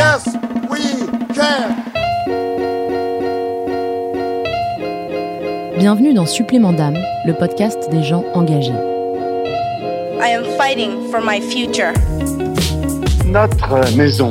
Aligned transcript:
Yes, 0.00 0.24
we 0.70 0.80
can. 1.34 1.76
Bienvenue 5.78 6.14
dans 6.14 6.24
Supplément 6.24 6.72
d'âme, 6.72 6.96
le 7.26 7.34
podcast 7.34 7.90
des 7.90 8.02
gens 8.02 8.24
engagés. 8.32 8.72
I 10.22 10.30
am 10.34 10.44
fighting 10.56 11.10
for 11.10 11.20
my 11.22 11.40
future. 11.42 11.92
Notre 13.26 13.94
maison 13.96 14.30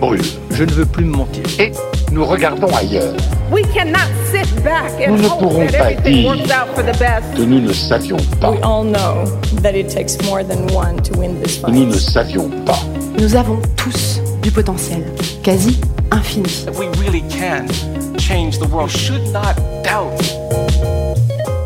brûle 0.00 0.22
Je 0.50 0.64
ne 0.64 0.70
veux 0.70 0.86
plus 0.86 1.04
me 1.04 1.14
mentir. 1.16 1.42
et 1.58 1.72
nous 2.10 2.24
regardons 2.24 2.74
ailleurs. 2.74 3.12
We 3.50 3.64
cannot 3.74 4.08
sit 4.32 4.48
back 4.64 4.92
and 5.06 5.12
Nous 5.16 5.22
ne 5.22 5.26
hope 5.28 5.38
pourrons 5.40 5.66
that 5.66 5.78
pas 5.78 5.90
everything 5.92 6.22
dire 6.22 6.26
works 6.30 6.50
out 6.50 6.74
for 6.74 6.82
the 6.82 6.98
best. 6.98 7.34
que 7.36 7.42
nous 7.42 7.60
ne 7.60 7.72
savions 7.72 8.16
pas. 8.40 8.50
We 8.50 8.58
all 8.62 8.84
know 8.84 9.24
that 9.62 9.74
it 9.74 9.88
takes 9.88 10.16
more 10.24 10.42
than 10.42 10.66
one 10.74 11.02
to 11.02 11.18
win 11.18 11.38
this 11.42 11.58
que 11.58 11.70
Nous 11.70 11.84
ne 11.86 11.92
fight. 11.92 12.00
savions 12.00 12.50
pas. 12.64 12.78
Nous 13.18 13.36
avons 13.36 13.58
tous 13.76 14.11
du 14.42 14.50
potentiel, 14.50 15.04
quasi 15.42 15.80
infini. 16.10 16.48
We 16.78 16.88
really 16.98 17.22
can 17.22 17.66
change 18.18 18.58
the 18.58 18.68
world. 18.70 18.90
Should 18.90 19.32
not 19.32 19.54
doubt. 19.84 20.20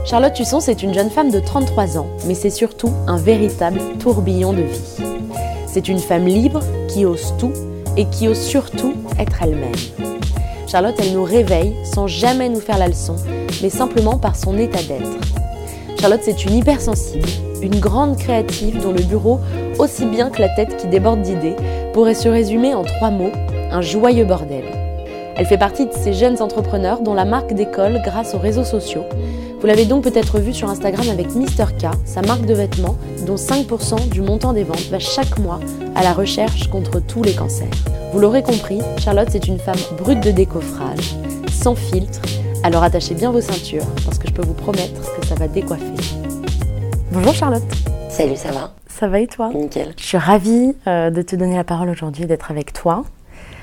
Charlotte 0.04 0.34
Tusson, 0.34 0.60
c'est 0.60 0.82
une 0.82 0.94
jeune 0.94 1.10
femme 1.10 1.30
de 1.30 1.40
33 1.40 1.98
ans, 1.98 2.06
mais 2.26 2.34
c'est 2.34 2.50
surtout 2.50 2.92
un 3.06 3.16
véritable 3.16 3.80
tourbillon 3.98 4.52
de 4.52 4.62
vie. 4.62 5.04
C'est 5.66 5.88
une 5.88 5.98
femme 5.98 6.26
libre 6.26 6.60
qui 6.88 7.04
ose 7.04 7.34
tout 7.38 7.52
et 7.96 8.04
qui 8.06 8.28
ose 8.28 8.40
surtout 8.40 8.94
être 9.18 9.42
elle-même. 9.42 9.72
Charlotte, 10.68 10.94
elle 10.98 11.12
nous 11.12 11.24
réveille 11.24 11.74
sans 11.84 12.06
jamais 12.06 12.48
nous 12.48 12.60
faire 12.60 12.78
la 12.78 12.88
leçon, 12.88 13.16
mais 13.62 13.70
simplement 13.70 14.18
par 14.18 14.36
son 14.36 14.56
état 14.58 14.82
d'être. 14.82 15.10
Charlotte, 15.98 16.20
c'est 16.22 16.44
une 16.44 16.54
hypersensible, 16.54 17.26
une 17.62 17.80
grande 17.80 18.16
créative 18.16 18.82
dont 18.82 18.92
le 18.92 19.02
bureau, 19.02 19.40
aussi 19.78 20.06
bien 20.06 20.30
que 20.30 20.40
la 20.40 20.48
tête 20.48 20.76
qui 20.76 20.86
déborde 20.86 21.22
d'idées, 21.22 21.56
pourrait 21.92 22.14
se 22.14 22.28
résumer 22.28 22.74
en 22.74 22.82
trois 22.82 23.10
mots, 23.10 23.32
un 23.70 23.80
joyeux 23.80 24.24
bordel. 24.24 24.64
Elle 25.36 25.46
fait 25.46 25.58
partie 25.58 25.86
de 25.86 25.92
ces 25.92 26.14
jeunes 26.14 26.40
entrepreneurs 26.40 27.02
dont 27.02 27.12
la 27.12 27.26
marque 27.26 27.52
décolle 27.52 28.00
grâce 28.02 28.34
aux 28.34 28.38
réseaux 28.38 28.64
sociaux. 28.64 29.04
Vous 29.60 29.66
l'avez 29.66 29.84
donc 29.84 30.04
peut-être 30.04 30.38
vu 30.38 30.54
sur 30.54 30.70
Instagram 30.70 31.06
avec 31.10 31.34
Mister 31.34 31.64
K, 31.78 31.88
sa 32.04 32.22
marque 32.22 32.46
de 32.46 32.54
vêtements, 32.54 32.96
dont 33.26 33.36
5% 33.36 34.08
du 34.08 34.22
montant 34.22 34.52
des 34.52 34.64
ventes 34.64 34.88
va 34.90 34.98
chaque 34.98 35.38
mois 35.38 35.60
à 35.94 36.02
la 36.02 36.12
recherche 36.12 36.68
contre 36.68 37.00
tous 37.00 37.22
les 37.22 37.34
cancers. 37.34 37.68
Vous 38.12 38.18
l'aurez 38.18 38.42
compris, 38.42 38.80
Charlotte 38.98 39.28
c'est 39.30 39.46
une 39.46 39.58
femme 39.58 39.76
brute 39.98 40.20
de 40.20 40.30
décoffrage, 40.30 41.16
sans 41.50 41.74
filtre, 41.74 42.20
alors 42.62 42.82
attachez 42.82 43.14
bien 43.14 43.30
vos 43.30 43.40
ceintures 43.40 43.86
parce 44.04 44.18
que 44.18 44.28
je 44.28 44.32
peux 44.32 44.44
vous 44.44 44.54
promettre 44.54 45.00
que 45.20 45.26
ça 45.26 45.34
va 45.34 45.48
décoiffer. 45.48 46.15
Bonjour 47.16 47.32
Charlotte, 47.32 47.62
Salut, 48.10 48.36
ça 48.36 48.50
va 48.50 48.74
ça 48.88 49.08
va 49.08 49.20
et 49.20 49.26
toi 49.26 49.48
Nickel. 49.48 49.94
Je 49.96 50.04
suis 50.04 50.18
ravie 50.18 50.76
euh, 50.86 51.08
de 51.08 51.22
te 51.22 51.34
donner 51.34 51.56
la 51.56 51.64
parole 51.64 51.88
aujourd'hui, 51.88 52.26
d'être 52.26 52.50
avec 52.50 52.74
toi. 52.74 53.04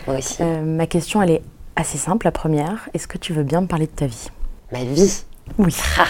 Moi 0.08 0.18
aussi. 0.18 0.42
Euh, 0.42 0.64
ma 0.64 0.88
question 0.88 1.22
elle 1.22 1.30
est 1.30 1.44
assez 1.76 2.00
simple, 2.00 2.26
la 2.26 2.32
première. 2.32 2.90
Est-ce 2.96 3.08
que 3.08 3.20
tu 3.20 3.32
veux 3.32 3.44
bien 3.44 3.62
me 3.62 3.68
parler 3.68 3.86
de 3.86 3.92
ta 3.92 4.08
vie? 4.08 4.30
Ma 4.72 4.84
vie? 4.84 5.24
Oui. 5.60 5.76
Ah. 6.00 6.08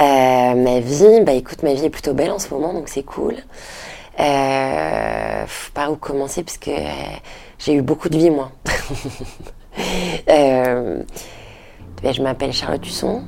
Euh, 0.00 0.54
ma 0.54 0.78
vie, 0.78 1.22
bah 1.24 1.32
écoute, 1.32 1.64
ma 1.64 1.74
vie 1.74 1.86
est 1.86 1.90
plutôt 1.90 2.14
belle 2.14 2.30
en 2.30 2.38
ce 2.38 2.48
moment, 2.54 2.72
donc 2.72 2.88
c'est 2.88 3.02
cool. 3.02 3.34
Par 4.16 5.90
où 5.90 5.96
commencer 5.96 6.44
parce 6.44 6.58
que 6.58 6.70
j'ai 7.58 7.74
eu 7.74 7.82
beaucoup 7.82 8.08
de 8.08 8.16
vie 8.16 8.30
moi. 8.30 8.52
Je 12.06 12.22
m'appelle 12.22 12.52
Charlotte 12.52 12.86
Husson. 12.86 13.24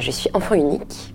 Je 0.00 0.10
suis 0.10 0.30
enfant 0.34 0.56
unique. 0.56 1.14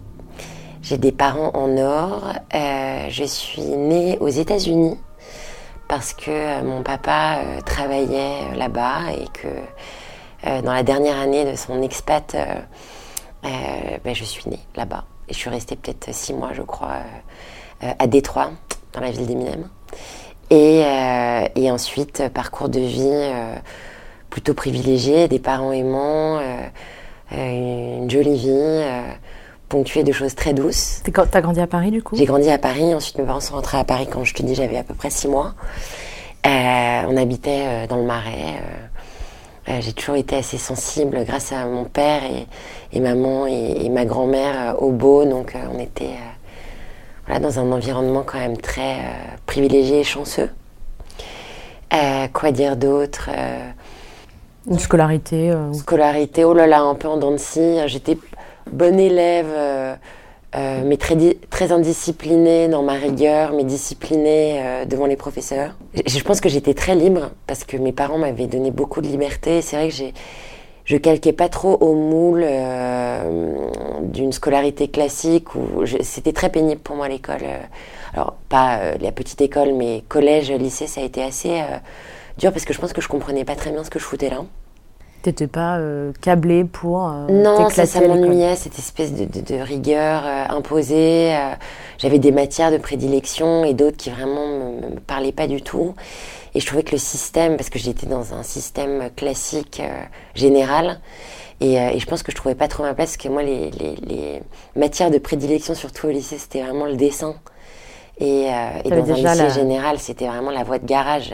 J'ai 0.83 0.97
des 0.97 1.13
parents 1.13 1.51
en 1.53 1.77
or. 1.77 2.33
Euh, 2.53 3.05
je 3.09 3.23
suis 3.23 3.61
née 3.61 4.17
aux 4.19 4.27
États-Unis 4.27 4.97
parce 5.87 6.11
que 6.11 6.29
euh, 6.29 6.61
mon 6.61 6.83
papa 6.83 7.37
euh, 7.37 7.61
travaillait 7.61 8.53
là-bas 8.57 9.13
et 9.17 9.25
que 9.29 9.47
dans 10.61 10.73
la 10.73 10.83
dernière 10.83 11.17
année 11.17 11.49
de 11.49 11.55
son 11.55 11.81
expat, 11.81 12.35
ben, 13.43 14.13
je 14.13 14.25
suis 14.25 14.49
née 14.49 14.59
là-bas. 14.75 15.05
Et 15.29 15.33
je 15.33 15.37
suis 15.37 15.49
restée 15.49 15.77
peut-être 15.77 16.13
six 16.13 16.33
mois, 16.33 16.49
je 16.51 16.63
crois, 16.63 16.97
à 17.79 18.07
Détroit, 18.07 18.51
dans 18.91 18.99
la 18.99 19.09
ville 19.11 19.25
d'Eminem. 19.25 19.69
Et, 20.49 21.71
ensuite, 21.71 22.27
parcours 22.33 22.67
de 22.67 22.81
vie 22.81 23.31
plutôt 24.29 24.53
privilégié, 24.53 25.29
des 25.29 25.39
parents 25.39 25.71
aimants, 25.71 26.41
une 27.31 28.09
jolie 28.09 28.35
vie, 28.35 28.83
de 29.81 30.11
choses 30.11 30.35
très 30.35 30.53
douces. 30.53 31.01
T'as 31.31 31.41
grandi 31.41 31.59
à 31.59 31.67
Paris 31.67 31.89
du 31.89 32.03
coup? 32.03 32.15
J'ai 32.15 32.25
grandi 32.25 32.49
à 32.49 32.57
Paris, 32.59 32.93
ensuite 32.93 33.17
mes 33.17 33.25
parents 33.25 33.39
sont 33.39 33.55
rentrés 33.55 33.79
à 33.79 33.83
Paris 33.83 34.07
quand 34.11 34.23
je 34.23 34.33
te 34.33 34.43
dis 34.43 34.53
j'avais 34.53 34.77
à 34.77 34.83
peu 34.83 34.93
près 34.93 35.09
six 35.09 35.27
mois. 35.27 35.55
Euh, 36.45 37.01
on 37.07 37.17
habitait 37.17 37.63
euh, 37.63 37.87
dans 37.87 37.95
le 37.95 38.03
Marais. 38.03 38.61
euh, 39.69 39.79
j'ai 39.79 39.93
toujours 39.93 40.15
été 40.15 40.35
assez 40.35 40.57
sensible 40.57 41.23
grâce 41.25 41.51
à 41.51 41.65
mon 41.65 41.85
père 41.85 42.21
et, 42.23 42.47
et 42.95 42.99
maman 42.99 43.47
et, 43.47 43.85
et 43.85 43.89
ma 43.89 44.05
grand-mère 44.05 44.75
au 44.79 44.91
beau, 44.91 45.25
donc 45.25 45.55
on 45.73 45.79
était 45.79 46.17
voilà, 47.25 47.39
dans 47.39 47.59
un 47.59 47.71
environnement 47.71 48.23
quand 48.23 48.39
même 48.39 48.57
très 48.57 48.97
privilégié 49.45 50.01
et 50.01 50.03
chanceux. 50.03 50.49
Quoi 52.33 52.51
dire 52.51 52.75
d'autre 52.75 53.29
Une 54.69 54.79
scolarité 54.79 55.55
Scolarité, 55.73 56.43
oh 56.43 56.53
là 56.53 56.67
là, 56.67 56.81
un 56.81 56.95
peu 56.95 57.07
en 57.07 57.17
dents 57.17 57.31
de 57.31 57.37
scie. 57.37 57.77
J'étais 57.85 58.17
bonne 58.71 58.99
élève, 58.99 59.49
euh, 59.49 59.95
euh, 60.55 60.81
mais 60.85 60.97
très, 60.97 61.15
très 61.49 61.71
indisciplinée 61.71 62.67
dans 62.67 62.83
ma 62.83 62.93
rigueur, 62.93 63.53
mais 63.53 63.63
disciplinée 63.63 64.61
euh, 64.61 64.85
devant 64.85 65.05
les 65.05 65.15
professeurs. 65.15 65.75
Je, 65.93 66.01
je 66.05 66.23
pense 66.23 66.41
que 66.41 66.49
j'étais 66.49 66.73
très 66.73 66.95
libre 66.95 67.31
parce 67.47 67.63
que 67.63 67.77
mes 67.77 67.91
parents 67.91 68.17
m'avaient 68.17 68.47
donné 68.47 68.71
beaucoup 68.71 69.01
de 69.01 69.07
liberté. 69.07 69.61
C'est 69.61 69.75
vrai 69.75 69.89
que 69.89 69.93
j'ai, 69.93 70.13
je 70.85 70.97
calquais 70.97 71.33
pas 71.33 71.49
trop 71.49 71.77
au 71.79 71.95
moule 71.95 72.45
d'une 74.01 74.31
scolarité 74.31 74.89
classique 74.89 75.55
où 75.55 75.85
c'était 76.01 76.33
très 76.33 76.49
pénible 76.49 76.81
pour 76.81 76.95
moi 76.95 77.07
l'école. 77.07 77.43
Alors 78.13 78.35
pas 78.49 78.95
la 78.99 79.11
petite 79.11 79.41
école, 79.41 79.73
mais 79.73 80.03
collège, 80.09 80.51
lycée, 80.51 80.87
ça 80.87 81.01
a 81.01 81.03
été 81.03 81.23
assez 81.23 81.61
dur 82.37 82.51
parce 82.51 82.65
que 82.65 82.73
je 82.73 82.79
pense 82.79 82.91
que 82.91 83.01
je 83.01 83.07
comprenais 83.07 83.45
pas 83.45 83.55
très 83.55 83.71
bien 83.71 83.83
ce 83.83 83.89
que 83.89 83.97
je 83.97 84.03
foutais 84.03 84.29
là. 84.29 84.43
T'étais 85.23 85.47
pas 85.47 85.77
euh, 85.77 86.11
câblé 86.21 86.65
pour 86.65 87.07
euh, 87.07 87.27
Non, 87.29 87.69
ça, 87.69 87.85
ça 87.85 88.01
m'ennuyait, 88.01 88.57
cette 88.57 88.77
espèce 88.77 89.13
de, 89.13 89.23
de- 89.23 89.39
de 89.39 89.55
rigueur 89.61 90.23
euh, 90.25 90.45
imposée. 90.49 91.33
J'avais 91.97 92.19
des 92.19 92.33
matières 92.33 92.71
de 92.71 92.77
prédilection 92.77 93.63
et 93.63 93.73
d'autres 93.73 93.95
qui 93.95 94.09
vraiment 94.09 94.45
me, 94.45 94.95
me 94.95 94.99
parlaient 94.99 95.31
pas 95.31 95.47
du 95.47 95.61
tout. 95.61 95.95
Et 96.55 96.59
je 96.61 96.65
trouvais 96.67 96.83
que 96.83 96.91
le 96.93 96.97
système, 96.99 97.57
parce 97.57 97.69
que 97.69 97.79
j'étais 97.79 98.07
dans 98.07 98.33
un 98.33 98.43
système 98.43 99.09
classique 99.15 99.81
général, 100.35 100.99
et, 101.61 101.75
et 101.75 101.99
je 101.99 102.05
pense 102.07 102.23
que 102.23 102.31
je 102.31 102.37
trouvais 102.37 102.55
pas 102.55 102.67
trop 102.69 102.83
ma 102.83 102.93
place, 102.95 103.11
parce 103.11 103.17
que 103.17 103.29
moi, 103.29 103.43
les, 103.43 103.71
les- 103.71 103.95
les 103.97 104.41
matières 104.75 105.11
de 105.11 105.19
prédilection, 105.19 105.75
surtout 105.75 106.07
au 106.07 106.11
lycée, 106.11 106.37
c'était 106.39 106.61
vraiment 106.63 106.85
le 106.87 106.95
dessin. 106.97 107.35
Et, 108.19 108.47
et 108.85 108.91
dans 108.91 109.11
un 109.11 109.15
lycée 109.17 109.45
la- 109.45 109.49
général, 109.49 109.99
c'était 109.99 110.27
vraiment 110.27 110.51
la 110.51 110.63
voie 110.63 110.79
de 110.79 110.85
garage. 110.85 111.33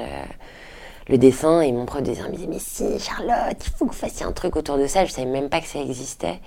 Le 1.10 1.18
dessin 1.18 1.62
et 1.62 1.72
mon 1.72 1.86
prof 1.86 2.02
de 2.02 2.12
dessin 2.12 2.30
me 2.30 2.36
disait 2.36 2.48
mais 2.48 2.60
si 2.60 3.00
Charlotte 3.00 3.58
il 3.60 3.70
faut 3.76 3.86
que 3.86 3.92
vous 3.92 3.98
fassiez 3.98 4.26
un 4.26 4.32
truc 4.32 4.56
autour 4.56 4.78
de 4.78 4.88
ça 4.88 5.06
je 5.06 5.12
savais 5.12 5.28
même 5.28 5.50
pas 5.50 5.60
que 5.60 5.68
ça 5.68 5.80
existait 5.80 6.40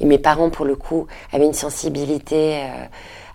et 0.00 0.04
mes 0.04 0.18
parents 0.18 0.50
pour 0.50 0.66
le 0.66 0.76
coup 0.76 1.06
avaient 1.32 1.46
une 1.46 1.52
sensibilité 1.54 2.56
euh, 2.56 2.84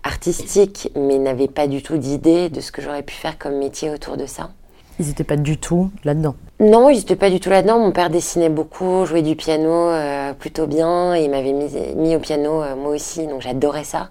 artistique 0.03 0.91
mais 0.95 1.17
n'avaient 1.17 1.47
pas 1.47 1.67
du 1.67 1.81
tout 1.81 1.97
d'idée 1.97 2.49
de 2.49 2.61
ce 2.61 2.71
que 2.71 2.81
j'aurais 2.81 3.03
pu 3.03 3.15
faire 3.15 3.37
comme 3.37 3.57
métier 3.57 3.89
autour 3.89 4.17
de 4.17 4.25
ça 4.25 4.51
Ils 4.99 5.09
étaient 5.09 5.23
pas 5.23 5.37
du 5.37 5.57
tout 5.57 5.89
là-dedans. 6.03 6.35
non, 6.59 6.89
ils 6.89 6.97
n'étaient 6.97 7.15
pas 7.15 7.29
du 7.29 7.39
tout 7.39 7.49
là-dedans. 7.49 7.79
Mon 7.79 7.91
père 7.91 8.09
dessinait 8.09 8.49
beaucoup, 8.49 9.05
jouait 9.05 9.21
du 9.21 9.35
piano 9.35 9.71
euh, 9.71 10.33
plutôt 10.33 10.67
bien, 10.67 11.15
et 11.15 11.23
il 11.23 11.29
m'avait 11.31 11.51
mis, 11.53 11.71
mis 11.95 12.15
au 12.15 12.19
piano 12.19 12.61
euh, 12.61 12.75
moi 12.75 12.91
aussi, 12.91 13.25
donc 13.27 13.41
j'adorais 13.41 13.83
ça. 13.85 14.09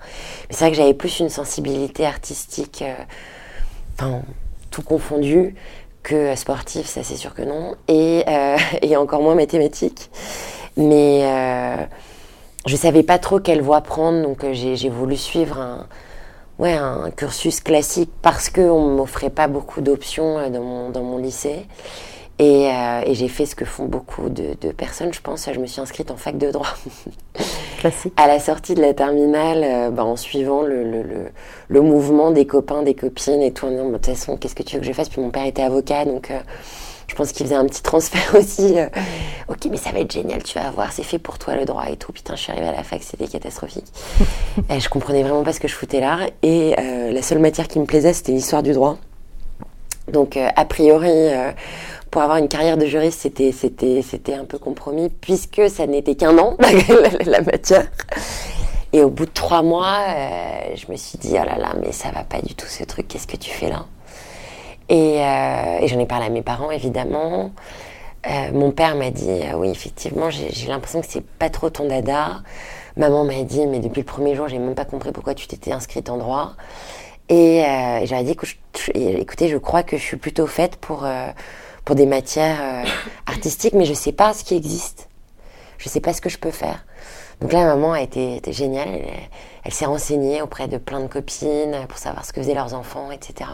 Mais 0.49 0.57
c'est 0.57 0.65
vrai 0.65 0.71
que 0.71 0.77
j'avais 0.77 0.95
plus 0.95 1.21
une 1.21 1.29
sensibilité 1.29 2.05
artistique, 2.07 2.83
euh, 2.83 2.95
enfin 3.95 4.23
tout 4.71 4.83
confondu, 4.83 5.55
que 6.03 6.35
sportif, 6.35 6.87
ça 6.87 7.03
c'est 7.03 7.17
sûr 7.17 7.35
que 7.35 7.43
non, 7.43 7.75
et, 7.89 8.25
euh, 8.29 8.57
encore 8.97 9.23
moins 9.23 9.35
mathématique. 9.35 10.11
Mais 10.77 11.21
euh, 11.25 11.77
je 12.67 12.77
savais 12.77 13.03
pas 13.03 13.19
trop 13.19 13.41
quelle 13.41 13.63
voie 13.63 13.81
prendre, 13.83 14.23
donc 14.23 14.45
euh, 14.45 14.53
j'ai 14.53 14.89
voulu 14.89 15.17
suivre 15.17 15.59
un, 15.59 15.87
ouais, 16.59 16.73
un 16.73 17.11
cursus 17.11 17.61
classique 17.61 18.11
parce 18.23 18.49
qu'on 18.51 18.89
ne 18.89 18.97
m'offrait 18.97 19.31
pas 19.31 19.49
beaucoup 19.49 19.81
d'options 19.81 20.51
dans 20.51 21.03
mon 21.03 21.19
lycée. 21.19 21.67
Et, 22.43 22.67
euh, 22.73 23.03
et 23.07 23.15
j'ai 23.15 23.29
fait 23.29 23.47
ce 23.47 23.55
que 23.55 23.65
font 23.65 23.85
beaucoup 23.85 24.29
de, 24.29 24.57
de 24.61 24.73
personnes, 24.73 25.15
je 25.15 25.21
pense. 25.21 25.49
Je 25.53 25.61
me 25.61 25.67
suis 25.67 25.81
inscrite 25.81 26.11
en 26.11 26.17
fac 26.17 26.37
de 26.39 26.51
droit. 26.51 26.75
Classique. 27.79 28.13
À 28.17 28.27
la 28.27 28.41
sortie 28.41 28.75
de 28.75 28.81
la 28.81 28.95
terminale, 28.95 29.63
euh, 29.63 29.91
bah, 29.91 30.05
en 30.05 30.17
suivant 30.17 30.63
le, 30.63 30.83
le, 30.83 31.03
le, 31.05 31.31
le 31.69 31.81
mouvement 31.81 32.33
des 32.33 32.45
copains, 32.45 32.83
des 32.83 32.95
copines 32.95 33.43
et 33.43 33.53
tout, 33.53 33.67
en 33.67 33.71
disant, 33.71 33.85
Bah, 33.85 33.91
de 33.91 33.97
toute 33.99 34.07
façon, 34.07 34.37
qu'est-ce 34.37 34.57
que 34.57 34.65
tu 34.65 34.75
veux 34.75 34.81
que 34.81 34.87
je 34.89 34.93
fasse? 34.93 35.09
Puis 35.09 35.21
mon 35.21 35.31
père 35.31 35.47
était 35.47 35.63
avocat, 35.63 36.05
donc 36.05 36.33
euh, 36.33 36.41
je 37.07 37.15
pense 37.15 37.31
qu'il 37.31 37.47
faisait 37.47 37.55
un 37.55 37.65
petit 37.65 37.81
transfert 37.81 38.35
aussi. 38.37 38.75
ok, 39.49 39.69
mais 39.71 39.77
ça 39.77 39.93
va 39.93 40.01
être 40.01 40.13
génial, 40.13 40.43
tu 40.43 40.59
vas 40.59 40.69
voir, 40.73 40.91
c'est 40.91 41.05
fait 41.05 41.21
pour 41.21 41.39
toi 41.39 41.55
le 41.55 41.65
droit 41.65 41.85
et 41.89 41.97
tout. 41.97 42.11
Putain, 42.11 42.35
je 42.35 42.43
suis 42.43 42.51
arrivée 42.51 42.67
à 42.67 42.73
la 42.73 42.83
fac, 42.83 43.05
c'était 43.05 43.29
catastrophique. 43.29 43.87
et 44.69 44.81
je 44.81 44.89
comprenais 44.89 45.23
vraiment 45.23 45.45
pas 45.45 45.53
ce 45.53 45.61
que 45.61 45.69
je 45.69 45.77
foutais 45.77 46.01
là. 46.01 46.27
Et 46.43 46.75
la 46.75 47.23
seule 47.23 47.39
matière 47.39 47.69
qui 47.69 47.79
me 47.79 47.85
plaisait, 47.85 48.13
c'était 48.13 48.33
l'histoire 48.33 48.65
du 48.65 48.73
droit. 48.73 48.97
Donc, 50.09 50.37
a 50.37 50.65
priori, 50.65 51.29
pour 52.13 52.21
avoir 52.21 52.37
une 52.37 52.49
carrière 52.49 52.77
de 52.77 52.85
juriste, 52.85 53.21
c'était, 53.21 53.53
c'était, 53.53 54.03
c'était 54.03 54.35
un 54.35 54.45
peu 54.45 54.59
compromis, 54.59 55.09
puisque 55.09 55.63
ça 55.71 55.87
n'était 55.87 56.15
qu'un 56.15 56.37
an, 56.37 56.59
la, 57.27 57.41
matière. 57.41 57.91
Et 58.93 59.03
au 59.03 59.09
bout 59.09 59.25
de 59.25 59.31
trois 59.31 59.63
mois, 59.63 59.97
euh, 60.09 60.77
je 60.77 60.93
me 60.93 60.97
suis 60.99 61.17
dit, 61.17 61.33
oh 61.33 61.45
là 61.45 61.57
là, 61.57 61.73
mais 61.81 61.91
ça 61.91 62.11
va 62.11 62.23
pas 62.23 62.43
du 62.43 62.55
tout 62.55 62.67
ce 62.67 62.85
truc, 62.85 63.09
qu'est-ce 63.09 63.27
que 63.27 63.39
tu 63.39 63.51
fais 63.51 63.71
là? 63.71 63.87
Et, 64.91 65.23
euh, 65.23 65.87
j'en 65.87 65.99
ai 65.99 66.05
parlé 66.05 66.27
à 66.27 66.29
mes 66.29 66.43
parents, 66.43 66.71
évidemment. 66.71 67.51
Euh, 68.31 68.53
mon 68.53 68.73
père 68.73 68.95
m'a 68.95 69.11
dit, 69.11 69.41
oui, 69.57 69.71
effectivement, 69.71 70.29
j'ai, 70.29 70.67
l'impression 70.69 71.01
que 71.01 71.07
c'est 71.09 71.25
pas 71.25 71.49
trop 71.49 71.71
ton 71.71 71.89
dada. 71.89 72.43
Maman 72.99 73.25
m'a 73.25 73.43
dit, 73.43 73.67
mais 73.67 73.79
depuis 73.79 74.01
le 74.01 74.07
premier 74.07 74.35
jour, 74.35 74.49
j'ai 74.49 74.59
même 74.59 74.75
pas 74.75 74.85
compris 74.85 75.13
pourquoi 75.13 75.33
tu 75.33 75.47
t'étais 75.47 75.73
inscrite 75.73 76.11
en 76.11 76.19
droit. 76.19 76.53
Et, 77.31 77.61
et 77.61 78.05
j'avais 78.05 78.25
dit, 78.25 78.37
écoutez, 78.95 79.49
je 79.49 79.57
crois 79.57 79.83
que 79.83 79.97
je 79.97 80.03
suis 80.03 80.19
plutôt 80.19 80.47
faite 80.47 80.77
pour, 80.77 81.07
pour 81.85 81.97
des 81.97 82.07
matières 82.07 82.59
euh, 82.61 82.89
artistiques, 83.27 83.75
mais 83.75 83.85
je 83.85 83.95
sais 83.95 84.13
pas 84.13 84.35
ce 84.35 84.45
qui 84.45 84.55
existe. 84.55 85.09
Je 85.79 85.89
sais 85.89 86.01
pas 86.01 86.13
ce 86.13 86.21
que 86.21 86.29
je 86.29 86.39
peux 86.39 86.51
faire. 86.51 86.85
Donc 87.41 87.53
là, 87.53 87.65
maman 87.65 87.93
a 87.93 88.01
été, 88.01 88.37
été 88.37 88.53
géniale. 88.53 88.89
Elle, 89.65 89.73
s'est 89.73 89.87
renseignée 89.87 90.43
auprès 90.43 90.69
de 90.69 90.79
plein 90.79 91.01
de 91.01 91.09
copines 91.09 91.77
pour 91.89 91.99
savoir 91.99 92.25
ce 92.25 92.33
que 92.33 92.41
faisaient 92.41 92.55
leurs 92.55 92.75
enfants, 92.75 93.11
etc. 93.11 93.51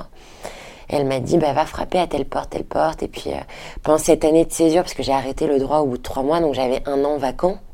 Et 0.91 0.97
elle 0.97 1.07
m'a 1.07 1.21
dit, 1.21 1.39
bah, 1.39 1.55
va 1.55 1.65
frapper 1.65 1.99
à 1.99 2.07
telle 2.07 2.27
porte, 2.27 2.51
telle 2.51 2.65
porte. 2.65 3.03
Et 3.03 3.09
puis, 3.09 3.31
euh, 3.31 3.41
pendant 3.83 3.99
cette 3.99 4.25
année 4.25 4.45
de 4.45 4.53
césure, 4.53 4.83
parce 4.83 4.95
que 4.95 5.03
j'ai 5.03 5.13
arrêté 5.13 5.47
le 5.47 5.59
droit 5.59 5.79
au 5.79 5.87
bout 5.87 5.97
de 5.97 6.03
trois 6.03 6.23
mois, 6.23 6.41
donc 6.41 6.55
j'avais 6.55 6.83
un 6.87 7.03
an 7.05 7.17
vacant, 7.17 7.53
euh, 7.53 7.68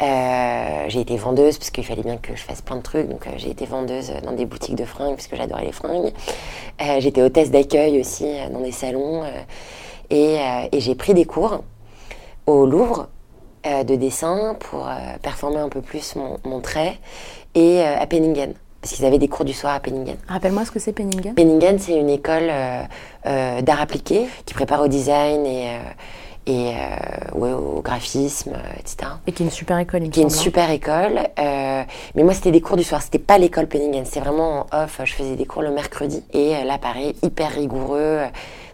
j'ai 0.00 1.00
été 1.00 1.16
vendeuse, 1.16 1.58
parce 1.58 1.70
qu'il 1.70 1.84
fallait 1.84 2.02
bien 2.02 2.16
que 2.16 2.34
je 2.36 2.42
fasse 2.42 2.62
plein 2.62 2.76
de 2.76 2.82
trucs. 2.82 3.08
Donc, 3.08 3.26
euh, 3.26 3.30
j'ai 3.36 3.50
été 3.50 3.66
vendeuse 3.66 4.12
dans 4.22 4.32
des 4.32 4.46
boutiques 4.46 4.76
de 4.76 4.84
fringues, 4.84 5.14
parce 5.16 5.26
que 5.26 5.36
j'adorais 5.36 5.64
les 5.64 5.72
fringues. 5.72 6.12
Euh, 6.82 7.00
J'étais 7.00 7.22
hôtesse 7.22 7.50
d'accueil 7.50 8.00
aussi, 8.00 8.26
euh, 8.26 8.48
dans 8.50 8.60
des 8.60 8.72
salons. 8.72 9.22
euh, 9.24 9.28
et 10.08 10.38
euh, 10.38 10.68
et 10.70 10.78
j'ai 10.80 10.94
pris 10.94 11.14
des 11.14 11.24
cours 11.24 11.64
au 12.46 12.64
Louvre 12.64 13.08
euh, 13.66 13.82
de 13.82 13.96
dessin 13.96 14.54
pour 14.60 14.86
euh, 14.86 14.92
performer 15.20 15.58
un 15.58 15.68
peu 15.68 15.80
plus 15.80 16.14
mon, 16.14 16.38
mon 16.44 16.60
trait 16.60 16.98
et 17.56 17.80
euh, 17.80 17.98
à 18.00 18.06
Penningen 18.06 18.54
parce 18.80 18.94
qu'ils 18.94 19.04
avaient 19.04 19.18
des 19.18 19.26
cours 19.26 19.44
du 19.44 19.52
soir 19.52 19.74
à 19.74 19.80
Penningen. 19.80 20.16
Rappelle-moi 20.28 20.64
ce 20.64 20.70
que 20.70 20.78
c'est 20.78 20.92
Penningen. 20.92 21.34
Penningen, 21.34 21.76
c'est 21.80 21.98
une 21.98 22.08
école 22.10 22.48
euh, 22.48 22.82
euh, 23.26 23.62
d'art 23.62 23.80
appliqué 23.80 24.28
qui 24.44 24.54
prépare 24.54 24.80
au 24.82 24.86
design 24.86 25.44
et, 25.44 25.70
euh, 25.70 25.78
et 26.46 26.70
euh, 26.70 27.34
ouais, 27.34 27.52
au 27.52 27.80
graphisme, 27.82 28.52
euh, 28.54 28.78
etc. 28.78 29.10
Et 29.26 29.32
qui 29.32 29.42
est 29.42 29.46
une 29.46 29.52
super 29.52 29.78
école, 29.78 30.04
il 30.04 30.10
Qui 30.10 30.20
est 30.20 30.22
une 30.22 30.28
hein. 30.28 30.32
super 30.32 30.70
école. 30.70 31.18
euh, 31.38 31.82
mais 32.14 32.22
moi, 32.22 32.34
c'était 32.34 32.52
des 32.52 32.60
cours 32.60 32.76
du 32.76 32.84
soir. 32.84 33.02
C'était 33.02 33.18
pas 33.18 33.36
l'école 33.36 33.66
Penningen. 33.66 34.04
C'était 34.04 34.20
vraiment 34.20 34.66
en 34.70 34.84
off. 34.84 35.00
Je 35.04 35.12
faisais 35.12 35.34
des 35.34 35.44
cours 35.44 35.62
le 35.62 35.70
mercredi. 35.72 36.22
Et 36.32 36.52
là, 36.64 36.78
pareil, 36.78 37.16
hyper 37.22 37.50
rigoureux. 37.50 38.20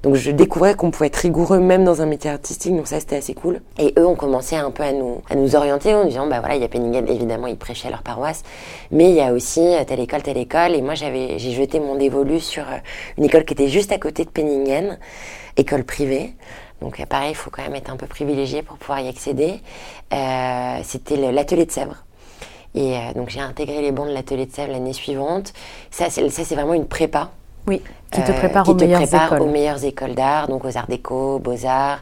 Donc, 0.02 0.16
je 0.16 0.30
découvrais 0.30 0.74
qu'on 0.74 0.90
pouvait 0.90 1.06
être 1.06 1.16
rigoureux 1.16 1.60
même 1.60 1.84
dans 1.84 2.02
un 2.02 2.06
métier 2.06 2.28
artistique. 2.28 2.76
Donc, 2.76 2.88
ça, 2.88 3.00
c'était 3.00 3.16
assez 3.16 3.32
cool. 3.34 3.62
Et 3.78 3.94
eux 3.98 4.06
ont 4.06 4.16
commencé 4.16 4.54
un 4.54 4.70
peu 4.70 4.82
à 4.82 4.92
nous, 4.92 5.22
à 5.30 5.34
nous 5.34 5.56
orienter 5.56 5.94
en 5.94 6.04
disant, 6.04 6.26
bah 6.26 6.40
voilà, 6.40 6.56
il 6.56 6.60
y 6.60 6.64
a 6.64 6.68
Penningen. 6.68 7.08
Évidemment, 7.08 7.46
ils 7.46 7.56
prêchaient 7.56 7.88
leur 7.88 8.02
paroisse. 8.02 8.42
Mais 8.90 9.08
il 9.08 9.14
y 9.16 9.20
a 9.22 9.32
aussi 9.32 9.62
telle 9.86 10.00
école, 10.00 10.22
telle 10.22 10.38
école. 10.38 10.74
Et 10.74 10.82
moi, 10.82 10.94
j'avais, 10.94 11.38
j'ai 11.38 11.52
jeté 11.52 11.80
mon 11.80 11.94
dévolu 11.94 12.38
sur 12.38 12.64
une 13.16 13.24
école 13.24 13.46
qui 13.46 13.54
était 13.54 13.68
juste 13.68 13.92
à 13.92 13.98
côté 13.98 14.24
de 14.26 14.30
Penningen. 14.30 14.98
École 15.56 15.84
privée. 15.84 16.34
Donc 16.82 16.98
euh, 16.98 17.06
pareil, 17.06 17.30
il 17.30 17.36
faut 17.36 17.50
quand 17.50 17.62
même 17.62 17.76
être 17.76 17.90
un 17.90 17.96
peu 17.96 18.06
privilégié 18.06 18.62
pour 18.62 18.76
pouvoir 18.76 19.00
y 19.00 19.08
accéder. 19.08 19.60
Euh, 20.12 20.78
C'était 20.82 21.16
l'atelier 21.16 21.64
de 21.64 21.70
Sèvres. 21.70 22.04
Et 22.74 22.96
euh, 22.96 23.12
donc 23.14 23.28
j'ai 23.30 23.40
intégré 23.40 23.80
les 23.80 23.92
bancs 23.92 24.08
de 24.08 24.12
l'atelier 24.12 24.46
de 24.46 24.52
Sèvres 24.52 24.72
l'année 24.72 24.92
suivante. 24.92 25.52
Ça, 25.90 26.06
c'est 26.10 26.54
vraiment 26.54 26.74
une 26.74 26.86
prépa. 26.86 27.30
Oui, 27.68 27.80
qui 28.10 28.20
te 28.24 28.32
euh, 28.32 28.34
prépare 28.34 28.64
qui 28.64 28.72
aux 28.72 28.74
te 28.74 28.82
meilleures 28.82 29.02
prépare 29.02 29.26
écoles. 29.26 29.42
aux 29.42 29.50
meilleures 29.50 29.84
écoles 29.84 30.14
d'art, 30.16 30.48
donc 30.48 30.64
aux 30.64 30.76
arts 30.76 30.88
déco, 30.88 31.38
beaux-arts, 31.38 32.00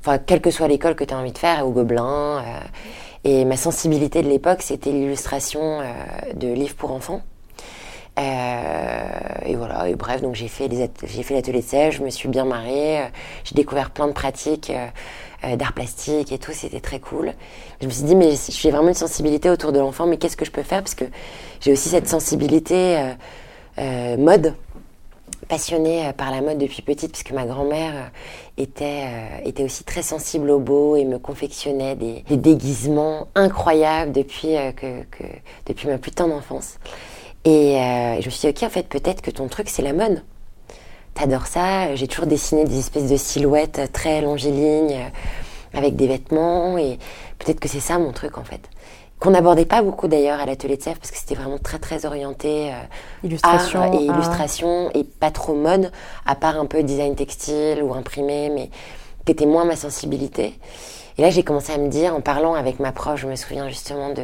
enfin 0.00 0.18
quelle 0.18 0.42
que 0.42 0.50
soit 0.50 0.68
l'école 0.68 0.94
que 0.94 1.04
tu 1.04 1.14
as 1.14 1.16
envie 1.16 1.32
de 1.32 1.38
faire, 1.38 1.66
au 1.66 1.70
Gobelin. 1.70 2.42
et 3.24 3.46
ma 3.46 3.56
sensibilité 3.56 4.20
de 4.22 4.28
l'époque, 4.28 4.60
c'était 4.60 4.90
l'illustration 4.90 5.80
de 6.34 6.48
livres 6.48 6.76
pour 6.76 6.92
enfants. 6.92 7.22
Euh, 8.18 9.08
et 9.44 9.54
voilà, 9.54 9.88
et 9.88 9.94
bref, 9.94 10.22
donc 10.22 10.34
j'ai 10.34 10.48
fait 10.48 10.68
j'ai 11.04 11.22
fait 11.22 11.34
l'atelier 11.34 11.60
de 11.60 11.64
sèche, 11.64 11.98
je 11.98 12.02
me 12.02 12.10
suis 12.10 12.28
bien 12.28 12.44
marrée, 12.44 13.02
euh, 13.02 13.06
j'ai 13.44 13.54
découvert 13.54 13.90
plein 13.90 14.08
de 14.08 14.12
pratiques 14.12 14.72
euh, 15.44 15.56
d'art 15.56 15.72
plastique 15.72 16.32
et 16.32 16.38
tout, 16.38 16.52
c'était 16.52 16.80
très 16.80 16.98
cool. 16.98 17.32
Je 17.80 17.86
me 17.86 17.92
suis 17.92 18.02
dit, 18.02 18.16
mais 18.16 18.32
j'ai 18.48 18.70
vraiment 18.72 18.88
une 18.88 18.94
sensibilité 18.94 19.50
autour 19.50 19.72
de 19.72 19.78
l'enfant, 19.78 20.06
mais 20.06 20.16
qu'est-ce 20.16 20.36
que 20.36 20.44
je 20.44 20.50
peux 20.50 20.64
faire? 20.64 20.82
Parce 20.82 20.96
que 20.96 21.04
j'ai 21.60 21.70
aussi 21.70 21.88
cette 21.88 22.08
sensibilité 22.08 22.98
mode, 24.18 24.54
passionnée 25.46 26.10
par 26.16 26.32
la 26.32 26.40
mode 26.40 26.58
depuis 26.58 26.82
petite, 26.82 27.12
puisque 27.12 27.30
ma 27.30 27.46
grand-mère 27.46 28.10
était, 28.56 29.06
était 29.44 29.62
aussi 29.62 29.84
très 29.84 30.02
sensible 30.02 30.50
au 30.50 30.58
beau 30.58 30.96
et 30.96 31.04
me 31.04 31.20
confectionnait 31.20 31.94
des, 31.94 32.24
déguisements 32.36 33.28
incroyables 33.36 34.10
depuis, 34.10 34.56
que, 34.76 35.04
depuis 35.66 35.86
ma 35.86 35.98
plus 35.98 36.10
tendre 36.10 36.34
enfance. 36.34 36.78
Et 37.48 37.78
euh, 37.78 38.20
je 38.20 38.26
me 38.26 38.30
suis 38.30 38.40
dit, 38.40 38.48
ok, 38.48 38.62
en 38.64 38.70
fait, 38.70 38.86
peut-être 38.86 39.22
que 39.22 39.30
ton 39.30 39.48
truc, 39.48 39.70
c'est 39.70 39.80
la 39.80 39.94
mode. 39.94 40.22
T'adores 41.14 41.46
ça. 41.46 41.94
J'ai 41.94 42.06
toujours 42.06 42.26
dessiné 42.26 42.64
des 42.64 42.78
espèces 42.78 43.10
de 43.10 43.16
silhouettes 43.16 43.90
très 43.90 44.20
longilignes, 44.20 44.92
euh, 44.92 45.08
avec 45.78 45.96
des 45.96 46.08
vêtements, 46.08 46.76
et 46.76 46.98
peut-être 47.38 47.58
que 47.58 47.66
c'est 47.66 47.80
ça 47.80 47.98
mon 47.98 48.12
truc, 48.12 48.36
en 48.36 48.44
fait. 48.44 48.60
Qu'on 49.18 49.30
n'abordait 49.30 49.64
pas 49.64 49.80
beaucoup 49.80 50.08
d'ailleurs 50.08 50.40
à 50.40 50.44
l'atelier 50.44 50.76
de 50.76 50.82
Sèvres, 50.82 50.98
parce 50.98 51.10
que 51.10 51.16
c'était 51.16 51.36
vraiment 51.36 51.56
très, 51.56 51.78
très 51.78 52.04
orienté. 52.04 52.70
euh, 52.70 52.74
Illustration, 53.24 53.80
art 53.80 53.94
et 53.94 54.04
illustration 54.04 54.90
et 54.92 55.04
pas 55.04 55.30
trop 55.30 55.54
mode, 55.54 55.90
à 56.26 56.34
part 56.34 56.58
un 56.58 56.66
peu 56.66 56.82
design 56.82 57.14
textile 57.14 57.82
ou 57.82 57.94
imprimé, 57.94 58.50
mais 58.54 58.68
qui 59.24 59.32
était 59.32 59.46
moins 59.46 59.64
ma 59.64 59.76
sensibilité. 59.76 60.52
Et 61.16 61.22
là, 61.22 61.30
j'ai 61.30 61.44
commencé 61.44 61.72
à 61.72 61.78
me 61.78 61.88
dire, 61.88 62.14
en 62.14 62.20
parlant 62.20 62.52
avec 62.52 62.78
ma 62.78 62.92
prof, 62.92 63.18
je 63.18 63.26
me 63.26 63.36
souviens 63.36 63.70
justement 63.70 64.10
de, 64.10 64.22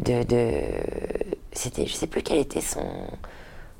de, 0.00 0.22
de 0.22 0.50
c'était, 1.52 1.86
je 1.86 1.92
sais 1.92 2.06
plus 2.06 2.22
quel 2.22 2.38
était 2.38 2.60
son, 2.60 2.86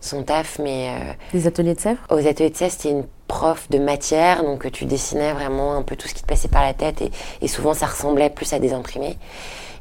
son 0.00 0.22
taf, 0.22 0.58
mais 0.58 0.88
euh, 0.90 1.12
Des 1.32 1.46
ateliers 1.46 1.74
de 1.74 1.80
Sèvres? 1.80 2.00
aux 2.10 2.26
ateliers 2.26 2.50
de 2.50 2.56
Sèvres, 2.56 2.72
c'était 2.72 2.90
une 2.90 3.06
prof 3.26 3.68
de 3.70 3.78
matière, 3.78 4.42
donc 4.42 4.66
euh, 4.66 4.70
tu 4.70 4.84
dessinais 4.84 5.32
vraiment 5.32 5.74
un 5.74 5.82
peu 5.82 5.96
tout 5.96 6.08
ce 6.08 6.14
qui 6.14 6.22
te 6.22 6.26
passait 6.26 6.48
par 6.48 6.62
la 6.62 6.74
tête 6.74 7.02
et, 7.02 7.10
et 7.42 7.48
souvent 7.48 7.74
ça 7.74 7.86
ressemblait 7.86 8.30
plus 8.30 8.52
à 8.52 8.58
des 8.58 8.72
imprimés. 8.72 9.16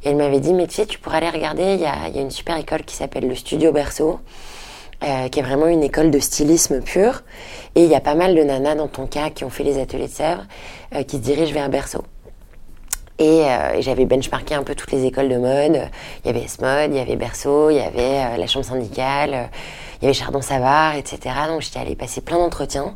Et 0.04 0.10
elle 0.10 0.16
m'avait 0.16 0.40
dit, 0.40 0.52
mais 0.54 0.66
tu 0.68 0.74
sais, 0.74 0.86
tu 0.86 0.98
pourrais 0.98 1.16
aller 1.18 1.30
regarder, 1.30 1.74
il 1.74 1.80
y 1.80 1.86
a, 1.86 2.08
y 2.08 2.18
a 2.18 2.22
une 2.22 2.30
super 2.30 2.56
école 2.56 2.84
qui 2.84 2.94
s'appelle 2.94 3.26
le 3.26 3.34
Studio 3.34 3.72
Berceau, 3.72 4.20
euh, 5.02 5.28
qui 5.28 5.40
est 5.40 5.42
vraiment 5.42 5.66
une 5.66 5.82
école 5.82 6.10
de 6.10 6.18
stylisme 6.20 6.80
pur. 6.82 7.22
Et 7.74 7.82
il 7.84 7.90
y 7.90 7.94
a 7.96 8.00
pas 8.00 8.14
mal 8.14 8.34
de 8.34 8.42
nanas 8.42 8.76
dans 8.76 8.86
ton 8.88 9.06
cas 9.06 9.30
qui 9.30 9.44
ont 9.44 9.50
fait 9.50 9.64
les 9.64 9.80
ateliers 9.80 10.06
de 10.06 10.12
Sèvres, 10.12 10.44
euh, 10.94 11.02
qui 11.02 11.16
se 11.16 11.22
dirigent 11.22 11.52
vers 11.52 11.68
Berceau. 11.68 12.04
Et, 13.18 13.42
euh, 13.44 13.74
et 13.74 13.82
j'avais 13.82 14.04
benchmarké 14.04 14.54
un 14.54 14.62
peu 14.62 14.74
toutes 14.74 14.92
les 14.92 15.04
écoles 15.04 15.28
de 15.28 15.36
mode. 15.36 15.88
Il 16.24 16.26
y 16.26 16.30
avait 16.30 16.42
S-Mode, 16.42 16.92
il 16.92 16.96
y 16.96 17.00
avait 17.00 17.16
Berceau, 17.16 17.70
il 17.70 17.76
y 17.76 17.80
avait 17.80 18.34
euh, 18.34 18.36
la 18.36 18.46
Chambre 18.46 18.64
syndicale, 18.64 19.34
euh, 19.34 19.44
il 20.00 20.04
y 20.04 20.06
avait 20.06 20.14
Chardon-Savard, 20.14 20.94
etc. 20.94 21.18
Donc 21.48 21.62
j'étais 21.62 21.80
allée 21.80 21.96
passer 21.96 22.20
plein 22.20 22.38
d'entretiens. 22.38 22.94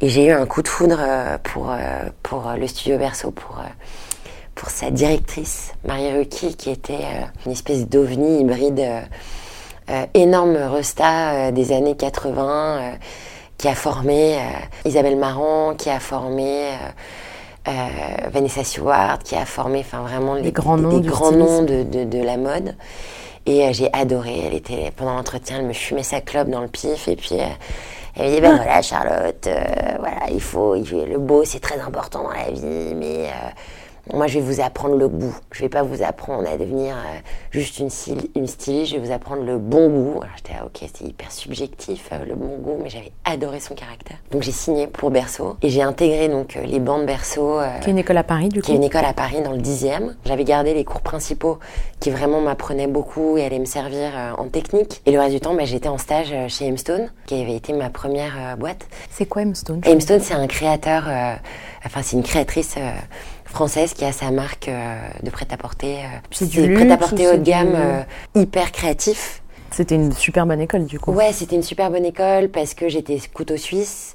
Et 0.00 0.08
j'ai 0.08 0.26
eu 0.26 0.32
un 0.32 0.46
coup 0.46 0.62
de 0.62 0.68
foudre 0.68 1.00
pour, 1.42 1.74
pour 2.22 2.52
le 2.54 2.66
studio 2.66 2.98
Berceau, 2.98 3.30
pour, 3.30 3.62
pour 4.54 4.68
sa 4.68 4.90
directrice, 4.90 5.72
Marie 5.86 6.12
Rucky, 6.12 6.54
qui 6.54 6.68
était 6.68 7.00
une 7.46 7.52
espèce 7.52 7.88
d'ovni 7.88 8.40
hybride, 8.40 8.84
énorme 10.12 10.56
resta 10.56 11.50
des 11.50 11.72
années 11.72 11.96
80, 11.96 12.78
euh, 12.78 12.90
qui 13.56 13.68
a 13.68 13.74
formé 13.74 14.38
Isabelle 14.84 15.16
Marant, 15.16 15.74
qui 15.74 15.88
a 15.88 15.98
formé 15.98 16.72
euh, 17.68 18.28
Vanessa 18.30 18.64
Stewart, 18.64 19.18
qui 19.24 19.34
a 19.36 19.44
formé 19.44 19.80
enfin 19.80 20.02
vraiment 20.02 20.34
les, 20.34 20.52
grands 20.52 20.76
noms 20.76 21.00
grands 21.00 21.32
de, 21.62 21.82
de, 21.82 22.04
de 22.04 22.22
la 22.22 22.36
mode. 22.36 22.74
Et 23.46 23.64
euh, 23.64 23.72
j'ai 23.72 23.88
adoré. 23.92 24.42
Elle 24.46 24.54
était 24.54 24.92
pendant 24.96 25.14
l'entretien, 25.14 25.58
elle 25.60 25.66
me 25.66 25.72
fumait 25.72 26.02
sa 26.02 26.20
clope 26.20 26.48
dans 26.48 26.60
le 26.62 26.68
pif 26.68 27.08
et 27.08 27.16
puis 27.16 27.34
euh, 27.34 27.44
elle 28.16 28.30
me 28.30 28.34
dit 28.34 28.40
ben 28.40 28.56
voilà 28.56 28.82
Charlotte, 28.82 29.48
voilà 29.98 30.30
il 30.32 30.40
faut, 30.40 30.74
il 30.74 30.86
faut- 30.86 31.04
le 31.04 31.18
beau 31.18 31.44
c'est 31.44 31.60
très 31.60 31.78
important 31.80 32.22
dans 32.22 32.30
la 32.30 32.50
vie, 32.50 32.94
mais 32.94 33.26
moi 34.14 34.26
je 34.26 34.38
vais 34.38 34.44
vous 34.44 34.60
apprendre 34.60 34.96
le 34.96 35.08
goût. 35.08 35.34
Je 35.52 35.60
vais 35.62 35.68
pas 35.68 35.82
vous 35.82 36.02
apprendre 36.02 36.48
à 36.48 36.56
devenir 36.56 36.94
euh, 36.94 37.18
juste 37.50 37.78
une, 37.78 37.90
styl- 37.90 38.28
une 38.34 38.46
styliste, 38.46 38.92
je 38.92 38.98
vais 38.98 39.06
vous 39.06 39.12
apprendre 39.12 39.42
le 39.42 39.58
bon 39.58 39.88
goût. 39.88 40.20
Alors 40.22 40.36
j'étais 40.36 40.52
ok, 40.64 40.88
c'est 40.94 41.04
hyper 41.04 41.32
subjectif 41.32 42.08
euh, 42.12 42.24
le 42.24 42.34
bon 42.34 42.56
goût, 42.58 42.78
mais 42.82 42.88
j'avais 42.90 43.12
adoré 43.24 43.60
son 43.60 43.74
caractère. 43.74 44.16
Donc 44.30 44.42
j'ai 44.42 44.52
signé 44.52 44.86
pour 44.86 45.10
Berceau 45.10 45.56
et 45.62 45.68
j'ai 45.68 45.82
intégré 45.82 46.28
donc 46.28 46.56
euh, 46.56 46.62
les 46.64 46.78
bandes 46.80 47.06
Berceau. 47.06 47.58
Qui 47.82 47.88
est 47.88 47.92
une 47.92 47.98
école 47.98 48.18
à 48.18 48.24
Paris, 48.24 48.48
du 48.48 48.60
qui 48.60 48.66
coup. 48.68 48.72
est 48.72 48.76
une 48.76 48.84
école 48.84 49.04
à 49.04 49.12
Paris 49.12 49.42
dans 49.42 49.52
le 49.52 49.58
10e. 49.60 50.14
J'avais 50.24 50.44
gardé 50.44 50.74
les 50.74 50.84
cours 50.84 51.00
principaux 51.00 51.58
qui 52.00 52.10
vraiment 52.10 52.40
m'apprenaient 52.40 52.86
beaucoup 52.86 53.36
et 53.36 53.44
allaient 53.44 53.58
me 53.58 53.64
servir 53.64 54.34
en 54.38 54.48
technique. 54.48 55.00
Et 55.06 55.12
le 55.12 55.18
reste 55.18 55.32
du 55.34 55.40
temps, 55.40 55.54
bah, 55.54 55.64
j'étais 55.64 55.88
en 55.88 55.98
stage 55.98 56.32
chez 56.48 56.66
Hemstone, 56.66 57.10
qui 57.26 57.40
avait 57.40 57.56
été 57.56 57.72
ma 57.72 57.90
première 57.90 58.56
boîte. 58.56 58.86
C'est 59.10 59.26
quoi 59.26 59.42
Hemstone 59.42 59.80
Hemstone, 59.84 60.20
c'est 60.20 60.34
un 60.34 60.46
créateur, 60.46 61.04
enfin 61.84 62.00
c'est 62.02 62.16
une 62.16 62.22
créatrice 62.22 62.74
française 63.56 63.94
qui 63.94 64.04
a 64.04 64.12
sa 64.12 64.30
marque 64.30 64.68
euh, 64.68 64.98
de 65.22 65.30
prêt-à-porter. 65.30 65.96
euh, 65.96 66.18
C'est 66.30 66.46
du 66.46 66.74
prêt-à-porter 66.74 67.26
haut 67.28 67.36
de 67.38 67.42
gamme, 67.42 67.70
du- 67.70 67.74
euh, 67.76 68.02
hyper 68.42 68.70
créatif. 68.70 69.42
C'était 69.70 69.94
une 69.94 70.12
super 70.12 70.44
bonne 70.46 70.60
école, 70.60 70.84
du 70.84 71.00
coup. 71.00 71.12
Ouais, 71.12 71.32
c'était 71.32 71.56
une 71.56 71.62
super 71.62 71.90
bonne 71.90 72.04
école 72.04 72.50
parce 72.50 72.74
que 72.74 72.88
j'étais 72.90 73.18
couteau 73.32 73.56
suisse, 73.56 74.14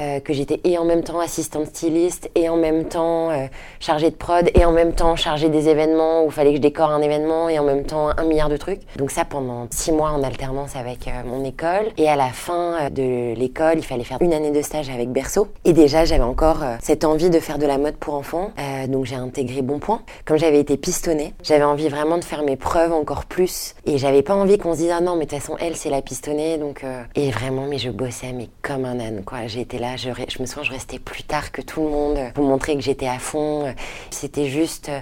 euh, 0.00 0.20
que 0.20 0.32
j'étais 0.32 0.60
et 0.64 0.78
en 0.78 0.84
même 0.84 1.02
temps 1.02 1.20
assistante 1.20 1.66
styliste, 1.66 2.30
et 2.34 2.48
en 2.48 2.56
même 2.56 2.84
temps 2.84 3.30
euh, 3.30 3.46
chargée 3.80 4.10
de 4.10 4.16
prod, 4.16 4.50
et 4.54 4.64
en 4.64 4.72
même 4.72 4.92
temps 4.92 5.16
chargée 5.16 5.48
des 5.48 5.68
événements 5.68 6.22
où 6.22 6.26
il 6.26 6.32
fallait 6.32 6.50
que 6.50 6.56
je 6.56 6.62
décore 6.62 6.90
un 6.90 7.02
événement, 7.02 7.48
et 7.48 7.58
en 7.58 7.64
même 7.64 7.84
temps 7.84 8.08
un 8.16 8.24
milliard 8.24 8.48
de 8.48 8.56
trucs. 8.56 8.80
Donc 8.96 9.10
ça 9.10 9.24
pendant 9.24 9.66
six 9.70 9.92
mois 9.92 10.10
en 10.10 10.22
alternance 10.22 10.76
avec 10.76 11.06
euh, 11.08 11.10
mon 11.26 11.44
école. 11.44 11.86
Et 11.96 12.08
à 12.08 12.16
la 12.16 12.28
fin 12.28 12.90
de 12.90 13.34
l'école, 13.34 13.78
il 13.78 13.84
fallait 13.84 14.04
faire 14.04 14.18
une 14.20 14.32
année 14.32 14.50
de 14.50 14.62
stage 14.62 14.88
avec 14.90 15.10
Berceau. 15.10 15.48
Et 15.64 15.72
déjà, 15.72 16.04
j'avais 16.04 16.22
encore 16.22 16.58
cette 16.82 17.04
envie 17.04 17.30
de 17.30 17.38
faire 17.38 17.58
de 17.58 17.66
la 17.66 17.78
mode 17.78 17.96
pour 17.96 18.14
enfants. 18.14 18.50
Donc 18.88 19.04
j'ai 19.06 19.16
intégré 19.16 19.62
Bonpoint. 19.62 20.02
Comme 20.24 20.38
j'avais 20.38 20.60
été 20.60 20.76
pistonnée, 20.76 21.34
j'avais 21.42 21.64
envie 21.64 21.88
vraiment 21.88 22.18
de 22.18 22.24
faire 22.24 22.42
mes 22.42 22.56
preuves 22.56 22.92
encore 22.92 23.24
plus. 23.24 23.74
Et 23.86 23.98
j'avais 23.98 24.22
pas 24.22 24.34
envie 24.34 24.58
qu'on 24.58 24.72
se 24.72 24.78
dise, 24.78 24.92
ah 24.96 25.00
non, 25.00 25.16
mais 25.16 25.26
de 25.26 25.30
toute 25.30 25.40
façon, 25.40 25.56
elle, 25.60 25.76
c'est 25.76 25.90
la 25.90 26.02
pistonnée. 26.02 26.58
Donc, 26.58 26.84
Et 27.14 27.30
vraiment, 27.30 27.66
mais 27.68 27.78
je 27.78 27.90
bossais 27.90 28.32
mais 28.32 28.48
comme 28.62 28.84
un 28.84 28.98
âne. 29.00 29.22
quoi. 29.24 29.46
J'étais 29.46 29.78
là, 29.78 29.89
je, 29.96 30.10
je 30.28 30.40
me 30.40 30.46
souviens, 30.46 30.62
je 30.62 30.72
restais 30.72 30.98
plus 30.98 31.22
tard 31.22 31.52
que 31.52 31.62
tout 31.62 31.82
le 31.82 31.90
monde 31.90 32.16
euh, 32.18 32.30
pour 32.32 32.44
montrer 32.44 32.74
que 32.74 32.82
j'étais 32.82 33.08
à 33.08 33.18
fond. 33.18 33.66
Euh, 33.66 33.72
C'était 34.10 34.46
juste 34.46 34.88
euh, 34.88 35.00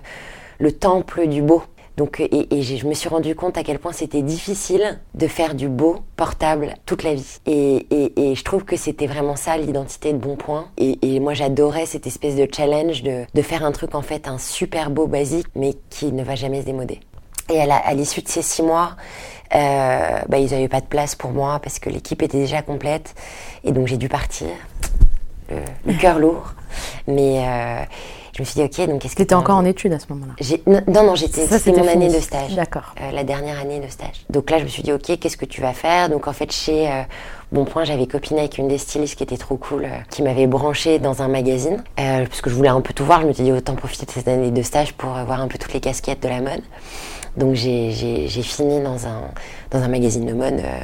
le 0.58 0.72
temple 0.72 1.26
du 1.28 1.42
beau. 1.42 1.62
Donc, 1.96 2.20
et, 2.20 2.62
je 2.62 2.86
me 2.86 2.94
suis 2.94 3.08
rendu 3.08 3.34
compte 3.34 3.58
à 3.58 3.64
quel 3.64 3.80
point 3.80 3.90
c'était 3.90 4.22
difficile 4.22 5.00
de 5.14 5.26
faire 5.26 5.56
du 5.56 5.68
beau 5.68 5.96
portable 6.14 6.74
toute 6.86 7.02
la 7.02 7.14
vie. 7.14 7.38
Et, 7.46 7.86
je 8.16 8.44
trouve 8.44 8.64
que 8.64 8.76
c'était 8.76 9.08
vraiment 9.08 9.34
ça 9.34 9.56
l'identité 9.56 10.12
de 10.12 10.18
Bon 10.18 10.36
Point. 10.36 10.68
Et, 10.76 11.18
moi 11.18 11.34
j'adorais 11.34 11.86
cette 11.86 12.06
espèce 12.06 12.36
de 12.36 12.46
challenge 12.54 13.02
de, 13.02 13.42
faire 13.42 13.64
un 13.64 13.72
truc 13.72 13.96
en 13.96 14.02
fait 14.02 14.28
un 14.28 14.38
super 14.38 14.90
beau 14.90 15.08
basique 15.08 15.48
mais 15.56 15.74
qui 15.90 16.12
ne 16.12 16.22
va 16.22 16.36
jamais 16.36 16.60
se 16.60 16.66
démoder. 16.66 17.00
Et 17.50 17.60
à 17.60 17.94
l'issue 17.94 18.22
de 18.22 18.28
ces 18.28 18.42
six 18.42 18.62
mois, 18.62 18.94
euh, 19.54 20.20
bah, 20.28 20.38
ils 20.38 20.50
n'avaient 20.50 20.68
pas 20.68 20.80
de 20.80 20.86
place 20.86 21.14
pour 21.14 21.30
moi 21.30 21.58
parce 21.60 21.78
que 21.78 21.88
l'équipe 21.88 22.22
était 22.22 22.38
déjà 22.38 22.62
complète. 22.62 23.14
Et 23.64 23.72
donc 23.72 23.86
j'ai 23.86 23.96
dû 23.96 24.08
partir, 24.08 24.48
le, 25.48 25.56
le 25.86 25.98
cœur 25.98 26.18
lourd. 26.18 26.54
Mais 27.06 27.44
euh, 27.44 27.82
je 28.34 28.42
me 28.42 28.44
suis 28.44 28.60
dit, 28.60 28.62
ok, 28.62 28.88
donc 28.88 29.00
qu'est-ce 29.00 29.14
que 29.14 29.18
T'étais 29.18 29.34
t'as 29.34 29.36
encore 29.36 29.56
en 29.56 29.64
études 29.64 29.92
à 29.92 29.98
ce 29.98 30.06
moment-là? 30.10 30.34
Non, 30.66 30.82
non, 30.86 31.06
non, 31.08 31.14
j'étais, 31.14 31.46
c'était 31.46 31.72
mon 31.72 31.88
année 31.88 32.08
de 32.08 32.20
stage. 32.20 32.54
D'accord. 32.54 32.94
Euh, 33.00 33.10
la 33.10 33.24
dernière 33.24 33.58
année 33.58 33.80
de 33.80 33.88
stage. 33.88 34.24
Donc 34.30 34.50
là, 34.50 34.58
je 34.58 34.64
me 34.64 34.68
suis 34.68 34.82
dit, 34.82 34.92
ok, 34.92 35.18
qu'est-ce 35.18 35.36
que 35.36 35.46
tu 35.46 35.60
vas 35.60 35.72
faire? 35.72 36.08
Donc 36.08 36.28
en 36.28 36.32
fait, 36.32 36.52
chez 36.52 36.88
euh, 36.88 37.02
Bonpoint, 37.50 37.84
j'avais 37.84 38.06
copiné 38.06 38.40
avec 38.40 38.58
une 38.58 38.68
des 38.68 38.78
stylistes 38.78 39.16
qui 39.16 39.22
était 39.22 39.38
trop 39.38 39.56
cool, 39.56 39.86
euh, 39.86 39.88
qui 40.10 40.22
m'avait 40.22 40.46
branché 40.46 40.98
dans 40.98 41.22
un 41.22 41.28
magazine, 41.28 41.82
euh, 41.98 42.26
parce 42.26 42.42
que 42.42 42.50
je 42.50 42.54
voulais 42.54 42.68
un 42.68 42.80
peu 42.82 42.92
tout 42.92 43.04
voir. 43.04 43.22
Je 43.22 43.26
me 43.26 43.32
suis 43.32 43.44
dit, 43.44 43.52
autant 43.52 43.74
profiter 43.74 44.06
de 44.06 44.10
cette 44.12 44.28
année 44.28 44.50
de 44.50 44.62
stage 44.62 44.92
pour 44.92 45.16
euh, 45.16 45.24
voir 45.24 45.40
un 45.40 45.48
peu 45.48 45.58
toutes 45.58 45.72
les 45.72 45.80
casquettes 45.80 46.22
de 46.22 46.28
la 46.28 46.40
mode. 46.40 46.62
Donc 47.36 47.54
j'ai, 47.54 47.92
j'ai, 47.92 48.26
j'ai 48.26 48.42
fini 48.42 48.80
dans 48.82 49.06
un, 49.06 49.22
dans 49.70 49.78
un 49.78 49.88
magazine 49.88 50.26
de 50.26 50.32
mode 50.32 50.54
euh, 50.54 50.80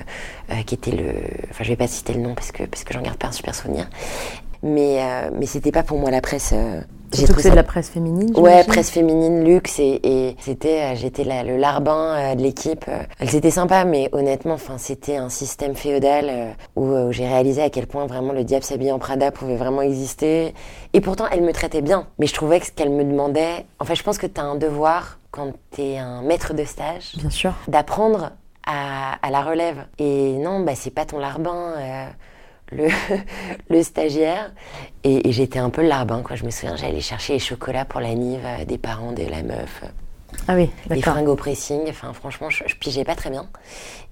euh, 0.52 0.62
qui 0.64 0.76
était 0.76 0.92
le... 0.92 1.12
Enfin, 1.50 1.64
je 1.64 1.68
vais 1.68 1.76
pas 1.76 1.88
citer 1.88 2.12
le 2.12 2.20
nom 2.20 2.34
parce 2.34 2.52
que, 2.52 2.62
parce 2.64 2.84
que 2.84 2.94
j'en 2.94 3.00
garde 3.00 3.16
pas 3.16 3.26
un 3.28 3.32
super 3.32 3.54
souvenir. 3.54 3.88
Mais, 4.66 4.98
euh, 5.02 5.30
mais 5.38 5.44
c'était 5.46 5.70
pas 5.72 5.82
pour 5.82 5.98
moi 5.98 6.10
la 6.10 6.22
presse. 6.22 6.52
euh, 6.54 6.80
j'ai 7.12 7.18
Surtout 7.26 7.34
que 7.34 7.42
c'est 7.42 7.48
ça 7.48 7.52
de 7.52 7.56
la 7.56 7.62
presse 7.62 7.90
féminine. 7.90 8.32
Ouais, 8.36 8.64
presse 8.64 8.90
féminine, 8.90 9.44
luxe, 9.44 9.78
et, 9.78 10.00
et 10.02 10.36
c'était, 10.40 10.80
euh, 10.82 10.94
j'étais 10.96 11.22
la- 11.22 11.44
le 11.44 11.56
larbin 11.58 12.14
euh, 12.16 12.34
de 12.34 12.42
l'équipe. 12.42 12.86
Euh, 12.88 13.02
Elle 13.20 13.34
était 13.36 13.52
sympa, 13.52 13.84
mais 13.84 14.08
honnêtement, 14.12 14.54
enfin, 14.54 14.78
c'était 14.78 15.16
un 15.16 15.28
système 15.28 15.76
féodal 15.76 16.56
où, 16.76 16.86
où 16.86 17.12
j'ai 17.12 17.28
réalisé 17.28 17.62
à 17.62 17.70
quel 17.70 17.86
point 17.86 18.06
vraiment 18.06 18.32
le 18.32 18.42
diable 18.42 18.64
s'habille 18.64 18.90
en 18.90 18.98
Prada 18.98 19.30
pouvait 19.30 19.54
vraiment 19.56 19.82
exister. 19.82 20.54
Et 20.92 21.00
pourtant, 21.00 21.26
elle 21.30 21.42
me 21.42 21.52
traitait 21.52 21.82
bien, 21.82 22.06
mais 22.18 22.26
je 22.26 22.34
trouvais 22.34 22.58
que 22.58 22.66
ce 22.66 22.72
qu'elle 22.72 22.90
me 22.90 23.04
demandait, 23.04 23.66
en 23.78 23.84
fait, 23.84 23.94
je 23.94 24.02
pense 24.02 24.18
que 24.18 24.26
tu 24.26 24.40
as 24.40 24.44
un 24.44 24.56
devoir 24.56 25.18
quand 25.30 25.52
tu 25.72 25.82
es 25.82 25.98
un 25.98 26.22
maître 26.22 26.54
de 26.54 26.64
stage 26.64 27.12
Bien 27.16 27.30
sûr. 27.30 27.52
d'apprendre 27.68 28.32
à, 28.66 29.18
à 29.22 29.30
la 29.30 29.42
relève. 29.42 29.84
Et 29.98 30.32
non, 30.38 30.60
bah, 30.60 30.72
c'est 30.74 30.90
pas 30.90 31.04
ton 31.04 31.18
larbin, 31.18 31.74
euh, 31.78 32.06
le, 32.72 32.88
le 33.70 33.82
stagiaire. 33.82 34.52
Et, 35.04 35.28
et 35.28 35.32
j'étais 35.32 35.58
un 35.58 35.70
peu 35.70 35.82
le 35.82 35.88
larbin, 35.88 36.22
quoi. 36.22 36.36
Je 36.36 36.44
me 36.44 36.50
souviens, 36.50 36.76
j'allais 36.76 37.00
chercher 37.00 37.34
les 37.34 37.38
chocolats 37.38 37.84
pour 37.84 38.00
la 38.00 38.14
nive 38.14 38.40
euh, 38.44 38.64
des 38.64 38.78
parents 38.78 39.12
de 39.12 39.22
la 39.24 39.42
meuf, 39.42 39.82
euh, 39.84 39.88
Ah 40.48 40.54
oui, 40.54 40.70
les 40.90 41.00
fringues 41.02 41.28
au 41.28 41.36
pressing. 41.36 41.82
Enfin, 41.88 42.12
franchement, 42.12 42.50
je, 42.50 42.64
je 42.66 42.74
pigeais 42.76 43.04
pas 43.04 43.14
très 43.14 43.30
bien. 43.30 43.46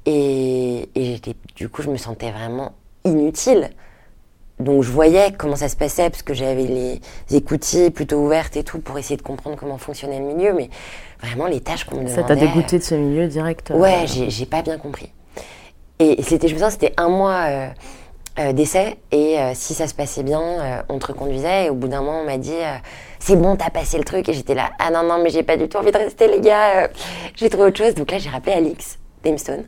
Et, 0.07 0.89
et 0.95 1.05
j'étais, 1.15 1.35
du 1.57 1.69
coup, 1.69 1.83
je 1.83 1.91
me 1.91 1.97
sentais 1.97 2.31
vraiment 2.31 2.73
inutile. 3.05 3.71
Donc 4.61 4.83
je 4.85 4.91
voyais 4.93 5.33
comment 5.37 5.57
ça 5.57 5.69
se 5.69 5.75
passait 5.75 6.09
parce 6.09 6.23
que 6.23 6.35
j'avais 6.35 6.65
les 6.67 7.01
écoutilles 7.37 7.91
plutôt 7.91 8.19
ouvertes 8.19 8.57
et 8.57 8.63
tout 8.63 8.79
pour 8.79 8.97
essayer 8.97 9.17
de 9.17 9.23
comprendre 9.23 9.57
comment 9.57 9.77
fonctionnait 9.79 10.21
le 10.21 10.27
milieu, 10.27 10.53
mais 10.53 10.71
vraiment 11.21 11.47
les 11.47 11.61
tâches 11.61 11.83
qu'on 11.85 11.97
me 11.97 12.07
Ça 12.07 12.17
demandait. 12.23 12.35
t'a 12.35 12.47
dégoûté 12.47 12.79
de 12.79 12.85
ce 12.85 12.95
milieu 12.95 13.27
direct. 13.27 13.73
euh, 13.73 13.77
Ouais, 13.77 14.05
j'ai 14.07 14.31
j'ai 14.31 14.47
pas 14.47 14.63
bien 14.63 14.79
compris. 14.79 15.11
Et 15.99 16.21
et 16.21 16.23
c'était, 16.23 16.47
je 16.47 16.53
me 16.55 16.59
souviens, 16.59 16.71
c'était 16.71 16.93
un 16.97 17.09
mois 17.09 17.47
euh, 17.49 17.69
euh, 18.39 18.53
d'essai 18.53 18.97
et 19.11 19.39
euh, 19.39 19.53
si 19.55 19.75
ça 19.75 19.87
se 19.87 19.95
passait 19.95 20.23
bien, 20.23 20.41
euh, 20.41 20.83
on 20.89 20.99
te 20.99 21.07
reconduisait 21.09 21.67
et 21.67 21.71
au 21.71 21.75
bout 21.75 21.89
d'un 21.89 22.01
moment, 22.01 22.21
on 22.21 22.25
m'a 22.25 22.39
dit 22.39 22.55
euh, 22.55 22.77
c'est 23.19 23.37
bon, 23.37 23.57
t'as 23.57 23.71
passé 23.71 23.99
le 23.99 24.05
truc 24.05 24.29
et 24.29 24.33
j'étais 24.33 24.55
là 24.55 24.71
ah 24.79 24.91
non 24.91 25.03
non 25.03 25.23
mais 25.23 25.31
j'ai 25.31 25.43
pas 25.43 25.57
du 25.57 25.69
tout 25.69 25.77
envie 25.77 25.93
de 25.93 25.99
rester 25.99 26.29
les 26.29 26.41
gars, 26.41 26.89
j'ai 27.37 27.49
trouvé 27.51 27.69
autre 27.69 27.79
chose. 27.79 27.95
Donc 27.95 28.11
là, 28.11 28.19
j'ai 28.19 28.31
rappelé 28.31 28.53
Alix 28.53 28.99
Damestone 29.23 29.65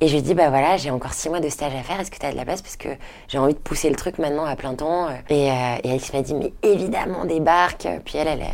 et 0.00 0.08
je 0.08 0.12
lui 0.12 0.18
ai 0.18 0.22
dit 0.22 0.34
bah 0.34 0.50
voilà, 0.50 0.76
j'ai 0.76 0.90
encore 0.90 1.14
six 1.14 1.28
mois 1.28 1.40
de 1.40 1.48
stage 1.48 1.74
à 1.74 1.82
faire, 1.82 2.00
est-ce 2.00 2.10
que 2.10 2.18
t'as 2.18 2.32
de 2.32 2.36
la 2.36 2.44
place? 2.44 2.60
Parce 2.60 2.76
que 2.76 2.88
j'ai 3.28 3.38
envie 3.38 3.54
de 3.54 3.58
pousser 3.58 3.88
le 3.88 3.96
truc 3.96 4.18
maintenant 4.18 4.44
à 4.44 4.56
plein 4.56 4.74
temps. 4.74 5.08
Et, 5.30 5.46
et 5.46 5.50
Alix 5.90 6.12
m'a 6.12 6.22
dit 6.22 6.34
mais 6.34 6.52
évidemment 6.62 7.24
débarque. 7.24 7.88
Puis 8.04 8.18
elle, 8.18 8.28
elle, 8.28 8.44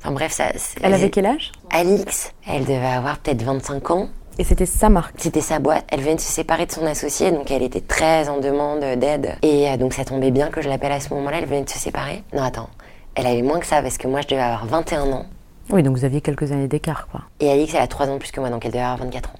enfin 0.00 0.10
bref 0.10 0.32
ça. 0.32 0.46
Elle 0.82 0.92
avait 0.92 1.08
quel 1.10 1.26
âge? 1.26 1.52
Alix, 1.70 2.32
elle 2.46 2.64
devait 2.64 2.84
avoir 2.84 3.18
peut-être 3.18 3.42
25 3.42 3.90
ans. 3.90 4.08
Et 4.38 4.44
c'était 4.44 4.66
sa 4.66 4.88
marque. 4.88 5.14
C'était 5.18 5.40
sa 5.40 5.58
boîte. 5.58 5.84
Elle 5.88 6.00
venait 6.00 6.16
de 6.16 6.20
se 6.20 6.32
séparer 6.32 6.66
de 6.66 6.72
son 6.72 6.86
associé, 6.86 7.30
donc 7.30 7.50
elle 7.50 7.62
était 7.62 7.80
très 7.80 8.28
en 8.28 8.40
demande 8.40 8.80
d'aide. 8.80 9.36
Et 9.42 9.68
euh, 9.68 9.76
donc 9.76 9.92
ça 9.92 10.04
tombait 10.04 10.30
bien 10.30 10.48
que 10.48 10.62
je 10.62 10.68
l'appelle 10.68 10.92
à 10.92 11.00
ce 11.00 11.12
moment-là. 11.14 11.38
Elle 11.38 11.46
venait 11.46 11.64
de 11.64 11.70
se 11.70 11.78
séparer. 11.78 12.22
Non, 12.32 12.42
attends. 12.42 12.70
Elle 13.14 13.26
avait 13.26 13.42
moins 13.42 13.60
que 13.60 13.66
ça 13.66 13.82
parce 13.82 13.98
que 13.98 14.08
moi 14.08 14.22
je 14.22 14.28
devais 14.28 14.40
avoir 14.40 14.64
21 14.66 15.12
ans. 15.12 15.26
Oui, 15.70 15.82
donc 15.82 15.96
vous 15.96 16.04
aviez 16.04 16.20
quelques 16.20 16.50
années 16.50 16.68
d'écart, 16.68 17.08
quoi. 17.08 17.22
Et 17.40 17.50
Alix, 17.50 17.74
elle 17.74 17.82
a 17.82 17.86
3 17.86 18.08
ans 18.08 18.14
de 18.14 18.18
plus 18.18 18.32
que 18.32 18.40
moi, 18.40 18.50
donc 18.50 18.64
elle 18.64 18.72
devait 18.72 18.82
avoir 18.82 18.98
24 18.98 19.30
ans. 19.30 19.38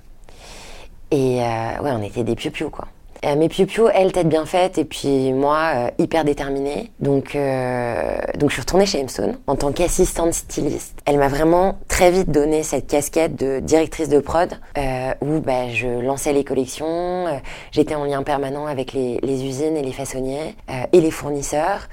Et 1.10 1.42
euh, 1.42 1.82
ouais, 1.82 1.90
on 1.92 2.02
était 2.02 2.24
des 2.24 2.34
piou 2.34 2.70
quoi. 2.70 2.88
Euh, 3.24 3.36
mais 3.36 3.48
piou 3.48 3.88
elle, 3.94 4.12
tête 4.12 4.28
bien 4.28 4.46
faite, 4.46 4.78
et 4.78 4.84
puis 4.84 5.32
moi, 5.32 5.72
euh, 5.74 5.90
hyper 5.98 6.24
déterminée. 6.24 6.90
Donc, 6.98 7.36
euh, 7.36 8.16
donc 8.36 8.50
je 8.50 8.54
suis 8.54 8.62
retournée 8.62 8.86
chez 8.86 8.98
Hemstone 8.98 9.38
en 9.46 9.54
tant 9.54 9.70
qu'assistante 9.70 10.34
styliste. 10.34 10.98
Elle 11.04 11.18
m'a 11.18 11.28
vraiment 11.28 11.78
très 11.88 12.10
vite 12.10 12.30
donné 12.30 12.64
cette 12.64 12.88
casquette 12.88 13.36
de 13.36 13.60
directrice 13.60 14.08
de 14.08 14.18
prod, 14.18 14.50
euh, 14.76 15.14
où 15.20 15.38
bah, 15.40 15.68
je 15.70 15.86
lançais 15.86 16.32
les 16.32 16.42
collections, 16.42 17.26
j'étais 17.70 17.94
en 17.94 18.04
lien 18.04 18.22
permanent 18.24 18.66
avec 18.66 18.92
les, 18.92 19.20
usines 19.22 19.76
et 19.76 19.82
les 19.82 19.92
façonniers 19.92 20.56
et 20.92 21.00
les 21.00 21.10
fournisseurs. 21.10 21.88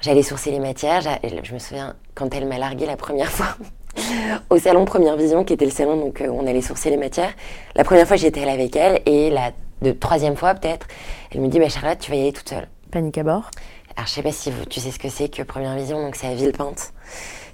J'allais 0.00 0.22
sourcer 0.22 0.50
les 0.50 0.60
matières. 0.60 1.00
Je 1.22 1.54
me 1.54 1.58
souviens 1.58 1.94
quand 2.14 2.34
elle 2.34 2.46
m'a 2.46 2.58
largué 2.58 2.86
la 2.86 2.96
première 2.96 3.30
fois 3.30 3.56
au 4.50 4.58
salon 4.58 4.84
Première 4.84 5.16
Vision, 5.16 5.44
qui 5.44 5.54
était 5.54 5.64
le 5.64 5.70
salon 5.70 5.96
donc 5.96 6.22
où 6.26 6.32
on 6.32 6.46
allait 6.46 6.62
sourcer 6.62 6.90
les 6.90 6.96
matières. 6.96 7.32
La 7.74 7.84
première 7.84 8.06
fois, 8.06 8.16
j'étais 8.16 8.42
allée 8.42 8.52
avec 8.52 8.76
elle, 8.76 9.00
et 9.06 9.30
la 9.30 9.52
de 9.82 9.92
troisième 9.92 10.36
fois 10.36 10.54
peut-être, 10.54 10.86
elle 11.32 11.40
me 11.40 11.48
dit 11.48 11.58
bah, 11.58 11.68
Charlotte, 11.68 11.98
tu 11.98 12.10
vas 12.10 12.16
y 12.16 12.20
aller 12.22 12.32
toute 12.32 12.48
seule. 12.48 12.68
Panique 12.90 13.18
à 13.18 13.22
bord. 13.22 13.50
Alors 13.96 14.06
je 14.06 14.12
sais 14.12 14.22
pas 14.22 14.32
si 14.32 14.50
vous, 14.50 14.64
tu 14.66 14.80
sais 14.80 14.90
ce 14.90 14.98
que 14.98 15.08
c'est 15.08 15.28
que 15.28 15.42
Première 15.42 15.74
Vision, 15.74 16.02
donc 16.02 16.16
c'est 16.16 16.26
à 16.26 16.34
Villepinte. 16.34 16.92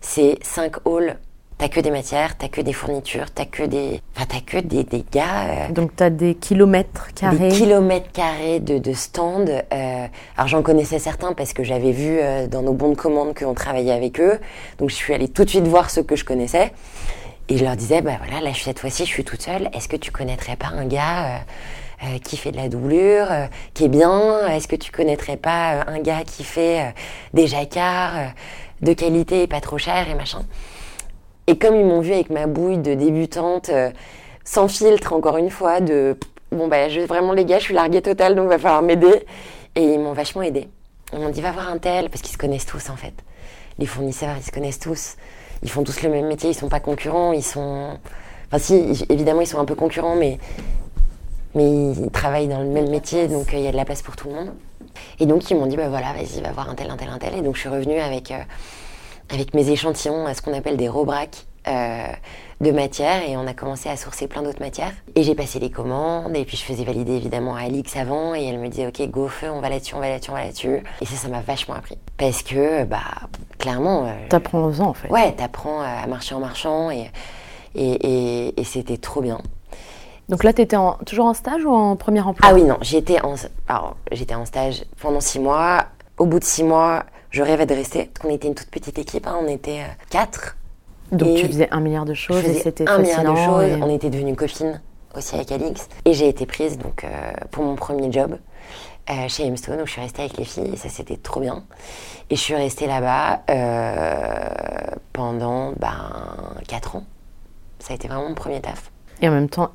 C'est 0.00 0.38
cinq 0.42 0.76
halls. 0.86 1.18
T'as 1.58 1.68
que 1.68 1.78
des 1.78 1.92
matières, 1.92 2.36
t'as 2.36 2.48
que 2.48 2.60
des 2.60 2.72
fournitures, 2.72 3.30
t'as 3.30 3.44
que 3.44 3.62
des, 3.62 4.00
enfin 4.16 4.26
t'as 4.28 4.40
que 4.40 4.56
des, 4.58 4.82
des 4.82 5.04
gars. 5.12 5.44
euh, 5.44 5.68
Donc 5.72 5.94
t'as 5.94 6.10
des 6.10 6.34
kilomètres 6.34 7.08
carrés. 7.14 7.36
des 7.36 7.48
kilomètres 7.50 8.10
carrés 8.10 8.58
de, 8.58 8.78
de 8.78 8.92
stands. 8.92 9.44
euh, 9.46 10.06
alors 10.36 10.48
j'en 10.48 10.62
connaissais 10.62 10.98
certains 10.98 11.34
parce 11.34 11.52
que 11.52 11.62
j'avais 11.62 11.92
vu 11.92 12.18
euh, 12.18 12.48
dans 12.48 12.62
nos 12.62 12.72
bons 12.72 12.88
de 12.90 12.96
commande 12.96 13.38
qu'on 13.38 13.54
travaillait 13.54 13.92
avec 13.92 14.18
eux. 14.18 14.40
Donc 14.78 14.90
je 14.90 14.96
suis 14.96 15.14
allée 15.14 15.28
tout 15.28 15.44
de 15.44 15.50
suite 15.50 15.66
voir 15.68 15.90
ceux 15.90 16.02
que 16.02 16.16
je 16.16 16.24
connaissais. 16.24 16.72
Et 17.48 17.58
je 17.58 17.64
leur 17.64 17.76
disais, 17.76 18.02
bah 18.02 18.14
voilà, 18.24 18.40
là 18.42 18.50
cette 18.54 18.80
fois-ci 18.80 19.04
je 19.04 19.10
suis 19.10 19.24
toute 19.24 19.42
seule. 19.42 19.68
Est-ce 19.72 19.88
que 19.88 19.96
tu 19.96 20.10
connaîtrais 20.10 20.56
pas 20.56 20.68
un 20.68 20.86
gars 20.86 21.42
euh, 22.04 22.18
qui 22.18 22.36
fait 22.36 22.50
de 22.50 22.56
la 22.56 22.68
doublure, 22.68 23.30
euh, 23.30 23.46
qui 23.74 23.84
est 23.84 23.88
bien 23.88 24.48
Est-ce 24.48 24.66
que 24.66 24.74
tu 24.74 24.90
connaîtrais 24.90 25.36
pas 25.36 25.74
euh, 25.74 25.82
un 25.86 26.00
gars 26.00 26.24
qui 26.26 26.42
fait 26.42 26.92
des 27.32 27.46
jacquards 27.46 28.32
de 28.80 28.92
qualité 28.92 29.42
et 29.42 29.46
pas 29.46 29.60
trop 29.60 29.78
cher 29.78 30.10
et 30.10 30.14
machin? 30.16 30.42
Et 31.46 31.58
comme 31.58 31.76
ils 31.76 31.84
m'ont 31.84 32.00
vu 32.00 32.12
avec 32.12 32.30
ma 32.30 32.48
bouille 32.48 32.78
de 32.78 32.94
débutante, 32.94 33.70
sans 34.44 34.66
filtre 34.66 35.12
encore 35.12 35.36
une 35.36 35.50
fois, 35.50 35.80
de 35.80 36.16
bon 36.50 36.66
bah 36.66 36.88
je, 36.88 37.02
vraiment 37.02 37.34
les 37.34 37.44
gars, 37.44 37.60
je 37.60 37.64
suis 37.64 37.74
larguée 37.74 38.02
totale 38.02 38.34
donc 38.34 38.48
va 38.48 38.58
falloir 38.58 38.82
m'aider. 38.82 39.24
Et 39.76 39.84
ils 39.84 40.00
m'ont 40.00 40.12
vachement 40.12 40.42
aidé. 40.42 40.68
Ils 41.12 41.20
m'ont 41.20 41.28
dit 41.30 41.40
va 41.40 41.52
voir 41.52 41.68
un 41.68 41.78
tel 41.78 42.10
parce 42.10 42.22
qu'ils 42.22 42.32
se 42.32 42.38
connaissent 42.38 42.66
tous 42.66 42.90
en 42.90 42.96
fait. 42.96 43.14
Les 43.78 43.86
fournisseurs 43.86 44.34
ils 44.36 44.42
se 44.42 44.50
connaissent 44.50 44.80
tous. 44.80 45.14
Ils 45.62 45.70
font 45.70 45.84
tous 45.84 46.02
le 46.02 46.10
même 46.10 46.26
métier, 46.26 46.50
ils 46.50 46.54
sont 46.54 46.68
pas 46.68 46.80
concurrents, 46.80 47.32
ils 47.32 47.44
sont. 47.44 47.96
Enfin 48.48 48.58
si, 48.58 49.04
évidemment 49.08 49.42
ils 49.42 49.46
sont 49.46 49.60
un 49.60 49.64
peu 49.64 49.76
concurrents 49.76 50.16
mais 50.16 50.38
mais 51.54 51.92
ils 51.92 52.10
travaillent 52.10 52.48
dans 52.48 52.60
le 52.60 52.68
même 52.68 52.90
métier, 52.90 53.28
donc 53.28 53.52
euh, 53.52 53.58
il 53.58 53.64
y 53.64 53.68
a 53.68 53.72
de 53.72 53.76
la 53.76 53.84
place 53.84 54.02
pour 54.02 54.16
tout 54.16 54.28
le 54.28 54.34
monde. 54.34 54.52
Et 55.20 55.26
donc 55.26 55.50
ils 55.50 55.56
m'ont 55.56 55.66
dit, 55.66 55.76
bah 55.76 55.88
voilà, 55.88 56.12
vas-y, 56.12 56.40
va 56.42 56.52
voir 56.52 56.68
un 56.68 56.74
tel, 56.74 56.90
un 56.90 56.96
tel, 56.96 57.08
un 57.08 57.18
tel. 57.18 57.34
Et 57.34 57.42
donc 57.42 57.54
je 57.56 57.60
suis 57.60 57.68
revenue 57.68 57.98
avec, 57.98 58.30
euh, 58.30 58.38
avec 59.30 59.54
mes 59.54 59.70
échantillons, 59.70 60.26
à 60.26 60.34
ce 60.34 60.42
qu'on 60.42 60.52
appelle 60.52 60.76
des 60.76 60.88
robracs 60.88 61.46
euh, 61.68 62.06
de 62.60 62.70
matière, 62.70 63.22
et 63.28 63.36
on 63.36 63.46
a 63.46 63.54
commencé 63.54 63.88
à 63.88 63.96
sourcer 63.96 64.26
plein 64.28 64.42
d'autres 64.42 64.60
matières. 64.60 64.92
Et 65.14 65.22
j'ai 65.22 65.34
passé 65.34 65.58
les 65.58 65.70
commandes, 65.70 66.36
et 66.36 66.44
puis 66.44 66.56
je 66.56 66.62
faisais 66.62 66.84
valider 66.84 67.12
évidemment 67.16 67.54
à 67.54 67.62
Alix 67.62 67.96
avant, 67.96 68.34
et 68.34 68.44
elle 68.44 68.58
me 68.58 68.68
disait, 68.68 68.86
ok, 68.86 69.00
go 69.10 69.28
feu, 69.28 69.50
on 69.50 69.60
va 69.60 69.68
là-dessus, 69.68 69.94
on 69.94 70.00
va 70.00 70.08
là-dessus, 70.08 70.30
on 70.30 70.34
va 70.34 70.44
là-dessus. 70.44 70.82
Et 71.00 71.06
ça, 71.06 71.16
ça 71.16 71.28
m'a 71.28 71.40
vachement 71.40 71.74
appris. 71.74 71.98
Parce 72.18 72.42
que, 72.42 72.84
bah, 72.84 72.98
clairement... 73.58 74.06
euh, 74.06 74.28
T'apprends 74.28 74.64
aux 74.64 74.80
ans 74.80 74.88
en 74.88 74.94
fait. 74.94 75.08
Ouais, 75.08 75.32
t'apprends 75.32 75.80
à 75.80 76.06
marcher 76.06 76.34
en 76.34 76.40
marchant, 76.40 76.90
et, 76.90 77.10
et, 77.74 77.92
et, 78.46 78.60
et 78.60 78.64
c'était 78.64 78.98
trop 78.98 79.20
bien. 79.22 79.40
Donc 80.32 80.44
là, 80.44 80.54
t'étais 80.54 80.76
en, 80.76 80.94
toujours 81.04 81.26
en 81.26 81.34
stage 81.34 81.62
ou 81.62 81.70
en 81.70 81.94
premier 81.94 82.22
emploi? 82.22 82.48
Ah 82.50 82.54
oui, 82.54 82.62
non, 82.62 82.78
j'étais 82.80 83.20
en, 83.22 83.34
alors, 83.68 83.96
j'étais 84.12 84.34
en 84.34 84.46
stage 84.46 84.82
pendant 84.98 85.20
six 85.20 85.38
mois. 85.38 85.84
Au 86.16 86.24
bout 86.24 86.38
de 86.38 86.44
six 86.44 86.64
mois, 86.64 87.04
je 87.28 87.42
rêvais 87.42 87.66
de 87.66 87.74
rester. 87.74 88.06
Parce 88.06 88.26
qu'on 88.26 88.34
était 88.34 88.48
une 88.48 88.54
toute 88.54 88.70
petite 88.70 88.98
équipe, 88.98 89.26
hein, 89.26 89.36
on 89.42 89.46
était 89.46 89.80
euh, 89.80 89.92
quatre. 90.08 90.56
Donc 91.12 91.28
Et 91.28 91.34
tu 91.34 91.46
faisais 91.48 91.68
un 91.70 91.80
milliard 91.80 92.06
de 92.06 92.14
Je 92.14 92.22
choses 92.22 92.38
et 92.38 92.48
faisais 92.48 92.60
c'était 92.60 92.88
un 92.88 92.96
milliard 93.00 93.24
de 93.24 93.36
choses. 93.36 93.78
et- 93.78 93.82
On 93.82 93.90
était 93.90 94.08
devenues 94.08 94.34
copines 94.34 94.80
aussi 95.14 95.34
avec 95.34 95.52
Alix. 95.52 95.86
Et 96.06 96.14
j'ai 96.14 96.30
été 96.30 96.46
prise 96.46 96.78
donc, 96.78 97.04
euh, 97.04 97.08
pour 97.50 97.64
mon 97.64 97.74
premier 97.74 98.10
job 98.10 98.38
euh, 99.10 99.28
chez 99.28 99.44
Hemstone, 99.46 99.82
où 99.82 99.86
je 99.86 99.92
suis 99.92 100.00
restée 100.00 100.22
avec 100.22 100.38
les 100.38 100.44
filles. 100.46 100.70
Et 100.72 100.76
ça, 100.78 100.88
c'était 100.88 101.18
trop 101.18 101.40
bien. 101.40 101.62
Et 102.30 102.36
je 102.36 102.40
suis 102.40 102.54
restée 102.54 102.86
là-bas 102.86 103.42
euh, 103.50 104.96
pendant 105.12 105.72
ben, 105.72 106.56
quatre 106.68 106.96
ans. 106.96 107.04
Ça 107.80 107.92
a 107.92 107.96
été 107.96 108.08
vraiment 108.08 108.30
mon 108.30 108.34
premier 108.34 108.62
taf. 108.62 108.90
Et 109.20 109.28
en 109.28 109.32
même 109.32 109.50
temps, 109.50 109.70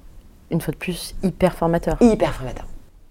une 0.51 0.61
fois 0.61 0.71
de 0.71 0.77
plus, 0.77 1.15
hyper 1.23 1.55
formateur. 1.55 1.97
hyper 2.01 2.33
formateur. 2.33 2.65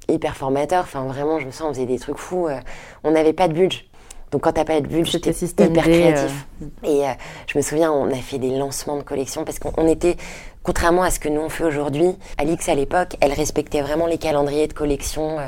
Hyper 0.08 0.36
formateur, 0.36 0.84
enfin 0.84 1.04
vraiment, 1.04 1.40
je 1.40 1.46
me 1.46 1.50
sens, 1.50 1.66
on 1.68 1.72
faisait 1.74 1.86
des 1.86 1.98
trucs 1.98 2.18
fous. 2.18 2.46
euh, 2.48 2.58
on 3.04 3.10
n'avait 3.10 3.32
pas 3.32 3.48
de 3.48 3.52
budget. 3.54 3.84
Donc 4.30 4.42
quand 4.42 4.52
t'as 4.52 4.64
pas 4.64 4.80
de 4.80 4.86
budget, 4.86 5.32
système 5.32 5.70
hyper 5.72 5.84
D, 5.84 5.90
créatif. 5.90 6.46
Et 6.82 7.06
euh, 7.06 7.12
je 7.46 7.58
me 7.58 7.62
souviens, 7.62 7.92
on 7.92 8.10
a 8.10 8.16
fait 8.16 8.38
des 8.38 8.50
lancements 8.56 8.96
de 8.96 9.02
collections 9.02 9.44
parce 9.44 9.58
qu'on 9.58 9.72
on 9.76 9.86
était, 9.86 10.16
contrairement 10.62 11.02
à 11.02 11.10
ce 11.10 11.20
que 11.20 11.28
nous 11.28 11.40
on 11.40 11.48
fait 11.48 11.64
aujourd'hui, 11.64 12.16
Alix 12.38 12.68
à 12.68 12.74
l'époque, 12.74 13.16
elle 13.20 13.32
respectait 13.32 13.82
vraiment 13.82 14.06
les 14.06 14.18
calendriers 14.18 14.66
de 14.66 14.72
collection 14.72 15.38
euh, 15.38 15.46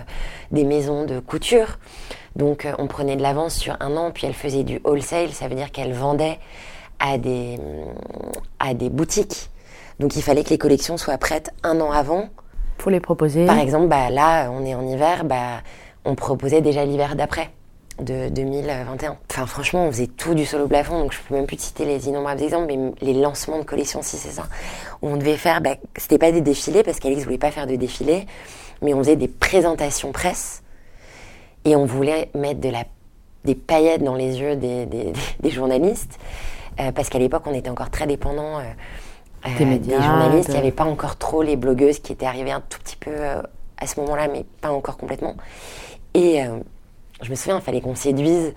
des 0.53 0.65
maisons 0.65 1.05
de 1.07 1.19
couture. 1.19 1.79
Donc 2.37 2.67
euh, 2.67 2.73
on 2.79 2.87
prenait 2.87 3.17
de 3.17 3.23
l'avance 3.23 3.55
sur 3.55 3.77
un 3.81 3.97
an, 3.97 4.11
puis 4.13 4.27
elle 4.27 4.35
faisait 4.35 4.63
du 4.63 4.81
wholesale, 4.85 5.31
ça 5.33 5.49
veut 5.49 5.57
dire 5.57 5.73
qu'elle 5.73 5.93
vendait 5.93 6.39
à 7.01 7.19
des, 7.19 7.59
à 8.61 8.75
des 8.75 8.91
boutiques. 8.91 9.51
Donc 10.01 10.17
il 10.17 10.23
fallait 10.23 10.45
que 10.45 10.51
les 10.51 10.59
collections 10.59 10.97
soient 10.97 11.19
prêtes 11.19 11.51
un 11.63 11.81
an 11.81 11.91
avant 11.91 12.29
Faut 12.79 12.91
les 12.91 13.01
proposer. 13.01 13.47
par 13.47 13.59
exemple, 13.59 13.89
bah, 13.89 14.11
là, 14.11 14.51
on 14.53 14.65
est 14.65 14.75
en 14.75 14.87
hiver, 14.87 15.25
bah, 15.25 15.63
on 16.05 16.15
proposait 16.15 16.61
déjà 16.61 16.85
l'hiver 16.85 17.17
d'après, 17.17 17.51
de 18.01 18.29
2021. 18.29 19.17
Enfin, 19.29 19.47
franchement, 19.47 19.87
on 19.87 19.91
faisait 19.91 20.07
tout 20.07 20.35
du 20.35 20.47
solo 20.47 20.69
plafond, 20.69 21.01
donc 21.01 21.13
je 21.13 21.19
peux 21.27 21.35
même 21.35 21.47
plus 21.47 21.57
te 21.57 21.63
citer 21.63 21.85
les 21.85 22.07
innombrables 22.09 22.43
exemples, 22.43 22.67
mais 22.69 22.93
les 23.01 23.15
lancements 23.15 23.59
de 23.59 23.65
collections, 23.65 24.01
si 24.03 24.17
c'est 24.17 24.31
ça, 24.31 24.45
où 25.03 25.09
on 25.09 25.17
devait 25.17 25.37
faire, 25.37 25.61
bah, 25.61 25.75
c'était 25.97 26.19
pas 26.19 26.31
des 26.31 26.41
défilés, 26.41 26.85
parce 26.85 27.01
qu'Alex 27.01 27.25
voulait 27.25 27.39
pas 27.39 27.51
faire 27.51 27.67
de 27.67 27.75
défilés, 27.75 28.27
mais 28.83 28.95
on 28.95 28.99
faisait 28.99 29.17
des 29.17 29.27
présentations 29.29 30.13
presse, 30.13 30.63
et 31.65 31.75
on 31.75 31.87
voulait 31.87 32.31
mettre 32.37 32.61
de 32.61 32.69
la, 32.69 32.85
des 33.45 33.57
paillettes 33.57 34.05
dans 34.05 34.15
les 34.15 34.39
yeux 34.39 34.55
des, 34.55 34.87
des- 34.87 35.13
des 35.41 35.51
journalistes, 35.51 36.19
euh, 36.81 36.93
parce 36.93 37.09
qu'à 37.09 37.19
l'époque, 37.19 37.43
on 37.47 37.55
était 37.55 37.71
encore 37.71 37.91
très 37.91 38.07
dépendant 38.07 38.61
euh, 38.61 38.63
Des 39.59 39.65
médias, 39.65 40.01
journalistes. 40.01 40.49
Il 40.49 40.55
n'y 40.55 40.59
avait 40.61 40.73
pas 40.73 40.85
encore 40.85 41.17
trop 41.17 41.43
les 41.43 41.57
blogueuses 41.57 41.99
qui 42.01 42.13
étaient 42.13 42.27
arrivées 42.27 42.51
un 42.53 42.61
tout 42.61 42.79
petit 42.79 42.97
peu 42.97 43.11
euh, 43.13 43.41
à 43.79 43.87
ce 43.87 44.01
moment-là, 44.01 44.29
mais 44.29 44.45
pas 44.61 44.71
encore 44.71 44.97
complètement. 44.97 45.37
Et 46.15 46.43
euh, 46.43 46.59
je 47.23 47.31
me 47.31 47.35
souviens, 47.35 47.59
il 47.59 47.63
fallait 47.63 47.81
qu'on 47.81 47.95
séduise 47.95 48.55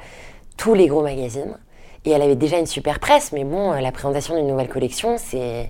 tous 0.57 0.73
les 0.73 0.87
gros 0.87 1.03
magazines. 1.03 1.57
Et 2.03 2.11
elle 2.11 2.21
avait 2.21 2.35
déjà 2.35 2.57
une 2.57 2.65
super 2.65 2.99
presse, 2.99 3.31
mais 3.31 3.43
bon, 3.43 3.73
euh, 3.73 3.79
la 3.79 3.91
présentation 3.91 4.35
d'une 4.35 4.47
nouvelle 4.47 4.69
collection, 4.69 5.17
c'est 5.17 5.69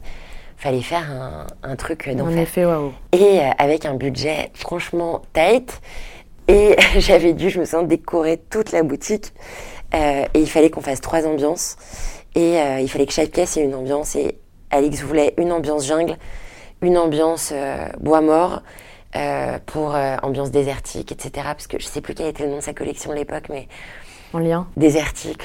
fallait 0.62 0.82
faire 0.82 1.10
un, 1.12 1.47
un 1.63 1.76
truc 1.76 2.08
En 2.13 2.15
d'enfer 2.15 2.38
effet, 2.38 2.65
waouh. 2.65 2.93
et 3.12 3.39
euh, 3.39 3.50
avec 3.58 3.86
un 3.86 3.95
budget 3.95 4.52
franchement 4.54 5.24
tight. 5.34 5.82
Et 6.47 6.76
j'avais 7.00 7.34
dû, 7.34 7.50
je 7.50 7.60
me 7.60 7.65
sens, 7.65 7.88
décorer 7.88 8.38
toute 8.50 8.71
la 8.71 8.84
boutique. 8.84 9.34
Euh, 9.93 10.24
et 10.34 10.39
il 10.39 10.50
fallait 10.50 10.69
qu'on 10.69 10.82
fasse 10.82 11.02
trois 11.02 11.26
ambiances. 11.26 11.78
Et 12.36 12.60
euh, 12.60 12.80
il 12.80 12.89
fallait 12.89 13.08
que 13.08 13.13
chaque 13.13 13.32
pièce 13.32 13.58
ait 13.58 13.63
une 13.63 13.74
ambiance. 13.76 14.15
Et 14.15 14.38
Alix 14.71 15.01
voulait 15.01 15.34
une 15.38 15.51
ambiance 15.51 15.86
jungle, 15.86 16.17
une 16.81 16.97
ambiance 16.97 17.51
euh, 17.53 17.86
bois 17.99 18.21
mort, 18.21 18.62
euh, 19.15 19.60
pour 19.65 19.93
euh, 19.95 20.15
ambiance 20.23 20.51
désertique, 20.51 21.12
etc. 21.12 21.31
Parce 21.51 21.67
que 21.67 21.79
je 21.79 21.86
sais 21.86 22.01
plus 22.01 22.15
quel 22.15 22.27
était 22.27 22.43
le 22.43 22.49
nom 22.49 22.57
de 22.57 22.62
sa 22.62 22.73
collection 22.73 23.12
de 23.12 23.15
l'époque, 23.17 23.45
mais 23.49 23.67
En 24.34 24.39
lien. 24.39 24.67
désertique, 24.77 25.43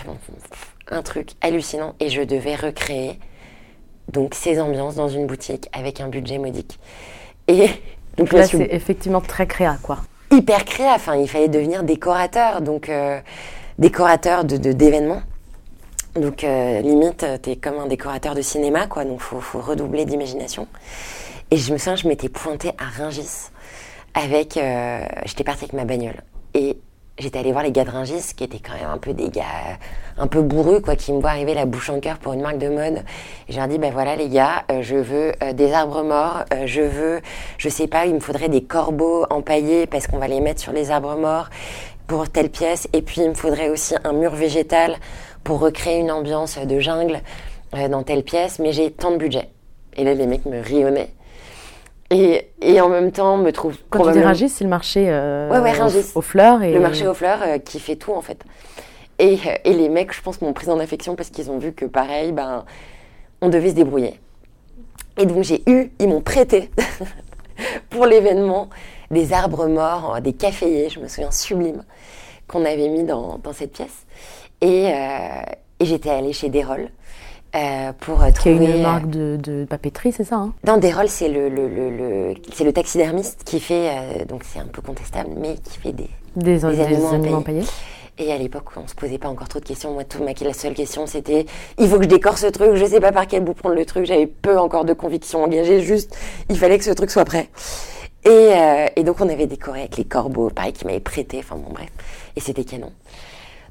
un 0.90 1.02
truc 1.02 1.30
hallucinant. 1.40 1.94
Et 2.00 2.08
je 2.08 2.22
devais 2.22 2.54
recréer 2.54 3.18
donc 4.12 4.34
ces 4.34 4.60
ambiances 4.60 4.94
dans 4.94 5.08
une 5.08 5.26
boutique 5.26 5.68
avec 5.72 6.00
un 6.00 6.08
budget 6.08 6.38
modique. 6.38 6.78
Et 7.48 7.68
donc 8.16 8.32
Là, 8.32 8.46
suis 8.46 8.58
c'est 8.58 8.68
effectivement 8.72 9.20
très 9.20 9.46
créa, 9.48 9.76
quoi. 9.82 9.98
hyper 10.30 10.64
créa. 10.64 10.94
Enfin, 10.94 11.16
il 11.16 11.28
fallait 11.28 11.48
devenir 11.48 11.82
décorateur, 11.82 12.60
donc 12.62 12.88
décorateur 13.78 14.44
de- 14.44 14.56
d'événements. 14.72 15.22
Donc 16.16 16.44
euh, 16.44 16.80
limite, 16.80 17.22
euh, 17.22 17.38
t'es 17.38 17.56
comme 17.56 17.78
un 17.78 17.86
décorateur 17.86 18.34
de 18.34 18.42
cinéma, 18.42 18.86
quoi. 18.86 19.04
Donc 19.04 19.20
faut, 19.20 19.40
faut 19.40 19.60
redoubler 19.60 20.04
d'imagination. 20.04 20.66
Et 21.50 21.56
je 21.56 21.72
me 21.72 21.78
souviens, 21.78 21.96
je 21.96 22.08
m'étais 22.08 22.28
pointée 22.28 22.72
à 22.78 22.84
Ringis 22.84 23.50
avec, 24.14 24.56
euh, 24.56 25.00
j'étais 25.26 25.44
partie 25.44 25.64
avec 25.64 25.74
ma 25.74 25.84
bagnole 25.84 26.16
et 26.54 26.78
j'étais 27.18 27.38
allée 27.38 27.52
voir 27.52 27.62
les 27.62 27.70
gars 27.70 27.84
de 27.84 27.90
Ringis 27.90 28.34
qui 28.34 28.44
étaient 28.44 28.58
quand 28.58 28.72
même 28.72 28.90
un 28.90 28.98
peu 28.98 29.12
des 29.12 29.28
gars 29.28 29.44
un 30.18 30.26
peu 30.26 30.40
bourrus 30.42 30.80
quoi, 30.80 30.96
qui 30.96 31.12
me 31.12 31.20
voient 31.20 31.30
arriver 31.30 31.54
la 31.54 31.66
bouche 31.66 31.90
en 31.90 32.00
cœur 32.00 32.18
pour 32.18 32.32
une 32.32 32.40
marque 32.40 32.58
de 32.58 32.68
mode. 32.68 33.04
Et 33.48 33.52
je 33.52 33.58
leur 33.58 33.68
dis 33.68 33.78
ben 33.78 33.92
voilà 33.92 34.16
les 34.16 34.28
gars, 34.28 34.64
euh, 34.72 34.82
je 34.82 34.96
veux 34.96 35.32
des 35.54 35.72
arbres 35.72 36.02
morts, 36.02 36.44
je 36.64 36.82
veux, 36.82 37.20
je 37.58 37.68
sais 37.68 37.86
pas, 37.86 38.06
il 38.06 38.14
me 38.14 38.20
faudrait 38.20 38.48
des 38.48 38.64
corbeaux 38.64 39.26
empaillés 39.30 39.86
parce 39.86 40.06
qu'on 40.06 40.18
va 40.18 40.28
les 40.28 40.40
mettre 40.40 40.60
sur 40.60 40.72
les 40.72 40.90
arbres 40.90 41.16
morts 41.16 41.50
pour 42.06 42.28
telle 42.28 42.50
pièce. 42.50 42.88
Et 42.92 43.02
puis 43.02 43.20
il 43.20 43.28
me 43.28 43.34
faudrait 43.34 43.68
aussi 43.68 43.94
un 44.04 44.12
mur 44.12 44.34
végétal 44.34 44.96
pour 45.46 45.60
recréer 45.60 46.00
une 46.00 46.10
ambiance 46.10 46.58
de 46.58 46.80
jungle 46.80 47.20
euh, 47.74 47.86
dans 47.88 48.02
telle 48.02 48.24
pièce. 48.24 48.58
Mais 48.58 48.72
j'ai 48.72 48.90
tant 48.90 49.12
de 49.12 49.16
budget. 49.16 49.48
Et 49.96 50.02
là 50.04 50.12
les 50.12 50.26
mecs 50.26 50.44
me 50.44 50.60
rionnaient. 50.60 51.10
Et, 52.10 52.48
et 52.60 52.80
en 52.80 52.88
même 52.88 53.12
temps 53.12 53.36
me 53.36 53.50
trouvent 53.52 53.74
Quand 53.90 53.98
tu 53.98 54.02
dis 54.04 54.10
probablement- 54.10 54.26
Rungis, 54.26 54.48
c'est 54.48 54.64
le 54.64 54.70
marché 54.70 55.06
euh, 55.08 55.48
Ouais, 55.50 55.58
ouais, 55.60 55.72
aux- 56.14 56.20
fleurs. 56.20 56.62
Et... 56.62 56.72
le 56.72 56.80
marché 56.80 57.06
aux 57.06 57.14
fleurs 57.14 57.38
euh, 57.42 57.58
qui 57.58 57.78
fait 57.80 57.96
tout 57.96 58.12
en 58.12 58.20
fait. 58.22 58.42
Et, 59.18 59.34
euh, 59.46 59.54
et 59.64 59.72
les 59.72 59.88
mecs, 59.88 60.12
je 60.12 60.20
pense, 60.20 60.40
m'ont 60.42 60.52
prise 60.52 60.68
en 60.68 60.78
affection 60.80 61.14
parce 61.16 61.30
qu'ils 61.30 61.50
ont 61.50 61.58
vu 61.58 61.72
que 61.72 61.84
pareil, 61.84 62.32
ben, 62.32 62.64
on 63.40 63.48
devait 63.48 63.70
se 63.70 63.74
débrouiller. 63.74 64.20
Et 65.18 65.26
donc 65.26 65.42
j'ai 65.44 65.62
eu, 65.68 65.90
ils 66.00 66.08
m'ont 66.08 66.20
prêté 66.20 66.70
pour 67.90 68.06
l'événement 68.06 68.68
des 69.10 69.32
arbres 69.32 69.66
morts, 69.66 70.18
des 70.20 70.32
caféiers, 70.32 70.88
je 70.90 70.98
me 71.00 71.08
souviens, 71.08 71.30
sublimes, 71.30 71.82
qu'on 72.48 72.64
avait 72.64 72.88
mis 72.88 73.04
dans, 73.04 73.38
dans 73.42 73.52
cette 73.52 73.72
pièce. 73.72 74.04
Et, 74.60 74.88
euh, 74.88 75.42
et 75.80 75.84
j'étais 75.84 76.10
allée 76.10 76.32
chez 76.32 76.48
Desrolles 76.48 76.90
euh, 77.54 77.92
pour 78.00 78.22
euh, 78.22 78.30
Qui 78.30 78.48
est 78.48 78.54
trouver... 78.54 78.64
une 78.72 78.80
euh, 78.80 78.82
marque 78.82 79.08
de, 79.10 79.38
de 79.42 79.64
papeterie, 79.64 80.12
c'est 80.12 80.24
ça 80.24 80.36
hein? 80.36 80.52
Non, 80.66 80.78
Desrolles, 80.78 81.08
c'est 81.08 81.28
le, 81.28 81.48
le, 81.48 81.68
le, 81.68 81.90
le- 81.90 82.34
c'est 82.52 82.64
le 82.64 82.72
taxidermiste 82.72 83.42
qui 83.44 83.60
fait, 83.60 83.90
euh, 83.90 84.24
donc 84.24 84.42
c'est 84.44 84.58
un 84.58 84.66
peu 84.66 84.82
contestable, 84.82 85.30
mais 85.38 85.56
qui 85.56 85.78
fait 85.78 85.92
des, 85.92 86.08
Des, 86.36 86.58
des, 86.58 86.64
animaux 86.64 87.06
empaillés. 87.08 87.34
empaillés. 87.34 87.62
Et 88.18 88.32
à 88.32 88.38
l'époque, 88.38 88.64
on 88.76 88.86
se 88.88 88.94
posait 88.94 89.18
pas 89.18 89.28
encore 89.28 89.46
trop 89.46 89.60
de 89.60 89.66
questions. 89.66 89.92
Moi, 89.92 90.04
tout 90.04 90.24
ma 90.24 90.32
la 90.40 90.54
seule 90.54 90.72
question, 90.72 91.06
c'était 91.06 91.44
il 91.78 91.86
faut 91.86 91.98
que 91.98 92.04
je 92.04 92.08
décore 92.08 92.38
ce 92.38 92.46
truc. 92.46 92.74
Je 92.76 92.84
sais 92.86 92.98
pas 92.98 93.12
par 93.12 93.26
quel 93.26 93.44
bout 93.44 93.52
prendre 93.52 93.74
le 93.74 93.84
truc. 93.84 94.06
J'avais 94.06 94.26
peu 94.26 94.58
encore 94.58 94.86
de 94.86 94.94
conviction 94.94 95.44
engagée. 95.44 95.82
Juste, 95.82 96.16
il 96.48 96.56
fallait 96.58 96.78
que 96.78 96.84
ce 96.84 96.92
truc 96.92 97.10
soit 97.10 97.26
prêt. 97.26 97.50
Et, 98.24 98.28
euh, 98.30 98.86
et 98.96 99.04
donc, 99.04 99.20
on 99.20 99.28
avait 99.28 99.46
décoré 99.46 99.80
avec 99.80 99.98
les 99.98 100.04
corbeaux, 100.04 100.48
pareil, 100.48 100.72
qui 100.72 100.86
m'avaient 100.86 100.98
prêté. 100.98 101.40
Enfin 101.40 101.56
bon, 101.56 101.70
bref. 101.74 101.90
Et 102.36 102.40
c'était 102.40 102.64
canon. 102.64 102.90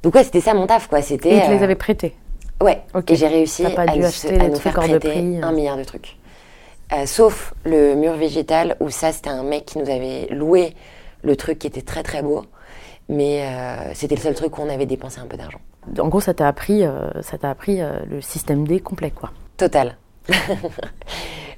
Donc 0.03 0.15
ouais, 0.15 0.23
c'était 0.23 0.41
ça 0.41 0.53
mon 0.53 0.67
taf, 0.67 0.87
quoi. 0.87 1.01
C'était. 1.01 1.37
Et 1.37 1.41
te 1.41 1.49
les 1.51 1.61
euh, 1.61 1.63
avaient 1.63 1.75
prêtés. 1.75 2.15
Ouais. 2.61 2.81
Ok. 2.93 3.11
Et 3.11 3.15
j'ai 3.15 3.27
réussi 3.27 3.63
pas 3.63 3.81
à, 3.83 3.95
nous, 3.95 4.05
à 4.05 4.09
faire 4.09 4.73
prêter 4.73 4.99
prix, 4.99 5.39
un 5.41 5.51
milliard 5.51 5.77
de 5.77 5.83
trucs. 5.83 6.17
Euh, 6.93 7.05
sauf 7.05 7.53
le 7.65 7.95
mur 7.95 8.13
végétal 8.13 8.77
où 8.79 8.89
ça, 8.89 9.11
c'était 9.11 9.29
un 9.31 9.43
mec 9.43 9.65
qui 9.65 9.79
nous 9.79 9.89
avait 9.89 10.27
loué 10.29 10.73
le 11.23 11.35
truc 11.35 11.59
qui 11.59 11.67
était 11.67 11.81
très 11.81 12.03
très 12.03 12.21
beau. 12.21 12.45
Mais 13.09 13.41
euh, 13.43 13.93
c'était 13.93 14.15
le 14.15 14.21
seul 14.21 14.35
truc 14.35 14.57
où 14.57 14.61
on 14.61 14.69
avait 14.69 14.85
dépensé 14.85 15.19
un 15.19 15.25
peu 15.25 15.37
d'argent. 15.37 15.59
En 15.99 16.07
gros, 16.07 16.21
ça 16.21 16.33
t'a 16.33 16.47
appris, 16.47 16.83
euh, 16.83 17.09
ça 17.21 17.37
t'a 17.37 17.49
appris 17.49 17.79
le 18.09 18.21
système 18.21 18.67
D 18.67 18.79
complet, 18.79 19.11
quoi. 19.11 19.31
Total. 19.57 19.97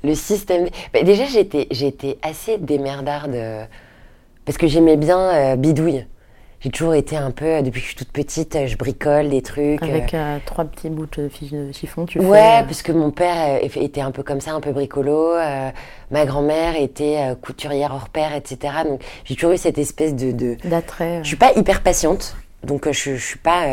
le 0.04 0.16
système. 0.16 0.66
D- 0.66 0.72
Bah, 0.94 1.04
déjà, 1.04 1.26
j'étais, 1.26 1.68
j'étais 1.72 2.18
assez 2.22 2.58
démerdarde 2.58 3.38
parce 4.46 4.58
que 4.58 4.68
j'aimais 4.68 4.98
bien 4.98 5.56
bidouille. 5.56 6.06
J'ai 6.60 6.72
toujours 6.72 6.96
été 6.96 7.16
un 7.16 7.30
peu, 7.30 7.46
euh, 7.46 7.62
depuis 7.62 7.82
que 7.82 7.86
je 7.86 7.90
suis 7.90 7.96
toute 7.96 8.12
petite, 8.12 8.56
euh, 8.56 8.66
je 8.66 8.78
bricole 8.78 9.30
des 9.30 9.44
trucs. 9.44 9.82
euh, 9.84 9.88
Avec 9.88 10.14
euh, 10.16 10.40
trois 10.44 10.66
petits 10.66 10.90
bouts 10.90 11.06
de 11.06 11.30
de 11.52 11.72
chiffon, 11.72 12.08
tu 12.08 12.20
Ouais, 12.20 12.40
fais. 12.40 12.58
euh, 12.60 12.64
parce 12.64 12.82
que 12.82 12.92
mon 12.92 13.12
père 13.12 13.60
était 13.64 14.02
un 14.02 14.10
peu 14.10 14.24
comme 14.24 14.42
ça, 14.42 14.54
un 14.54 14.60
peu 14.60 14.72
bricolo. 14.72 15.34
euh, 15.36 15.70
ma 16.10 16.26
grand-mère 16.26 16.76
était 16.76 17.18
euh, 17.20 17.36
couturière 17.36 17.94
hors 17.94 18.10
pair, 18.10 18.34
etc. 18.34 18.74
Donc 18.86 19.02
j'ai 19.24 19.36
toujours 19.36 19.52
eu 19.52 19.58
cette 19.58 19.78
espèce 19.78 20.16
de. 20.16 20.32
de... 20.32 20.58
d'attrait. 20.64 21.18
euh. 21.20 21.24
Je 21.24 21.28
suis 21.28 21.38
pas 21.38 21.52
hyper 21.56 21.84
patiente, 21.84 22.36
donc 22.64 22.90
je, 22.92 23.16
je 23.16 23.24
suis 23.26 23.38
pas. 23.40 23.64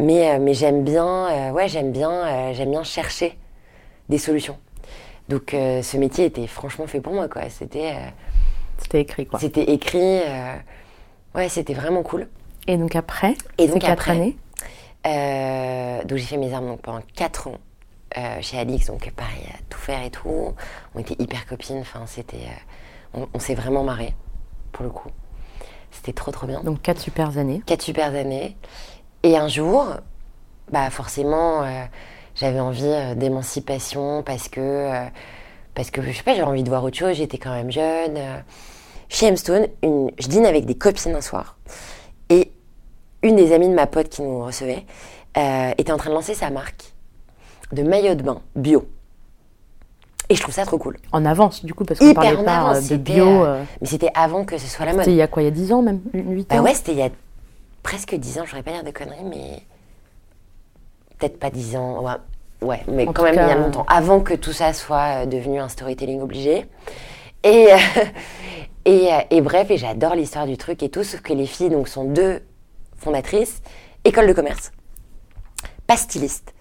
mais 0.00 0.38
mais 0.38 0.54
j'aime 0.54 0.84
bien, 0.84 1.52
ouais, 1.52 1.68
j'aime 1.68 1.92
bien, 1.92 2.52
j'aime 2.54 2.70
bien 2.70 2.82
chercher 2.82 3.36
des 4.08 4.18
solutions. 4.18 4.56
Donc 5.28 5.50
ce 5.52 5.96
métier 5.98 6.24
était 6.24 6.46
franchement 6.46 6.86
fait 6.86 7.00
pour 7.00 7.12
moi, 7.12 7.28
quoi. 7.28 7.42
C'était 7.50 7.92
C'était 8.78 9.02
écrit, 9.02 9.26
quoi. 9.26 9.38
c'était 9.38 9.70
écrit. 9.70 10.20
Ouais, 11.34 11.48
c'était 11.48 11.74
vraiment 11.74 12.02
cool. 12.02 12.28
Et 12.66 12.76
donc 12.76 12.96
après, 12.96 13.34
Et 13.58 13.66
donc 13.68 13.80
quatre 13.80 13.90
après, 13.92 14.12
années, 14.12 14.36
Euh, 15.06 16.02
donc 16.04 16.16
j'ai 16.18 16.24
fait 16.24 16.36
mes 16.38 16.52
armes 16.54 16.66
donc, 16.68 16.80
pendant 16.80 17.02
4 17.14 17.48
ans 17.48 17.58
euh, 18.16 18.38
chez 18.40 18.58
Alix, 18.58 18.86
donc 18.86 19.10
pareil, 19.12 19.44
à 19.52 19.58
tout 19.68 19.78
faire 19.78 20.02
et 20.02 20.10
tout. 20.10 20.54
On 20.94 20.98
était 21.00 21.16
hyper 21.22 21.46
copines, 21.46 21.80
enfin 21.80 22.04
c'était, 22.06 22.36
euh, 22.38 23.20
on, 23.20 23.28
on 23.34 23.38
s'est 23.38 23.54
vraiment 23.54 23.82
marré 23.84 24.14
pour 24.72 24.84
le 24.84 24.90
coup. 24.90 25.10
C'était 25.90 26.12
trop 26.14 26.30
trop 26.30 26.46
bien. 26.46 26.62
donc 26.62 26.80
quatre 26.82 27.00
super 27.00 27.36
années. 27.38 27.62
Quatre 27.66 27.82
super 27.82 28.14
années. 28.14 28.56
Et 29.22 29.36
un 29.36 29.48
jour, 29.48 29.86
bah 30.72 30.88
forcément, 30.90 31.64
j'avais 32.34 32.60
envie 32.60 32.92
d'émancipation 33.16 34.22
parce 34.22 34.48
que, 34.48 34.90
parce 35.74 35.90
que 35.90 36.02
je 36.02 36.10
sais 36.12 36.22
pas, 36.22 36.32
j'avais 36.34 36.48
envie 36.48 36.62
de 36.64 36.68
voir 36.68 36.82
autre 36.84 36.96
chose. 36.98 37.14
J'étais 37.16 37.38
quand 37.38 37.52
même 37.54 37.70
jeune. 37.70 38.18
Chez 39.14 39.26
Hemstone, 39.26 39.68
une, 39.84 40.10
je 40.18 40.26
dîne 40.26 40.44
avec 40.44 40.66
des 40.66 40.74
copines 40.74 41.14
un 41.14 41.20
soir 41.20 41.56
et 42.30 42.50
une 43.22 43.36
des 43.36 43.52
amies 43.52 43.68
de 43.68 43.74
ma 43.74 43.86
pote 43.86 44.08
qui 44.08 44.22
nous 44.22 44.44
recevait 44.44 44.84
euh, 45.36 45.70
était 45.78 45.92
en 45.92 45.96
train 45.98 46.10
de 46.10 46.16
lancer 46.16 46.34
sa 46.34 46.50
marque 46.50 46.92
de 47.70 47.84
maillot 47.84 48.16
de 48.16 48.24
bain 48.24 48.42
bio. 48.56 48.88
Et 50.28 50.34
je 50.34 50.40
trouve 50.42 50.52
ça 50.52 50.66
trop 50.66 50.78
cool. 50.78 50.96
En 51.12 51.24
avance, 51.24 51.64
du 51.64 51.74
coup, 51.74 51.84
parce 51.84 52.00
qu'on 52.00 52.12
parlait 52.12 52.34
en 52.34 52.42
pas 52.42 52.56
avance. 52.56 52.90
euh, 52.90 52.94
de 52.94 52.96
bio. 52.96 53.44
euh, 53.44 53.62
mais 53.80 53.86
c'était 53.86 54.10
avant 54.16 54.44
que 54.44 54.58
ce 54.58 54.66
soit 54.66 54.84
la 54.84 54.90
mode. 54.92 55.02
C'était 55.02 55.12
il 55.12 55.18
y 55.18 55.22
a 55.22 55.28
quoi 55.28 55.42
Il 55.42 55.44
y 55.44 55.48
a 55.48 55.52
10 55.52 55.72
ans, 55.72 55.82
même 55.82 56.00
8 56.12 56.52
ans 56.52 56.56
Bah 56.56 56.62
ouais, 56.62 56.74
c'était 56.74 56.92
il 56.92 56.98
y 56.98 57.02
a 57.02 57.10
presque 57.84 58.16
10 58.16 58.40
ans, 58.40 58.42
je 58.46 58.50
voudrais 58.50 58.64
pas 58.64 58.72
dire 58.72 58.82
de 58.82 58.90
conneries, 58.90 59.22
mais 59.30 59.62
peut-être 61.20 61.38
pas 61.38 61.50
10 61.50 61.76
ans, 61.76 62.02
ouais, 62.02 62.66
ouais 62.66 62.82
mais 62.88 63.06
En 63.06 63.12
quand 63.12 63.22
même 63.22 63.34
il 63.34 63.38
y 63.38 63.52
a 63.52 63.54
longtemps, 63.54 63.86
avant 63.86 64.18
que 64.22 64.34
tout 64.34 64.52
ça 64.52 64.72
soit 64.72 65.24
devenu 65.26 65.60
un 65.60 65.68
storytelling 65.68 66.20
obligé. 66.20 66.66
Et, 67.44 67.72
euh, 67.72 67.76
et, 68.84 69.12
euh, 69.12 69.20
et 69.30 69.40
bref, 69.40 69.70
et 69.70 69.78
j'adore 69.78 70.14
l'histoire 70.14 70.46
du 70.46 70.56
truc 70.56 70.82
et 70.82 70.88
tout, 70.88 71.04
sauf 71.04 71.20
que 71.20 71.32
les 71.32 71.46
filles 71.46 71.70
donc, 71.70 71.88
sont 71.88 72.04
deux 72.04 72.42
fondatrices, 72.96 73.62
école 74.04 74.26
de 74.26 74.32
commerce, 74.32 74.72
pas 75.86 75.96
stylistes. 75.96 76.54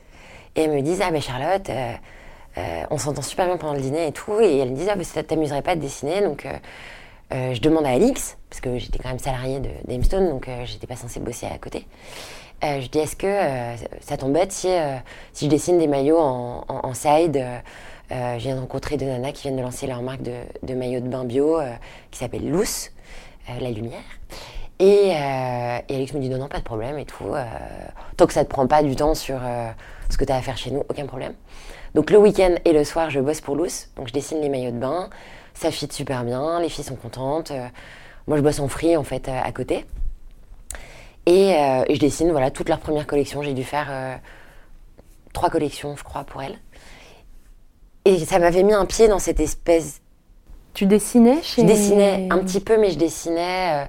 Et 0.55 0.61
elles 0.61 0.71
me 0.71 0.81
disent, 0.81 1.01
ah 1.01 1.11
mais 1.11 1.21
Charlotte, 1.21 1.69
euh, 1.69 1.93
euh, 2.57 2.83
on 2.91 2.97
s'entend 2.97 3.21
super 3.21 3.47
bien 3.47 3.57
pendant 3.57 3.73
le 3.73 3.81
dîner 3.81 4.07
et 4.07 4.11
tout, 4.11 4.39
et 4.39 4.57
elles 4.57 4.71
me 4.71 4.75
disent, 4.75 4.89
ah 4.89 4.95
mais 4.95 5.03
ça 5.03 5.23
t'amuserait 5.23 5.61
pas 5.61 5.75
de 5.75 5.81
dessiner, 5.81 6.21
donc... 6.21 6.47
je 7.31 7.59
demande 7.61 7.85
à 7.85 7.89
Alix, 7.89 8.37
parce 8.49 8.61
que 8.61 8.77
j'étais 8.77 8.99
quand 8.99 9.09
même 9.09 9.17
salariée 9.17 9.59
de 9.59 9.69
d'Aimstone, 9.87 10.29
donc 10.29 10.47
j'étais 10.65 10.85
pas 10.85 10.95
censée 10.95 11.19
bosser 11.19 11.47
à 11.47 11.57
côté. 11.57 11.87
Je 12.61 12.87
dis 12.87 12.99
est-ce 12.99 13.15
que 13.15 13.39
ça 14.01 14.17
t'embête 14.17 14.51
si, 14.51 14.69
si 15.33 15.45
je 15.45 15.49
dessine 15.49 15.79
des 15.79 15.87
maillots 15.87 16.19
en, 16.19 16.93
side 16.93 17.43
Je 18.09 18.37
viens 18.39 18.55
de 18.55 18.59
rencontrer 18.61 18.97
deux 18.97 19.07
nanas 19.07 19.31
qui 19.31 19.43
viennent 19.43 19.57
de 19.57 19.61
lancer 19.61 19.87
leur 19.87 20.01
marque 20.01 20.21
de, 20.21 20.33
de 20.61 20.73
maillots 20.75 20.99
de 20.99 21.07
bain 21.07 21.23
bio 21.23 21.59
euh, 21.59 21.73
qui 22.11 22.19
s'appelle 22.19 22.47
Loose, 22.49 22.91
euh, 23.49 23.59
la 23.59 23.71
lumière. 23.71 24.03
Et, 24.79 25.13
euh, 25.15 25.79
Alix 25.89 26.13
me 26.13 26.19
dit 26.19 26.29
non, 26.29 26.37
non, 26.37 26.47
pas 26.47 26.59
de 26.59 26.63
problème 26.63 26.97
et 26.99 27.05
tout. 27.05 27.33
euh, 27.33 27.43
tant 28.17 28.27
que 28.27 28.33
ça 28.33 28.43
te 28.43 28.49
prend 28.49 28.67
pas 28.67 28.83
du 28.83 28.95
temps 28.95 29.15
sur 29.15 29.39
euh, 29.41 29.69
ce 30.09 30.17
que 30.17 30.25
tu 30.25 30.31
as 30.31 30.35
à 30.35 30.41
faire 30.41 30.57
chez 30.57 30.69
nous, 30.71 30.83
aucun 30.89 31.05
problème. 31.07 31.33
Donc 31.95 32.11
le 32.11 32.17
week-end 32.17 32.55
et 32.65 32.73
le 32.73 32.83
soir, 32.83 33.09
je 33.09 33.19
bosse 33.19 33.41
pour 33.41 33.55
Loose. 33.55 33.87
Donc 33.95 34.07
je 34.07 34.13
dessine 34.13 34.41
les 34.41 34.49
maillots 34.49 34.71
de 34.71 34.77
bain. 34.79 35.09
Ça 35.53 35.71
fit 35.71 35.87
super 35.91 36.23
bien, 36.23 36.59
les 36.59 36.69
filles 36.69 36.83
sont 36.83 36.95
contentes. 36.95 37.51
euh, 37.51 37.67
moi, 38.27 38.37
je 38.37 38.41
bosse 38.41 38.59
en 38.59 38.67
free 38.67 38.95
en 38.97 39.03
fait 39.03 39.27
euh, 39.27 39.39
à 39.43 39.51
côté. 39.51 39.85
Et, 41.25 41.53
euh, 41.55 41.85
je 41.89 41.99
dessine 41.99 42.31
voilà 42.31 42.51
toute 42.51 42.69
leur 42.69 42.79
première 42.79 43.07
collection. 43.07 43.41
J'ai 43.41 43.53
dû 43.53 43.63
faire 43.63 43.87
euh, 43.89 44.15
trois 45.33 45.49
collections, 45.49 45.95
je 45.95 46.03
crois, 46.03 46.23
pour 46.25 46.41
elles. 46.43 46.57
Et 48.05 48.19
ça 48.25 48.39
m'avait 48.39 48.63
mis 48.63 48.73
un 48.73 48.85
pied 48.85 49.07
dans 49.07 49.19
cette 49.19 49.39
espèce 49.39 50.01
Tu 50.73 50.85
dessinais 50.85 51.41
chez. 51.41 51.61
je 51.61 51.67
dessinais 51.67 52.27
un 52.31 52.39
petit 52.39 52.59
peu, 52.59 52.77
mais 52.77 52.91
je 52.91 52.97
dessinais 52.97 53.83
euh, 53.83 53.85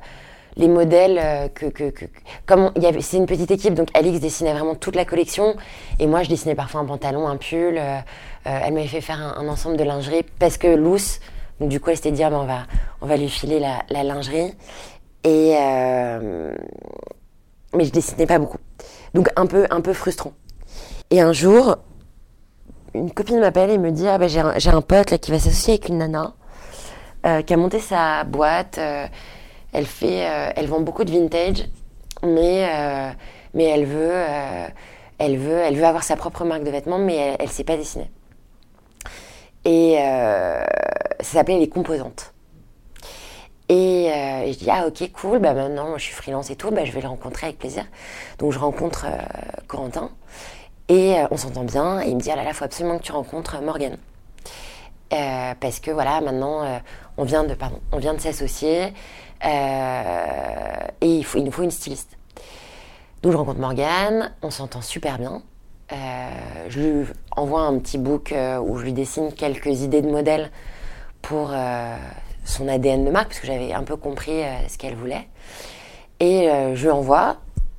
les 0.57 0.68
modèles 0.68 1.18
euh, 1.20 1.48
que, 1.48 1.66
que, 1.66 1.90
que- 1.90 2.05
comme 2.46 2.66
on- 2.66 2.72
il 2.77 2.83
y 2.83 2.87
avait, 2.87 3.00
c'est 3.00 3.16
une 3.16 3.27
petite 3.27 3.50
équipe, 3.50 3.74
donc 3.74 3.88
Alix 3.94 4.20
dessinait 4.20 4.53
vraiment 4.53 4.77
toute 4.77 4.94
la 4.94 5.05
collection, 5.05 5.57
et 5.98 6.07
moi 6.07 6.22
je 6.22 6.29
dessinais 6.29 6.55
parfois 6.55 6.81
un 6.83 6.85
pantalon, 6.85 7.27
un 7.27 7.37
pull. 7.37 7.77
euh, 7.79 7.98
elle 8.44 8.72
m'avait 8.74 8.87
fait 8.87 9.00
faire 9.00 9.20
un, 9.20 9.42
un 9.42 9.48
ensemble 9.48 9.77
de 9.79 9.85
lingerie 9.85 10.24
parce 10.38 10.59
que 10.59 10.68
Luce, 10.68 11.18
donc 11.59 11.70
du 11.70 11.81
coup 11.81 11.90
elle 11.90 11.96
s'était 11.96 12.12
dit 12.12 12.22
ah, 12.22 12.31
ben, 12.31 12.38
on 12.38 12.44
va 12.46 12.59
on 13.00 13.07
va 13.07 13.16
lui 13.16 13.29
filer 13.29 13.59
la, 13.59 13.79
la 13.90 14.05
lingerie, 14.05 14.55
et 15.24 15.55
mais 17.77 17.85
je 17.85 17.90
dessinais 17.90 18.27
pas 18.27 18.38
beaucoup, 18.38 18.59
donc 19.14 19.29
un 19.37 19.46
peu 19.46 19.66
un 19.70 19.81
peu 19.81 19.92
frustrant. 19.92 20.33
Et 21.11 21.20
un 21.20 21.33
jour, 21.33 21.77
une 22.94 23.11
copine 23.11 23.40
m'appelle 23.40 23.70
et 23.70 23.78
me 23.78 23.90
dit 23.90 24.07
ah 24.09 24.18
ben 24.18 24.28
j'ai 24.28 24.70
un, 24.70 24.80
pote 24.80 25.11
là 25.11 25.18
qui 25.18 25.30
va 25.30 25.38
s'associer 25.38 25.74
avec 25.74 25.88
une 25.88 25.98
nana 25.98 26.33
euh, 27.26 27.42
qui 27.42 27.52
a 27.52 27.57
monté 27.57 27.80
sa 27.80 28.24
boîte. 28.24 28.78
euh, 28.78 29.07
elle 29.72 29.87
fait, 29.87 30.26
euh, 30.28 30.52
elle 30.54 30.66
vend 30.68 30.80
beaucoup 30.80 31.02
de 31.02 31.11
vintage, 31.11 31.64
mais 32.22 32.68
mais 33.54 33.64
elle 33.64 33.87
veut, 33.87 34.12
elle 35.18 35.37
veut, 35.37 35.59
elle 35.59 35.76
veut 35.76 35.85
avoir 35.85 36.04
sa 36.04 36.16
propre 36.16 36.44
marque 36.44 36.62
de 36.62 36.70
vêtements, 36.70 36.98
mais 36.98 37.16
elle, 37.16 37.37
elle 37.40 37.48
sait 37.48 37.64
pas 37.64 37.76
dessiner. 37.76 38.11
Et 39.64 39.96
ça 39.98 41.38
s'appelait 41.38 41.59
les 41.59 41.68
composantes. 41.68 42.33
Et, 43.68 44.11
je 44.46 44.59
dis 44.59 44.70
ah 44.70 44.87
ok 44.87 45.11
cool, 45.12 45.38
bah 45.40 45.54
maintenant 45.54 45.98
je 45.98 46.04
suis 46.04 46.14
freelance 46.14 46.50
et 46.50 46.57
tout, 46.57 46.70
bah 46.70 46.85
je 46.85 46.92
vais 46.92 47.00
le 47.00 47.09
rencontrer 47.09 47.46
avec 47.48 47.59
plaisir. 47.59 47.85
Donc 48.38 48.52
je 48.52 48.59
rencontre 48.61 49.07
Corentin 49.66 50.11
et 50.88 51.14
euh, 51.14 51.27
on 51.31 51.37
s'entend 51.37 51.64
bien. 51.64 52.01
Et 52.01 52.09
il 52.09 52.16
me 52.16 52.20
dit 52.20 52.31
ah 52.31 52.37
là 52.37 52.44
là 52.44 52.53
faut 52.53 52.64
absolument 52.64 52.99
que 52.99 53.05
tu 53.05 53.12
rencontres 53.12 53.61
Morgane. 53.62 53.97
Euh, 55.12 55.55
parce 55.61 55.81
que 55.81 55.90
voilà, 55.90 56.20
maintenant, 56.20 56.64
euh, 56.64 56.79
on 57.16 57.25
vient 57.25 57.44
de, 57.44 57.55
pardon, 57.55 57.81
on 57.92 57.99
vient 57.99 58.14
de 58.14 58.20
s'associer 58.20 58.92
euh, 59.44 60.87
et 61.01 61.16
il, 61.16 61.25
faut, 61.25 61.38
nous 61.40 61.53
faut 61.53 61.62
une 61.62 61.70
styliste. 61.70 62.16
Donc 63.23 63.33
je 63.33 63.37
rencontre 63.37 63.61
Morgane, 63.61 64.33
on 64.42 64.51
s'entend 64.51 64.81
super 64.81 65.18
bien. 65.18 65.42
Euh, 65.92 65.97
je 66.68 66.81
lui 66.81 67.07
envoie 67.37 67.62
un 67.62 67.79
petit 67.79 67.99
book 67.99 68.33
euh, 68.33 68.59
où 68.59 68.79
je 68.79 68.85
lui 68.85 68.92
dessine 68.92 69.33
quelques 69.33 69.83
idées 69.83 70.03
de 70.03 70.11
modèles 70.11 70.51
pour 71.23 71.51
euh, 71.53 71.97
son 72.44 72.68
ADN 72.68 73.05
de 73.05 73.11
marque, 73.11 73.29
parce 73.29 73.40
que 73.40 73.47
j'avais 73.47 73.73
un 73.73 73.83
peu 73.83 73.97
compris 73.97 74.42
euh, 74.42 74.68
ce 74.68 74.79
qu'elle 74.79 74.94
voulait. 74.94 75.29
Et 76.20 76.51
euh, 76.51 76.75
je 76.75 76.85
lui 76.85 76.90
envoie, 76.90 77.37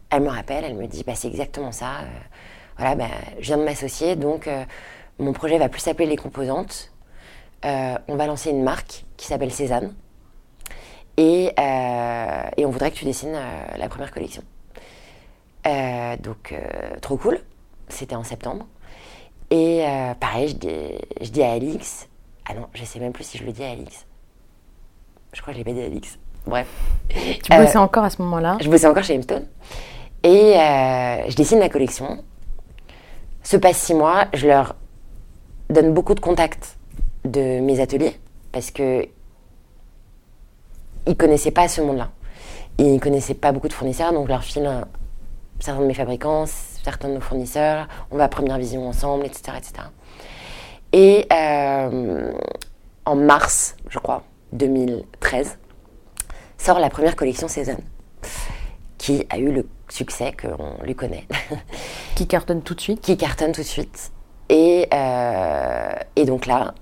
elle 0.09 0.21
me 0.21 0.29
rappelle, 0.29 0.63
elle 0.63 0.75
me 0.75 0.87
dit 0.87 1.03
bah, 1.05 1.13
c'est 1.15 1.27
exactement 1.27 1.71
ça. 1.71 2.01
Voilà, 2.77 2.95
bah, 2.95 3.09
je 3.39 3.45
viens 3.45 3.57
de 3.57 3.63
m'associer, 3.63 4.15
donc 4.15 4.47
euh, 4.47 4.63
mon 5.19 5.33
projet 5.33 5.57
va 5.57 5.69
plus 5.69 5.81
s'appeler 5.81 6.07
Les 6.07 6.17
Composantes. 6.17 6.91
Euh, 7.63 7.95
on 8.07 8.15
va 8.15 8.27
lancer 8.27 8.49
une 8.49 8.63
marque 8.63 9.05
qui 9.17 9.27
s'appelle 9.27 9.51
Cézanne. 9.51 9.93
Et, 11.17 11.51
euh, 11.57 12.41
et 12.57 12.65
on 12.65 12.69
voudrait 12.69 12.91
que 12.91 12.97
tu 12.97 13.05
dessines 13.05 13.37
la 13.77 13.87
première 13.87 14.11
collection. 14.11 14.43
Donc, 15.63 16.53
trop 17.01 17.17
cool. 17.17 17.39
C'était 17.87 18.15
en 18.15 18.23
septembre. 18.23 18.65
Et 19.49 19.83
pareil, 20.19 20.49
je 20.49 20.55
dis, 20.55 20.99
je 21.21 21.29
dis 21.29 21.41
à 21.41 21.53
Alix. 21.53 22.07
Ah 22.47 22.53
non, 22.53 22.67
je 22.73 22.83
sais 22.83 22.99
même 22.99 23.13
plus 23.13 23.23
si 23.23 23.37
je 23.37 23.45
le 23.45 23.51
dis 23.51 23.63
à 23.63 23.71
Alix. 23.71 24.05
Je 25.33 25.41
crois 25.41 25.53
que 25.53 25.59
je 25.59 25.63
l'ai 25.63 25.71
pas 25.71 25.77
dit 25.77 25.81
à 25.81 25.85
Alix. 25.85 26.19
Bref. 26.45 26.67
Tu 27.09 27.51
bossais 27.57 27.77
encore 27.77 28.03
à 28.03 28.09
ce 28.09 28.21
moment-là? 28.21 28.57
Je 28.61 28.69
bossais 28.69 28.85
encore 28.85 29.03
chez 29.03 29.15
Hemstone. 29.15 29.47
Et 30.21 30.55
euh, 30.55 31.29
je 31.29 31.35
dessine 31.35 31.59
la 31.59 31.69
collection. 31.69 32.23
Se 33.45 33.57
passe 33.57 33.77
six 33.77 33.93
mois, 33.93 34.25
je 34.33 34.47
leur 34.47 34.75
donne 35.69 35.93
beaucoup 35.93 36.15
de 36.15 36.19
contacts 36.19 36.79
de 37.25 37.59
mes 37.59 37.79
ateliers 37.79 38.19
parce 38.51 38.71
que 38.71 39.07
ils 41.05 41.15
connaissaient 41.15 41.51
pas 41.51 41.67
ce 41.67 41.81
monde-là. 41.81 42.09
Ils 42.79 42.99
connaissaient 42.99 43.35
pas 43.35 43.51
beaucoup 43.51 43.67
de 43.67 43.73
fournisseurs, 43.73 44.13
donc 44.13 44.25
je 44.25 44.31
leur 44.31 44.43
file 44.43 44.67
certains 45.59 45.81
de 45.81 45.85
mes 45.85 45.93
fabricants, 45.93 46.45
certains 46.47 47.07
de 47.07 47.13
nos 47.13 47.21
fournisseurs. 47.21 47.87
On 48.09 48.17
va 48.17 48.23
à 48.23 48.29
première 48.29 48.57
vision 48.57 48.87
ensemble, 48.89 49.27
etc., 49.27 49.57
etc. 49.57 49.73
Et 50.91 51.27
euh, 51.31 52.33
en 53.05 53.15
mars, 53.15 53.75
je 53.89 53.99
crois, 53.99 54.23
2013, 54.53 55.59
sort 56.57 56.79
la 56.79 56.89
première 56.89 57.15
collection 57.15 57.47
Cézanne. 57.47 57.83
qui 58.97 59.23
a 59.29 59.37
eu 59.37 59.51
le 59.51 59.67
succès 59.95 60.33
qu'on 60.39 60.83
lui 60.83 60.95
connaît, 60.95 61.25
Qui 62.15 62.27
cartonne 62.27 62.61
tout 62.61 62.75
de 62.75 62.81
suite. 62.81 63.01
qui 63.01 63.17
cartonne 63.17 63.51
tout 63.51 63.61
de 63.61 63.65
suite. 63.65 64.11
Et, 64.49 64.87
euh, 64.93 65.93
et 66.15 66.25
donc 66.25 66.45
là, 66.45 66.75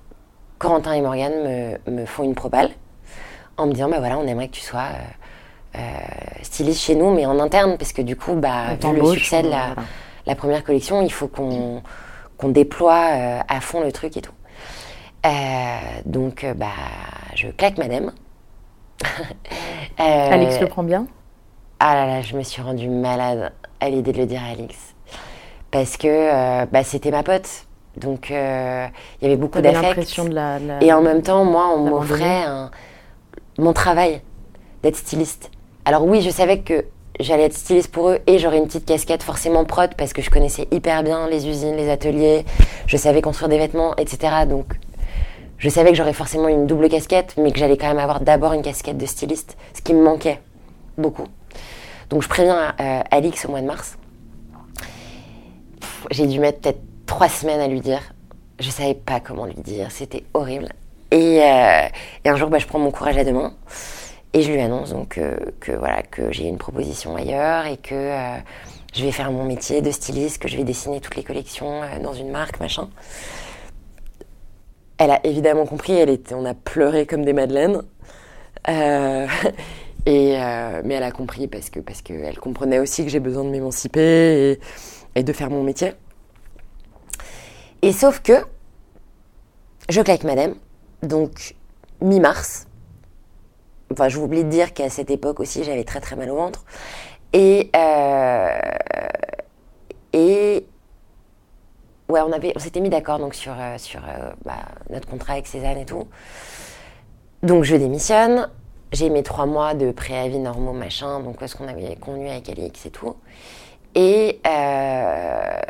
Corentin 0.58 0.92
et 0.92 1.00
Morgane 1.00 1.78
me, 1.86 1.90
me 1.90 2.06
font 2.06 2.24
une 2.24 2.34
propale 2.34 2.70
en 3.56 3.66
me 3.66 3.72
disant 3.72 3.88
bah 3.88 3.98
voilà, 3.98 4.18
on 4.18 4.26
aimerait 4.26 4.48
que 4.48 4.54
tu 4.54 4.62
sois 4.62 4.88
euh, 4.92 5.78
euh, 5.78 5.80
styliste 6.42 6.80
chez 6.82 6.94
nous, 6.94 7.10
mais 7.14 7.26
en 7.26 7.38
interne, 7.40 7.76
parce 7.78 7.92
que 7.92 8.02
du 8.02 8.16
coup, 8.16 8.34
bah, 8.34 8.74
vu 8.80 8.96
le 8.96 9.06
succès 9.12 9.42
de 9.42 9.48
la, 9.48 9.66
voilà. 9.74 9.82
la 10.26 10.34
première 10.34 10.64
collection, 10.64 11.02
il 11.02 11.12
faut 11.12 11.28
qu'on 11.28 11.82
qu'on 12.36 12.48
déploie 12.48 13.10
euh, 13.12 13.40
à 13.46 13.60
fond 13.60 13.80
le 13.80 13.92
truc 13.92 14.16
et 14.16 14.20
tout. 14.20 14.32
Donc, 16.04 16.44
bah, 16.56 16.66
je 17.34 17.48
claque 17.48 17.78
madame. 17.78 18.12
Alex 19.98 20.60
le 20.60 20.66
prend 20.66 20.82
bien. 20.82 21.06
Ah 21.80 21.94
là 21.94 22.06
là, 22.06 22.22
je 22.22 22.36
me 22.36 22.42
suis 22.42 22.62
rendue 22.62 22.88
malade 22.88 23.52
à 23.80 23.88
l'idée 23.90 24.12
de 24.12 24.18
le 24.18 24.26
dire 24.26 24.40
à 24.46 24.52
Alix. 24.52 24.74
Parce 25.70 25.96
que 25.96 26.06
euh, 26.08 26.66
bah, 26.70 26.84
c'était 26.84 27.10
ma 27.10 27.22
pote. 27.22 27.48
Donc 27.96 28.30
euh, 28.30 28.86
il 29.20 29.24
y 29.24 29.26
avait 29.26 29.36
beaucoup 29.36 29.58
d'affect. 29.82 30.16
la, 30.32 30.58
la- 30.58 30.82
Et 30.82 30.92
en 30.92 31.00
même 31.02 31.22
temps, 31.22 31.44
moi, 31.44 31.68
on 31.76 31.78
m'offrait 31.90 32.44
mon 33.58 33.72
travail 33.72 34.20
d'être 34.82 34.96
styliste. 34.96 35.50
Alors 35.84 36.04
oui, 36.04 36.20
je 36.22 36.30
savais 36.30 36.60
que 36.60 36.86
j'allais 37.20 37.44
être 37.44 37.54
styliste 37.54 37.92
pour 37.92 38.08
eux 38.10 38.18
et 38.26 38.38
j'aurais 38.38 38.58
une 38.58 38.66
petite 38.66 38.86
casquette 38.86 39.22
forcément 39.22 39.64
prod 39.64 39.94
parce 39.96 40.12
que 40.12 40.22
je 40.22 40.30
connaissais 40.30 40.66
hyper 40.72 41.02
bien 41.04 41.28
les 41.28 41.46
usines, 41.48 41.76
les 41.76 41.88
ateliers, 41.90 42.44
je 42.86 42.96
savais 42.96 43.22
construire 43.22 43.48
des 43.48 43.58
vêtements, 43.58 43.94
etc. 43.96 44.32
Donc 44.48 44.66
je 45.58 45.68
savais 45.68 45.90
que 45.90 45.96
j'aurais 45.96 46.12
forcément 46.12 46.48
une 46.48 46.66
double 46.66 46.88
casquette, 46.88 47.34
mais 47.36 47.52
que 47.52 47.58
j'allais 47.60 47.76
quand 47.76 47.86
même 47.88 47.98
avoir 48.00 48.20
d'abord 48.20 48.52
une 48.54 48.62
casquette 48.62 48.98
de 48.98 49.06
styliste, 49.06 49.56
ce 49.74 49.82
qui 49.82 49.94
me 49.94 50.02
manquait 50.02 50.40
beaucoup. 50.98 51.26
Donc 52.10 52.22
je 52.22 52.28
préviens 52.28 52.74
euh, 52.80 53.00
Alix 53.10 53.44
au 53.46 53.50
mois 53.50 53.60
de 53.60 53.66
mars. 53.66 53.96
J'ai 56.10 56.26
dû 56.26 56.38
mettre 56.38 56.60
peut-être 56.60 56.80
trois 57.06 57.28
semaines 57.28 57.60
à 57.60 57.68
lui 57.68 57.80
dire. 57.80 58.00
Je 58.60 58.70
savais 58.70 58.94
pas 58.94 59.20
comment 59.20 59.46
lui 59.46 59.54
dire, 59.54 59.90
c'était 59.90 60.24
horrible. 60.34 60.68
Et, 61.10 61.42
euh, 61.42 61.88
un 62.24 62.36
jour, 62.36 62.50
bah, 62.50 62.58
je 62.58 62.66
prends 62.66 62.78
mon 62.78 62.90
courage 62.90 63.16
à 63.16 63.24
deux 63.24 63.32
mains 63.32 63.54
et 64.32 64.42
je 64.42 64.52
lui 64.52 64.60
annonce 64.60 64.90
donc 64.90 65.18
euh, 65.18 65.36
que 65.60 65.72
voilà 65.72 66.02
que 66.02 66.32
j'ai 66.32 66.44
une 66.44 66.58
proposition 66.58 67.14
ailleurs 67.14 67.66
et 67.66 67.76
que 67.76 68.12
je 68.92 69.04
vais 69.04 69.12
faire 69.12 69.30
mon 69.30 69.44
métier 69.44 69.80
de 69.80 69.90
styliste, 69.90 70.38
que 70.38 70.48
je 70.48 70.56
vais 70.56 70.64
dessiner 70.64 71.00
toutes 71.00 71.16
les 71.16 71.22
collections 71.22 71.82
dans 72.02 72.14
une 72.14 72.30
marque, 72.30 72.60
machin. 72.60 72.88
Elle 74.98 75.10
a 75.10 75.24
évidemment 75.24 75.66
compris, 75.66 75.92
elle 75.94 76.10
était, 76.10 76.34
on 76.34 76.44
a 76.44 76.54
pleuré 76.54 77.06
comme 77.06 77.24
des 77.24 77.32
madeleines. 77.32 77.82
Euh, 80.06 80.82
mais 80.84 80.94
elle 80.94 81.02
a 81.02 81.10
compris 81.10 81.48
parce 81.48 81.70
que 81.70 81.80
parce 81.80 82.02
qu'elle 82.02 82.38
comprenait 82.38 82.78
aussi 82.78 83.04
que 83.04 83.10
j'ai 83.10 83.20
besoin 83.20 83.44
de 83.44 83.48
m'émanciper 83.48 84.58
et, 85.14 85.22
de 85.22 85.32
faire 85.32 85.50
mon 85.50 85.62
métier. 85.62 85.92
Et 87.82 87.92
sauf 87.92 88.20
que 88.20 88.44
je 89.88 90.00
claque 90.02 90.24
madame, 90.24 90.54
donc 91.02 91.54
mi-mars. 92.00 92.66
Enfin, 93.92 94.08
je 94.08 94.18
vous 94.18 94.24
oublie 94.24 94.44
de 94.44 94.50
dire 94.50 94.74
qu'à 94.74 94.90
cette 94.90 95.10
époque 95.10 95.40
aussi, 95.40 95.64
j'avais 95.64 95.84
très 95.84 96.00
très 96.00 96.16
mal 96.16 96.30
au 96.30 96.36
ventre. 96.36 96.64
Et 97.32 97.70
euh, 97.74 98.48
et 100.12 100.66
ouais, 102.08 102.20
on 102.20 102.30
on 102.30 102.58
s'était 102.58 102.80
mis 102.80 102.90
d'accord 102.90 103.18
donc 103.18 103.34
sur 103.34 103.54
euh, 103.58 103.78
sur 103.78 104.00
bah, 104.44 104.58
notre 104.90 105.08
contrat 105.08 105.34
avec 105.34 105.46
Cézanne 105.46 105.78
et 105.78 105.86
tout. 105.86 106.06
Donc 107.42 107.64
je 107.64 107.76
démissionne. 107.76 108.50
J'ai 108.92 109.10
mes 109.10 109.22
trois 109.22 109.46
mois 109.46 109.74
de 109.74 109.90
préavis 109.90 110.38
normaux, 110.38 110.72
machin, 110.72 111.20
donc 111.20 111.36
ce 111.46 111.56
qu'on 111.56 111.66
avait 111.68 111.96
convenu 111.96 112.28
avec 112.28 112.48
Alix 112.48 112.86
et 112.86 112.90
tout. 112.90 113.16
Et, 113.96 114.40
euh, 114.46 115.60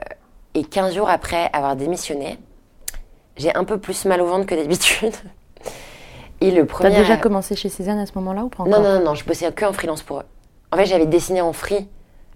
et 0.54 0.64
15 0.64 0.94
jours 0.94 1.08
après 1.08 1.48
avoir 1.52 1.76
démissionné, 1.76 2.38
j'ai 3.36 3.54
un 3.54 3.64
peu 3.64 3.78
plus 3.78 4.04
mal 4.04 4.20
au 4.20 4.26
ventre 4.26 4.46
que 4.46 4.54
d'habitude. 4.54 5.12
Et 6.40 6.50
le 6.50 6.66
T'as 6.66 6.74
premier. 6.74 6.96
déjà 6.96 7.16
commencé 7.16 7.56
chez 7.56 7.68
Cézanne 7.68 7.98
à 7.98 8.06
ce 8.06 8.12
moment-là 8.16 8.44
ou 8.44 8.48
pas 8.48 8.64
Non, 8.64 8.72
encore 8.72 8.82
non, 8.82 8.98
non, 8.98 9.04
non, 9.06 9.14
je 9.14 9.24
bossais 9.24 9.50
que 9.52 9.64
en 9.64 9.72
freelance 9.72 10.02
pour 10.02 10.18
eux. 10.18 10.24
En 10.72 10.76
fait, 10.76 10.86
j'avais 10.86 11.06
dessiné 11.06 11.40
en 11.40 11.52
free 11.52 11.88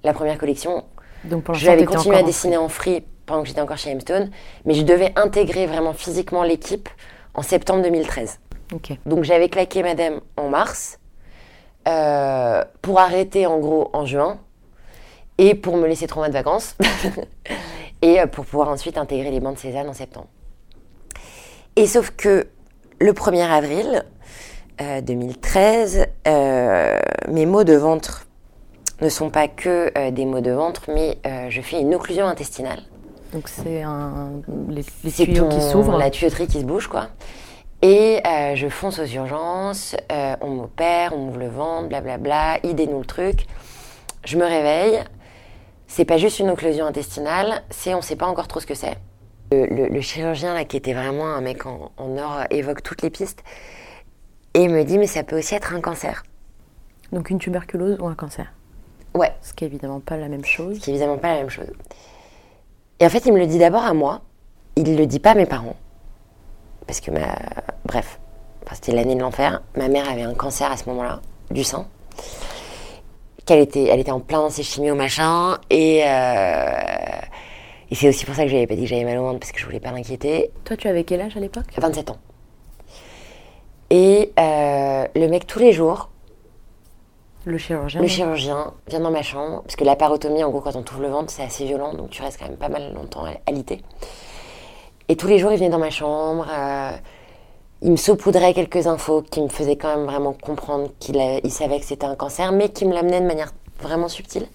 la 0.04 0.12
première 0.14 0.38
collection. 0.38 0.84
Donc 1.24 1.42
pour 1.44 1.54
Je 1.54 1.66
l'instant, 1.66 1.72
vais 1.80 1.84
t'étais 1.84 1.96
continuer 1.96 2.16
à 2.16 2.22
dessiner 2.22 2.56
en 2.56 2.68
free 2.68 3.04
pendant 3.26 3.42
que 3.42 3.48
j'étais 3.48 3.60
encore 3.60 3.76
chez 3.76 3.90
Hemstone, 3.90 4.30
mais 4.64 4.74
je 4.74 4.82
devais 4.82 5.12
intégrer 5.16 5.66
vraiment 5.66 5.92
physiquement 5.92 6.42
l'équipe 6.42 6.88
en 7.34 7.42
septembre 7.42 7.82
2013. 7.82 8.38
Donc 9.06 9.24
j'avais 9.24 9.48
claqué 9.48 9.82
madame 9.82 10.20
en 10.36 10.48
mars 10.48 10.98
euh, 11.86 12.64
pour 12.82 13.00
arrêter 13.00 13.46
en 13.46 13.58
gros 13.58 13.90
en 13.92 14.04
juin 14.04 14.38
et 15.38 15.54
pour 15.54 15.76
me 15.76 15.86
laisser 15.86 16.06
trois 16.06 16.22
mois 16.22 16.28
de 16.28 16.34
vacances 16.34 16.76
et 18.02 18.20
euh, 18.20 18.26
pour 18.26 18.44
pouvoir 18.44 18.68
ensuite 18.68 18.98
intégrer 18.98 19.30
les 19.30 19.40
bandes 19.40 19.58
Cézanne 19.58 19.88
en 19.88 19.94
septembre. 19.94 20.26
Et 21.76 21.86
sauf 21.86 22.10
que 22.10 22.48
le 23.00 23.12
1er 23.12 23.48
avril 23.48 24.04
euh, 24.80 25.00
2013, 25.00 26.06
euh, 26.26 26.98
mes 27.28 27.46
maux 27.46 27.64
de 27.64 27.74
ventre 27.74 28.26
ne 29.00 29.08
sont 29.08 29.30
pas 29.30 29.46
que 29.46 30.10
des 30.10 30.24
maux 30.24 30.40
de 30.40 30.50
ventre, 30.50 30.82
mais 30.92 31.18
je 31.50 31.60
fais 31.60 31.80
une 31.80 31.94
occlusion 31.94 32.26
intestinale. 32.26 32.80
Donc 33.32 33.48
c'est 33.48 33.82
un 33.82 34.32
les, 34.68 34.84
les 35.04 35.12
tuyaux 35.12 35.48
qui 35.48 35.60
s'ouvrent. 35.60 35.96
La 35.96 36.10
tuyauterie 36.10 36.48
qui 36.48 36.58
se 36.58 36.64
bouge, 36.64 36.88
quoi. 36.88 37.06
Et 37.82 38.20
euh, 38.26 38.54
je 38.56 38.68
fonce 38.68 38.98
aux 38.98 39.04
urgences, 39.06 39.94
euh, 40.10 40.34
on 40.40 40.48
m'opère, 40.50 41.12
on 41.12 41.18
m'ouvre 41.18 41.38
le 41.38 41.48
ventre, 41.48 41.88
blablabla, 41.88 42.58
il 42.64 42.74
dénoue 42.74 42.98
le 43.00 43.06
truc. 43.06 43.46
Je 44.24 44.36
me 44.36 44.44
réveille. 44.44 44.98
C'est 45.86 46.04
pas 46.04 46.18
juste 46.18 46.38
une 46.40 46.50
occlusion 46.50 46.86
intestinale, 46.86 47.62
c'est 47.70 47.94
on 47.94 48.02
sait 48.02 48.16
pas 48.16 48.26
encore 48.26 48.46
trop 48.48 48.60
ce 48.60 48.66
que 48.66 48.74
c'est. 48.74 48.98
Le, 49.52 49.64
le- 49.66 49.88
le 49.88 50.00
chirurgien, 50.02 50.52
là, 50.52 50.64
qui 50.64 50.76
était 50.76 50.92
vraiment 50.92 51.26
un 51.26 51.40
mec 51.40 51.64
en, 51.66 51.92
en 51.96 52.18
or, 52.18 52.40
évoque 52.50 52.82
toutes 52.82 53.00
les 53.02 53.08
pistes 53.10 53.42
et 54.54 54.68
me 54.68 54.82
dit, 54.84 54.98
mais 54.98 55.06
ça 55.06 55.22
peut 55.22 55.38
aussi 55.38 55.54
être 55.54 55.72
un 55.72 55.80
cancer. 55.80 56.24
Donc 57.12 57.30
une 57.30 57.38
tuberculose 57.38 57.96
ou 58.00 58.06
un 58.06 58.14
cancer? 58.14 58.52
Ouais, 59.14 59.32
Ce 59.40 59.54
qui 59.54 59.64
est 59.64 59.68
évidemment 59.68 60.00
pas 60.00 60.16
la 60.18 60.28
même 60.28 60.44
chose. 60.44 60.76
ce 60.76 60.80
qui 60.80 60.90
est 60.90 60.94
évidemment 60.94 61.16
pas 61.16 61.28
la 61.32 61.38
même 61.38 61.48
chose. 61.48 61.72
Et 63.00 63.06
en 63.06 63.08
fait, 63.08 63.24
il 63.24 63.32
me 63.32 63.38
le 63.38 63.46
dit 63.46 63.58
d'abord 63.58 63.84
à 63.84 63.94
moi, 63.94 64.20
il 64.76 64.96
le 64.96 65.06
dit 65.06 65.20
pas 65.20 65.30
à 65.30 65.34
mes 65.34 65.46
parents. 65.46 65.76
Parce 66.88 67.00
que 67.00 67.12
ma. 67.12 67.26
Bref, 67.84 68.18
Enfin, 68.64 68.74
c'était 68.74 68.92
l'année 68.92 69.14
de 69.14 69.20
l'enfer. 69.20 69.62
Ma 69.76 69.88
mère 69.88 70.10
avait 70.10 70.22
un 70.24 70.34
cancer 70.34 70.70
à 70.70 70.76
ce 70.76 70.84
moment-là, 70.90 71.20
du 71.50 71.64
sein. 71.64 71.86
Qu'elle 73.46 73.60
était, 73.60 73.84
elle 73.84 73.98
était 74.00 74.10
en 74.10 74.20
plein 74.20 74.40
dans 74.42 74.50
ses 74.50 74.62
chimios, 74.62 74.94
machin. 74.94 75.56
Et, 75.70 76.02
euh, 76.04 77.20
et 77.90 77.94
c'est 77.94 78.10
aussi 78.10 78.26
pour 78.26 78.34
ça 78.34 78.42
que 78.42 78.48
j'avais 78.50 78.66
pas 78.66 78.74
dit 78.74 78.82
que 78.82 78.88
j'avais 78.88 79.04
mal 79.04 79.16
au 79.16 79.22
ventre, 79.22 79.38
parce 79.38 79.52
que 79.52 79.58
je 79.58 79.64
voulais 79.64 79.80
pas 79.80 79.90
l'inquiéter. 79.92 80.50
Toi, 80.64 80.76
tu 80.76 80.86
avais 80.86 81.04
quel 81.04 81.22
âge 81.22 81.34
à 81.34 81.40
l'époque? 81.40 81.64
27 81.78 82.10
ans. 82.10 82.18
Et 83.88 84.32
euh, 84.38 85.06
le 85.14 85.28
mec, 85.28 85.46
tous 85.46 85.60
les 85.60 85.72
jours, 85.72 86.10
Le 87.46 87.56
chirurgien. 87.56 88.02
le 88.02 88.06
chirurgien 88.06 88.74
vient 88.88 89.00
dans 89.00 89.10
ma 89.10 89.22
chambre, 89.22 89.62
parce 89.62 89.76
que 89.76 89.84
la 89.84 89.96
parotomie, 89.96 90.44
en 90.44 90.50
gros, 90.50 90.60
quand 90.60 90.76
on 90.76 90.82
t'ouvre 90.82 91.00
le 91.02 91.08
ventre, 91.08 91.30
c'est 91.32 91.42
assez 91.42 91.64
violent, 91.64 91.94
donc 91.94 92.10
tu 92.10 92.20
restes 92.20 92.38
quand 92.38 92.48
même 92.48 92.58
pas 92.58 92.68
mal 92.68 92.92
longtemps 92.92 93.24
alité. 93.46 93.82
Et 95.08 95.16
tous 95.16 95.26
les 95.26 95.38
jours, 95.38 95.52
il 95.52 95.58
venait 95.58 95.70
dans 95.70 95.78
ma 95.78 95.88
chambre, 95.90 96.46
euh, 96.50 96.90
il 97.80 97.92
me 97.92 97.96
saupoudrait 97.96 98.52
quelques 98.52 98.86
infos 98.86 99.22
qui 99.22 99.40
me 99.40 99.48
faisaient 99.48 99.76
quand 99.76 99.96
même 99.96 100.04
vraiment 100.04 100.34
comprendre 100.34 100.90
qu'il 100.98 101.16
savait 101.50 101.80
que 101.80 101.86
c'était 101.86 102.04
un 102.04 102.14
cancer, 102.14 102.52
mais 102.52 102.68
qui 102.68 102.84
me 102.84 102.92
l'amenaient 102.92 103.22
de 103.22 103.26
manière 103.26 103.54
vraiment 103.80 104.08
subtile. 104.08 104.46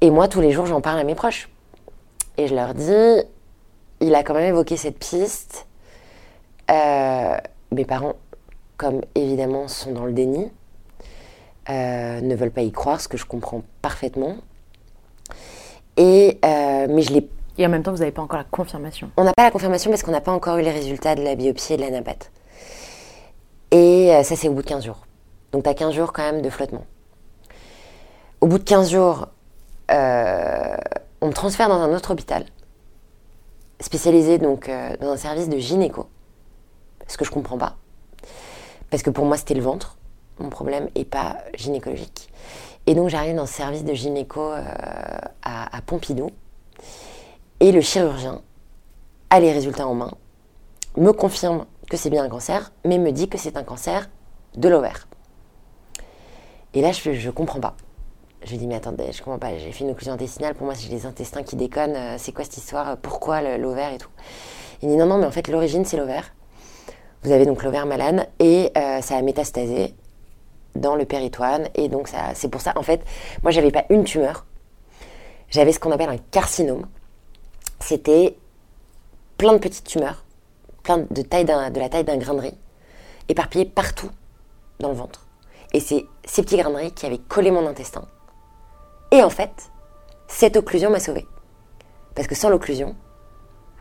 Et 0.00 0.10
moi, 0.10 0.28
tous 0.28 0.40
les 0.40 0.52
jours, 0.52 0.66
j'en 0.66 0.80
parle 0.80 1.00
à 1.00 1.04
mes 1.04 1.16
proches. 1.16 1.48
Et 2.36 2.46
je 2.46 2.54
leur 2.54 2.74
dis, 2.74 3.24
il 4.00 4.14
a 4.14 4.22
quand 4.22 4.34
même 4.34 4.50
évoqué 4.50 4.76
cette 4.76 4.98
piste. 4.98 5.66
Euh, 6.70 7.36
mes 7.72 7.84
parents, 7.84 8.14
comme 8.76 9.00
évidemment, 9.16 9.66
sont 9.66 9.92
dans 9.92 10.04
le 10.04 10.12
déni 10.12 10.50
euh, 11.68 12.20
ne 12.20 12.36
veulent 12.36 12.52
pas 12.52 12.62
y 12.62 12.70
croire, 12.70 13.00
ce 13.00 13.08
que 13.08 13.16
je 13.16 13.24
comprends 13.24 13.62
parfaitement. 13.82 14.36
Et, 15.96 16.38
mais 16.44 17.02
je 17.02 17.12
l'ai 17.12 17.28
Et 17.58 17.66
en 17.66 17.70
même 17.70 17.82
temps, 17.82 17.92
vous 17.92 17.98
n'avez 17.98 18.12
pas 18.12 18.22
encore 18.22 18.38
la 18.38 18.44
confirmation. 18.44 19.10
on 19.16 19.24
n'a 19.24 19.32
pas 19.32 19.44
la 19.44 19.50
confirmation 19.50 19.90
parce 19.90 20.02
qu'on 20.02 20.12
n'a 20.12 20.20
pas 20.20 20.32
encore 20.32 20.58
eu 20.58 20.62
les 20.62 20.70
résultats 20.70 21.14
de 21.14 21.22
la 21.22 21.34
biopsie 21.34 21.74
et 21.74 21.76
de 21.76 21.82
la. 21.82 22.02
Et 23.70 24.14
euh, 24.14 24.22
ça, 24.22 24.36
c'est 24.36 24.48
au 24.48 24.52
bout 24.52 24.62
de 24.62 24.66
15 24.66 24.84
jours. 24.84 25.06
Donc, 25.52 25.64
tu 25.64 25.68
as 25.70 25.74
15 25.74 25.94
jours 25.94 26.12
quand 26.12 26.22
même 26.22 26.42
de 26.42 26.50
flottement. 26.50 26.84
Au 28.40 28.46
bout 28.46 28.58
de 28.58 28.64
15 28.64 28.90
jours, 28.90 29.28
euh, 29.90 30.76
on 31.20 31.28
me 31.28 31.32
transfère 31.32 31.68
dans 31.68 31.80
un 31.80 31.94
autre 31.94 32.10
hôpital, 32.10 32.44
spécialisé 33.80 34.38
donc 34.38 34.68
euh, 34.68 34.94
dans 35.00 35.10
un 35.10 35.16
service 35.16 35.48
de 35.48 35.56
gynéco. 35.56 36.06
Ce 37.08 37.16
que 37.16 37.24
je 37.24 37.30
comprends 37.30 37.58
pas. 37.58 37.76
Parce 38.90 39.02
que 39.02 39.10
pour 39.10 39.24
moi, 39.24 39.38
c'était 39.38 39.54
le 39.54 39.62
ventre, 39.62 39.96
mon 40.38 40.50
problème, 40.50 40.88
et 40.94 41.04
pas 41.04 41.38
gynécologique. 41.54 42.28
Et 42.86 42.94
donc, 42.94 43.08
j'arrive 43.08 43.34
dans 43.34 43.46
ce 43.46 43.54
service 43.54 43.84
de 43.84 43.94
gynéco 43.94 44.50
à 45.42 45.80
Pompidou. 45.86 46.30
Et 47.60 47.72
le 47.72 47.80
chirurgien 47.80 48.42
a 49.30 49.40
les 49.40 49.52
résultats 49.52 49.86
en 49.86 49.94
main, 49.94 50.12
me 50.96 51.12
confirme 51.12 51.66
que 51.90 51.96
c'est 51.96 52.10
bien 52.10 52.24
un 52.24 52.28
cancer, 52.28 52.72
mais 52.84 52.98
me 52.98 53.12
dit 53.12 53.28
que 53.28 53.38
c'est 53.38 53.56
un 53.56 53.64
cancer 53.64 54.08
de 54.56 54.68
l'ovaire. 54.68 55.08
Et 56.74 56.82
là, 56.82 56.92
je 56.92 57.10
ne 57.10 57.30
comprends 57.30 57.60
pas. 57.60 57.74
Je 58.42 58.50
lui 58.50 58.58
dis, 58.58 58.66
mais 58.66 58.76
attendez, 58.76 59.10
je 59.12 59.22
comprends 59.22 59.38
pas, 59.38 59.56
j'ai 59.56 59.72
fait 59.72 59.84
une 59.84 59.90
occlusion 59.90 60.12
intestinale, 60.12 60.54
pour 60.54 60.66
moi, 60.66 60.74
c'est 60.74 60.88
les 60.90 61.06
intestins 61.06 61.42
qui 61.42 61.56
déconnent, 61.56 61.96
euh, 61.96 62.14
c'est 62.18 62.32
quoi 62.32 62.44
cette 62.44 62.58
histoire, 62.58 62.96
pourquoi 62.98 63.40
le- 63.40 63.56
l'ovaire 63.56 63.92
et 63.92 63.98
tout. 63.98 64.10
Il 64.82 64.90
dit, 64.90 64.96
non, 64.96 65.06
non, 65.06 65.18
mais 65.18 65.26
en 65.26 65.30
fait, 65.30 65.48
l'origine, 65.48 65.84
c'est 65.84 65.96
l'ovaire. 65.96 66.32
Vous 67.22 67.32
avez 67.32 67.46
donc 67.46 67.62
l'ovaire 67.64 67.86
malade 67.86 68.28
et 68.38 68.70
euh, 68.76 69.00
ça 69.00 69.16
a 69.16 69.22
métastasé 69.22 69.94
dans 70.76 70.94
le 70.94 71.06
péritoine. 71.06 71.68
Et 71.74 71.88
donc, 71.88 72.08
c'est 72.34 72.48
pour 72.48 72.60
ça, 72.60 72.74
en 72.76 72.82
fait, 72.82 73.02
moi, 73.42 73.50
j'avais 73.50 73.72
pas 73.72 73.84
une 73.88 74.04
tumeur, 74.04 74.44
j'avais 75.48 75.72
ce 75.72 75.80
qu'on 75.80 75.90
appelle 75.90 76.10
un 76.10 76.18
carcinome. 76.18 76.86
C'était 77.80 78.36
plein 79.38 79.52
de 79.52 79.58
petites 79.58 79.84
tumeurs, 79.84 80.24
plein 80.82 80.98
de, 80.98 81.22
taille 81.22 81.44
de 81.44 81.80
la 81.80 81.88
taille 81.88 82.04
d'un 82.04 82.16
grain 82.16 82.34
de 82.34 82.40
riz, 82.40 82.58
éparpillées 83.28 83.66
partout 83.66 84.10
dans 84.80 84.88
le 84.88 84.94
ventre. 84.94 85.26
Et 85.72 85.80
c'est 85.80 86.06
ces 86.24 86.42
petits 86.42 86.56
grains 86.56 86.70
de 86.70 86.76
riz 86.76 86.92
qui 86.92 87.06
avaient 87.06 87.18
collé 87.18 87.50
mon 87.50 87.66
intestin. 87.66 88.06
Et 89.10 89.22
en 89.22 89.30
fait, 89.30 89.70
cette 90.28 90.56
occlusion 90.56 90.90
m'a 90.90 91.00
sauvée. 91.00 91.26
Parce 92.14 92.28
que 92.28 92.34
sans 92.34 92.48
l'occlusion, 92.48 92.96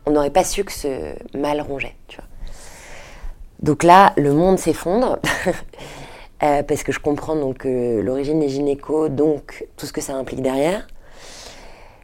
on 0.05 0.11
n'aurait 0.11 0.29
pas 0.29 0.43
su 0.43 0.63
que 0.63 0.71
ce 0.71 1.15
mal 1.37 1.61
rongeait. 1.61 1.95
Donc 3.59 3.83
là, 3.83 4.13
le 4.17 4.33
monde 4.33 4.59
s'effondre. 4.59 5.19
Euh, 6.43 6.63
parce 6.63 6.83
que 6.83 6.91
je 6.91 6.99
comprends 6.99 7.37
donc 7.37 7.65
euh, 7.65 8.03
l'origine 8.03 8.41
des 8.41 8.49
gynécos, 8.49 9.09
donc 9.09 9.65
tout 9.77 9.85
ce 9.85 9.93
que 9.93 10.01
ça 10.01 10.15
implique 10.15 10.41
derrière. 10.41 10.85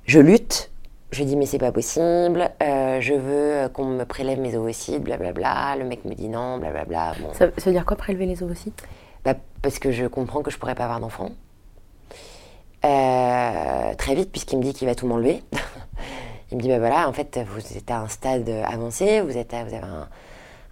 Je 0.06 0.20
lutte. 0.20 0.71
Je 1.12 1.24
dis 1.24 1.36
mais 1.36 1.46
c'est 1.46 1.58
pas 1.58 1.72
possible. 1.74 2.50
euh, 2.64 3.02
je 3.02 3.14
veux 3.14 3.68
qu'on 3.70 3.86
me 3.86 4.06
prélève 4.06 4.40
mes 4.40 4.56
ovocytes, 4.56 5.04
blablabla. 5.04 5.76
Le 5.78 5.84
mec 5.86 6.06
me 6.06 6.14
dit 6.14 6.30
non, 6.30 6.58
blablabla. 6.58 7.14
Bon. 7.22 7.34
Ça, 7.34 7.48
ça 7.58 7.66
veut 7.66 7.74
dire 7.74 7.86
quoi 7.86 7.98
prélever 7.98 8.26
les 8.26 8.42
ovocytes? 8.44 8.82
Bah, 9.26 9.36
parce 9.62 9.78
que 9.78 9.92
je 9.92 10.06
comprends 10.06 10.42
que 10.42 10.50
je 10.52 10.58
pourrais 10.58 10.76
pas 10.76 10.86
avoir 10.86 11.00
d'enfant. 11.02 11.32
Euh, 12.84 13.94
très 13.96 14.16
vite, 14.16 14.32
puisqu'il 14.32 14.58
me 14.58 14.64
dit 14.64 14.74
qu'il 14.74 14.88
va 14.88 14.96
tout 14.96 15.06
m'enlever. 15.06 15.44
il 16.52 16.58
me 16.58 16.62
dit, 16.62 16.70
bah 16.70 16.80
voilà, 16.80 17.08
en 17.08 17.14
fait, 17.14 17.40
vous 17.46 17.78
êtes 17.78 17.92
à 17.92 18.00
un 18.00 18.08
stade 18.08 18.50
avancé, 18.50 19.22
vous, 19.22 19.38
êtes 19.38 19.54
à- 19.54 19.64
vous 19.64 19.74
avez 19.76 19.84
un, 19.86 20.08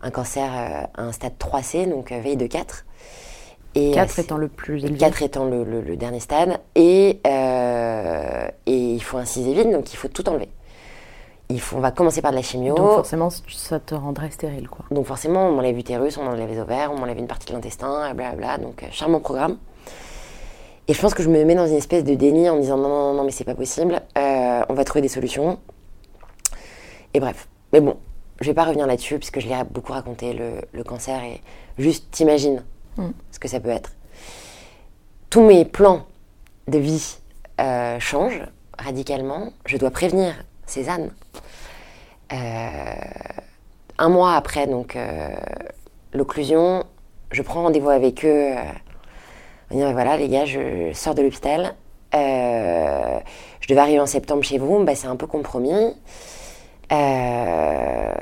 un 0.02 0.10
cancer 0.12 0.50
euh, 0.52 0.84
à 0.96 1.04
un 1.04 1.12
stade 1.12 1.34
3C, 1.40 1.88
donc 1.90 2.12
euh, 2.12 2.20
veille 2.20 2.38
de 2.38 2.48
4. 2.48 2.86
Et, 3.76 3.92
4 3.92 4.18
euh, 4.20 4.22
étant 4.24 4.38
le 4.38 4.48
plus 4.48 4.84
élevé. 4.84 4.98
4 4.98 5.22
étant 5.24 5.46
le, 5.46 5.64
le- 5.64 5.82
le 5.82 5.96
dernier 5.96 6.20
stade. 6.20 6.60
Et, 6.76 7.20
euh, 7.28 8.48
et 8.66 8.76
il 8.96 9.02
faut 9.04 9.18
inciser 9.18 9.54
vite, 9.54 9.72
donc 9.72 9.94
il 9.94 9.96
faut 9.96 10.08
tout 10.08 10.28
enlever. 10.28 10.50
Il 11.52 11.60
faut, 11.62 11.78
on 11.78 11.80
va 11.80 11.92
commencer 11.92 12.22
par 12.22 12.32
de 12.32 12.36
la 12.36 12.42
chimio. 12.44 12.76
Donc 12.76 12.92
forcément, 12.92 13.30
ça 13.30 13.80
te 13.80 13.96
rendrait 13.96 14.30
stérile, 14.32 14.68
quoi. 14.70 14.86
Donc 14.92 15.06
forcément, 15.06 15.48
on 15.48 15.52
m'enlève 15.54 15.76
l'utérus, 15.76 16.18
on 16.18 16.24
m'enlève 16.24 16.50
les 16.50 16.60
ovaires, 16.60 16.92
on 16.94 16.98
m'enlève 17.00 17.18
une 17.18 17.28
partie 17.28 17.48
de 17.48 17.54
l'intestin, 17.54 18.14
blablabla. 18.14 18.58
Donc 18.60 18.84
euh, 18.84 18.88
charmant 18.92 19.20
programme. 19.20 19.58
Et 20.88 20.94
je 20.94 21.02
pense 21.02 21.14
que 21.14 21.22
je 21.22 21.30
me 21.30 21.44
mets 21.46 21.56
dans 21.56 21.68
une 21.68 21.76
espèce 21.76 22.04
de 22.04 22.16
déni 22.16 22.50
en 22.50 22.56
me 22.56 22.62
disant 22.62 22.78
non, 22.78 22.90
non, 22.90 23.14
non, 23.14 23.24
mais 23.24 23.32
c'est 23.32 23.44
pas 23.44 23.54
possible, 23.56 24.02
euh, 24.18 24.62
on 24.70 24.74
va 24.74 24.84
trouver 24.84 25.02
des 25.02 25.08
solutions. 25.08 25.60
Et 27.14 27.20
bref. 27.20 27.48
Mais 27.74 27.82
bon, 27.82 27.98
je 28.42 28.48
vais 28.48 28.54
pas 28.56 28.64
revenir 28.66 28.88
là-dessus, 28.88 29.18
puisque 29.20 29.40
je 29.40 29.48
l'ai 29.48 29.56
beaucoup 29.70 29.94
raconté, 29.94 30.34
le, 30.34 30.54
le 30.72 30.84
cancer, 30.84 31.24
et 31.24 31.42
juste 31.78 32.10
t'imagines 32.12 32.64
que 33.40 33.48
ça 33.48 33.60
peut 33.60 33.70
être. 33.70 33.92
Tous 35.30 35.42
mes 35.42 35.66
plans 35.66 36.06
de 36.68 36.78
vie 36.78 37.18
euh, 37.60 38.00
changent 38.00 38.44
radicalement. 38.78 39.52
Je 39.66 39.78
dois 39.78 39.92
prévenir 39.92 40.34
Cézanne. 40.66 41.12
Euh, 42.32 42.36
un 43.98 44.10
mois 44.10 44.36
après 44.36 44.68
donc 44.68 44.96
euh, 44.96 45.30
l'occlusion, 46.14 46.84
je 47.32 47.42
prends 47.42 47.64
rendez-vous 47.64 47.90
avec 47.90 48.24
eux. 48.26 48.52
Euh, 48.54 48.64
on 49.72 49.78
dit, 49.78 49.94
voilà 49.94 50.18
les 50.18 50.30
gars, 50.30 50.46
je 50.46 50.92
sors 50.94 51.16
de 51.16 51.22
l'hôpital. 51.22 51.76
Euh, 52.16 53.20
je 53.60 53.68
devais 53.68 53.82
arriver 53.82 54.00
en 54.00 54.08
septembre 54.08 54.44
chez 54.44 54.58
vous, 54.58 54.84
bah, 54.84 54.96
c'est 54.96 55.08
un 55.08 55.16
peu 55.16 55.28
compromis. 55.28 55.94
Euh, 56.92 58.14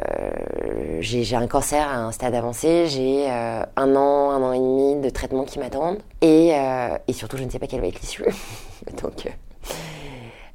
j'ai 1.00 1.36
un 1.36 1.48
cancer 1.48 1.88
à 1.88 1.96
un 1.98 2.12
stade 2.12 2.36
avancé, 2.36 2.88
j'ai 2.88 3.30
euh, 3.30 3.64
un 3.76 3.96
an, 3.96 4.32
un 4.32 4.42
an 4.44 4.52
et 4.54 4.60
demi 4.60 5.02
de 5.02 5.10
traitement 5.10 5.46
qui 5.46 5.60
m'attendent. 5.60 6.00
Et, 6.22 6.54
euh, 6.54 6.98
et 7.08 7.14
surtout, 7.14 7.38
je 7.38 7.44
ne 7.44 7.50
sais 7.50 7.60
pas 7.60 7.68
quelle 7.68 7.82
va 7.82 7.88
être 7.88 8.02
l'issue. 8.02 8.26
Donc 9.02 9.32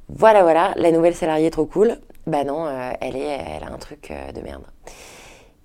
voilà, 0.09 0.43
voilà, 0.43 0.73
la 0.75 0.91
nouvelle 0.91 1.15
salariée 1.15 1.47
est 1.47 1.51
trop 1.51 1.65
cool. 1.65 1.97
Bah 2.27 2.43
non, 2.43 2.67
elle, 3.01 3.15
est, 3.15 3.39
elle 3.57 3.63
a 3.63 3.73
un 3.73 3.77
truc 3.77 4.13
de 4.33 4.41
merde. 4.41 4.63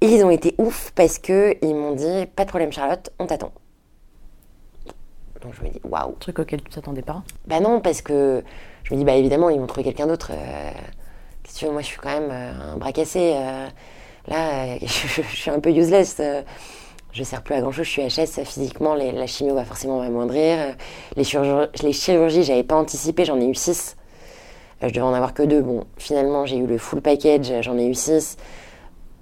Et 0.00 0.06
ils 0.06 0.24
ont 0.24 0.30
été 0.30 0.54
ouf 0.58 0.92
parce 0.94 1.18
que 1.18 1.56
ils 1.62 1.74
m'ont 1.74 1.92
dit 1.94 2.26
pas 2.34 2.44
de 2.44 2.48
problème 2.48 2.72
Charlotte, 2.72 3.10
on 3.18 3.26
t'attend. 3.26 3.52
Donc 5.42 5.54
je 5.54 5.62
me 5.62 5.68
dis 5.70 5.80
waouh. 5.84 6.12
Truc 6.18 6.38
auquel 6.38 6.62
tu 6.62 6.70
t'attendais 6.70 7.02
pas? 7.02 7.22
Bah 7.46 7.60
non, 7.60 7.80
parce 7.80 8.00
que 8.02 8.42
je 8.84 8.94
me 8.94 8.98
dis 8.98 9.04
bah 9.04 9.14
évidemment 9.14 9.50
ils 9.50 9.60
vont 9.60 9.66
trouver 9.66 9.84
quelqu'un 9.84 10.06
d'autre. 10.06 10.30
euh, 10.32 10.70
Que 11.48 11.58
tu 11.58 11.64
veux, 11.64 11.72
moi 11.72 11.80
je 11.80 11.86
suis 11.86 11.98
quand 11.98 12.10
même 12.10 12.30
euh, 12.30 12.72
un 12.74 12.76
bras 12.76 12.92
cassé. 12.92 13.32
euh, 13.34 13.68
là, 14.26 14.64
euh, 14.64 14.76
je, 14.82 15.22
suis 15.22 15.50
un 15.50 15.60
peu 15.60 15.70
useless. 15.70 16.20
je 17.12 17.22
sers 17.22 17.42
plus 17.42 17.54
à 17.54 17.60
grand 17.60 17.72
chose, 17.72 17.86
je 17.86 17.90
suis 17.90 18.02
HS 18.02 18.44
physiquement, 18.44 18.94
la 18.94 19.26
chimio 19.26 19.54
va 19.54 19.64
forcément 19.64 20.00
m'amoindrir. 20.00 20.76
Les 21.16 21.24
chirurgies, 21.24 21.70
les 21.82 21.92
chirurgies 21.92 22.44
j'avais 22.44 22.64
pas 22.64 22.76
anticipé, 22.76 23.24
j'en 23.24 23.40
ai 23.40 23.46
eu 23.46 23.54
6. 23.54 23.96
je 24.82 24.88
devais 24.88 25.00
en 25.00 25.14
avoir 25.14 25.32
que 25.32 25.42
deux. 25.42 25.62
Bon, 25.62 25.84
finalement 25.96 26.44
j'ai 26.44 26.58
eu 26.58 26.66
le 26.66 26.76
full 26.76 27.00
package, 27.00 27.50
j'en 27.62 27.78
ai 27.78 27.86
eu 27.86 27.94
6, 27.94 28.36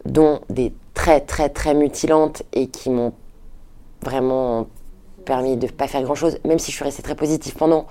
dont 0.05 0.41
des 0.51 0.73
très 0.95 1.21
très 1.21 1.49
très 1.49 1.75
mutilantes 1.75 2.43
et 2.53 2.67
qui 2.67 2.91
m'ont 2.91 3.13
vraiment 4.03 4.67
permis 5.25 5.57
de 5.57 5.69
pas 5.69 5.87
faire 5.87 6.03
grand 6.03 6.17
chose, 6.17 6.39
même 6.45 6.59
si 6.59 6.73
je 6.73 6.77
suis 6.77 6.85
restée 6.85 7.03
très 7.05 7.15
positive 7.15 7.55
pendant. 7.55 7.87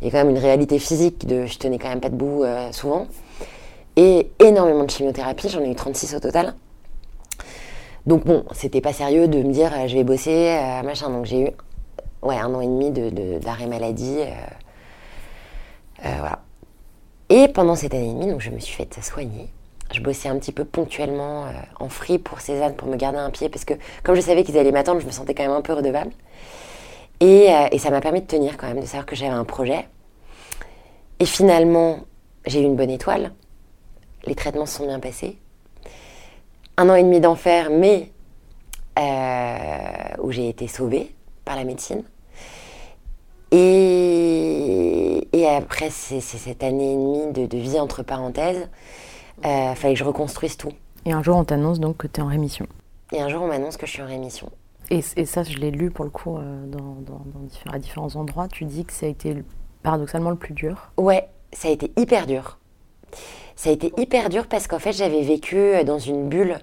Il 0.00 0.06
y 0.06 0.08
a 0.08 0.12
quand 0.12 0.18
même 0.18 0.30
une 0.30 0.42
réalité 0.42 0.78
physique 0.78 1.26
de 1.26 1.46
je 1.46 1.58
tenais 1.58 1.78
quand 1.78 1.88
même 1.88 2.00
pas 2.00 2.10
debout 2.10 2.44
souvent. 2.70 3.06
Et 4.00 4.30
énormément 4.38 4.84
de 4.84 4.90
chimiothérapie, 4.90 5.48
j'en 5.48 5.60
ai 5.60 5.72
eu 5.72 5.74
36 5.74 6.14
au 6.14 6.20
total. 6.20 6.54
Donc 8.06 8.24
bon, 8.24 8.44
c'était 8.52 8.80
pas 8.80 8.92
sérieux 8.92 9.26
de 9.26 9.42
me 9.42 9.52
dire 9.52 9.72
euh, 9.74 9.88
je 9.88 9.96
vais 9.96 10.04
bosser, 10.04 10.56
euh, 10.56 10.82
machin. 10.84 11.10
Donc 11.10 11.24
j'ai 11.24 11.40
eu 11.40 11.50
ouais, 12.22 12.36
un 12.38 12.54
an 12.54 12.60
et 12.60 12.66
demi 12.66 12.92
de- 12.92 13.10
de- 13.10 13.38
d'arrêt 13.40 13.66
maladie. 13.66 14.18
euh, 16.04 16.08
voilà. 16.20 16.38
Et 17.28 17.48
pendant 17.48 17.74
cette 17.74 17.92
année 17.92 18.08
et 18.10 18.14
demie, 18.14 18.28
donc 18.30 18.40
je 18.40 18.50
me 18.50 18.60
suis 18.60 18.72
fait 18.72 19.02
soigner. 19.02 19.48
Je 19.92 20.00
bossais 20.00 20.28
un 20.28 20.38
petit 20.38 20.52
peu 20.52 20.64
ponctuellement 20.64 21.46
en 21.80 21.88
free 21.88 22.18
pour 22.18 22.40
Cézanne 22.40 22.74
pour 22.76 22.86
me 22.88 22.94
garder 22.96 23.18
un 23.18 23.30
pied 23.30 23.48
parce 23.48 23.64
que 23.64 23.74
comme 24.04 24.14
je 24.14 24.20
savais 24.20 24.44
qu'ils 24.44 24.56
allaient 24.58 24.70
m'attendre, 24.70 25.00
je 25.00 25.06
me 25.06 25.10
sentais 25.10 25.34
quand 25.34 25.42
même 25.42 25.50
un 25.50 25.60
peu 25.62 25.72
redevable. 25.72 26.12
Et, 27.20 27.48
et 27.72 27.78
ça 27.78 27.90
m'a 27.90 28.00
permis 28.00 28.20
de 28.20 28.26
tenir 28.26 28.56
quand 28.58 28.68
même, 28.68 28.80
de 28.80 28.86
savoir 28.86 29.06
que 29.06 29.16
j'avais 29.16 29.32
un 29.32 29.44
projet. 29.44 29.88
Et 31.20 31.24
finalement, 31.26 32.00
j'ai 32.46 32.60
eu 32.60 32.64
une 32.64 32.76
bonne 32.76 32.90
étoile. 32.90 33.32
Les 34.28 34.34
traitements 34.34 34.66
se 34.66 34.76
sont 34.76 34.86
bien 34.86 35.00
passés. 35.00 35.38
Un 36.76 36.88
an 36.90 36.94
et 36.94 37.02
demi 37.02 37.18
d'enfer, 37.18 37.70
mais 37.70 38.12
euh, 38.98 40.22
où 40.22 40.30
j'ai 40.30 40.48
été 40.50 40.68
sauvée 40.68 41.14
par 41.46 41.56
la 41.56 41.64
médecine. 41.64 42.04
Et, 43.50 45.26
et 45.32 45.46
après 45.46 45.88
c'est 45.90 46.20
cette 46.20 46.62
année 46.62 46.92
et 46.92 46.96
demie 46.96 47.32
de, 47.32 47.46
de 47.46 47.56
vie 47.58 47.80
entre 47.80 48.02
parenthèses, 48.02 48.68
il 49.42 49.72
fallait 49.76 49.94
que 49.94 49.98
je 49.98 50.04
reconstruise 50.04 50.56
tout. 50.58 50.72
Et 51.06 51.12
un 51.12 51.22
jour, 51.22 51.36
on 51.36 51.44
t'annonce 51.44 51.80
donc 51.80 51.96
que 51.96 52.06
tu 52.06 52.20
es 52.20 52.22
en 52.22 52.26
rémission. 52.26 52.66
Et 53.12 53.20
un 53.22 53.28
jour, 53.30 53.42
on 53.42 53.46
m'annonce 53.46 53.78
que 53.78 53.86
je 53.86 53.92
suis 53.92 54.02
en 54.02 54.06
rémission. 54.06 54.50
Et, 54.90 55.00
et 55.16 55.24
ça, 55.24 55.42
je 55.44 55.56
l'ai 55.58 55.70
lu 55.70 55.90
pour 55.90 56.04
le 56.04 56.10
coup 56.10 56.36
euh, 56.36 56.66
dans, 56.66 56.96
dans- 57.00 57.24
dans 57.32 57.40
diffé- 57.46 57.72
à 57.72 57.78
différents 57.78 58.14
endroits. 58.16 58.48
Tu 58.48 58.64
dis 58.66 58.84
que 58.84 58.92
ça 58.92 59.06
a 59.06 59.08
été 59.08 59.32
le- 59.32 59.44
paradoxalement 59.82 60.30
le 60.30 60.36
plus 60.36 60.52
dur. 60.52 60.90
Ouais, 60.98 61.28
ça 61.52 61.68
a 61.68 61.70
été 61.70 61.92
hyper 61.96 62.26
dur. 62.26 62.58
Ça 63.58 63.70
a 63.70 63.72
été 63.72 63.92
hyper 63.96 64.28
dur 64.28 64.46
parce 64.46 64.68
qu'en 64.68 64.78
fait, 64.78 64.92
j'avais 64.92 65.20
vécu 65.22 65.56
euh, 65.56 65.82
dans 65.82 65.98
une 65.98 66.28
bulle. 66.28 66.60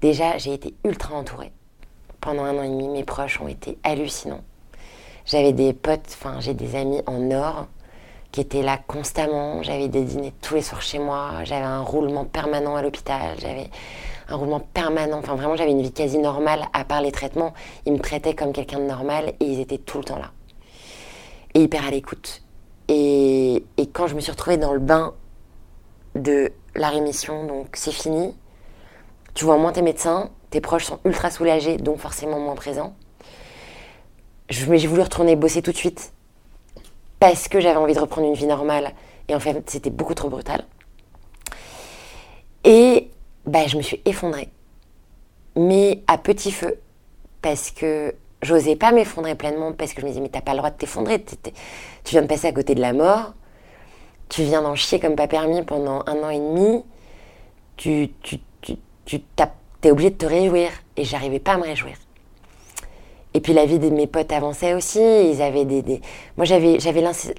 Déjà, 0.00 0.38
j'ai 0.38 0.54
été 0.54 0.72
ultra 0.84 1.16
entourée. 1.16 1.50
Pendant 2.20 2.44
un 2.44 2.56
an 2.56 2.62
et 2.62 2.68
demi, 2.68 2.86
mes 2.86 3.02
proches 3.02 3.40
ont 3.40 3.48
été 3.48 3.76
hallucinants. 3.82 4.44
J'avais 5.26 5.52
des 5.52 5.72
potes, 5.72 6.06
enfin, 6.06 6.38
j'ai 6.38 6.54
des 6.54 6.76
amis 6.76 7.02
en 7.06 7.32
or 7.32 7.66
qui 8.30 8.40
étaient 8.40 8.62
là 8.62 8.78
constamment. 8.86 9.64
J'avais 9.64 9.88
des 9.88 10.02
dîners 10.02 10.32
tous 10.40 10.54
les 10.54 10.62
soirs 10.62 10.80
chez 10.80 11.00
moi. 11.00 11.42
J'avais 11.42 11.64
un 11.64 11.80
roulement 11.80 12.24
permanent 12.24 12.76
à 12.76 12.82
l'hôpital. 12.82 13.34
J'avais 13.40 13.68
un 14.28 14.36
roulement 14.36 14.60
permanent. 14.60 15.18
Enfin, 15.18 15.34
vraiment, 15.34 15.56
j'avais 15.56 15.72
une 15.72 15.82
vie 15.82 15.92
quasi 15.92 16.18
normale 16.18 16.66
à 16.72 16.84
part 16.84 17.02
les 17.02 17.10
traitements. 17.10 17.52
Ils 17.84 17.94
me 17.94 17.98
traitaient 17.98 18.36
comme 18.36 18.52
quelqu'un 18.52 18.78
de 18.78 18.84
normal 18.84 19.32
et 19.40 19.44
ils 19.44 19.58
étaient 19.58 19.78
tout 19.78 19.98
le 19.98 20.04
temps 20.04 20.18
là. 20.18 20.30
Et 21.54 21.62
hyper 21.62 21.84
à 21.84 21.90
l'écoute. 21.90 22.42
Et, 22.86 23.64
et 23.76 23.86
quand 23.88 24.06
je 24.06 24.14
me 24.14 24.20
suis 24.20 24.30
retrouvée 24.30 24.56
dans 24.56 24.72
le 24.72 24.78
bain 24.78 25.14
de 26.18 26.52
la 26.74 26.88
rémission, 26.88 27.46
donc 27.46 27.68
c'est 27.74 27.92
fini, 27.92 28.34
tu 29.34 29.44
vois 29.44 29.56
moins 29.56 29.72
tes 29.72 29.82
médecins, 29.82 30.30
tes 30.50 30.60
proches 30.60 30.84
sont 30.84 30.98
ultra 31.04 31.30
soulagés, 31.30 31.76
donc 31.76 31.98
forcément 31.98 32.38
moins 32.40 32.54
présents. 32.54 32.94
Je- 34.50 34.66
mais 34.66 34.78
J'ai 34.78 34.88
voulu 34.88 35.02
retourner 35.02 35.36
bosser 35.36 35.62
tout 35.62 35.72
de 35.72 35.76
suite 35.76 36.12
parce 37.20 37.48
que 37.48 37.60
j'avais 37.60 37.76
envie 37.76 37.94
de 37.94 38.00
reprendre 38.00 38.26
une 38.28 38.34
vie 38.34 38.46
normale. 38.46 38.92
Et 39.28 39.34
en 39.34 39.40
fait, 39.40 39.68
c'était 39.68 39.90
beaucoup 39.90 40.14
trop 40.14 40.30
brutal. 40.30 40.64
Et 42.64 43.10
bah, 43.44 43.66
je 43.66 43.76
me 43.76 43.82
suis 43.82 44.00
effondrée. 44.04 44.48
Mais 45.56 46.02
à 46.06 46.16
petit 46.18 46.52
feu. 46.52 46.78
Parce 47.42 47.70
que 47.70 48.14
j'osais 48.42 48.76
pas 48.76 48.92
m'effondrer 48.92 49.34
pleinement 49.34 49.72
parce 49.72 49.92
que 49.92 50.00
je 50.00 50.06
me 50.06 50.10
disais, 50.10 50.20
mais 50.22 50.28
t'as 50.28 50.40
pas 50.40 50.52
le 50.52 50.58
droit 50.58 50.70
de 50.70 50.76
t'effondrer. 50.76 51.22
Tu 51.24 52.10
viens 52.10 52.22
de 52.22 52.26
passer 52.26 52.46
à 52.46 52.52
côté 52.52 52.74
de 52.74 52.80
la 52.80 52.92
mort. 52.92 53.34
Tu 54.28 54.42
viens 54.42 54.62
d'en 54.62 54.74
chier 54.74 55.00
comme 55.00 55.16
pas 55.16 55.28
permis 55.28 55.62
pendant 55.62 56.02
un 56.06 56.22
an 56.22 56.30
et 56.30 56.38
demi. 56.38 56.84
Tu, 57.76 58.10
tu, 58.22 58.38
tu, 58.60 58.74
tu 59.04 59.20
t'es 59.80 59.90
obligé 59.90 60.10
de 60.10 60.16
te 60.16 60.26
réjouir. 60.26 60.70
Et 60.96 61.04
j'arrivais 61.04 61.38
pas 61.38 61.52
à 61.52 61.56
me 61.58 61.62
réjouir. 61.62 61.96
Et 63.34 63.40
puis 63.40 63.52
la 63.52 63.66
vie 63.66 63.78
de 63.78 63.88
mes 63.90 64.06
potes 64.06 64.32
avançait 64.32 64.74
aussi. 64.74 65.00
Ils 65.00 65.40
avaient 65.42 65.64
des, 65.64 65.82
des- 65.82 66.00
Moi, 66.36 66.44
j'avais, 66.44 66.78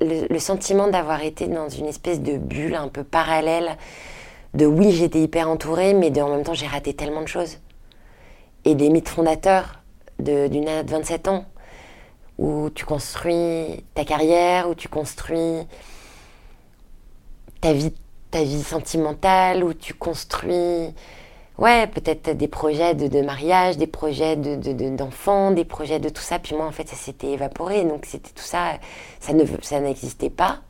le, 0.02 0.40
sentiment 0.40 0.88
d'avoir 0.88 1.24
été 1.24 1.48
dans 1.48 1.70
une 1.70 1.88
espèce 1.88 2.22
de 2.22 2.38
bulle 2.38 2.76
un 2.76 2.88
peu 2.88 3.04
parallèle. 3.04 3.78
De 4.54 4.66
oui, 4.66 4.92
j'étais 4.92 5.22
hyper 5.22 5.50
entourée, 5.50 5.94
mais 5.94 6.20
en 6.22 6.30
même 6.30 6.44
temps, 6.44 6.54
j'ai 6.54 6.68
raté 6.68 6.94
tellement 6.94 7.22
de 7.22 7.28
choses. 7.28 7.58
Et 8.66 8.76
des 8.76 8.90
mythes 8.90 9.10
fondateurs 9.10 9.80
d'une 10.20 10.66
nana 10.66 10.84
de 10.84 10.90
27 10.92 11.28
ans, 11.28 11.46
où 12.38 12.70
tu 12.74 12.86
construis 12.86 13.84
ta 13.94 14.06
carrière, 14.06 14.70
où 14.70 14.76
tu 14.76 14.90
construis 14.90 15.66
ta 17.62 17.74
vie, 17.74 17.94
ta 18.32 18.44
vie 18.44 18.64
sentimentale, 18.64 19.64
où 19.64 19.74
tu 19.74 19.94
construis 19.94 20.94
ouais, 21.60 21.88
peut-être 21.88 22.36
des 22.38 22.48
projets 22.48 22.96
de, 22.96 23.22
mariage, 23.22 23.78
des 23.78 23.88
projets 23.88 24.36
de, 24.36 24.56
de- 24.56 24.74
de- 24.74 24.96
d'enfants, 24.96 25.52
des 25.52 25.66
projets 25.66 26.00
de 26.00 26.10
tout 26.10 26.22
ça. 26.22 26.40
Puis 26.40 26.56
moi, 26.56 26.66
en 26.66 26.72
fait, 26.72 26.88
ça 26.88 26.96
s'était 26.96 27.28
évaporé. 27.32 27.84
Donc, 27.84 28.06
c'était 28.06 28.32
tout 28.32 28.44
ça, 28.44 28.80
ça, 29.20 29.34
ne, 29.34 29.44
ça 29.62 29.80
n'existait 29.80 30.30
pas. 30.30 30.62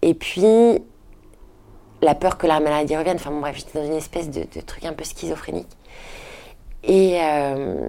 Et 0.00 0.14
puis, 0.14 0.82
la 2.00 2.14
peur 2.14 2.38
que 2.38 2.46
la 2.46 2.60
maladie 2.60 2.96
revienne. 2.96 3.16
Enfin, 3.16 3.30
bref, 3.32 3.56
j'étais 3.56 3.78
dans 3.78 3.86
une 3.86 3.96
espèce 3.96 4.30
de, 4.30 4.44
truc 4.60 4.84
un 4.84 4.92
peu 4.92 5.04
schizophrénique. 5.04 5.68
Et, 6.84 7.18
euh, 7.20 7.88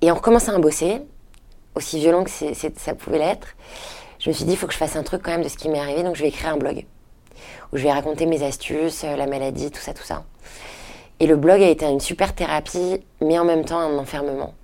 et 0.00 0.10
on 0.10 0.14
recommençait 0.14 0.52
à 0.52 0.58
bosser, 0.58 1.02
aussi 1.74 1.98
violent 1.98 2.24
que 2.24 2.30
ça 2.30 2.94
pouvait 2.94 3.18
l'être. 3.18 3.56
Je 4.20 4.28
me 4.28 4.34
suis 4.34 4.44
dit, 4.44 4.52
il 4.52 4.56
faut 4.56 4.66
que 4.66 4.72
je 4.72 4.78
fasse 4.78 4.96
un 4.96 5.02
truc 5.02 5.22
quand 5.22 5.32
même 5.32 5.42
de 5.42 5.48
ce 5.48 5.56
qui 5.56 5.68
m'est 5.68 5.80
arrivé. 5.80 6.02
Donc, 6.02 6.14
je 6.14 6.22
vais 6.22 6.28
écrire 6.28 6.54
un 6.54 6.56
blog 6.56 6.84
où 7.72 7.76
je 7.76 7.82
vais 7.82 7.92
raconter 7.92 8.26
mes 8.26 8.42
astuces, 8.42 9.04
euh, 9.04 9.16
la 9.16 9.26
maladie, 9.26 9.70
tout 9.70 9.80
ça, 9.80 9.94
tout 9.94 10.02
ça. 10.02 10.24
Et 11.20 11.26
le 11.26 11.36
blog 11.36 11.62
a 11.62 11.68
été 11.68 11.86
une 11.86 12.00
super 12.00 12.34
thérapie, 12.34 13.02
mais 13.20 13.38
en 13.38 13.44
même 13.44 13.64
temps 13.64 13.78
un 13.78 13.98
enfermement. 13.98 14.54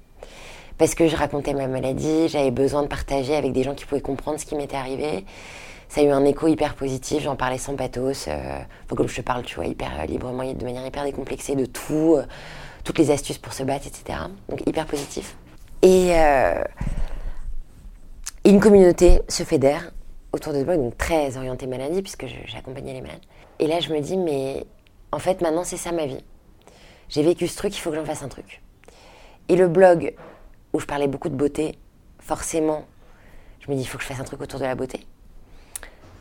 Parce 0.78 0.94
que 0.94 1.08
je 1.08 1.16
racontais 1.16 1.54
ma 1.54 1.68
maladie, 1.68 2.28
j'avais 2.28 2.50
besoin 2.50 2.82
de 2.82 2.88
partager 2.88 3.34
avec 3.34 3.52
des 3.52 3.62
gens 3.62 3.74
qui 3.74 3.86
pouvaient 3.86 4.00
comprendre 4.00 4.38
ce 4.38 4.44
qui 4.44 4.56
m'était 4.56 4.76
arrivé. 4.76 5.24
Ça 5.88 6.00
a 6.00 6.04
eu 6.04 6.10
un 6.10 6.24
écho 6.24 6.48
hyper 6.48 6.74
positif, 6.74 7.22
j'en 7.22 7.36
parlais 7.36 7.58
sans 7.58 7.76
pathos. 7.76 8.26
Euh, 8.28 8.58
comme 8.88 9.08
je 9.08 9.16
te 9.16 9.20
parle, 9.22 9.42
tu 9.44 9.56
vois, 9.56 9.66
hyper 9.66 9.90
euh, 10.00 10.06
librement, 10.06 10.44
de 10.52 10.64
manière 10.64 10.84
hyper 10.84 11.04
décomplexée 11.04 11.54
de 11.54 11.64
tout, 11.64 12.16
euh, 12.16 12.24
toutes 12.84 12.98
les 12.98 13.10
astuces 13.10 13.38
pour 13.38 13.52
se 13.52 13.62
battre, 13.62 13.86
etc. 13.86 14.18
Donc 14.48 14.60
hyper 14.66 14.86
positif. 14.86 15.36
Et 15.82 16.12
euh, 18.46 18.50
une 18.50 18.60
communauté 18.60 19.22
se 19.28 19.42
fédère 19.42 19.92
autour 20.32 20.52
de 20.52 20.60
ce 20.60 20.64
blog, 20.64 20.78
donc 20.78 20.98
très 20.98 21.36
orientée 21.36 21.66
maladie, 21.66 22.02
puisque 22.02 22.26
j'accompagnais 22.46 22.92
les 22.92 23.00
malades. 23.00 23.20
Et 23.58 23.66
là, 23.66 23.80
je 23.80 23.92
me 23.92 24.00
dis, 24.00 24.16
mais 24.16 24.64
en 25.12 25.18
fait, 25.18 25.40
maintenant, 25.40 25.64
c'est 25.64 25.76
ça 25.76 25.92
ma 25.92 26.06
vie. 26.06 26.22
J'ai 27.08 27.22
vécu 27.22 27.46
ce 27.48 27.56
truc, 27.56 27.76
il 27.76 27.80
faut 27.80 27.90
que 27.90 27.96
j'en 27.96 28.04
fasse 28.04 28.22
un 28.22 28.28
truc. 28.28 28.62
Et 29.48 29.56
le 29.56 29.68
blog, 29.68 30.14
où 30.72 30.80
je 30.80 30.86
parlais 30.86 31.08
beaucoup 31.08 31.28
de 31.28 31.36
beauté, 31.36 31.78
forcément, 32.18 32.84
je 33.60 33.70
me 33.70 33.76
dis, 33.76 33.82
il 33.82 33.86
faut 33.86 33.98
que 33.98 34.04
je 34.04 34.08
fasse 34.08 34.20
un 34.20 34.24
truc 34.24 34.40
autour 34.42 34.60
de 34.60 34.64
la 34.64 34.74
beauté. 34.74 35.00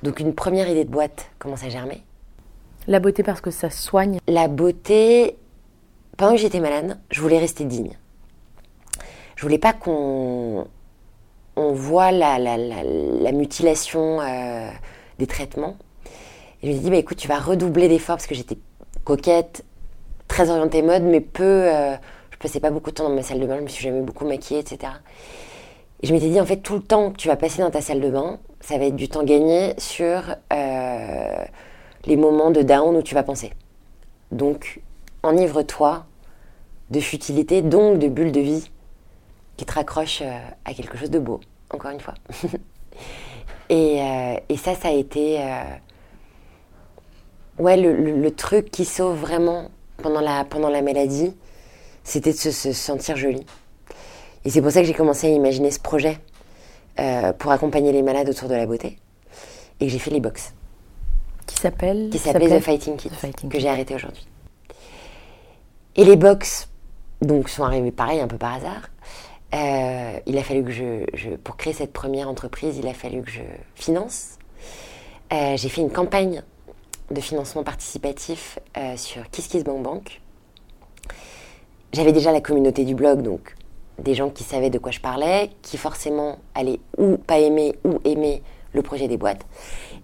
Donc, 0.04 0.20
une 0.20 0.34
première 0.34 0.70
idée 0.70 0.86
de 0.86 0.92
boîte 0.92 1.32
commence 1.40 1.64
à 1.64 1.70
germer. 1.70 2.04
La 2.88 3.00
beauté 3.00 3.24
parce 3.24 3.42
que 3.42 3.50
ça 3.50 3.72
soigne. 3.72 4.20
La 4.28 4.48
beauté, 4.48 5.38
pendant 6.18 6.34
que 6.34 6.38
j'étais 6.38 6.60
malade, 6.60 7.00
je 7.10 7.20
voulais 7.20 7.40
rester 7.40 7.66
digne. 7.66 7.98
Je 9.36 9.42
voulais 9.42 9.58
pas 9.58 9.74
qu'on 9.74 10.68
on 11.56 11.72
voit 11.74 12.12
la, 12.12 12.38
la, 12.40 12.58
la, 12.58 12.84
la 12.84 13.32
mutilation 13.32 14.20
euh, 14.22 14.70
des 15.20 15.28
traitements. 15.28 15.78
Je 16.62 16.68
me 16.68 16.74
suis 16.74 16.82
dit, 16.82 16.90
bah, 16.90 16.98
écoute, 16.98 17.18
tu 17.18 17.28
vas 17.28 17.40
redoubler 17.40 17.88
d'efforts 17.88 18.18
parce 18.18 18.28
que 18.28 18.36
j'étais 18.36 18.58
coquette, 19.04 19.64
très 20.28 20.50
orientée 20.50 20.82
mode, 20.82 21.04
mais 21.04 21.22
peu. 21.22 21.44
euh, 21.44 21.96
je 22.32 22.38
passais 22.38 22.60
pas 22.60 22.70
beaucoup 22.70 22.90
de 22.92 22.96
temps 22.96 23.08
dans 23.08 23.16
ma 23.16 23.24
salle 23.24 23.40
de 23.40 23.46
bain, 23.46 23.58
je 23.58 23.64
me 23.64 23.68
suis 23.68 23.84
jamais 23.84 24.02
beaucoup 24.02 24.26
maquillée, 24.26 24.60
etc. 24.60 24.92
Et 26.02 26.08
je 26.08 26.14
m'étais 26.14 26.30
dit, 26.30 26.42
en 26.42 26.46
fait, 26.46 26.58
tout 26.58 26.76
le 26.76 26.82
temps 26.82 27.12
que 27.12 27.18
tu 27.18 27.30
vas 27.30 27.38
passer 27.38 27.62
dans 27.62 27.72
ta 27.72 27.82
salle 27.82 28.02
de 28.02 28.10
bain, 28.10 28.40
ça 28.60 28.78
va 28.78 28.86
être 28.86 28.96
du 28.96 29.08
temps 29.08 29.24
gagné 29.24 29.74
sur 29.78 30.36
euh, 30.52 31.46
les 32.06 32.18
moments 32.18 32.52
de 32.52 32.62
down 32.62 32.96
où 32.96 33.02
tu 33.02 33.16
vas 33.16 33.24
penser. 33.24 33.52
Donc, 34.32 34.82
enivre-toi 35.24 36.06
de 36.90 37.00
futilité, 37.00 37.62
donc 37.62 38.00
de 38.00 38.08
bulles 38.08 38.34
de 38.34 38.42
vie 38.42 38.70
qui 39.58 39.66
te 39.66 39.74
raccrochent 39.74 40.22
euh, 40.22 40.40
à 40.66 40.74
quelque 40.74 40.98
chose 40.98 41.10
de 41.10 41.20
beau, 41.20 41.40
encore 41.72 41.92
une 41.92 42.00
fois. 42.00 42.14
et, 43.70 44.02
euh, 44.02 44.36
et 44.50 44.58
ça, 44.58 44.76
ça 44.76 44.90
a 44.90 44.92
été 44.92 45.40
euh, 45.42 45.64
ouais, 47.60 47.78
le, 47.78 47.94
le- 47.96 48.20
le 48.22 48.32
truc 48.36 48.70
qui 48.72 48.86
sauve 48.86 49.18
vraiment 49.20 49.70
pendant 49.98 50.22
la, 50.22 50.44
pendant 50.46 50.70
la 50.70 50.82
maladie, 50.82 51.34
c'était 52.04 52.32
de 52.34 52.38
se, 52.38 52.52
se 52.52 52.74
sentir 52.74 53.16
jolie. 53.18 53.46
Et 54.44 54.50
c'est 54.50 54.62
pour 54.62 54.72
ça 54.72 54.82
que 54.82 54.88
j'ai 54.88 54.94
commencé 54.94 55.28
à 55.28 55.30
imaginer 55.32 55.72
ce 55.72 55.80
projet 55.80 56.20
euh, 57.00 57.34
pour 57.34 57.52
accompagner 57.52 57.92
les 57.92 58.02
malades 58.04 58.30
autour 58.30 58.48
de 58.50 58.56
la 58.56 58.66
beauté. 58.66 58.98
Et 59.80 59.90
j'ai 59.90 60.00
fait 60.00 60.12
les 60.12 60.20
box 60.20 60.54
Qui 61.48 61.58
s'appelle 61.58 62.10
qui 62.12 62.18
s'appelait 62.20 62.60
The 62.60 62.64
Fighting 62.64 62.98
Fighting 63.00 63.50
que 63.50 63.60
j'ai 63.60 63.70
arrêté 63.70 63.96
aujourd'hui. 63.96 64.26
Et 65.96 66.04
les 66.04 66.16
box, 66.18 66.70
donc, 67.22 67.50
sont 67.50 67.64
arrivés 67.64 67.92
pareil, 67.92 68.20
un 68.20 68.28
peu 68.28 68.38
par 68.38 68.54
hasard. 68.54 68.90
Euh, 69.56 70.20
il 70.26 70.38
a 70.38 70.44
fallu 70.44 70.64
que 70.64 70.72
je, 70.72 71.06
je- 71.14 71.30
pour 71.36 71.56
créer 71.58 71.74
cette 71.74 71.94
première 71.94 72.28
entreprise, 72.30 72.78
il 72.78 72.88
a 72.88 72.94
fallu 72.94 73.22
que 73.22 73.32
je 73.32 73.42
finance. 73.76 74.38
Euh, 75.34 75.56
j'ai 75.58 75.70
fait 75.70 75.82
une 75.82 75.92
campagne 75.92 76.44
de 77.12 77.22
financement 77.22 77.64
participatif 77.64 78.60
euh, 78.78 78.98
sur 78.98 79.28
KissKissBankBank. 79.30 80.22
J'avais 81.94 82.12
déjà 82.12 82.32
la 82.32 82.42
communauté 82.42 82.84
du 82.84 82.96
blog, 82.96 83.22
donc 83.22 83.56
des 84.00 84.14
gens 84.14 84.30
qui 84.30 84.44
savaient 84.44 84.70
de 84.70 84.78
quoi 84.80 84.92
je 84.92 85.00
parlais, 85.00 85.52
qui 85.62 85.78
forcément 85.78 86.40
allaient 86.54 86.80
ou 86.98 87.18
pas 87.18 87.40
aimer 87.40 87.76
ou 87.86 88.00
aimer 88.04 88.44
le 88.74 88.82
projet 88.82 89.08
des 89.08 89.16
boîtes. 89.18 89.46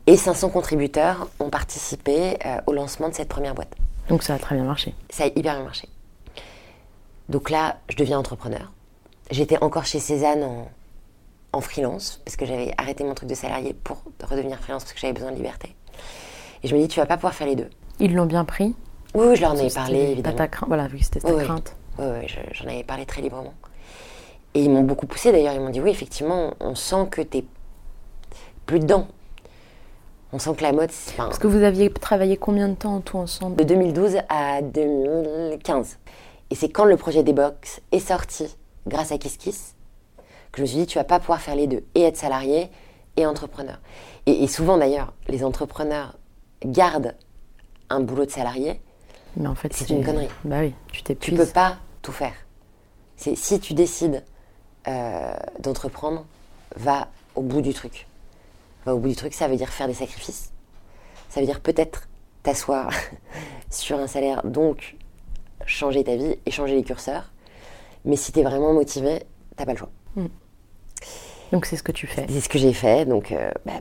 Et 0.08 0.16
500 0.16 0.50
contributeurs 0.50 1.28
ont 1.42 1.50
participé 1.50 2.38
euh, 2.46 2.62
au 2.68 2.74
lancement 2.74 3.10
de 3.10 3.14
cette 3.16 3.28
première 3.28 3.54
boîte. 3.54 3.76
Donc 4.08 4.24
ça 4.24 4.36
a 4.36 4.40
très 4.40 4.56
bien 4.56 4.64
marché. 4.64 4.96
Ça 5.10 5.26
a 5.26 5.28
hyper 5.28 5.56
bien 5.56 5.64
marché. 5.64 5.90
Donc 7.28 7.50
là, 7.50 7.80
je 7.90 7.98
deviens 7.98 8.18
entrepreneur. 8.18 8.72
J'étais 9.32 9.58
encore 9.64 9.86
chez 9.86 10.00
Cézanne 10.00 10.44
en, 10.44 10.68
en 11.54 11.62
freelance, 11.62 12.22
parce 12.26 12.36
que 12.36 12.46
j'avais 12.46 12.74
arrêté 12.78 13.04
mon 13.04 13.14
truc 13.14 13.30
de 13.30 13.36
salarié 13.36 13.74
pour 13.74 14.04
redevenir 14.30 14.60
freelance, 14.60 14.84
parce 14.84 14.94
que 14.94 15.00
j'avais 15.00 15.14
besoin 15.14 15.32
de 15.32 15.38
liberté. 15.38 15.74
Et 16.64 16.68
je 16.68 16.76
me 16.76 16.82
dis, 16.82 16.88
tu 16.88 17.00
vas 17.00 17.06
pas 17.06 17.16
pouvoir 17.18 17.34
faire 17.34 17.48
les 17.48 17.56
deux. 17.56 17.70
Ils 18.00 18.14
l'ont 18.14 18.26
bien 18.26 18.46
pris? 18.46 18.76
Oui, 19.16 19.26
oui, 19.30 19.36
je 19.36 19.42
leur 19.42 19.52
en 19.52 19.56
ai 19.56 19.64
C'était 19.70 19.74
parlé, 19.76 20.00
pas 20.06 20.12
évidemment. 20.12 20.36
ta. 20.38 20.50
Voilà, 20.68 20.88
vu 20.88 20.98
que 21.00 21.04
c'était 21.04 21.20
ta 21.22 21.34
Oui, 21.34 21.44
crainte. 21.44 21.76
Oui, 21.98 22.06
oui, 22.20 22.28
je- 22.28 22.54
j'en 22.54 22.66
avais 22.66 22.84
parlé 22.84 23.06
très 23.06 23.22
librement. 23.22 23.54
Et 24.54 24.64
ils 24.64 24.70
m'ont 24.70 24.84
beaucoup 24.84 25.08
poussé 25.08 25.32
d'ailleurs. 25.32 25.54
Ils 25.54 25.62
m'ont 25.62 25.70
dit 25.70 25.82
oui, 25.82 25.92
effectivement, 25.92 26.54
on 26.60 26.76
sent 26.76 27.08
que 27.10 27.22
t'es 27.22 27.46
plus 28.66 28.80
dedans. 28.80 29.08
On 30.34 30.40
sent 30.40 30.52
que 30.56 30.64
la 30.64 30.72
mode, 30.72 30.90
enfin, 31.10 31.26
Parce 31.26 31.40
que 31.40 31.48
vous 31.48 31.64
aviez 31.64 31.90
travaillé 31.92 32.38
combien 32.38 32.70
de 32.70 32.76
temps 32.76 32.96
en 32.96 33.02
tout 33.02 33.18
ensemble? 33.18 33.56
De 33.58 33.64
2012 33.64 34.18
à 34.30 34.62
2015. 34.62 35.98
Et 36.50 36.56
c'est 36.56 36.70
quand 36.70 36.86
le 36.86 36.96
projet 36.98 37.24
des 37.24 37.34
box 37.34 37.82
est 37.92 38.00
sorti, 38.00 38.56
grâce 38.88 39.12
à 39.12 39.18
KissKiss, 39.18 39.76
que 40.52 40.58
je 40.58 40.62
me 40.62 40.68
suis 40.68 40.78
dit, 40.78 40.86
tu 40.86 40.98
vas 40.98 41.04
pas 41.04 41.20
pouvoir 41.20 41.42
faire 41.42 41.56
les 41.56 41.68
deux, 41.68 41.84
et 41.96 42.02
être 42.02 42.18
salarié 42.18 42.70
et 43.18 43.26
entrepreneur. 43.26 43.80
Et, 44.26 44.44
et 44.44 44.48
souvent 44.48 44.78
d'ailleurs, 44.78 45.14
les 45.28 45.44
entrepreneurs 45.44 46.18
gardent 46.66 47.16
un 47.90 48.00
boulot 48.00 48.26
de 48.26 48.32
salarié, 48.32 48.82
Mais 49.38 49.48
en 49.48 49.56
fait, 49.56 49.74
C'est 49.74 49.90
une 49.90 50.04
connerie. 50.04 50.30
Bah 50.44 50.60
oui, 50.60 50.74
tu 50.88 50.98
tu 50.98 51.04
t'épuises. 51.04 51.38
peux 51.38 51.46
pas 51.46 51.78
tout 52.02 52.12
faire. 52.12 52.34
C'est 53.16 53.36
si 53.36 53.60
tu 53.60 53.74
décides 53.74 54.24
euh, 54.88 55.34
d'entreprendre, 55.60 56.26
va 56.76 57.08
au 57.36 57.42
bout 57.42 57.62
du 57.62 57.74
truc. 57.74 58.08
Va 58.86 58.96
au 58.96 59.00
bout 59.00 59.10
du 59.10 59.16
truc, 59.16 59.34
ça 59.34 59.48
veut 59.48 59.58
dire 59.58 59.70
faire 59.70 59.88
des 59.88 59.94
sacrifices. 59.94 60.52
Ça 61.30 61.40
veut 61.40 61.46
dire 61.46 61.62
peut-être 61.62 62.08
t'asseoir 62.44 62.90
sur 63.70 64.00
un 64.00 64.08
salaire, 64.08 64.42
donc 64.46 64.96
changer 65.66 66.04
ta 66.04 66.16
vie 66.16 66.36
et 66.46 66.52
changer 66.52 66.76
les 66.76 66.84
curseurs. 66.84 67.32
Mais 68.06 68.16
si 68.16 68.32
tu 68.32 68.40
es 68.40 68.44
vraiment 68.44 68.74
motivé, 68.74 69.24
t'as 69.56 69.66
pas 69.66 69.74
le 69.74 69.78
choix. 69.78 69.90
Donc 71.52 71.66
c'est 71.66 71.76
ce 71.76 71.84
que 71.84 71.92
tu 71.92 72.08
fais. 72.08 72.26
C'est 72.30 72.42
ce 72.42 72.50
que 72.50 72.58
j'ai 72.58 72.74
fait. 72.74 73.06
Donc 73.06 73.32
euh, 73.32 73.52
bah, 73.66 73.74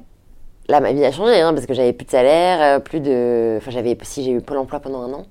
là, 0.68 0.80
ma 0.80 0.92
vie 0.92 1.04
a 1.04 1.12
changé 1.12 1.40
hein, 1.40 1.54
parce 1.54 1.66
que 1.66 1.74
j'avais 1.74 1.92
plus 1.92 2.04
de 2.06 2.10
salaire, 2.10 2.76
euh, 2.76 2.80
plus 2.80 3.00
de. 3.00 3.56
Enfin, 3.58 3.70
j'avais. 3.70 3.96
Si 4.02 4.24
j'ai 4.24 4.32
eu 4.32 4.40
Pôle 4.40 4.58
emploi 4.58 4.80
pendant 4.80 5.02
un 5.02 5.12
an. 5.12 5.26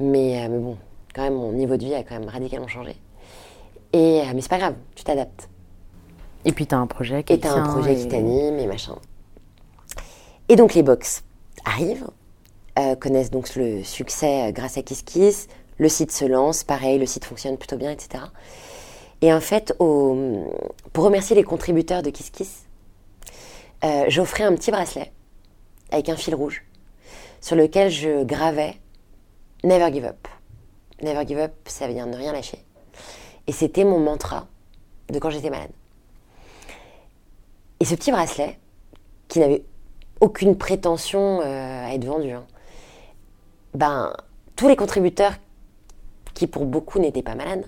Mais, 0.00 0.40
euh, 0.44 0.48
mais 0.48 0.58
bon, 0.58 0.76
quand 1.14 1.22
même, 1.22 1.34
mon 1.34 1.50
niveau 1.52 1.76
de 1.76 1.84
vie 1.84 1.94
a 1.94 2.04
quand 2.04 2.18
même 2.18 2.28
radicalement 2.28 2.68
changé. 2.68 2.94
Et, 3.92 4.20
euh, 4.20 4.24
mais 4.34 4.40
c'est 4.40 4.48
pas 4.50 4.58
grave, 4.58 4.74
tu 4.94 5.02
t'adaptes. 5.02 5.48
Et 6.44 6.52
puis 6.52 6.66
t'as 6.66 6.76
un 6.76 6.86
projet 6.86 7.24
qui 7.24 7.32
Et 7.32 7.40
t'as 7.40 7.52
un 7.52 7.62
projet 7.64 7.94
et- 7.94 7.96
qui 7.96 8.06
t'anime 8.08 8.58
et 8.60 8.66
machin. 8.66 8.94
Et 10.48 10.54
donc 10.56 10.74
les 10.74 10.82
box 10.84 11.24
arrivent, 11.64 12.06
connaissent 13.00 13.30
donc 13.32 13.54
le 13.56 13.82
succès 13.82 14.52
grâce 14.52 14.78
à 14.78 14.82
KissKiss, 14.82 15.48
Le 15.78 15.88
site 15.88 16.12
se 16.12 16.24
lance, 16.24 16.64
pareil, 16.64 16.98
le 16.98 17.06
site 17.06 17.24
fonctionne 17.24 17.56
plutôt 17.56 17.76
bien, 17.76 17.90
etc. 17.90 18.24
Et 19.20 19.32
en 19.32 19.40
fait, 19.40 19.74
pour 19.78 21.04
remercier 21.04 21.34
les 21.34 21.44
contributeurs 21.44 22.02
de 22.02 22.10
Kiss 22.10 22.30
Kiss, 22.30 22.64
euh, 23.84 24.04
j'offrais 24.08 24.44
un 24.44 24.54
petit 24.54 24.70
bracelet 24.70 25.12
avec 25.90 26.08
un 26.08 26.16
fil 26.16 26.34
rouge 26.34 26.64
sur 27.40 27.56
lequel 27.56 27.90
je 27.90 28.24
gravais 28.24 28.74
Never 29.64 29.92
give 29.92 30.04
up. 30.04 30.28
Never 31.02 31.26
give 31.26 31.38
up, 31.38 31.52
ça 31.66 31.88
veut 31.88 31.94
dire 31.94 32.06
ne 32.06 32.16
rien 32.16 32.32
lâcher. 32.32 32.58
Et 33.46 33.52
c'était 33.52 33.84
mon 33.84 33.98
mantra 33.98 34.46
de 35.08 35.18
quand 35.18 35.30
j'étais 35.30 35.50
malade. 35.50 35.70
Et 37.80 37.84
ce 37.84 37.94
petit 37.94 38.12
bracelet, 38.12 38.58
qui 39.28 39.40
n'avait 39.40 39.64
aucune 40.20 40.56
prétention 40.56 41.40
euh, 41.40 41.86
à 41.86 41.94
être 41.94 42.04
vendu, 42.04 42.30
hein, 42.30 42.46
ben, 43.74 44.12
tous 44.56 44.68
les 44.68 44.76
contributeurs, 44.76 45.34
qui 46.34 46.46
pour 46.46 46.66
beaucoup 46.66 46.98
n'étaient 46.98 47.22
pas 47.22 47.34
malades, 47.34 47.64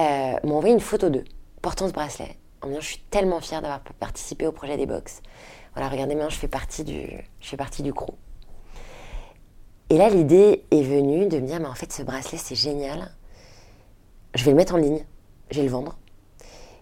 euh, 0.00 0.34
m'ont 0.44 0.56
envoyé 0.56 0.74
une 0.74 0.80
photo 0.80 1.08
d'eux 1.08 1.24
portant 1.62 1.88
ce 1.88 1.92
bracelet 1.92 2.36
en 2.62 2.66
me 2.66 2.72
disant 2.72 2.80
je 2.80 2.86
suis 2.86 3.02
tellement 3.10 3.40
fière 3.40 3.62
d'avoir 3.62 3.80
participé 3.98 4.46
au 4.46 4.52
projet 4.52 4.76
des 4.76 4.86
box. 4.86 5.22
Voilà, 5.74 5.88
regardez 5.88 6.14
maintenant, 6.14 6.30
je 6.30 6.38
fais 6.38 6.48
partie 6.48 6.84
du, 6.84 7.08
je 7.40 7.90
crew. 7.90 8.14
Et 9.90 9.98
là, 9.98 10.08
l'idée 10.08 10.64
est 10.70 10.82
venue 10.82 11.26
de 11.26 11.38
me 11.38 11.46
dire 11.46 11.60
mais 11.60 11.66
en 11.66 11.74
fait, 11.74 11.92
ce 11.92 12.02
bracelet, 12.02 12.38
c'est 12.38 12.54
génial. 12.54 13.10
Je 14.34 14.44
vais 14.44 14.50
le 14.50 14.56
mettre 14.56 14.74
en 14.74 14.78
ligne, 14.78 15.04
je 15.50 15.58
vais 15.58 15.64
le 15.64 15.70
vendre. 15.70 15.98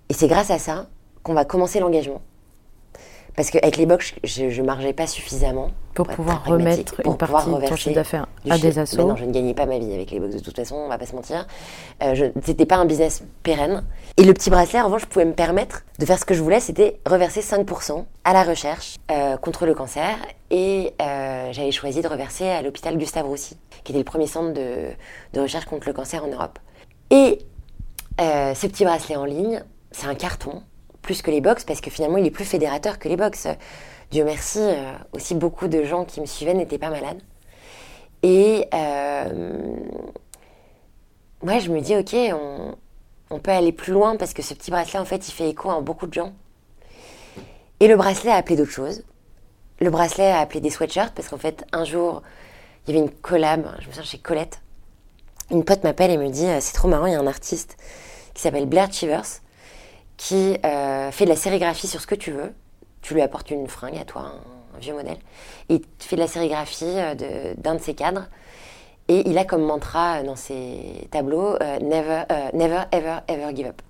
Et 0.08 0.14
c'est 0.14 0.28
grâce 0.28 0.50
à 0.50 0.58
ça 0.58 0.88
qu'on 1.22 1.34
va 1.34 1.44
commencer 1.44 1.80
l'engagement. 1.80 2.22
Parce 3.36 3.50
qu'avec 3.50 3.76
les 3.76 3.86
box, 3.86 4.14
je 4.22 4.44
ne 4.44 4.66
margeais 4.66 4.92
pas 4.92 5.06
suffisamment. 5.08 5.70
Pour 5.94 6.06
pouvoir 6.08 6.42
remettre 6.44 6.94
pour 7.02 7.12
une 7.12 7.18
partie 7.18 7.46
de 7.46 7.50
ton 7.68 7.76
chiffre 7.76 7.94
d'affaires 7.94 8.26
à 8.50 8.58
des 8.58 8.78
assos. 8.80 8.96
Ben 8.96 9.06
non, 9.08 9.16
je 9.16 9.24
ne 9.24 9.30
gagnais 9.32 9.54
pas 9.54 9.66
ma 9.66 9.78
vie 9.78 9.92
avec 9.94 10.10
les 10.10 10.18
box 10.20 10.34
de 10.34 10.40
toute 10.40 10.56
façon, 10.56 10.74
on 10.76 10.88
va 10.88 10.98
pas 10.98 11.06
se 11.06 11.14
mentir. 11.14 11.46
Euh, 12.02 12.14
je- 12.14 12.24
c'était 12.44 12.66
pas 12.66 12.76
un 12.76 12.84
business 12.84 13.22
pérenne. 13.44 13.84
Et 14.16 14.24
le 14.24 14.34
petit 14.34 14.50
bracelet, 14.50 14.80
en 14.80 14.86
revanche, 14.86 15.02
je 15.02 15.06
pouvais 15.06 15.24
me 15.24 15.34
permettre 15.34 15.82
de 16.00 16.04
faire 16.06 16.18
ce 16.18 16.24
que 16.24 16.34
je 16.34 16.42
voulais, 16.42 16.58
c'était 16.60 16.98
reverser 17.06 17.42
5% 17.42 18.06
à 18.24 18.32
la 18.32 18.42
recherche 18.42 18.96
euh, 19.12 19.36
contre 19.36 19.66
le 19.66 19.74
cancer. 19.74 20.16
Et 20.50 20.92
euh, 21.00 21.48
j'avais 21.52 21.70
choisi 21.72 22.02
de 22.02 22.08
reverser 22.08 22.48
à 22.48 22.60
l'hôpital 22.62 22.96
Gustave 22.98 23.26
Roussy, 23.26 23.56
qui 23.84 23.92
était 23.92 23.98
le 24.00 24.04
premier 24.04 24.26
centre 24.26 24.52
de, 24.52 24.88
de 25.32 25.40
recherche 25.40 25.64
contre 25.66 25.86
le 25.86 25.92
cancer 25.92 26.24
en 26.24 26.28
Europe. 26.28 26.58
Et 27.10 27.38
euh, 28.20 28.52
ce 28.54 28.66
petit 28.66 28.84
bracelet 28.84 29.16
en 29.16 29.24
ligne, 29.26 29.62
c'est 29.92 30.06
un 30.08 30.14
carton, 30.16 30.62
plus 31.04 31.22
que 31.22 31.30
les 31.30 31.40
box, 31.40 31.64
parce 31.64 31.80
que 31.80 31.90
finalement, 31.90 32.16
il 32.16 32.26
est 32.26 32.32
plus 32.32 32.44
fédérateur 32.44 32.98
que 32.98 33.08
les 33.08 33.16
box. 33.16 33.46
Dieu 34.10 34.24
merci, 34.24 34.58
euh, 34.60 34.92
aussi 35.12 35.34
beaucoup 35.34 35.68
de 35.68 35.84
gens 35.84 36.04
qui 36.04 36.20
me 36.20 36.26
suivaient 36.26 36.54
n'étaient 36.54 36.78
pas 36.78 36.90
malades. 36.90 37.20
Et 38.22 38.66
euh, 38.72 39.76
ouais, 41.42 41.60
je 41.60 41.70
me 41.70 41.80
dis, 41.80 41.94
ok, 41.94 42.16
on, 42.32 42.74
on 43.30 43.38
peut 43.38 43.50
aller 43.50 43.72
plus 43.72 43.92
loin 43.92 44.16
parce 44.16 44.32
que 44.32 44.42
ce 44.42 44.54
petit 44.54 44.70
bracelet, 44.70 44.98
en 44.98 45.04
fait, 45.04 45.28
il 45.28 45.32
fait 45.32 45.48
écho 45.48 45.70
à 45.70 45.80
beaucoup 45.80 46.06
de 46.06 46.14
gens. 46.14 46.32
Et 47.80 47.86
le 47.86 47.96
bracelet 47.96 48.30
a 48.30 48.36
appelé 48.36 48.56
d'autres 48.56 48.70
choses. 48.70 49.04
Le 49.80 49.90
bracelet 49.90 50.30
a 50.30 50.40
appelé 50.40 50.60
des 50.60 50.70
sweatshirts 50.70 51.12
parce 51.14 51.28
qu'en 51.28 51.38
fait, 51.38 51.66
un 51.72 51.84
jour, 51.84 52.22
il 52.86 52.94
y 52.94 52.96
avait 52.96 53.06
une 53.06 53.12
collab, 53.12 53.66
je 53.80 53.86
me 53.88 53.92
souviens 53.92 54.02
chez 54.02 54.18
Colette. 54.18 54.60
Une 55.50 55.64
pote 55.64 55.84
m'appelle 55.84 56.10
et 56.10 56.16
me 56.16 56.30
dit, 56.30 56.46
euh, 56.46 56.58
c'est 56.60 56.74
trop 56.74 56.88
marrant, 56.88 57.06
il 57.06 57.12
y 57.12 57.16
a 57.16 57.20
un 57.20 57.26
artiste 57.26 57.76
qui 58.32 58.40
s'appelle 58.42 58.66
Blair 58.66 58.92
Chivers 58.92 59.42
qui 60.16 60.58
euh, 60.64 61.10
fait 61.10 61.24
de 61.24 61.30
la 61.30 61.36
sérigraphie 61.36 61.86
sur 61.86 62.00
ce 62.00 62.06
que 62.06 62.14
tu 62.14 62.30
veux. 62.30 62.52
Tu 63.02 63.14
lui 63.14 63.22
apportes 63.22 63.50
une 63.50 63.68
fringue 63.68 63.98
à 63.98 64.04
toi, 64.04 64.32
un, 64.74 64.78
vieux 64.78 64.94
modèle. 64.94 65.18
Il 65.68 65.80
fait 65.98 66.16
de 66.16 66.20
la 66.20 66.26
sérigraphie 66.26 66.84
euh, 66.86 67.54
d'un 67.56 67.74
de, 67.74 67.80
ses 67.80 67.94
cadres. 67.94 68.26
Et 69.08 69.28
il 69.28 69.36
a 69.36 69.44
comme 69.44 69.62
mantra 69.62 70.16
euh, 70.16 70.22
dans 70.22 70.36
ses 70.36 71.08
tableaux 71.10 71.58
never, 71.82 72.22
never, 72.54 72.84
ever, 72.92 73.18
ever 73.28 73.54
give 73.54 73.66
up. 73.66 73.82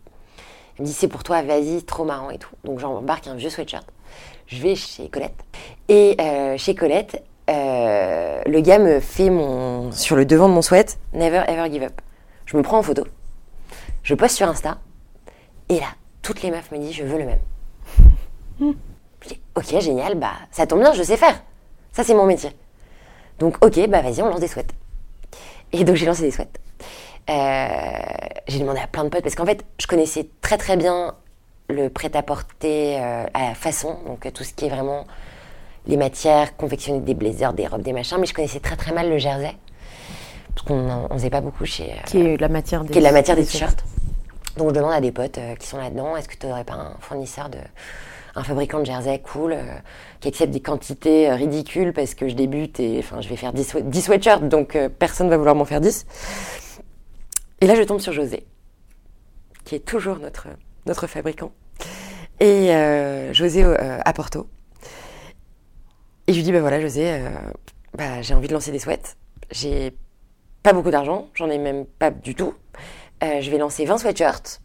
Il 0.78 0.82
me 0.82 0.86
dit 0.86 0.92
c'est 0.92 1.08
pour 1.08 1.22
toi, 1.22 1.42
vas-y, 1.42 1.84
trop 1.84 2.04
marrant 2.04 2.30
et 2.30 2.38
tout. 2.38 2.50
Donc 2.64 2.80
j'embarque 2.80 3.28
un 3.28 3.34
vieux 3.34 3.50
sweatshirt. 3.50 3.86
Je 4.46 4.60
vais 4.60 4.74
chez 4.74 5.08
Colette. 5.08 5.40
Et 5.88 6.16
chez 6.58 6.74
Colette, 6.74 7.22
le 7.46 8.60
gars 8.60 8.80
me 8.80 8.98
fait 8.98 9.30
mon 9.30 9.92
sur 9.92 10.16
le 10.16 10.26
devant 10.26 10.48
de 10.48 10.54
mon 10.54 10.62
sweat, 10.62 10.98
never, 11.12 11.44
ever 11.46 11.70
give 11.70 11.84
up. 11.84 12.00
Je 12.46 12.56
me 12.56 12.62
prends 12.62 12.78
en 12.78 12.82
photo. 12.82 13.04
Je 14.02 14.14
poste 14.14 14.36
sur 14.36 14.48
Insta. 14.48 14.78
Et 15.68 15.78
là, 15.78 15.86
toutes 16.24 16.42
les 16.42 16.50
meufs 16.50 16.72
me 16.72 16.78
disent 16.78 16.94
je 16.94 17.04
veux 17.04 17.18
le 17.18 17.26
même. 17.26 17.38
Je 19.22 19.28
dis, 19.30 19.40
ok, 19.56 19.80
génial, 19.80 20.16
bah 20.16 20.32
ça 20.50 20.66
tombe 20.66 20.80
bien, 20.80 20.92
je 20.92 21.02
sais 21.02 21.16
faire. 21.16 21.40
Ça, 21.92 22.04
c'est 22.04 22.12
mon 22.12 22.26
métier. 22.26 22.50
Donc, 23.38 23.64
ok, 23.64 23.88
bah 23.88 24.02
vas-y, 24.02 24.20
on 24.20 24.28
lance 24.28 24.40
des 24.40 24.48
sweats. 24.48 24.64
Et 25.72 25.82
donc, 25.82 25.96
j'ai 25.96 26.04
lancé 26.04 26.20
des 26.22 26.30
sweats. 26.30 26.44
Euh, 27.30 27.98
j'ai 28.48 28.58
demandé 28.58 28.80
à 28.80 28.86
plein 28.86 29.02
de 29.04 29.08
potes 29.08 29.22
parce 29.22 29.34
qu'en 29.34 29.46
fait, 29.46 29.64
je 29.80 29.86
connaissais 29.86 30.28
très 30.42 30.58
très 30.58 30.76
bien 30.76 31.14
le 31.70 31.88
prêt-à-porter 31.88 32.98
euh, 33.00 33.24
à 33.32 33.48
la 33.48 33.54
façon, 33.54 33.96
donc 34.06 34.26
euh, 34.26 34.30
tout 34.30 34.44
ce 34.44 34.52
qui 34.52 34.66
est 34.66 34.68
vraiment 34.68 35.06
les 35.86 35.96
matières, 35.96 36.54
confectionner 36.58 37.00
des 37.00 37.14
blazers, 37.14 37.54
des 37.54 37.66
robes, 37.66 37.80
des 37.80 37.94
machins, 37.94 38.18
mais 38.20 38.26
je 38.26 38.34
connaissais 38.34 38.60
très 38.60 38.76
très 38.76 38.92
mal 38.92 39.08
le 39.08 39.16
jersey. 39.16 39.56
Parce 40.54 40.66
qu'on 40.68 41.06
on 41.10 41.14
faisait 41.14 41.30
pas 41.30 41.40
beaucoup 41.40 41.64
chez. 41.64 41.92
euh, 41.92 41.96
Qui 42.04 42.20
est 42.20 42.36
la 42.38 42.48
matière 42.48 42.84
des, 42.84 42.92
qui 42.92 42.98
est 42.98 43.02
la 43.02 43.10
matière 43.12 43.36
des 43.36 43.42
des 43.42 43.48
t-shirts. 43.48 43.82
Donc 44.56 44.68
je 44.70 44.74
demande 44.74 44.92
à 44.92 45.00
des 45.00 45.10
potes 45.12 45.38
euh, 45.38 45.54
qui 45.56 45.66
sont 45.66 45.78
là-dedans, 45.78 46.16
est-ce 46.16 46.28
que 46.28 46.36
tu 46.36 46.46
n'aurais 46.46 46.64
pas 46.64 46.74
un 46.74 46.94
fournisseur 47.00 47.48
de 47.48 47.58
un 48.36 48.42
fabricant 48.42 48.80
de 48.80 48.84
jersey 48.86 49.20
cool 49.20 49.52
euh, 49.52 49.62
qui 50.20 50.28
accepte 50.28 50.52
des 50.52 50.60
quantités 50.60 51.30
euh, 51.30 51.34
ridicules 51.36 51.92
parce 51.92 52.14
que 52.14 52.28
je 52.28 52.34
débute 52.34 52.80
et 52.80 52.98
enfin 52.98 53.20
je 53.20 53.28
vais 53.28 53.36
faire 53.36 53.52
10, 53.52 53.74
swe- 53.74 53.82
10 53.82 54.02
sweatshirts 54.02 54.48
donc 54.48 54.76
personne 54.98 55.28
va 55.28 55.36
vouloir 55.36 55.54
m'en 55.54 55.64
faire 55.64 55.80
10. 55.80 56.06
Et 57.60 57.66
là 57.66 57.74
je 57.74 57.82
tombe 57.82 58.00
sur 58.00 58.12
José 58.12 58.44
qui 59.64 59.74
est 59.76 59.84
toujours 59.84 60.18
notre 60.18 60.48
notre 60.86 61.06
fabricant 61.06 61.52
et 62.40 62.70
José 63.32 63.64
à 63.64 64.12
Porto. 64.12 64.48
Et 66.26 66.32
je 66.32 66.36
lui 66.38 66.42
dis 66.44 66.52
bah 66.52 66.60
voilà 66.60 66.80
José 66.80 67.22
bah, 67.96 68.20
j'ai 68.22 68.34
envie 68.34 68.48
de 68.48 68.52
lancer 68.52 68.70
des 68.72 68.78
sweats. 68.80 69.14
J'ai 69.50 69.96
pas 70.62 70.72
beaucoup 70.72 70.90
d'argent, 70.90 71.28
j'en 71.34 71.48
ai 71.48 71.58
même 71.58 71.86
pas 71.86 72.10
du 72.10 72.34
tout. 72.34 72.52
Euh, 73.24 73.40
je 73.40 73.50
vais 73.50 73.58
lancer 73.58 73.84
20 73.86 73.98
sweatshirts 73.98 74.60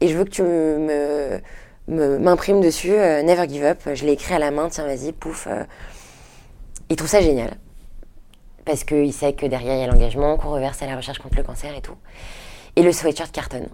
et 0.00 0.08
je 0.08 0.16
veux 0.16 0.24
que 0.24 0.30
tu 0.30 0.42
me, 0.42 1.40
me- 1.86 2.18
m'imprimes 2.18 2.60
dessus 2.60 2.92
euh, 2.92 3.22
Never 3.22 3.48
Give 3.48 3.62
Up. 3.64 3.80
Je 3.94 4.04
l'ai 4.04 4.12
écrit 4.12 4.34
à 4.34 4.38
la 4.38 4.50
main, 4.50 4.68
tiens, 4.68 4.84
vas-y, 4.86 5.12
pouf. 5.12 5.46
euh. 5.46 5.64
Il 6.88 6.96
trouve 6.96 7.08
ça 7.08 7.20
génial. 7.20 7.50
Parce 8.64 8.84
qu'il 8.84 9.12
sait 9.12 9.32
que 9.32 9.46
derrière, 9.46 9.74
il 9.76 9.80
y 9.80 9.84
a 9.84 9.86
l'engagement, 9.86 10.36
qu'on 10.36 10.50
reverse 10.50 10.82
à 10.82 10.86
la 10.86 10.96
recherche 10.96 11.18
contre 11.18 11.36
le 11.36 11.42
cancer 11.44 11.74
et 11.76 11.80
tout. 11.80 11.96
Et 12.76 12.82
le 12.82 12.92
sweatshirt 12.92 13.30
cartonne. 13.32 13.68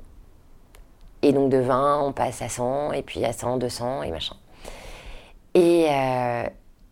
Et 1.23 1.33
donc 1.33 1.51
de 1.51 1.59
20, 1.59 2.01
on 2.03 2.13
passe 2.13 2.43
à 2.43 2.49
100, 2.49 2.93
et 2.93 3.03
puis 3.03 3.25
à 3.25 3.33
100, 3.33 3.57
200 3.57 4.03
et 4.03 4.11
machin. 4.11 4.37
Et, 5.55 5.87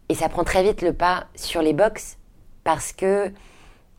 et 0.09 0.15
ça 0.15 0.29
prend 0.29 0.45
très 0.45 0.63
vite 0.63 0.83
le 0.83 0.93
pas 0.93 1.27
sur 1.35 1.61
les 1.63 1.73
box 1.73 2.17
parce 2.65 2.93
que 2.93 3.31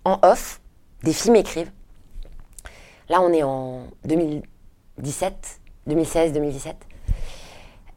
en 0.05 0.19
off, 0.23 0.59
des 1.03 1.13
filles 1.13 1.31
m'écrivent. 1.31 1.71
Là, 3.09 3.21
on 3.21 3.31
est 3.33 3.43
en 3.43 3.81
2017, 4.05 5.59
2016, 5.87 6.33
2017. 6.33 6.75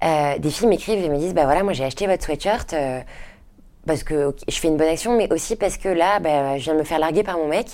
Euh, 0.04 0.38
des 0.38 0.50
filles 0.50 0.68
m'écrivent 0.68 1.02
et 1.04 1.08
me 1.08 1.16
disent 1.18 1.32
bah 1.34 1.44
voilà, 1.44 1.62
moi 1.62 1.72
j'ai 1.72 1.84
acheté 1.84 2.06
votre 2.06 2.22
sweatshirt 2.22 2.72
euh, 2.74 3.00
parce 3.86 4.02
que 4.02 4.34
je 4.46 4.58
fais 4.58 4.68
une 4.68 4.76
bonne 4.76 4.88
action, 4.88 5.16
mais 5.16 5.32
aussi 5.32 5.56
parce 5.56 5.78
que 5.78 5.88
là, 5.88 6.18
bah, 6.20 6.58
je 6.58 6.64
viens 6.64 6.74
de 6.74 6.78
me 6.80 6.84
faire 6.84 6.98
larguer 6.98 7.22
par 7.22 7.38
mon 7.38 7.48
mec 7.48 7.66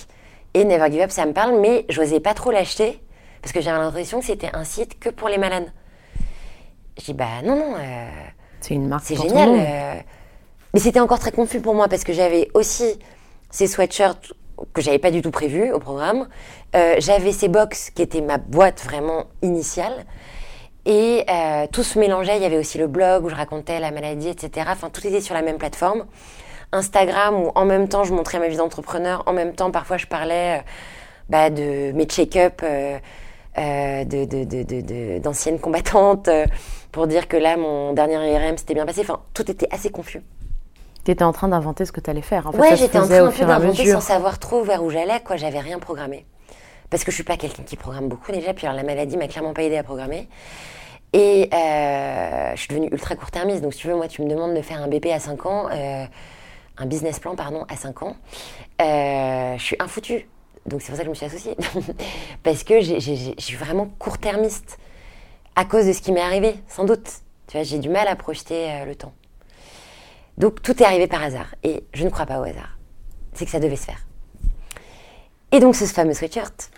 et 0.53 0.63
Never 0.63 0.89
Give 0.91 1.01
Up, 1.01 1.11
ça 1.11 1.25
me 1.25 1.33
parle, 1.33 1.59
mais 1.59 1.85
j'osais 1.89 2.19
pas 2.19 2.33
trop 2.33 2.51
l'acheter 2.51 3.01
parce 3.41 3.51
que 3.51 3.59
j'avais 3.61 3.77
l'impression 3.79 4.19
que 4.19 4.25
c'était 4.25 4.51
un 4.53 4.63
site 4.63 4.99
que 4.99 5.09
pour 5.09 5.27
les 5.27 5.37
malades. 5.37 5.71
Je 6.97 7.05
dis 7.05 7.13
bah 7.13 7.41
non, 7.43 7.55
non. 7.57 7.75
euh, 7.77 8.07
C'est 8.61 8.75
une 8.75 8.87
marque 8.87 9.03
c'est 9.05 9.15
génial. 9.15 9.49
euh. 9.49 9.95
Mais 10.73 10.79
c'était 10.79 10.99
encore 11.01 11.19
très 11.19 11.31
confus 11.31 11.59
pour 11.59 11.75
moi 11.75 11.87
parce 11.87 12.03
que 12.03 12.13
j'avais 12.13 12.47
aussi 12.53 12.99
ces 13.51 13.67
sweatshirts 13.67 14.33
que 14.73 14.81
j'avais 14.81 14.99
pas 14.99 15.11
du 15.11 15.21
tout 15.21 15.31
prévus 15.31 15.71
au 15.71 15.79
programme. 15.79 16.27
Euh, 16.75 16.95
j'avais 16.99 17.31
ces 17.31 17.47
box 17.47 17.89
qui 17.91 18.01
étaient 18.01 18.21
ma 18.21 18.37
boîte 18.37 18.83
vraiment 18.83 19.25
initiale. 19.41 20.05
Et 20.85 21.23
euh, 21.29 21.65
tout 21.71 21.83
se 21.83 21.97
mélangeait. 21.97 22.37
Il 22.37 22.43
y 22.43 22.45
avait 22.45 22.57
aussi 22.57 22.77
le 22.77 22.87
blog 22.87 23.23
où 23.25 23.29
je 23.29 23.35
racontais 23.35 23.79
la 23.79 23.91
maladie, 23.91 24.29
etc. 24.29 24.67
Enfin, 24.71 24.89
tout 24.89 25.05
était 25.07 25.21
sur 25.21 25.33
la 25.33 25.41
même 25.41 25.57
plateforme. 25.57 26.05
Instagram 26.71 27.35
où 27.35 27.51
en 27.53 27.65
même 27.65 27.87
temps 27.87 28.03
je 28.03 28.13
montrais 28.13 28.39
ma 28.39 28.47
vie 28.47 28.57
d'entrepreneur, 28.57 29.21
en 29.27 29.33
même 29.33 29.53
temps 29.53 29.69
parfois 29.69 29.97
je 29.97 30.07
parlais 30.07 30.57
euh, 30.57 30.61
bah, 31.29 31.51
de 31.51 31.91
mes 31.91 32.05
check-up 32.05 32.63
de, 33.55 35.19
d'anciennes 35.19 35.59
combattantes 35.59 36.31
pour 36.91 37.05
dire 37.05 37.27
que 37.27 37.37
là 37.37 37.57
mon 37.57 37.93
dernier 37.93 38.15
IRM 38.15 38.57
s'était 38.57 38.73
bien 38.73 38.87
passé. 38.87 39.01
Enfin, 39.01 39.21
tout 39.35 39.51
était 39.51 39.67
assez 39.71 39.91
confus. 39.91 40.23
Tu 41.03 41.11
étais 41.11 41.23
en 41.23 41.33
train 41.33 41.49
d'inventer 41.49 41.85
ce 41.85 41.91
que 41.91 41.99
tu 41.99 42.09
allais 42.09 42.21
faire. 42.21 42.47
En 42.47 42.51
fait, 42.51 42.59
ouais, 42.59 42.77
j'étais 42.77 42.97
en 42.97 43.07
train 43.07 43.29
d'inventer 43.29 43.91
sans 43.91 44.01
savoir 44.01 44.39
trop 44.39 44.63
vers 44.63 44.83
où 44.83 44.89
j'allais. 44.89 45.19
Quoi, 45.21 45.35
j'avais 45.35 45.59
rien 45.59 45.79
programmé. 45.79 46.25
Parce 46.89 47.03
que 47.03 47.11
je 47.11 47.15
suis 47.15 47.23
pas 47.23 47.37
quelqu'un 47.37 47.63
qui 47.63 47.75
programme 47.75 48.07
beaucoup 48.07 48.31
déjà. 48.31 48.53
Puis 48.53 48.67
alors, 48.67 48.77
la 48.77 48.83
maladie 48.83 49.17
m'a 49.17 49.27
clairement 49.27 49.53
pas 49.53 49.63
aidé 49.63 49.77
à 49.77 49.83
programmer. 49.83 50.29
Et 51.11 51.49
euh, 51.53 52.51
je 52.55 52.59
suis 52.59 52.69
devenue 52.69 52.89
ultra 52.91 53.15
court-termiste. 53.15 53.61
Donc, 53.61 53.73
si 53.73 53.79
tu 53.79 53.87
veux, 53.87 53.95
moi, 53.95 54.07
tu 54.07 54.21
me 54.21 54.29
demandes 54.29 54.55
de 54.55 54.61
faire 54.61 54.81
un 54.81 54.87
BP 54.87 55.07
à 55.07 55.19
5 55.19 55.45
ans, 55.45 55.67
euh, 55.71 56.05
un 56.77 56.85
business 56.85 57.19
plan, 57.19 57.35
pardon, 57.35 57.65
à 57.69 57.75
5 57.75 58.03
ans. 58.03 58.15
Euh, 58.81 59.57
je 59.57 59.63
suis 59.63 59.75
infoutu. 59.79 60.27
Donc 60.65 60.81
c'est 60.81 60.87
pour 60.87 60.95
ça 60.95 61.01
que 61.01 61.07
je 61.07 61.09
me 61.09 61.15
suis 61.15 61.25
associée. 61.25 61.57
Parce 62.43 62.63
que 62.63 62.79
je 62.79 63.33
suis 63.37 63.57
vraiment 63.57 63.89
court-termiste. 63.99 64.77
À 65.55 65.65
cause 65.65 65.85
de 65.85 65.93
ce 65.93 66.01
qui 66.01 66.11
m'est 66.11 66.21
arrivé, 66.21 66.55
sans 66.67 66.85
doute. 66.85 67.07
Tu 67.47 67.57
vois, 67.57 67.63
j'ai 67.63 67.77
du 67.77 67.89
mal 67.89 68.07
à 68.07 68.15
projeter 68.15 68.85
le 68.85 68.95
temps. 68.95 69.11
Donc 70.37 70.61
tout 70.61 70.81
est 70.81 70.85
arrivé 70.85 71.07
par 71.07 71.21
hasard. 71.21 71.55
Et 71.63 71.83
je 71.93 72.03
ne 72.03 72.09
crois 72.09 72.25
pas 72.25 72.39
au 72.39 72.43
hasard. 72.43 72.77
C'est 73.33 73.45
que 73.45 73.51
ça 73.51 73.59
devait 73.59 73.75
se 73.75 73.85
faire. 73.85 74.05
Et 75.51 75.59
donc 75.59 75.75
ce 75.75 75.85
fameux 75.85 76.13
sweatshirt 76.13 76.71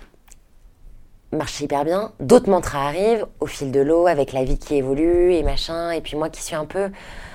marche 1.32 1.60
hyper 1.62 1.86
bien. 1.86 2.12
D'autres 2.20 2.50
mantras 2.50 2.88
arrivent 2.88 3.26
au 3.40 3.46
fil 3.46 3.72
de 3.72 3.80
l'eau 3.80 4.08
avec 4.08 4.34
la 4.34 4.44
vie 4.44 4.58
qui 4.58 4.76
évolue 4.76 5.34
et 5.34 5.44
machin. 5.44 5.92
Et 5.92 6.02
puis 6.02 6.18
moi 6.18 6.30
qui 6.30 6.42
suis 6.42 6.56
un 6.56 6.66
peu 6.66 6.92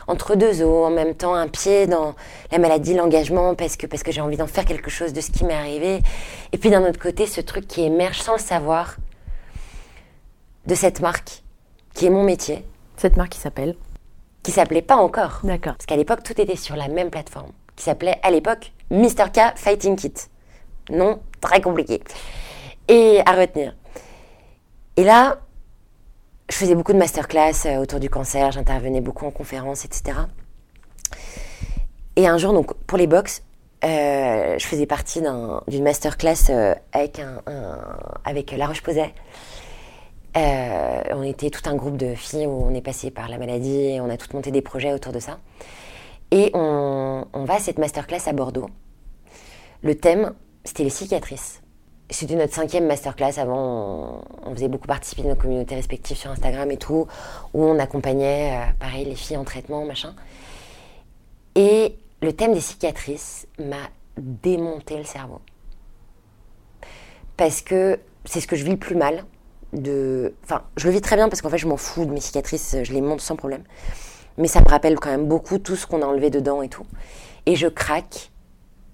entre 0.07 0.35
deux 0.35 0.63
eaux, 0.63 0.85
en 0.85 0.91
même 0.91 1.15
temps 1.15 1.35
un 1.35 1.49
pied 1.49 1.87
dans 1.87 2.15
la 2.51 2.59
maladie, 2.59 2.95
l'engagement, 2.95 3.55
parce 3.55 3.77
que, 3.77 3.87
parce 3.87 4.03
que 4.03 4.13
j'ai 4.13 4.21
envie 4.21 4.37
d'en 4.37 4.47
faire 4.47 4.65
quelque 4.65 4.91
chose 4.91 5.13
de 5.13 5.21
ce 5.21 5.31
qui 5.31 5.45
m'est 5.45 5.55
arrivé. 5.55 6.03
Et 6.53 6.59
puis 6.59 6.71
d'un 6.71 6.87
autre 6.87 6.99
côté, 6.99 7.27
ce 7.27 7.41
truc 7.41 7.67
qui 7.67 7.83
émerge 7.83 8.21
sans 8.21 8.35
le 8.35 8.41
savoir 8.41 8.97
de 10.67 10.75
cette 10.75 11.01
marque 11.01 11.43
qui 11.95 12.07
est 12.07 12.11
mon 12.11 12.23
métier, 12.23 12.65
Cette 12.97 13.17
marque 13.17 13.31
qui 13.31 13.39
s'appelle 13.39 13.77
qui 14.43 14.51
s'appelait 14.53 14.83
pas 14.83 14.97
encore. 14.97 15.41
D'accord. 15.45 15.75
Parce 15.75 15.87
qu'à 15.87 15.97
l'époque, 15.97 16.23
tout 16.23 16.41
était 16.41 16.57
sur 16.57 16.77
la 16.77 16.89
même 16.89 17.11
plateforme, 17.11 17.51
qui 17.77 17.85
s'appelait 17.85 18.19
à 18.23 18.31
l'époque 18.31 18.73
Mr. 18.91 19.31
K 19.33 19.57
Fighting 19.57 19.97
Kit. 19.97 20.15
Non, 20.91 21.21
très 21.41 21.61
compliqué. 21.61 22.03
Et 22.89 23.21
à 23.27 23.33
retenir. 23.33 23.75
Et 24.97 25.05
là, 25.05 25.39
je 26.51 26.57
faisais 26.57 26.75
beaucoup 26.75 26.93
de 26.93 26.99
masterclass 26.99 27.53
euh, 27.67 27.77
autour 27.79 28.01
du 28.01 28.11
cancer, 28.11 28.51
j'intervenais 28.51 29.01
beaucoup 29.01 29.25
en 29.25 29.31
conférences, 29.31 29.85
etc. 29.85 30.19
Et 32.17 32.27
un 32.27 32.39
jour, 32.39 32.53
donc, 32.53 32.75
pour 32.87 32.99
les 32.99 33.07
box, 33.07 33.43
euh, 33.85 34.59
je 34.59 34.67
faisais 34.67 34.87
partie 34.87 35.21
d'un- 35.23 35.63
d'une 35.69 35.85
masterclass 35.85 36.35
euh, 36.51 36.75
avec, 36.93 37.21
un, 37.21 37.41
un- 37.47 37.79
avec 38.25 38.51
La 38.53 38.67
Roche-Posay. 38.67 39.15
Euh, 40.37 41.03
on 41.11 41.23
était 41.23 41.51
tout 41.51 41.69
un 41.69 41.75
groupe 41.75 41.97
de 41.97 42.15
filles 42.15 42.47
où 42.47 42.65
on 42.65 42.73
est 42.75 42.81
passé 42.81 43.11
par 43.11 43.29
la 43.29 43.39
maladie 43.39 43.77
et 43.77 44.01
on 44.01 44.09
a 44.09 44.17
toutes 44.17 44.35
monté 44.35 44.51
des 44.51 44.63
projets 44.63 44.93
autour 44.93 45.13
de 45.13 45.19
ça. 45.19 45.39
Et 46.31 46.51
on, 46.55 47.27
va 47.35 47.55
à 47.55 47.59
cette 47.59 47.79
masterclass 47.79 48.21
à 48.27 48.33
Bordeaux. 48.33 48.71
Le 49.83 49.97
thème, 49.97 50.33
c'était 50.65 50.85
les 50.85 50.91
cicatrices. 50.91 51.61
C'était 52.09 52.37
notre 52.37 52.55
cinquième 52.55 52.87
masterclass. 52.87 53.39
Avant, 53.39 54.23
on, 54.45 54.51
on 54.51 54.55
faisait 54.55 54.69
beaucoup 54.69 54.87
participer 54.87 55.23
de 55.23 55.29
nos 55.29 55.35
communautés 55.35 55.75
respectives 55.75 56.17
sur 56.17 56.31
Instagram 56.31 56.71
et 56.71 56.77
tout, 56.77 57.09
où 57.53 57.65
on 57.65 57.79
accompagnait, 57.79 58.53
euh, 58.53 58.73
pareil, 58.79 59.07
les 59.07 59.17
filles 59.17 59.37
en 59.37 59.45
traitement, 59.45 59.85
machin. 59.85 60.15
Et 61.57 61.97
le 62.23 62.33
thème 62.33 62.53
des 62.53 62.61
cicatrices 62.61 63.49
m'a 63.59 63.89
démonté 64.17 64.97
le 64.97 65.05
cerveau. 65.05 65.41
Parce 67.37 67.63
que 67.63 67.99
c'est 68.25 68.41
ce 68.41 68.47
que 68.47 68.57
je 68.57 68.65
vis 68.65 68.73
le 68.73 68.77
plus 68.77 68.95
mal. 68.95 69.25
De... 69.73 70.35
Enfin, 70.45 70.63
je 70.77 70.87
le 70.87 70.93
vis 70.93 71.01
très 71.01 71.17
bien 71.17 71.29
parce 71.29 71.43
qu'en 71.43 71.49
fait, 71.51 71.59
je 71.59 71.67
m'en 71.69 71.77
fous 71.77 72.05
de 72.05 72.11
mes 72.11 72.21
cicatrices, 72.21 72.77
je 72.83 72.93
les 72.93 73.01
monte 73.01 73.21
sans 73.21 73.37
problème. 73.37 73.63
Mais 74.39 74.49
ça 74.49 74.61
me 74.61 74.69
rappelle 74.69 74.99
quand 74.99 75.11
même 75.11 75.27
beaucoup 75.27 75.59
tout 75.59 75.77
ce 75.77 75.87
qu'on 75.87 76.03
a 76.03 76.07
enlevé 76.07 76.31
dedans 76.31 76.63
et 76.63 76.69
tout. 76.69 76.87
Et 77.47 77.57
je 77.57 77.67
craque 77.69 78.31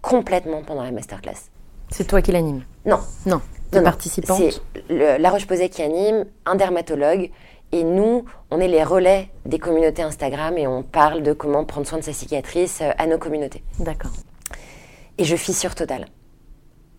complètement 0.03 0.63
pendant 0.63 0.83
la 0.83 0.91
masterclass. 0.93 1.51
C'est 1.91 2.07
toi 2.07 2.21
qui 2.21 2.33
l'anime 2.33 2.63
Non, 2.85 3.01
Non. 3.27 3.41
participante 3.83 4.41
C'est 4.89 5.19
La 5.19 5.31
Roche-Posay 5.31 5.69
qui 5.69 5.83
anime, 5.83 6.25
un 6.47 6.55
dermatologue, 6.57 7.31
et 7.73 7.83
nous, 7.83 8.25
on 8.51 8.61
est 8.61 8.69
les 8.69 8.85
relais 8.85 9.29
des 9.45 9.59
communautés 9.59 10.03
Instagram 10.03 10.57
et 10.57 10.67
on 10.67 10.83
parle 10.83 11.23
de 11.23 11.33
comment 11.33 11.65
prendre 11.65 11.87
soin 11.87 11.99
de 11.99 12.05
sa 12.05 12.13
cicatrice 12.13 12.81
euh, 12.81 12.93
à 12.97 13.07
nos 13.07 13.19
communautés. 13.19 13.65
D'accord. 13.81 14.13
Et 15.19 15.25
je 15.25 15.35
fissure 15.37 15.75
totale. 15.75 16.07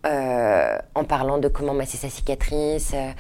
Euh, 0.06 0.78
en 0.94 1.04
parlant 1.06 1.38
de 1.38 1.48
comment 1.48 1.74
masser 1.74 1.98
sa 1.98 2.10
cicatrice. 2.10 2.92
euh. 2.94 3.12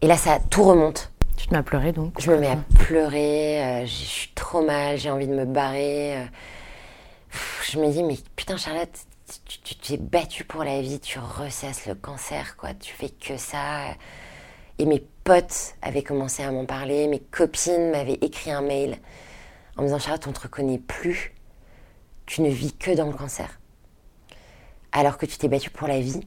Et 0.00 0.06
là, 0.06 0.16
ça 0.16 0.38
tout 0.50 0.62
remonte. 0.64 1.10
Tu 1.36 1.46
te 1.46 1.52
mets 1.52 1.58
à 1.58 1.62
pleurer 1.62 1.92
donc 1.92 2.20
Je 2.20 2.30
me 2.30 2.38
mets 2.38 2.48
à 2.50 2.56
pleurer, 2.56 3.62
euh, 3.64 3.80
je 3.86 3.92
suis 3.92 4.30
trop 4.34 4.64
mal, 4.64 4.96
j'ai 4.98 5.10
envie 5.10 5.26
de 5.28 5.34
me 5.34 5.44
barrer. 5.44 6.16
euh. 6.18 6.24
Pff, 7.30 7.70
Je 7.72 7.78
me 7.78 7.90
dis, 7.90 8.02
mais 8.02 8.16
putain, 8.36 8.56
Charlotte, 8.56 8.90
tu 9.46 9.58
tu 9.60 9.74
t'es 9.76 9.96
battue 9.98 10.44
pour 10.44 10.64
la 10.64 10.80
vie, 10.80 11.00
tu 11.00 11.18
ressasses 11.18 11.86
le 11.86 11.94
cancer, 11.94 12.56
quoi. 12.56 12.74
Tu 12.74 12.94
fais 12.94 13.10
que 13.10 13.36
ça. 13.36 13.84
Et 14.78 14.86
mes 14.86 15.00
potes 15.24 15.74
avaient 15.82 16.02
commencé 16.02 16.42
à 16.42 16.50
m'en 16.50 16.64
parler, 16.64 17.06
mes 17.08 17.18
copines 17.20 17.90
m'avaient 17.90 18.18
écrit 18.22 18.50
un 18.50 18.62
mail 18.62 18.98
en 19.76 19.82
me 19.82 19.86
disant, 19.86 19.98
Charlotte, 19.98 20.26
on 20.28 20.32
te 20.32 20.40
reconnaît 20.40 20.78
plus. 20.78 21.34
Tu 22.26 22.42
ne 22.42 22.48
vis 22.48 22.72
que 22.72 22.90
dans 22.92 23.06
le 23.06 23.12
cancer. 23.14 23.58
Alors 24.92 25.18
que 25.18 25.26
tu 25.26 25.36
t'es 25.38 25.48
battue 25.48 25.70
pour 25.70 25.88
la 25.88 26.00
vie. 26.00 26.20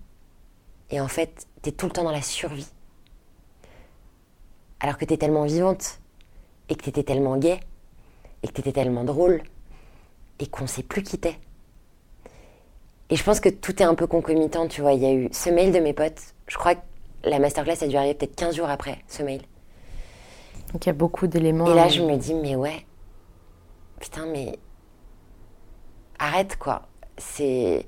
Et 0.90 1.00
en 1.02 1.08
fait, 1.08 1.48
t'es 1.62 1.72
tout 1.72 1.86
le 1.88 1.92
temps 1.92 2.04
dans 2.04 2.12
la 2.12 2.22
survie 2.22 2.68
alors 4.82 4.98
que 4.98 5.06
t'es 5.06 5.18
tellement 5.18 5.46
vivante, 5.46 6.00
et 6.70 6.76
que 6.76 6.84
t'étais 6.84 7.04
tellement 7.04 7.38
gaie, 7.38 7.60
et 8.44 8.48
que 8.48 8.54
t'étais 8.54 8.74
tellement 8.74 9.04
drôle, 9.04 9.42
et 10.40 10.48
qu'on 10.48 10.68
sait 10.68 10.84
plus 10.84 11.04
qui 11.04 11.18
t'es. 11.18 11.38
Et 13.10 13.16
je 13.16 13.24
pense 13.24 13.40
que 13.40 13.50
tout 13.50 13.82
est 13.82 13.86
un 13.86 13.96
peu 13.96 14.08
concomitant, 14.08 14.68
tu 14.68 14.82
vois. 14.82 14.94
Il 14.94 15.02
y 15.02 15.06
a 15.06 15.14
eu 15.14 15.30
ce 15.32 15.50
mail 15.50 15.72
de 15.72 15.80
mes 15.80 15.94
potes, 15.94 16.34
je 16.48 16.58
crois 16.58 16.76
que 16.76 16.82
la 17.24 17.40
masterclass 17.40 17.84
a 17.84 17.88
dû 17.88 17.96
arriver 17.96 18.16
peut-être 18.16 18.36
15 18.36 18.56
jours 18.56 18.70
après 18.70 19.00
ce 19.08 19.22
mail. 19.22 19.42
Donc 20.74 20.86
il 20.86 20.88
y 20.88 20.90
a 20.90 20.94
beaucoup 20.94 21.28
d'éléments. 21.28 21.70
Et 21.70 21.76
là, 21.76 21.88
je 21.88 22.02
me 22.02 22.16
dis, 22.16 22.34
mais 22.34 22.56
ouais, 22.56 22.86
putain, 24.00 24.26
mais 24.28 24.58
arrête 26.18 26.58
quoi. 26.58 26.84
C'est 27.18 27.86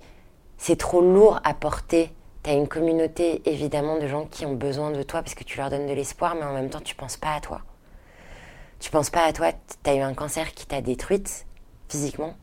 c'est 0.58 0.76
trop 0.76 1.02
lourd 1.02 1.40
à 1.44 1.54
porter. 1.54 2.12
T'as 2.44 2.54
une 2.54 2.68
communauté 2.68 3.42
évidemment 3.50 3.98
de 4.00 4.08
gens 4.08 4.26
qui 4.26 4.46
ont 4.46 4.54
besoin 4.54 4.92
de 4.92 5.02
toi 5.02 5.22
parce 5.22 5.34
que 5.34 5.44
tu 5.46 5.58
leur 5.58 5.70
donnes 5.70 5.88
de 5.88 5.94
l'espoir, 5.94 6.36
mais 6.36 6.44
en 6.44 6.54
même 6.54 6.70
temps, 6.70 6.82
tu 6.82 6.94
penses 6.94 7.16
pas 7.18 7.34
à 7.36 7.40
toi. 7.40 7.62
Tu 8.80 8.92
penses 8.92 9.10
pas 9.10 9.24
à 9.26 9.32
toi. 9.32 9.52
T'as 9.82 9.96
eu 9.96 10.02
un 10.02 10.14
cancer 10.14 10.54
qui 10.54 10.66
t'a 10.66 10.82
détruite 10.82 11.46
physiquement 11.88 12.36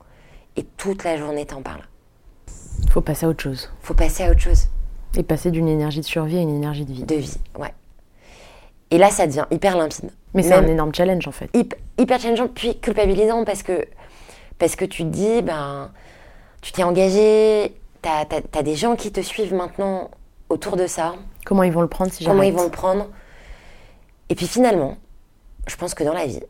et 0.57 0.65
toute 0.79 1.05
la 1.05 1.17
journée 1.19 1.45
t'en 1.45 1.61
parles. 1.61 1.85
faut 2.91 3.03
passer 3.03 3.27
à 3.27 3.29
autre 3.29 3.43
chose. 3.43 3.71
Faut 3.83 3.95
passer 3.95 4.25
à 4.25 4.31
autre 4.31 4.41
chose. 4.41 4.69
Et 5.17 5.23
passer 5.23 5.51
d'une 5.51 5.69
énergie 5.69 6.01
de 6.01 6.05
survie 6.07 6.39
à 6.39 6.41
une 6.41 6.55
énergie 6.55 6.85
de 6.87 6.93
vie. 6.93 7.05
De 7.05 7.17
vie, 7.17 7.37
ouais. 7.59 7.75
Et 8.91 8.99
là, 8.99 9.11
ça 9.11 9.27
devient 9.27 9.45
hyper 9.51 9.77
limpide. 9.77 10.11
Mais 10.35 10.43
c'est 10.43 10.55
un 10.55 10.67
énorme 10.67 10.95
challenge 10.95 11.27
en 11.29 11.33
fait. 11.33 11.47
hyp- 11.55 11.75
hyper 11.99 12.19
challengeant 12.21 12.49
puis 12.49 12.79
culpabilisant 12.81 13.45
parce 13.45 13.63
que 13.63 13.87
parce 14.59 14.77
que 14.77 14.85
tu 14.85 15.03
te 15.03 15.09
dis 15.09 15.43
ben 15.43 15.91
tu 16.63 16.71
t'es 16.73 16.85
engagé 16.85 17.75
t'as 18.03 18.25
as, 18.53 18.63
des 18.63 18.77
gens 18.77 18.97
qui 18.97 19.13
te 19.13 19.21
suivent 19.21 19.55
maintenant 19.55 20.11
autour 20.49 20.77
de 20.77 20.87
ça 20.87 21.15
Comment 21.45 21.63
ils 21.63 21.73
vont 21.73 21.83
le 21.83 21.89
prendre 21.89 22.13
si 22.13 22.25
comment 22.25 22.43
ils 22.43 22.53
vont 22.53 22.65
le 22.65 22.71
prendre 22.71 23.07
et 24.29 24.35
puis 24.35 24.47
finalement 24.47 24.97
je 25.67 25.77
pense 25.77 25.95
que 25.95 26.05
dans 26.05 26.13
la 26.13 26.27
vie 26.27 26.43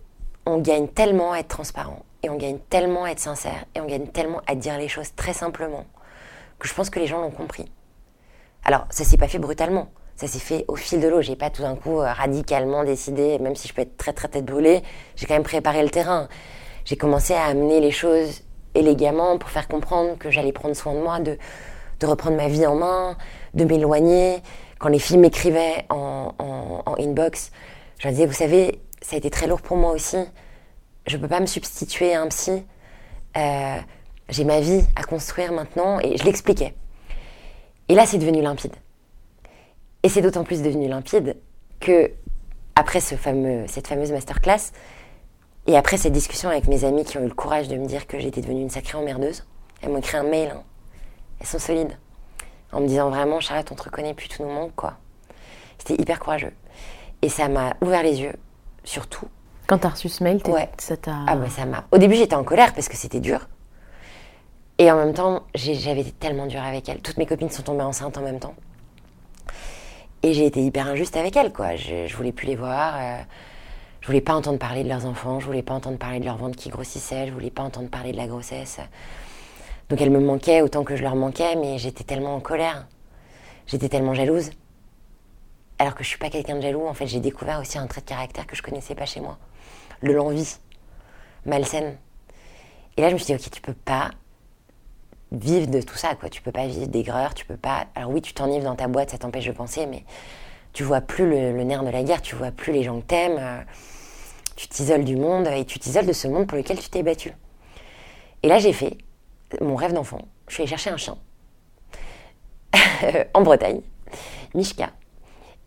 on 0.46 0.58
gagne 0.58 0.88
tellement 0.88 1.32
à 1.32 1.38
être 1.38 1.48
transparent 1.48 2.02
et 2.22 2.30
on 2.30 2.36
gagne 2.36 2.58
tellement 2.70 3.04
à 3.04 3.10
être 3.10 3.20
sincère 3.20 3.64
et 3.74 3.80
on 3.80 3.86
gagne 3.86 4.06
tellement 4.08 4.42
à 4.46 4.54
dire 4.54 4.78
les 4.78 4.88
choses 4.88 5.14
très 5.14 5.32
simplement 5.32 5.84
que 6.58 6.68
je 6.68 6.74
pense 6.74 6.90
que 6.90 6.98
les 6.98 7.06
gens 7.06 7.20
l'ont 7.20 7.30
compris 7.30 7.70
alors 8.64 8.86
ça 8.90 9.04
s'est 9.04 9.16
pas 9.16 9.28
fait 9.28 9.38
brutalement 9.38 9.88
ça 10.20 10.26
s'est 10.26 10.38
fait 10.38 10.66
au 10.68 10.76
fil 10.76 11.00
de 11.00 11.08
l'eau. 11.08 11.22
J'ai 11.22 11.34
pas 11.34 11.48
tout 11.48 11.62
d'un 11.62 11.76
coup 11.76 11.98
euh, 11.98 12.12
radicalement 12.12 12.84
décidé, 12.84 13.38
même 13.38 13.56
si 13.56 13.68
je 13.68 13.72
peux 13.72 13.80
être 13.80 13.96
très 13.96 14.12
très 14.12 14.28
tête 14.28 14.44
brûlée, 14.44 14.82
j'ai 15.16 15.24
quand 15.24 15.32
même 15.32 15.42
préparé 15.42 15.82
le 15.82 15.88
terrain. 15.88 16.28
J'ai 16.84 16.96
commencé 16.96 17.32
à 17.32 17.44
amener 17.44 17.80
les 17.80 17.90
choses 17.90 18.42
élégamment 18.74 19.38
pour 19.38 19.50
faire 19.50 19.68
comprendre 19.68 20.16
que 20.18 20.30
j'allais 20.30 20.52
prendre 20.52 20.74
soin 20.74 20.94
de 20.94 21.00
moi, 21.00 21.20
de, 21.20 21.38
reprendre 22.02 22.36
ma 22.36 22.48
vie 22.48 22.66
en 22.66 22.76
main, 22.76 23.16
de 23.54 23.64
m'éloigner. 23.64 24.42
Quand 24.78 24.88
les 24.88 24.98
filles 24.98 25.18
m'écrivaient 25.18 25.84
en, 25.90 26.34
inbox, 26.98 27.52
je 27.98 28.04
leur 28.04 28.12
disais, 28.12 28.26
vous 28.26 28.32
savez, 28.32 28.80
ça 29.02 29.16
a 29.16 29.18
été 29.18 29.30
très 29.30 29.46
lourd 29.46 29.60
pour 29.60 29.76
moi 29.76 29.92
aussi. 29.92 30.16
Je 31.06 31.16
peux 31.16 31.28
pas 31.28 31.40
me 31.40 31.46
substituer 31.46 32.14
à 32.14 32.22
un 32.22 32.28
psy. 32.28 32.64
Euh, 33.36 33.76
j'ai 34.28 34.44
ma 34.44 34.60
vie 34.60 34.82
à 34.96 35.02
construire 35.02 35.52
maintenant 35.52 35.98
et 36.00 36.16
je 36.16 36.24
l'expliquais. 36.24 36.74
Et 37.88 37.94
là, 37.94 38.06
c'est 38.06 38.18
devenu 38.18 38.40
limpide. 38.40 38.74
Et 40.02 40.08
c'est 40.08 40.22
d'autant 40.22 40.44
plus 40.44 40.62
devenu 40.62 40.88
limpide 40.88 41.36
que, 41.80 42.12
après 42.74 43.00
cette 43.00 43.18
fameuse 43.18 44.12
masterclass, 44.12 44.72
et 45.66 45.76
après 45.76 45.96
cette 45.96 46.12
discussion 46.12 46.48
avec 46.50 46.66
mes 46.68 46.84
amies 46.84 47.04
qui 47.04 47.18
ont 47.18 47.22
eu 47.22 47.28
le 47.28 47.34
courage 47.34 47.68
de 47.68 47.76
me 47.76 47.86
dire 47.86 48.06
que 48.06 48.18
j'étais 48.18 48.40
devenue 48.40 48.62
une 48.62 48.70
sacrée 48.70 48.98
emmerdeuse, 48.98 49.44
elles 49.82 49.90
m'ont 49.90 49.98
écrit 49.98 50.16
un 50.16 50.22
mail, 50.24 50.50
hein. 50.54 50.62
elles 51.40 51.46
sont 51.46 51.58
solides, 51.58 51.96
en 52.72 52.80
me 52.80 52.86
disant 52.86 53.08
vraiment, 53.10 53.40
Charlotte, 53.40 53.70
on 53.72 53.74
te 53.74 53.82
reconnaît 53.84 54.14
plus, 54.14 54.28
tout 54.28 54.42
nous 54.42 54.50
manque, 54.50 54.74
quoi. 54.74 54.94
C'était 55.78 56.00
hyper 56.00 56.18
courageux. 56.20 56.52
Et 57.22 57.28
ça 57.28 57.48
m'a 57.48 57.74
ouvert 57.80 58.02
les 58.02 58.20
yeux, 58.20 58.34
surtout. 58.84 59.26
Quand 59.66 59.78
t'as 59.78 59.90
reçu 59.90 60.08
ce 60.08 60.22
mail, 60.24 60.40
Ouais. 60.46 60.68
ça 60.78 60.96
t'a. 60.96 61.14
Ah 61.26 61.36
bah 61.36 61.48
ça 61.48 61.64
m'a. 61.64 61.84
Au 61.92 61.98
début 61.98 62.16
j'étais 62.16 62.34
en 62.34 62.42
colère 62.44 62.74
parce 62.74 62.88
que 62.88 62.96
c'était 62.96 63.20
dur. 63.20 63.48
Et 64.78 64.90
en 64.90 64.96
même 64.96 65.12
temps, 65.14 65.42
j'avais 65.54 66.00
été 66.00 66.12
tellement 66.12 66.46
dure 66.46 66.62
avec 66.62 66.88
elles. 66.88 67.00
Toutes 67.02 67.18
mes 67.18 67.26
copines 67.26 67.50
sont 67.50 67.62
tombées 67.62 67.82
enceintes 67.82 68.16
en 68.18 68.22
même 68.22 68.40
temps. 68.40 68.54
Et 70.22 70.32
j'ai 70.32 70.46
été 70.46 70.60
hyper 70.62 70.86
injuste 70.86 71.16
avec 71.16 71.36
elles, 71.36 71.52
quoi. 71.52 71.76
Je, 71.76 72.06
je 72.06 72.16
voulais 72.16 72.32
plus 72.32 72.46
les 72.46 72.56
voir. 72.56 72.94
euh, 72.98 73.18
je 74.00 74.06
voulais 74.06 74.20
pas 74.20 74.34
entendre 74.34 74.58
parler 74.58 74.82
de 74.82 74.88
leurs 74.88 75.06
enfants. 75.06 75.40
Je 75.40 75.46
voulais 75.46 75.62
pas 75.62 75.74
entendre 75.74 75.98
parler 75.98 76.20
de 76.20 76.24
leur 76.24 76.36
ventre 76.36 76.56
qui 76.56 76.70
grossissait. 76.70 77.26
Je 77.26 77.32
voulais 77.32 77.50
pas 77.50 77.62
entendre 77.62 77.88
parler 77.88 78.12
de 78.12 78.16
la 78.16 78.26
grossesse. 78.26 78.80
Donc 79.88 80.00
elles 80.00 80.10
me 80.10 80.20
manquaient 80.20 80.62
autant 80.62 80.84
que 80.84 80.96
je 80.96 81.02
leur 81.02 81.16
manquais, 81.16 81.56
mais 81.56 81.78
j'étais 81.78 82.04
tellement 82.04 82.34
en 82.34 82.40
colère. 82.40 82.86
J'étais 83.66 83.88
tellement 83.88 84.14
jalouse. 84.14 84.50
Alors 85.78 85.94
que 85.94 86.04
je 86.04 86.08
suis 86.08 86.18
pas 86.18 86.30
quelqu'un 86.30 86.56
de 86.56 86.60
jaloux, 86.60 86.86
en 86.86 86.94
fait, 86.94 87.06
j'ai 87.06 87.20
découvert 87.20 87.60
aussi 87.60 87.78
un 87.78 87.86
trait 87.86 88.00
de 88.00 88.06
caractère 88.06 88.46
que 88.46 88.54
je 88.54 88.62
connaissais 88.62 88.94
pas 88.94 89.06
chez 89.06 89.20
moi. 89.20 89.38
Le 90.00 90.12
l'envie, 90.12 90.56
malsaine. 91.44 91.96
Et 92.96 93.02
là, 93.02 93.08
je 93.08 93.14
me 93.14 93.18
suis 93.18 93.26
dit, 93.26 93.34
ok, 93.34 93.50
tu 93.50 93.60
peux 93.60 93.74
pas 93.74 94.10
vivre 95.32 95.68
de 95.68 95.80
tout 95.80 95.96
ça, 95.96 96.14
quoi. 96.14 96.28
Tu 96.28 96.42
peux 96.42 96.52
pas 96.52 96.66
vivre 96.66 96.86
d'aigreur, 96.86 97.34
tu 97.34 97.44
peux 97.44 97.56
pas. 97.56 97.86
Alors 97.94 98.10
oui, 98.10 98.20
tu 98.20 98.34
t'enivres 98.34 98.64
dans 98.64 98.76
ta 98.76 98.88
boîte, 98.88 99.10
ça 99.10 99.18
t'empêche 99.18 99.46
de 99.46 99.52
penser, 99.52 99.86
mais 99.86 100.04
tu 100.72 100.82
vois 100.82 101.00
plus 101.00 101.28
le, 101.28 101.52
le 101.52 101.64
nerf 101.64 101.82
de 101.84 101.90
la 101.90 102.02
guerre, 102.02 102.22
tu 102.22 102.34
vois 102.36 102.50
plus 102.50 102.72
les 102.72 102.82
gens 102.82 103.00
que 103.00 103.06
t'aimes, 103.06 103.38
euh, 103.38 103.60
tu 104.56 104.68
t'isoles 104.68 105.04
du 105.04 105.16
monde 105.16 105.46
et 105.48 105.64
tu 105.64 105.78
t'isoles 105.78 106.06
de 106.06 106.12
ce 106.12 106.28
monde 106.28 106.46
pour 106.46 106.56
lequel 106.58 106.78
tu 106.78 106.88
t'es 106.88 107.02
battu. 107.02 107.32
Et 108.42 108.48
là, 108.48 108.58
j'ai 108.58 108.72
fait 108.72 108.96
mon 109.60 109.74
rêve 109.74 109.92
d'enfant. 109.92 110.20
Je 110.48 110.54
suis 110.54 110.62
allée 110.62 110.70
chercher 110.70 110.90
un 110.90 110.96
chien 110.96 111.16
en 113.34 113.42
Bretagne, 113.42 113.80
Mishka, 114.54 114.90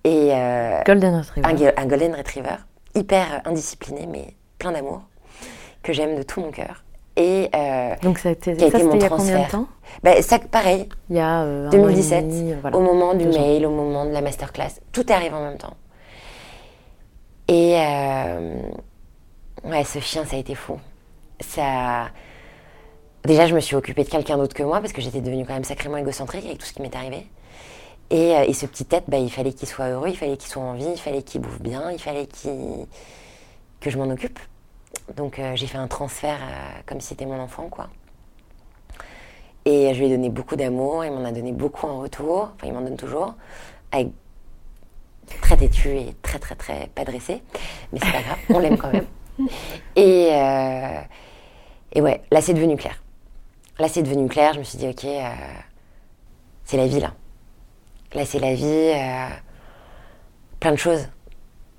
et 0.04 0.34
euh, 0.34 0.82
Golden 0.86 1.24
un, 1.43 1.86
golden 1.86 2.16
retriever, 2.16 2.58
hyper 2.95 3.41
indiscipliné, 3.45 4.06
mais 4.06 4.36
plein 4.60 4.72
d'amour, 4.72 5.01
que 5.82 5.93
j'aime 5.93 6.16
de 6.16 6.24
tout 6.24 6.41
mon 6.41 6.51
cœur. 6.51 6.82
Et 7.16 7.49
euh, 7.53 7.95
Donc 8.01 8.18
ça, 8.18 8.30
a 8.30 8.32
été, 8.32 8.51
a 8.51 8.72
ça, 8.72 8.80
mon 8.84 8.91
c'était 8.91 8.97
il 8.97 9.01
y 9.01 9.05
a 9.05 9.09
combien 9.09 9.09
de 9.09 9.16
transfert. 9.16 9.49
temps 9.49 9.68
ben, 10.01 10.22
ça, 10.24 10.39
pareil, 10.39 10.89
Il 11.09 11.16
y 11.16 11.20
a 11.20 11.43
euh, 11.43 11.68
un 11.68 11.70
an 11.70 11.72
et 11.72 11.78
2017, 11.78 12.28
demi, 12.28 12.53
voilà. 12.59 12.76
au 12.76 12.82
moment 12.82 13.14
du 13.14 13.26
mail, 13.26 13.66
au 13.66 13.70
moment 13.70 14.05
de 14.05 14.11
la 14.11 14.22
masterclass, 14.22 14.80
tout 14.91 15.05
arrive 15.09 15.34
en 15.34 15.41
même 15.43 15.57
temps. 15.57 15.76
Et 17.47 17.76
euh, 17.78 18.55
ouais, 19.66 19.84
ce 19.84 19.99
chien, 19.99 20.26
ça 20.26 20.36
a 20.36 20.39
été 20.39 20.55
fou. 20.55 20.80
Ça, 21.39 22.07
déjà, 23.26 23.45
je 23.45 23.53
me 23.53 23.59
suis 23.59 23.76
occupée 23.76 24.03
de 24.03 24.09
quelqu'un 24.09 24.38
d'autre 24.38 24.55
que 24.55 24.64
moi 24.64 24.80
parce 24.80 24.93
que 24.93 25.01
j'étais 25.01 25.22
devenue 25.22 25.45
quand 25.45 25.53
même 25.53 25.64
sacrément 25.64 25.97
égocentrique 25.97 26.45
avec 26.45 26.57
tout 26.57 26.66
ce 26.66 26.74
qui 26.74 26.82
m'est 26.82 26.95
arrivé. 26.95 27.28
Et, 28.09 28.36
euh, 28.36 28.45
et 28.47 28.53
ce 28.53 28.66
petit 28.66 28.86
tête, 28.86 29.03
bah, 29.07 29.18
il 29.18 29.32
fallait 29.32 29.53
qu'il 29.53 29.68
soit 29.68 29.89
heureux, 29.89 30.09
il 30.09 30.18
fallait 30.18 30.38
qu'il 30.38 30.49
soit 30.49 30.64
en 30.64 30.74
vie, 30.74 30.89
il 30.93 30.99
fallait 30.99 31.22
qu'il 31.22 31.41
bouffe 31.41 31.61
bien, 31.61 31.91
il 31.91 31.99
fallait 31.99 32.26
qu'il 32.26 32.88
que 33.80 33.89
je 33.89 33.97
m'en 33.97 34.09
occupe. 34.09 34.39
Donc 35.16 35.39
euh, 35.39 35.56
j'ai 35.56 35.68
fait 35.68 35.78
un 35.78 35.88
transfert 35.88 36.39
euh, 36.41 36.82
comme 36.86 37.01
si 37.01 37.08
c'était 37.08 37.26
mon 37.26 37.39
enfant, 37.39 37.68
quoi. 37.70 37.89
Et 39.66 39.93
je 39.93 39.99
lui 39.99 40.08
ai 40.08 40.10
donné 40.10 40.30
beaucoup 40.30 40.56
d'amour, 40.56 41.06
il 41.06 41.12
m'en 41.12 41.24
a 41.24 41.32
donné 41.32 41.51
beaucoup 41.51 41.88
en 41.88 41.99
retour, 41.99 42.51
enfin 42.56 42.68
il 42.68 42.74
m'en 42.74 42.82
donne 42.82 42.97
toujours, 42.97 43.36
avec 43.91 44.10
très 45.41 45.56
têtu 45.56 45.89
et 45.89 46.16
très 46.22 46.38
très 46.39 46.56
très 46.56 46.88
pas 46.88 47.06
dressé, 47.06 47.41
mais 47.91 47.99
c'est 47.99 48.12
pas 48.12 48.22
grave, 48.22 48.38
on 48.49 48.60
l'aime 48.60 48.78
quand 48.78 48.91
même. 48.91 49.08
Et, 49.95 50.28
euh, 50.32 51.01
et 51.93 52.01
ouais, 52.01 52.22
là 52.30 52.39
c'est 52.39 52.54
devenu 52.54 52.76
clair. 52.76 53.01
Là 53.80 53.88
c'est 53.88 54.04
devenu 54.04 54.28
clair, 54.28 54.54
je 54.54 54.60
me 54.60 54.64
suis 54.64 54.78
dit 54.78 54.88
ok, 54.88 55.08
c'est 56.64 56.78
la 56.78 56.86
vie 56.86 56.99
là. 56.99 57.14
Là 58.14 58.26
c'est 58.26 58.38
la 58.38 58.54
vie, 58.54 58.91
plein 60.60 60.72
de 60.72 60.78
choses. 60.78 61.08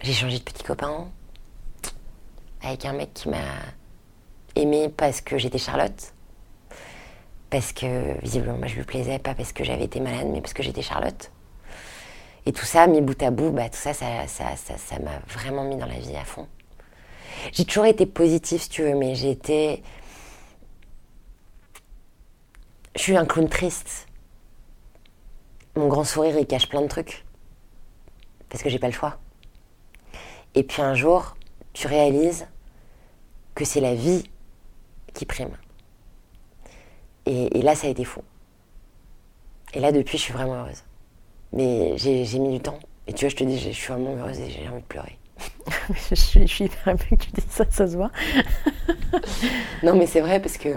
J'ai 0.01 0.13
changé 0.13 0.39
de 0.39 0.43
petit 0.43 0.65
copain 0.65 1.07
avec 2.65 2.85
un 2.85 2.93
mec 2.93 3.13
qui 3.15 3.29
m'a 3.29 3.37
aimé 4.57 4.89
parce 4.89 5.21
que 5.21 5.39
j'étais 5.39 5.59
Charlotte 5.59 6.15
parce 7.55 7.73
que 7.73 8.21
visiblement 8.21 8.59
moi, 8.59 8.67
je 8.67 8.75
lui 8.75 8.83
plaisais, 8.83 9.21
pas 9.21 9.33
parce 9.33 9.53
que 9.53 9.63
j'avais 9.63 9.85
été 9.85 10.01
malade, 10.01 10.27
mais 10.29 10.41
parce 10.41 10.53
que 10.55 10.65
j'étais 10.65 10.83
Charlotte. 10.83 11.31
Et 12.47 12.53
tout 12.53 12.65
ça, 12.65 12.89
mis 12.89 13.01
bout 13.01 13.23
à 13.23 13.31
bout, 13.31 13.53
bah, 13.53 13.69
tout 13.69 13.79
ça, 13.79 13.95
ça, 13.95 14.05
m'a 14.99 15.21
vraiment 15.29 15.63
mis 15.63 15.77
dans 15.77 15.87
la 15.87 16.01
vie 16.01 16.17
à 16.17 16.25
fond. 16.25 16.49
J'ai 17.53 17.65
toujours 17.65 17.87
été 17.87 18.07
positive, 18.07 18.61
si 18.61 18.69
tu 18.69 18.83
veux, 18.83 18.97
mais 18.97 19.15
j'ai 19.15 19.31
été. 19.31 19.85
Je 22.97 23.03
suis 23.03 23.17
un 23.17 23.25
clown 23.25 23.49
triste. 23.49 24.09
Mon 25.77 25.87
grand 25.87 26.03
sourire, 26.03 26.37
il 26.37 26.49
cache 26.49 26.69
plein 26.69 26.83
de 26.83 26.89
trucs. 26.89 27.25
Parce 28.49 28.65
que 28.65 28.69
j'ai 28.69 28.81
pas 28.81 28.89
le 28.89 28.93
choix. 28.93 29.19
Et 30.57 30.65
puis 30.65 30.83
un 30.83 30.97
jour, 30.97 31.37
tu 31.73 31.87
réalises 31.87 32.49
que 33.55 33.65
c'est 33.65 33.81
la 33.81 33.95
vie 33.95 34.25
qui 35.13 35.25
prime. 35.27 35.57
Et, 37.27 37.59
et 37.59 37.63
là, 37.63 37.75
ça 37.75 37.87
a 37.87 37.91
été 37.91 38.05
fou. 38.05 38.23
Et 39.73 39.81
là, 39.81 39.93
depuis, 39.93 40.19
je 40.19 40.23
suis 40.23 40.33
vraiment 40.33 40.55
heureuse. 40.55 40.85
Mais 41.53 41.97
j'ai 41.97 42.39
mis 42.39 42.53
du 42.53 42.61
temps. 42.61 42.79
Et 43.07 43.13
tu 43.13 43.25
vois, 43.25 43.31
je 43.31 43.37
te 43.37 43.45
dis, 43.45 43.59
je 43.59 43.71
je 43.71 43.75
suis 43.75 43.93
vraiment 43.93 44.17
heureuse 44.17 44.41
et 44.41 44.51
j'ai 44.51 44.69
envie 44.69 44.81
de 44.83 44.87
pleurer. 44.87 45.19
je, 46.11 46.15
suis, 46.15 46.47
je 46.47 46.53
suis 46.55 46.65
hyper 46.67 46.89
émue 46.89 46.99
que 46.99 47.25
tu 47.25 47.31
dises 47.33 47.45
ça, 47.49 47.65
ça 47.71 47.87
se 47.87 47.97
voit. 47.97 48.11
Non, 49.83 49.97
mais 49.97 50.07
c'est 50.07 50.21
vrai 50.21 50.41
parce 50.41 50.57
que 50.57 50.69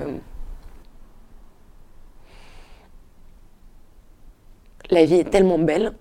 la 4.90 5.06
vie 5.06 5.16
est 5.16 5.30
tellement 5.30 5.60
belle 5.60 5.94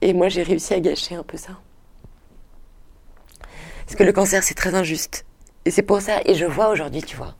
et 0.00 0.12
moi 0.12 0.28
j'ai 0.28 0.42
réussi 0.42 0.74
à 0.74 0.80
gâcher 0.80 1.14
un 1.14 1.22
peu 1.22 1.36
ça. 1.36 1.52
Parce 3.84 3.96
que 3.96 4.02
le 4.04 4.12
cancer 4.12 4.42
c'est 4.42 4.54
très 4.54 4.74
injuste. 4.74 5.24
Et 5.68 5.70
c'est 5.70 5.82
pour 5.82 6.00
ça, 6.00 6.22
et 6.24 6.34
je 6.34 6.46
vois 6.46 6.70
aujourd'hui, 6.70 7.02
tu 7.02 7.14
vois, 7.14 7.34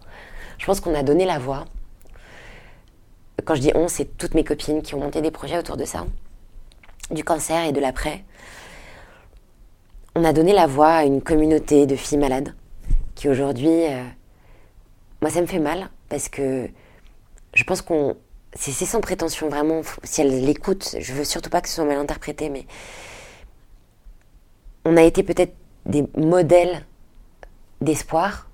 je 0.58 0.66
pense 0.66 0.80
qu'on 0.80 0.94
a 0.94 1.02
donné 1.02 1.24
la 1.24 1.38
voix. 1.38 1.64
Quand 3.46 3.54
je 3.54 3.62
dis 3.62 3.72
on, 3.74 3.88
c'est 3.88 4.18
toutes 4.18 4.34
mes 4.34 4.44
copines 4.44 4.82
qui 4.82 4.94
ont 4.94 5.00
monté 5.00 5.22
des 5.22 5.30
projets 5.30 5.56
autour 5.56 5.78
de 5.78 5.86
ça, 5.86 6.04
du 7.10 7.24
cancer 7.24 7.64
et 7.64 7.72
de 7.72 7.80
l'après. 7.80 8.24
On 10.14 10.24
a 10.24 10.34
donné 10.34 10.52
la 10.52 10.66
voix 10.66 10.90
à 10.90 11.04
une 11.04 11.22
communauté 11.22 11.86
de 11.86 11.96
filles 11.96 12.18
malades 12.18 12.54
qui 13.14 13.30
aujourd'hui 13.30 13.86
euh, 13.86 14.04
moi, 15.22 15.30
ça 15.30 15.40
me 15.40 15.46
fait 15.46 15.58
mal 15.58 15.88
parce 16.10 16.28
que 16.28 16.68
je 17.54 17.64
pense 17.64 17.80
qu'on. 17.80 18.14
C'est 18.52 18.72
sans 18.84 19.00
prétention, 19.00 19.48
vraiment. 19.48 19.80
Si 20.04 20.20
elle 20.20 20.44
l'écoute, 20.44 20.96
je 21.00 21.14
veux 21.14 21.24
surtout 21.24 21.48
pas 21.48 21.62
que 21.62 21.68
ce 21.70 21.76
soit 21.76 21.86
mal 21.86 21.96
interprété, 21.96 22.50
mais. 22.50 22.66
On 24.84 24.98
a 24.98 25.02
été 25.02 25.22
peut-être 25.22 25.54
des 25.86 26.04
modèles 26.14 26.84
d'espoir. 27.80 28.48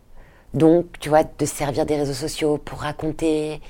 Donc, 0.53 0.99
tu 1.01 1.09
vois, 1.09 1.25
de 1.25 1.47
se 1.47 1.55
servir 1.55 1.87
des 1.87 1.97
réseaux 1.97 2.13
sociaux 2.13 2.59
pour 2.59 2.81
raconter 2.81 3.61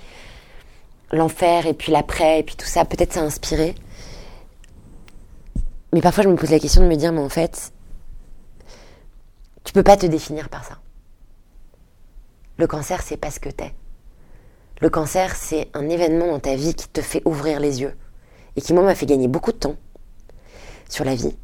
l'enfer 1.13 1.67
et 1.67 1.75
puis 1.75 1.93
l'après 1.93 2.41
et 2.41 2.43
puis 2.43 2.57
tout 2.57 2.67
ça. 2.67 2.85
Peut-être 2.85 3.13
ça 3.13 3.21
a 3.21 3.25
inspiré. 3.25 3.75
Mais 5.93 6.01
parfois, 6.01 6.25
je 6.25 6.29
me 6.29 6.37
pose 6.37 6.51
la 6.51 6.59
question 6.59 6.83
de 6.83 6.89
me 6.89 6.97
dire, 6.97 7.13
mais 7.13 7.21
en 7.21 7.29
fait, 7.29 7.73
tu 9.63 9.73
peux 9.73 9.83
pas 9.83 9.97
te 9.97 10.07
définir 10.07 10.49
par 10.49 10.65
ça. 10.65 10.79
Le 12.59 12.67
cancer, 12.67 13.03
c'est 13.03 13.17
pas 13.17 13.31
ce 13.31 13.41
que 13.41 13.49
t'es. 13.49 13.75
Le 14.81 14.91
cancer, 14.91 15.37
c'est 15.37 15.69
un 15.73 15.89
événement 15.89 16.27
dans 16.27 16.41
ta 16.41 16.57
vie 16.57 16.75
qui 16.75 16.89
te 16.89 17.01
fait 17.01 17.23
ouvrir 17.25 17.61
les 17.61 17.81
yeux. 17.81 17.97
Et 18.57 18.61
qui, 18.61 18.75
moi, 18.75 18.83
m'a 18.83 18.95
fait 18.95 19.07
gagner 19.07 19.29
beaucoup 19.29 19.53
de 19.53 19.57
temps 19.57 19.77
sur 20.89 21.05
la 21.05 21.15
vie. 21.15 21.37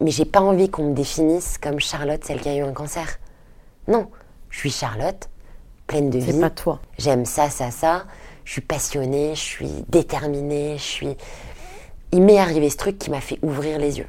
Mais 0.00 0.10
j'ai 0.10 0.24
pas 0.24 0.40
envie 0.40 0.70
qu'on 0.70 0.84
me 0.90 0.94
définisse 0.94 1.58
comme 1.58 1.78
Charlotte, 1.80 2.24
celle 2.24 2.40
qui 2.40 2.48
a 2.48 2.56
eu 2.56 2.62
un 2.62 2.72
cancer. 2.72 3.18
Non, 3.88 4.08
je 4.48 4.58
suis 4.58 4.70
Charlotte, 4.70 5.28
pleine 5.86 6.10
de 6.10 6.18
vie. 6.18 6.32
C'est 6.32 6.40
pas 6.40 6.50
toi. 6.50 6.80
J'aime 6.98 7.24
ça, 7.26 7.50
ça, 7.50 7.70
ça. 7.70 8.06
Je 8.44 8.52
suis 8.52 8.60
passionnée, 8.62 9.34
je 9.34 9.40
suis 9.40 9.70
déterminée, 9.88 10.76
je 10.78 10.82
suis. 10.82 11.16
Il 12.12 12.22
m'est 12.22 12.38
arrivé 12.38 12.70
ce 12.70 12.76
truc 12.76 12.98
qui 12.98 13.10
m'a 13.10 13.20
fait 13.20 13.38
ouvrir 13.42 13.78
les 13.78 13.98
yeux. 13.98 14.08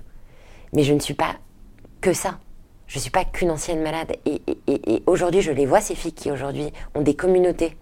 Mais 0.74 0.84
je 0.84 0.94
ne 0.94 1.00
suis 1.00 1.14
pas 1.14 1.36
que 2.00 2.14
ça. 2.14 2.40
Je 2.88 2.98
ne 2.98 3.02
suis 3.02 3.12
pas 3.12 3.26
qu'une 3.26 3.52
ancienne 3.52 3.82
malade. 3.82 4.14
Et, 4.26 4.42
et- 4.48 4.58
et- 4.68 4.94
et 4.96 5.04
aujourd'hui, 5.06 5.42
je 5.42 5.52
les 5.52 5.66
vois, 5.66 5.82
ces 5.82 5.96
filles 5.96 6.14
qui 6.14 6.32
aujourd'hui 6.32 6.72
ont 6.96 7.02
des 7.02 7.14
communautés 7.16 7.78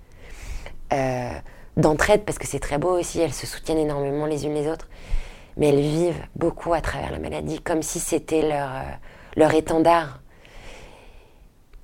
euh, 0.94 1.30
d'entraide, 1.78 2.24
parce 2.26 2.38
que 2.40 2.48
c'est 2.48 2.60
très 2.60 2.78
beau 2.80 2.98
aussi, 2.98 3.20
elles 3.20 3.34
se 3.34 3.46
soutiennent 3.48 3.78
énormément 3.78 4.26
les 4.26 4.46
unes 4.46 4.54
les 4.56 4.68
autres. 4.68 4.88
Mais 5.60 5.68
elles 5.68 5.82
vivent 5.82 6.24
beaucoup 6.36 6.74
à 6.74 6.82
travers 6.82 7.12
la 7.12 7.20
maladie, 7.20 7.60
comme 7.62 7.84
si 7.84 8.00
c'était 8.00 8.42
leur, 8.42 8.70
euh, 8.76 8.82
leur 9.36 9.54
étendard. 9.54 10.22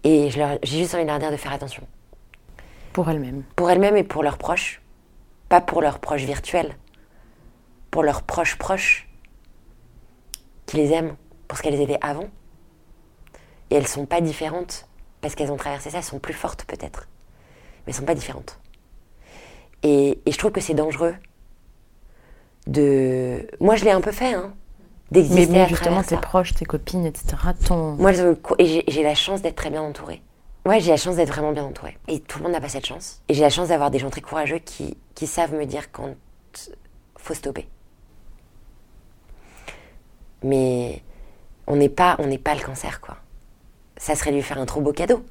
Et 0.03 0.29
j'ai 0.29 0.77
juste 0.77 0.95
envie 0.95 1.03
de 1.03 1.09
leur 1.09 1.19
dire 1.19 1.31
de 1.31 1.37
faire 1.37 1.53
attention 1.53 1.85
Pour 2.93 3.09
elle-même. 3.09 3.43
pour 3.55 3.69
elles-mêmes 3.69 3.97
et 3.97 4.03
pour 4.03 4.23
leurs 4.23 4.37
proches. 4.37 4.81
Pas 5.49 5.61
pour 5.61 5.81
leurs 5.81 5.99
proches 5.99 6.23
virtuels, 6.23 6.75
pour 7.91 8.01
leurs 8.01 8.23
proches 8.23 8.57
proches 8.57 9.07
qui 10.65 10.77
les 10.77 10.91
aiment 10.91 11.15
pour 11.47 11.57
ce 11.57 11.63
qu'elles 11.63 11.79
étaient 11.79 11.99
avant. 12.01 12.29
Et 13.69 13.75
elles 13.75 13.87
sont 13.87 14.05
pas 14.05 14.21
différentes 14.21 14.87
parce 15.21 15.35
qu'elles 15.35 15.51
ont 15.51 15.57
traversé 15.57 15.89
ça, 15.89 15.97
elles 15.97 16.03
sont 16.03 16.19
plus 16.19 16.33
fortes 16.33 16.65
peut-être, 16.65 17.07
mais 17.85 17.91
elles 17.91 17.93
sont 17.95 18.05
pas 18.05 18.15
différentes. 18.15 18.59
Et, 19.83 20.19
et 20.25 20.31
je 20.31 20.37
trouve 20.37 20.51
que 20.51 20.61
c'est 20.61 20.73
dangereux 20.73 21.15
de. 22.67 23.47
Moi, 23.59 23.75
je 23.75 23.85
l'ai 23.85 23.91
un 23.91 24.01
peu 24.01 24.11
fait, 24.11 24.33
hein, 24.33 24.53
Mais, 25.11 25.21
d'exister 25.21 25.47
mais 25.51 25.61
à 25.61 25.67
justement, 25.67 26.03
tes 26.03 26.17
proches, 26.17 26.53
tes 26.53 26.65
copines, 26.65 27.05
etc. 27.05 27.35
Ton... 27.67 27.93
Moi, 27.95 28.11
j'ai- 28.59 28.83
j'ai 28.87 29.03
la 29.03 29.15
chance 29.15 29.41
d'être 29.41 29.55
très 29.55 29.69
bien 29.69 29.81
entourée. 29.81 30.21
Ouais, 30.65 30.79
j'ai 30.79 30.89
la 30.91 30.97
chance 30.97 31.15
d'être 31.15 31.29
vraiment 31.29 31.51
bien 31.51 31.63
entourée. 31.63 31.97
Et 32.07 32.19
tout 32.19 32.39
le 32.39 32.43
monde 32.43 32.53
n'a 32.53 32.61
pas 32.61 32.69
cette 32.69 32.85
chance. 32.87 33.21
Et 33.29 33.33
j'ai 33.35 33.41
la 33.41 33.51
chance 33.51 33.67
d'avoir 33.67 33.91
des 33.91 33.99
gens 33.99 34.09
très 34.09 34.21
courageux 34.21 34.57
qui, 34.57 34.97
qui 35.13 35.27
savent 35.27 35.53
me 35.53 35.65
dire 35.65 35.91
quand 35.91 36.15
faut 37.17 37.33
stopper. 37.35 37.67
Mais 40.43 41.03
on 41.67 41.75
n'est 41.75 41.89
pas, 41.89 42.15
on 42.19 42.27
n'est 42.27 42.37
pas 42.39 42.55
le 42.55 42.61
cancer, 42.63 42.99
quoi. 43.01 43.17
Ça 43.97 44.15
serait 44.15 44.31
lui 44.31 44.41
faire 44.41 44.57
un 44.59 44.65
trop 44.65 44.81
beau 44.81 44.91
cadeau. 44.93 45.23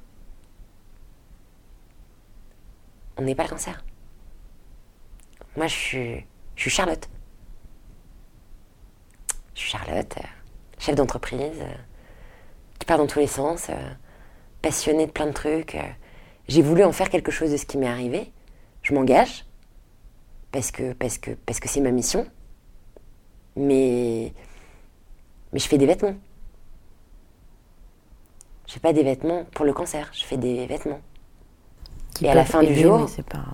on 3.17 3.23
n'est 3.23 3.35
pas 3.37 3.45
le 3.45 3.49
cancer. 3.51 3.85
Moi, 5.57 5.67
je 5.69 5.75
suis, 5.75 6.27
je 6.57 6.63
suis 6.63 6.71
Charlotte. 6.71 7.09
Je 9.55 9.61
suis 9.61 9.71
Charlotte, 9.71 10.15
chef 10.79 10.95
d'entreprise, 10.95 11.61
euh, 11.61 11.75
qui 12.79 12.87
part 12.87 12.99
dans 12.99 13.07
tous 13.07 13.21
les 13.21 13.27
sens, 13.27 13.69
euh, 13.71 13.75
passionnée 14.63 15.07
de 15.07 15.13
plein 15.13 15.27
de 15.27 15.33
trucs. 15.33 15.75
euh. 15.77 15.83
J'ai 16.49 16.63
voulu 16.63 16.85
en 16.85 16.93
faire 16.93 17.09
quelque 17.09 17.31
chose 17.31 17.51
de 17.53 17.57
ce 17.57 17.65
qui 17.65 17.79
m'est 17.79 17.87
arrivé. 17.89 18.31
Je 18.83 18.93
m'engage 18.95 19.47
parce 20.53 20.71
que 20.71 20.93
parce 20.93 21.19
que 21.19 21.31
parce 21.33 21.59
que 21.61 21.69
c'est 21.69 21.81
ma 21.81 21.91
mission. 21.91 22.27
Mais 23.57 24.33
mais 25.53 25.59
je 25.59 25.69
fais 25.69 25.79
des 25.79 25.87
vêtements. 25.87 26.15
Je 28.67 28.75
fais 28.75 28.81
pas 28.81 28.93
des 28.93 29.03
vêtements 29.05 29.45
pour 29.53 29.65
le 29.65 29.73
cancer. 29.73 30.11
Je 30.13 30.25
fais 30.25 30.37
des 30.37 30.67
vêtements. 30.67 31.01
Qui 32.15 32.27
Et 32.27 32.31
à 32.31 32.35
la 32.35 32.45
fin 32.45 32.63
du 32.63 32.75
jour- 32.75 33.09
pas... 33.31 33.45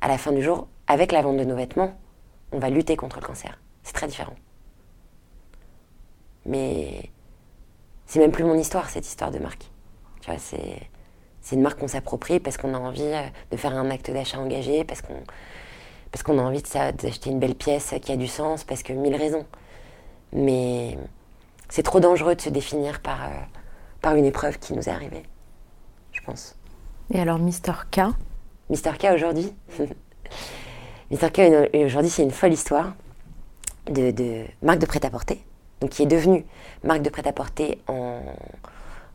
À 0.00 0.08
la 0.08 0.18
fin 0.18 0.32
du 0.32 0.42
jour, 0.42 0.68
avec 0.86 1.10
la 1.12 1.22
vente 1.22 1.36
de 1.38 1.44
nos 1.44 1.56
vêtements, 1.56 1.98
on 2.52 2.58
va 2.58 2.70
lutter 2.70 2.96
contre 2.96 3.18
le 3.20 3.26
cancer. 3.26 3.58
C'est 3.82 3.92
très 3.94 4.06
différent. 4.06 4.34
Mais 6.48 7.10
c'est 8.06 8.18
même 8.18 8.32
plus 8.32 8.44
mon 8.44 8.54
histoire, 8.54 8.88
cette 8.88 9.06
histoire 9.06 9.30
de 9.30 9.38
marque. 9.38 9.70
Tu 10.22 10.30
vois, 10.30 10.40
c'est, 10.40 10.80
c'est 11.42 11.54
une 11.54 11.62
marque 11.62 11.78
qu'on 11.78 11.88
s'approprie 11.88 12.40
parce 12.40 12.56
qu'on 12.56 12.74
a 12.74 12.78
envie 12.78 13.02
euh, 13.02 13.22
de 13.52 13.56
faire 13.56 13.76
un 13.76 13.90
acte 13.90 14.10
d'achat 14.10 14.40
engagé, 14.40 14.82
parce 14.82 15.02
qu'on, 15.02 15.22
parce 16.10 16.22
qu'on 16.22 16.38
a 16.38 16.42
envie 16.42 16.62
de 16.62 16.66
ça, 16.66 16.90
d'acheter 16.90 17.30
une 17.30 17.38
belle 17.38 17.54
pièce 17.54 17.94
qui 18.02 18.10
a 18.10 18.16
du 18.16 18.26
sens, 18.26 18.64
parce 18.64 18.82
que 18.82 18.92
mille 18.92 19.14
raisons. 19.14 19.46
Mais 20.32 20.98
c'est 21.68 21.82
trop 21.82 22.00
dangereux 22.00 22.34
de 22.34 22.40
se 22.40 22.48
définir 22.48 23.00
par, 23.00 23.24
euh, 23.24 23.36
par 24.00 24.14
une 24.16 24.24
épreuve 24.24 24.58
qui 24.58 24.72
nous 24.72 24.88
est 24.88 24.92
arrivée, 24.92 25.22
je 26.12 26.20
pense. 26.22 26.56
Et 27.12 27.20
alors, 27.20 27.38
Mister 27.38 27.72
K, 27.90 28.00
Mister 28.70 28.92
K 28.98 29.12
aujourd'hui 29.14 29.54
Mister 31.10 31.30
K 31.30 31.40
aujourd'hui 31.74 32.10
c'est 32.10 32.22
une 32.22 32.30
folle 32.30 32.52
histoire 32.52 32.94
de, 33.90 34.10
de 34.10 34.44
marque 34.62 34.78
de 34.78 34.86
prêt-à-porter, 34.86 35.42
donc 35.80 35.90
qui 35.90 36.02
est 36.02 36.06
devenue 36.06 36.44
marque 36.84 37.02
de 37.02 37.10
prêt-à-porter 37.10 37.80
en 37.86 38.20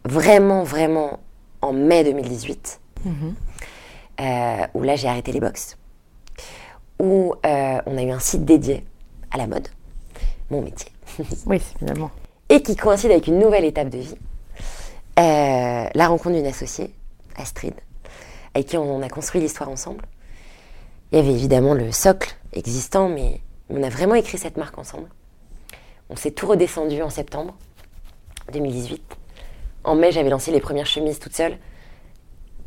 vraiment 0.06 0.64
vraiment 0.64 1.20
en 1.62 1.74
mai 1.74 2.04
2018, 2.04 2.82
euh, 4.20 4.68
où 4.74 4.84
là 4.84 4.96
j'ai 4.96 5.08
arrêté 5.08 5.32
les 5.32 5.40
box, 5.40 5.78
où 7.00 7.34
euh, 7.46 7.82
on 7.86 7.98
a 7.98 8.04
eu 8.04 8.12
un 8.12 8.20
site 8.20 8.46
dédié 8.46 8.86
à 9.32 9.38
la 9.38 9.48
mode, 9.48 9.68
mon 10.50 10.62
métier, 10.62 10.92
oui, 11.46 11.60
finalement. 11.60 12.12
et 12.50 12.62
qui 12.62 12.76
coïncide 12.76 13.12
avec 13.12 13.28
une 13.28 13.40
nouvelle 13.40 13.66
étape 13.66 13.90
de 13.90 14.00
vie, 14.00 14.18
euh, 15.20 15.86
la 15.94 16.08
rencontre 16.08 16.36
d'une 16.36 16.46
associée, 16.46 16.94
Astrid, 17.38 17.74
avec 18.54 18.68
qui 18.68 18.78
on 18.78 19.02
a 19.02 19.10
construit 19.10 19.42
l'histoire 19.42 19.70
ensemble. 19.70 20.04
Il 21.12 21.18
y 21.18 21.20
avait 21.20 21.32
évidemment 21.32 21.76
le 21.76 21.92
socle 21.92 22.36
existant, 22.54 23.08
mais 23.08 23.42
on 23.70 23.84
a 23.84 23.90
vraiment 23.90 24.16
écrit 24.16 24.38
cette 24.38 24.58
marque 24.58 24.78
ensemble. 24.78 25.08
On 26.10 26.16
s'est 26.16 26.32
tout 26.32 26.48
redescendu 26.48 27.02
en 27.02 27.10
septembre 27.10 27.56
2018. 28.52 29.02
En 29.84 29.96
mai, 29.96 30.12
j'avais 30.12 30.30
lancé 30.30 30.52
les 30.52 30.60
premières 30.60 30.86
chemises 30.86 31.20
toute 31.20 31.36
seule, 31.36 31.58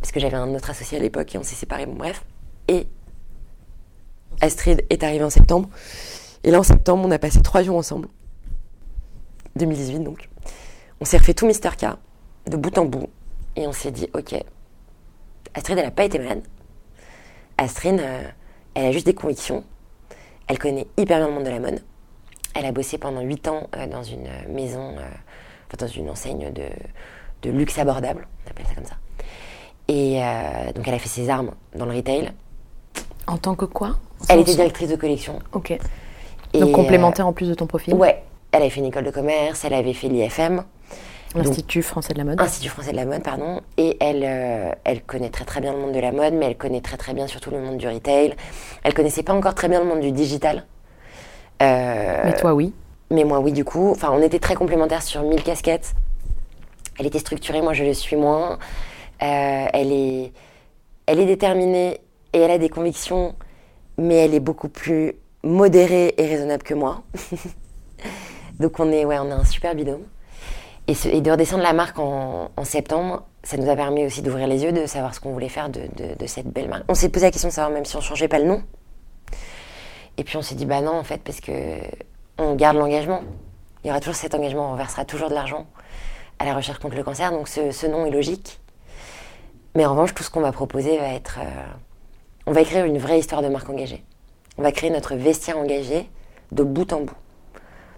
parce 0.00 0.12
que 0.12 0.20
j'avais 0.20 0.36
un 0.36 0.54
autre 0.54 0.70
associé 0.70 0.98
à 0.98 1.00
l'époque 1.00 1.34
et 1.34 1.38
on 1.38 1.42
s'est 1.42 1.54
séparés, 1.54 1.86
bon, 1.86 1.94
bref. 1.94 2.24
Et 2.68 2.86
Astrid 4.40 4.84
est 4.90 5.02
arrivée 5.02 5.24
en 5.24 5.30
septembre. 5.30 5.68
Et 6.44 6.50
là, 6.50 6.60
en 6.60 6.62
septembre, 6.62 7.04
on 7.06 7.10
a 7.10 7.18
passé 7.18 7.40
trois 7.42 7.62
jours 7.62 7.76
ensemble. 7.76 8.08
2018 9.56 10.00
donc. 10.00 10.28
On 11.00 11.04
s'est 11.04 11.16
refait 11.16 11.34
tout 11.34 11.46
Mister 11.46 11.70
K, 11.70 11.86
de 12.46 12.56
bout 12.56 12.76
en 12.78 12.84
bout. 12.84 13.08
Et 13.56 13.66
on 13.66 13.72
s'est 13.72 13.90
dit, 13.90 14.08
ok, 14.12 14.34
Astrid, 15.54 15.78
elle 15.78 15.84
n'a 15.86 15.90
pas 15.90 16.04
été 16.04 16.18
malade. 16.18 16.42
Astrid, 17.56 17.98
euh, 17.98 18.28
elle 18.74 18.86
a 18.86 18.92
juste 18.92 19.06
des 19.06 19.14
convictions. 19.14 19.64
Elle 20.46 20.58
connaît 20.58 20.86
hyper 20.98 21.18
bien 21.18 21.28
le 21.28 21.32
monde 21.32 21.44
de 21.44 21.50
la 21.50 21.60
mode. 21.60 21.82
Elle 22.56 22.64
a 22.64 22.72
bossé 22.72 22.98
pendant 22.98 23.20
8 23.20 23.48
ans 23.48 23.68
euh, 23.76 23.86
dans 23.86 24.02
une 24.02 24.28
maison, 24.48 24.94
euh, 24.96 25.02
enfin, 25.66 25.76
dans 25.78 25.86
une 25.86 26.08
enseigne 26.08 26.52
de, 26.52 26.64
de 27.42 27.50
luxe 27.50 27.78
abordable, 27.78 28.26
on 28.46 28.50
appelle 28.50 28.66
ça 28.66 28.74
comme 28.74 28.86
ça. 28.86 28.96
Et 29.88 30.22
euh, 30.22 30.72
donc 30.72 30.88
elle 30.88 30.94
a 30.94 30.98
fait 30.98 31.08
ses 31.08 31.28
armes 31.28 31.52
dans 31.74 31.86
le 31.86 31.94
retail. 31.94 32.32
En 33.26 33.36
tant 33.36 33.54
que 33.54 33.64
quoi? 33.64 33.96
Elle 34.28 34.40
était 34.40 34.54
directrice 34.54 34.88
de 34.88 34.96
collection. 34.96 35.40
Ok. 35.52 35.78
Et, 36.52 36.60
Donc 36.60 36.72
complémentaire 36.72 37.26
en 37.26 37.32
plus 37.32 37.48
de 37.48 37.54
ton 37.54 37.66
profil? 37.66 37.94
Ouais, 37.94 38.22
elle 38.52 38.62
avait 38.62 38.70
fait 38.70 38.80
une 38.80 38.86
école 38.86 39.04
de 39.04 39.10
commerce, 39.10 39.64
elle 39.64 39.74
avait 39.74 39.92
fait 39.92 40.08
l'IFM. 40.08 40.64
L'Institut 41.34 41.82
français 41.82 42.14
de 42.14 42.18
la 42.18 42.24
mode. 42.24 42.40
Institut 42.40 42.70
français 42.70 42.92
de 42.92 42.96
la 42.96 43.04
mode, 43.04 43.22
pardon. 43.22 43.60
Et 43.76 43.98
elle, 44.00 44.22
euh, 44.24 44.70
elle 44.84 45.02
connaît 45.02 45.28
très 45.28 45.44
très 45.44 45.60
bien 45.60 45.72
le 45.72 45.78
monde 45.78 45.92
de 45.92 46.00
la 46.00 46.12
mode, 46.12 46.32
mais 46.32 46.46
elle 46.46 46.56
connaît 46.56 46.80
très 46.80 46.96
très 46.96 47.12
bien 47.12 47.26
surtout 47.26 47.50
le 47.50 47.60
monde 47.60 47.76
du 47.76 47.86
retail. 47.86 48.34
Elle 48.84 48.94
connaissait 48.94 49.22
pas 49.22 49.34
encore 49.34 49.54
très 49.54 49.68
bien 49.68 49.80
le 49.80 49.86
monde 49.86 50.00
du 50.00 50.12
digital. 50.12 50.64
Euh, 51.62 52.22
Mais 52.24 52.34
toi, 52.34 52.54
oui. 52.54 52.72
mais 53.10 53.24
moi, 53.24 53.40
oui, 53.40 53.52
du 53.52 53.64
coup. 53.64 53.90
Enfin, 53.90 54.10
on 54.12 54.20
était 54.22 54.38
très 54.38 54.54
complémentaires 54.54 55.02
sur 55.02 55.22
mille 55.22 55.42
casquettes. 55.42 55.94
Elle 56.98 57.06
était 57.06 57.18
structurée, 57.18 57.60
moi 57.62 57.72
je 57.74 57.84
le 57.84 57.92
suis 57.94 58.16
moins. 58.16 58.58
Euh, 59.22 59.66
elle, 59.72 59.92
est, 59.92 60.32
elle 61.06 61.20
est 61.20 61.26
déterminée 61.26 62.00
et 62.32 62.38
elle 62.40 62.50
a 62.50 62.58
des 62.58 62.68
convictions, 62.70 63.34
mais 63.98 64.14
elle 64.16 64.34
est 64.34 64.40
beaucoup 64.40 64.68
plus 64.68 65.14
modérée 65.42 66.14
et 66.16 66.26
raisonnable 66.26 66.62
que 66.62 66.74
moi. 66.74 67.02
Donc 68.60 68.80
on 68.80 68.90
est, 68.90 69.04
ouais, 69.04 69.18
on 69.18 69.28
est 69.28 69.32
un 69.32 69.44
super 69.44 69.74
binôme. 69.74 70.02
Et, 70.88 70.94
ce- 70.94 71.08
et 71.08 71.20
de 71.20 71.30
redescendre 71.30 71.62
la 71.62 71.72
marque 71.72 71.98
en, 71.98 72.50
en 72.56 72.64
septembre, 72.64 73.24
ça 73.42 73.56
nous 73.56 73.68
a 73.68 73.76
permis 73.76 74.06
aussi 74.06 74.22
d'ouvrir 74.22 74.46
les 74.46 74.62
yeux, 74.62 74.72
de 74.72 74.86
savoir 74.86 75.14
ce 75.14 75.20
qu'on 75.20 75.32
voulait 75.32 75.48
faire 75.48 75.68
de, 75.68 75.80
de- 75.96 76.14
de 76.18 76.26
cette 76.26 76.46
belle 76.46 76.68
marque. 76.68 76.84
On 76.88 76.94
s'est 76.94 77.08
posé 77.08 77.26
la 77.26 77.30
question 77.32 77.48
de 77.48 77.52
savoir 77.54 77.72
même 77.72 77.84
si 77.84 77.96
on 77.96 78.00
changeait 78.00 78.28
pas 78.28 78.38
le 78.38 78.46
nom. 78.46 78.62
Et 80.18 80.24
puis 80.24 80.36
on 80.36 80.42
s'est 80.42 80.54
dit, 80.54 80.66
bah 80.66 80.80
non, 80.80 80.92
en 80.98 81.04
fait, 81.04 81.20
parce 81.22 81.40
que 81.40 81.52
on 82.38 82.54
garde 82.54 82.76
l'engagement. 82.76 83.22
Il 83.84 83.88
y 83.88 83.90
aura 83.90 84.00
toujours 84.00 84.16
cet 84.16 84.34
engagement, 84.34 84.72
on 84.72 84.74
versera 84.74 85.04
toujours 85.04 85.28
de 85.28 85.34
l'argent 85.34 85.66
à 86.38 86.44
la 86.44 86.54
recherche 86.54 86.78
contre 86.78 86.96
le 86.96 87.02
cancer, 87.02 87.30
donc 87.30 87.48
ce, 87.48 87.70
ce 87.70 87.86
nom 87.86 88.04
est 88.06 88.10
logique. 88.10 88.60
Mais 89.74 89.86
en 89.86 89.90
revanche, 89.90 90.14
tout 90.14 90.22
ce 90.22 90.30
qu'on 90.30 90.40
va 90.40 90.52
proposer 90.52 90.98
va 90.98 91.08
être. 91.08 91.38
euh, 91.40 91.64
on 92.46 92.52
va 92.52 92.60
écrire 92.60 92.84
une 92.84 92.98
vraie 92.98 93.18
histoire 93.18 93.42
de 93.42 93.48
marque 93.48 93.68
engagée. 93.68 94.02
On 94.58 94.62
va 94.62 94.72
créer 94.72 94.90
notre 94.90 95.14
vestiaire 95.16 95.58
engagé 95.58 96.08
de 96.52 96.62
bout 96.62 96.92
en 96.92 97.00
bout. 97.00 97.16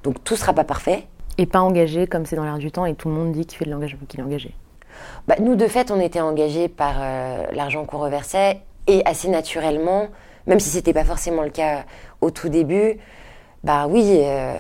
Donc 0.03 0.23
tout 0.25 0.37
sera 0.37 0.53
pas 0.53 0.65
parfait. 0.65 1.07
Et 1.37 1.47
pas 1.47 1.61
engagé 1.61 2.07
comme 2.07 2.27
c'est 2.27 2.35
dans 2.37 2.45
l'air 2.45 2.59
du 2.59 2.73
temps 2.73 2.85
et 2.85 2.95
tout 2.95 3.09
le 3.09 3.15
monde 3.15 3.33
dit 3.33 3.47
qu'il 3.47 3.59
fait 3.59 3.65
de 3.65 3.71
l'engagement, 3.71 4.01
qu'il 4.09 4.21
est 4.21 4.25
engagé. 4.25 4.55
Bah, 5.29 5.37
nous, 5.39 5.55
de 5.55 5.67
fait, 5.69 5.91
on 5.91 6.01
était 6.01 6.21
engagés 6.21 6.69
par 6.69 6.97
euh, 6.99 7.45
l'argent 7.53 7.85
qu'on 7.85 7.99
reversait 7.99 8.61
et 8.89 9.03
assez 9.05 9.29
naturellement, 9.29 10.09
même 10.47 10.59
si 10.59 10.71
c'était 10.71 10.93
pas 10.93 11.05
forcément 11.05 11.43
le 11.43 11.51
cas 11.51 11.85
au 12.21 12.31
tout 12.31 12.49
début, 12.49 12.99
bah 13.65 13.87
oui, 13.89 14.21
euh, 14.23 14.55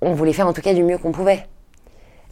on 0.00 0.12
voulait 0.14 0.32
faire 0.32 0.46
en 0.46 0.52
tout 0.52 0.62
cas 0.62 0.74
du 0.74 0.82
mieux 0.82 0.98
qu'on 0.98 1.12
pouvait. 1.12 1.46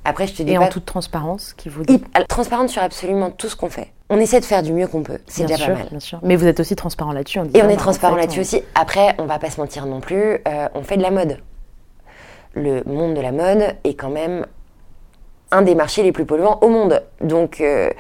Après, 0.05 0.27
je 0.27 0.35
te 0.35 0.43
dis 0.43 0.53
Et 0.53 0.57
pas 0.57 0.65
en 0.65 0.69
toute 0.69 0.87
transparence, 0.87 1.53
qui 1.53 1.69
vous 1.69 1.85
dit. 1.85 2.03
transparente 2.29 2.71
sur 2.71 2.83
absolument 2.83 3.31
tout 3.31 3.49
ce 3.49 3.57
qu'on 3.57 3.69
fait. 3.69 3.93
On 4.09 4.19
essaie 4.19 4.41
de 4.41 4.45
faire 4.45 4.63
du 4.63 4.73
mieux 4.73 4.87
qu'on 4.89 5.03
peut, 5.03 5.19
c'est 5.27 5.45
déjà 5.45 5.57
sûr, 5.57 5.67
pas 5.75 5.81
mal. 5.81 5.89
bien 5.91 6.01
sûr. 6.01 6.19
Mais 6.23 6.37
vous 6.37 6.47
êtes 6.47 6.59
aussi 6.59 6.75
transparent 6.75 7.13
là-dessus. 7.13 7.39
Et 7.39 7.43
on 7.43 7.45
est 7.45 7.63
bah, 7.69 7.73
en 7.75 7.77
transparent 7.77 8.15
fait, 8.15 8.23
là-dessus 8.23 8.39
on- 8.39 8.43
aussi. 8.43 8.63
Après, 8.75 9.15
on 9.19 9.27
va 9.27 9.39
pas 9.39 9.51
se 9.51 9.61
mentir 9.61 9.87
non 9.87 10.01
plus, 10.01 10.39
euh, 10.49 10.69
on 10.75 10.83
fait 10.83 10.97
de 10.97 11.03
la 11.03 11.11
mode. 11.11 11.39
Le 12.55 12.83
monde 12.85 13.15
de 13.15 13.21
la 13.21 13.31
mode 13.31 13.77
est 13.85 13.95
quand 13.95 14.11
même 14.11 14.47
un 15.53 15.63
des 15.63 15.75
marchés 15.75 16.03
les 16.03 16.13
plus 16.13 16.25
polluants 16.25 16.59
au 16.63 16.69
monde. 16.69 17.03
Donc, 17.21 17.61
euh, 17.61 17.91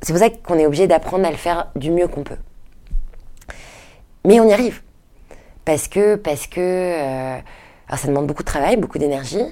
c'est 0.00 0.12
pour 0.12 0.20
ça 0.20 0.30
qu'on 0.30 0.58
est 0.58 0.66
obligé 0.66 0.86
d'apprendre 0.86 1.26
à 1.26 1.30
le 1.30 1.36
faire 1.36 1.68
du 1.76 1.90
mieux 1.90 2.08
qu'on 2.08 2.24
peut. 2.24 2.36
Mais 4.24 4.40
on 4.40 4.48
y 4.48 4.52
arrive. 4.52 4.82
Parce 5.64 5.88
que, 5.88 6.16
parce 6.16 6.46
que 6.46 6.60
euh, 6.60 7.38
alors 7.88 7.98
ça 7.98 8.08
demande 8.08 8.26
beaucoup 8.26 8.42
de 8.42 8.48
travail, 8.48 8.76
beaucoup 8.76 8.98
d'énergie. 8.98 9.44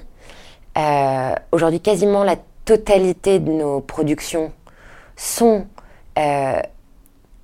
Euh, 0.77 1.35
Aujourd'hui, 1.51 1.79
quasiment 1.81 2.23
la 2.23 2.35
totalité 2.65 3.39
de 3.39 3.51
nos 3.51 3.81
productions 3.81 4.51
sont, 5.15 5.67
euh, 6.17 6.61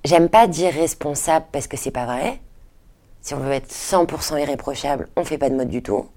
j'aime 0.04 0.28
pas 0.28 0.46
dire 0.46 0.72
responsables 0.72 1.46
parce 1.52 1.66
que 1.66 1.76
c'est 1.76 1.90
pas 1.90 2.06
vrai. 2.06 2.40
Si 3.20 3.34
on 3.34 3.38
veut 3.38 3.52
être 3.52 3.70
100% 3.70 4.40
irréprochable, 4.40 5.08
on 5.16 5.24
fait 5.24 5.38
pas 5.38 5.50
de 5.50 5.56
mode 5.56 5.68
du 5.68 5.82
tout. 5.82 6.08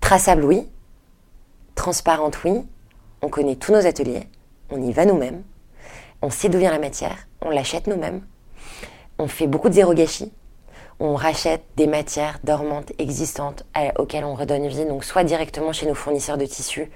Traçable, 0.00 0.44
oui. 0.44 0.68
Transparente, 1.74 2.38
oui. 2.44 2.64
On 3.22 3.28
connaît 3.28 3.56
tous 3.56 3.72
nos 3.72 3.84
ateliers. 3.86 4.28
On 4.70 4.80
y 4.80 4.92
va 4.92 5.04
nous-mêmes. 5.04 5.42
On 6.22 6.30
sait 6.30 6.48
d'où 6.48 6.58
vient 6.58 6.70
la 6.70 6.78
matière. 6.78 7.26
On 7.42 7.50
l'achète 7.50 7.88
nous-mêmes. 7.88 8.22
On 9.18 9.28
fait 9.28 9.46
beaucoup 9.46 9.68
de 9.68 9.74
zéro 9.74 9.94
gâchis. 9.94 10.32
On 10.98 11.14
rachète 11.14 11.62
des 11.76 11.86
matières 11.86 12.38
dormantes 12.44 12.92
existantes 12.98 13.64
à- 13.74 14.00
auxquelles 14.00 14.24
on 14.24 14.34
redonne 14.34 14.66
vie, 14.66 14.86
donc 14.86 15.04
soit 15.04 15.24
directement 15.24 15.72
chez 15.72 15.86
nos 15.86 15.94
fournisseurs 15.94 16.38
de 16.38 16.46
tissus, 16.46 16.90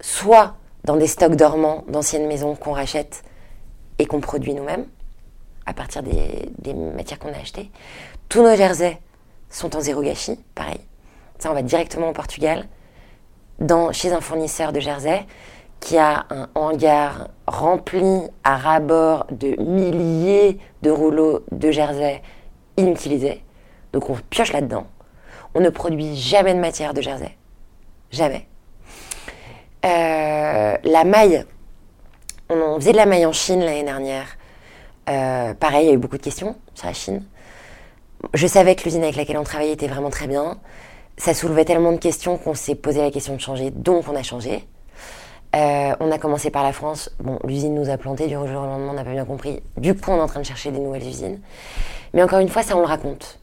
soit 0.00 0.54
dans 0.84 0.96
des 0.96 1.06
stocks 1.06 1.36
dormants 1.36 1.84
d'anciennes 1.88 2.26
maisons 2.26 2.56
qu'on 2.56 2.72
rachète 2.72 3.22
et 3.98 4.06
qu'on 4.06 4.20
produit 4.20 4.54
nous-mêmes 4.54 4.86
à 5.66 5.72
partir 5.72 6.02
des, 6.02 6.74
matières 6.74 7.18
qu'on 7.18 7.32
a 7.32 7.38
achetées. 7.38 7.70
Tous 8.28 8.42
nos 8.42 8.54
jerseys 8.54 8.98
sont 9.48 9.76
en 9.76 9.80
zéro 9.80 10.02
gâchis, 10.02 10.38
pareil. 10.54 10.80
Ça, 11.38 11.50
on 11.50 11.54
va 11.54 11.62
directement 11.62 12.10
au 12.10 12.12
Portugal, 12.12 12.66
chez 13.92 14.12
un 14.12 14.20
fournisseur 14.20 14.72
de 14.72 14.80
jerseys 14.80 15.24
qui 15.84 15.98
a 15.98 16.24
un 16.30 16.48
hangar 16.54 17.28
rempli 17.46 18.22
à 18.42 18.56
ras-bord 18.56 19.26
de 19.30 19.60
milliers 19.62 20.58
de 20.80 20.90
rouleaux 20.90 21.44
de 21.52 21.70
jersey 21.70 22.22
inutilisés. 22.78 23.42
Donc 23.92 24.08
on 24.08 24.16
pioche 24.30 24.54
là-dedans. 24.54 24.86
On 25.54 25.60
ne 25.60 25.68
produit 25.68 26.16
jamais 26.16 26.54
de 26.54 26.58
matière 26.58 26.94
de 26.94 27.02
jersey. 27.02 27.36
Jamais. 28.10 28.48
Euh, 29.84 30.78
la 30.82 31.04
maille, 31.04 31.44
on 32.48 32.76
faisait 32.76 32.92
de 32.92 32.96
la 32.96 33.04
maille 33.04 33.26
en 33.26 33.32
Chine 33.32 33.60
l'année 33.60 33.84
dernière. 33.84 34.38
Euh, 35.10 35.52
pareil, 35.52 35.84
il 35.84 35.88
y 35.88 35.90
a 35.90 35.94
eu 35.94 35.98
beaucoup 35.98 36.16
de 36.16 36.22
questions 36.22 36.56
sur 36.74 36.86
la 36.86 36.94
Chine. 36.94 37.22
Je 38.32 38.46
savais 38.46 38.74
que 38.74 38.84
l'usine 38.84 39.02
avec 39.02 39.16
laquelle 39.16 39.36
on 39.36 39.44
travaillait 39.44 39.74
était 39.74 39.86
vraiment 39.86 40.08
très 40.08 40.28
bien. 40.28 40.56
Ça 41.18 41.34
soulevait 41.34 41.66
tellement 41.66 41.92
de 41.92 41.98
questions 41.98 42.38
qu'on 42.38 42.54
s'est 42.54 42.74
posé 42.74 43.02
la 43.02 43.10
question 43.10 43.36
de 43.36 43.40
changer, 43.40 43.70
donc 43.70 44.08
on 44.08 44.16
a 44.16 44.22
changé. 44.22 44.66
Euh, 45.54 45.94
on 46.00 46.10
a 46.10 46.18
commencé 46.18 46.50
par 46.50 46.62
la 46.62 46.72
France. 46.72 47.10
Bon, 47.20 47.38
l'usine 47.44 47.74
nous 47.74 47.88
a 47.88 47.96
planté 47.96 48.26
du 48.26 48.34
jour 48.34 48.42
au 48.42 48.46
lendemain, 48.46 48.88
on 48.90 48.94
n'a 48.94 49.04
pas 49.04 49.12
bien 49.12 49.24
compris. 49.24 49.62
Du 49.76 49.94
coup, 49.94 50.10
on 50.10 50.16
est 50.16 50.20
en 50.20 50.26
train 50.26 50.40
de 50.40 50.46
chercher 50.46 50.72
des 50.72 50.80
nouvelles 50.80 51.06
usines. 51.06 51.40
Mais 52.12 52.22
encore 52.22 52.40
une 52.40 52.48
fois, 52.48 52.62
ça, 52.62 52.76
on 52.76 52.80
le 52.80 52.86
raconte. 52.86 53.38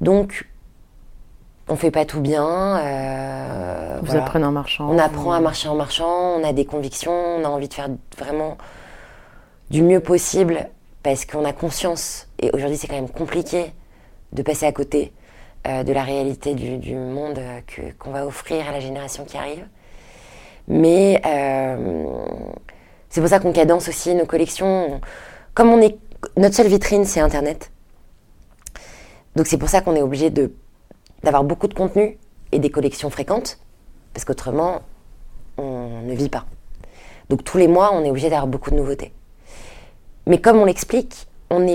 Donc, 0.00 0.48
on 1.68 1.76
fait 1.76 1.92
pas 1.92 2.04
tout 2.04 2.20
bien. 2.20 2.78
Euh, 2.78 3.98
vous 4.02 4.16
apprenez 4.16 4.44
en 4.44 4.52
marchant. 4.52 4.88
On 4.90 4.98
apprend 4.98 5.32
à 5.32 5.40
marcher 5.40 5.68
en 5.68 5.76
marchant. 5.76 6.38
On 6.38 6.44
a 6.44 6.52
des 6.52 6.64
convictions. 6.64 7.12
On 7.12 7.44
a 7.44 7.48
envie 7.48 7.68
de 7.68 7.74
faire 7.74 7.88
vraiment 8.18 8.58
du 9.70 9.82
mieux 9.82 10.00
possible 10.00 10.68
parce 11.04 11.24
qu'on 11.24 11.44
a 11.44 11.52
conscience. 11.52 12.28
Et 12.40 12.50
aujourd'hui, 12.52 12.76
c'est 12.76 12.88
quand 12.88 12.96
même 12.96 13.08
compliqué 13.08 13.72
de 14.32 14.42
passer 14.42 14.66
à 14.66 14.72
côté 14.72 15.12
euh, 15.68 15.84
de 15.84 15.92
la 15.92 16.02
réalité 16.02 16.54
du, 16.54 16.96
monde 16.96 17.38
qu'on 17.98 18.10
va 18.10 18.26
offrir 18.26 18.68
à 18.68 18.72
la 18.72 18.80
génération 18.80 19.24
qui 19.24 19.36
arrive. 19.36 19.64
Mais 20.68 21.20
euh, 21.26 22.24
c'est 23.08 23.20
pour 23.20 23.28
ça 23.28 23.40
qu'on 23.40 23.52
cadence 23.52 23.88
aussi 23.88 24.14
nos 24.14 24.26
collections. 24.26 25.00
Comme 25.54 25.70
on 25.70 25.80
est, 25.80 25.98
notre 26.36 26.54
seule 26.54 26.68
vitrine, 26.68 27.04
c'est 27.04 27.20
Internet. 27.20 27.70
Donc 29.36 29.46
c'est 29.46 29.58
pour 29.58 29.68
ça 29.68 29.80
qu'on 29.80 29.94
est 29.96 30.02
obligé 30.02 30.30
d'avoir 31.22 31.44
beaucoup 31.44 31.68
de 31.68 31.74
contenu 31.74 32.18
et 32.52 32.58
des 32.58 32.70
collections 32.70 33.10
fréquentes, 33.10 33.58
parce 34.12 34.24
qu'autrement, 34.24 34.82
on 35.56 36.02
ne 36.02 36.14
vit 36.14 36.28
pas. 36.28 36.44
Donc 37.30 37.44
tous 37.44 37.56
les 37.58 37.68
mois, 37.68 37.92
on 37.94 38.04
est 38.04 38.10
obligé 38.10 38.28
d'avoir 38.28 38.46
beaucoup 38.46 38.70
de 38.70 38.76
nouveautés. 38.76 39.12
Mais 40.26 40.40
comme 40.40 40.58
on 40.58 40.64
l'explique, 40.64 41.26
on, 41.50 41.66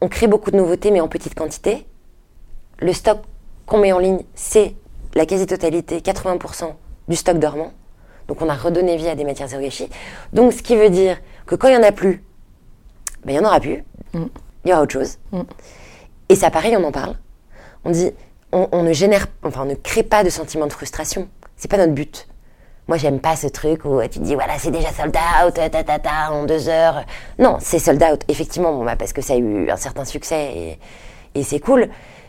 on 0.00 0.08
crée 0.08 0.26
beaucoup 0.28 0.50
de 0.50 0.56
nouveautés, 0.56 0.90
mais 0.90 1.00
en 1.00 1.08
petite 1.08 1.34
quantité. 1.34 1.86
Le 2.78 2.92
stock 2.92 3.18
qu'on 3.66 3.78
met 3.78 3.92
en 3.92 3.98
ligne, 3.98 4.22
c'est 4.34 4.74
la 5.14 5.26
quasi-totalité, 5.26 5.98
80% 5.98 6.72
du 7.08 7.16
stock 7.16 7.38
dormant. 7.38 7.72
Donc 8.30 8.40
on 8.42 8.48
a 8.48 8.54
redonné 8.54 8.96
vie 8.96 9.08
à 9.08 9.16
des 9.16 9.24
matières 9.24 9.48
zéro 9.48 9.60
gâchis. 9.60 9.88
Donc 10.32 10.52
ce 10.52 10.62
qui 10.62 10.76
veut 10.76 10.88
dire 10.88 11.18
que 11.46 11.56
quand 11.56 11.66
il 11.66 11.76
n'y 11.76 11.84
en 11.84 11.88
a 11.88 11.90
plus, 11.90 12.22
ben, 13.24 13.32
il 13.32 13.40
n'y 13.40 13.44
en 13.44 13.48
aura 13.48 13.58
plus. 13.58 13.82
Mm. 14.14 14.26
Il 14.64 14.70
y 14.70 14.72
aura 14.72 14.82
autre 14.82 14.92
chose. 14.92 15.18
Mm. 15.32 15.40
Et 16.28 16.36
ça, 16.36 16.48
pareil, 16.48 16.76
on 16.76 16.84
en 16.84 16.92
parle. 16.92 17.16
On 17.84 17.90
dit, 17.90 18.12
on, 18.52 18.84
ne 18.84 18.92
génère, 18.92 19.26
enfin, 19.42 19.62
on 19.62 19.64
ne 19.64 19.74
crée 19.74 20.04
pas 20.04 20.22
de 20.22 20.30
sentiment 20.30 20.68
de 20.68 20.72
frustration. 20.72 21.26
C'est 21.56 21.68
pas 21.68 21.76
notre 21.76 21.92
but. 21.92 22.28
Moi, 22.86 22.98
j'aime 22.98 23.18
pas 23.18 23.34
ce 23.34 23.48
truc 23.48 23.84
où 23.84 24.00
tu 24.02 24.20
te 24.20 24.24
dis, 24.24 24.36
voilà, 24.36 24.52
c'est 24.58 24.70
déjà 24.70 24.92
sold 24.92 25.16
out, 25.44 25.54
ta, 25.54 25.68
ta, 25.68 25.82
ta, 25.98 26.30
en 26.30 26.44
deux 26.44 26.68
heures. 26.68 27.04
Non, 27.40 27.56
c'est 27.58 27.80
sold 27.80 28.00
out, 28.00 28.22
effectivement, 28.28 28.72
bon, 28.72 28.84
bah, 28.84 28.94
parce 28.94 29.12
que 29.12 29.22
ça 29.22 29.32
a 29.32 29.38
eu 29.38 29.68
un 29.70 29.76
certain 29.76 30.04
succès 30.04 30.52
et, 30.54 30.78
et 31.34 31.42
c'est 31.42 31.58
cool. 31.58 31.88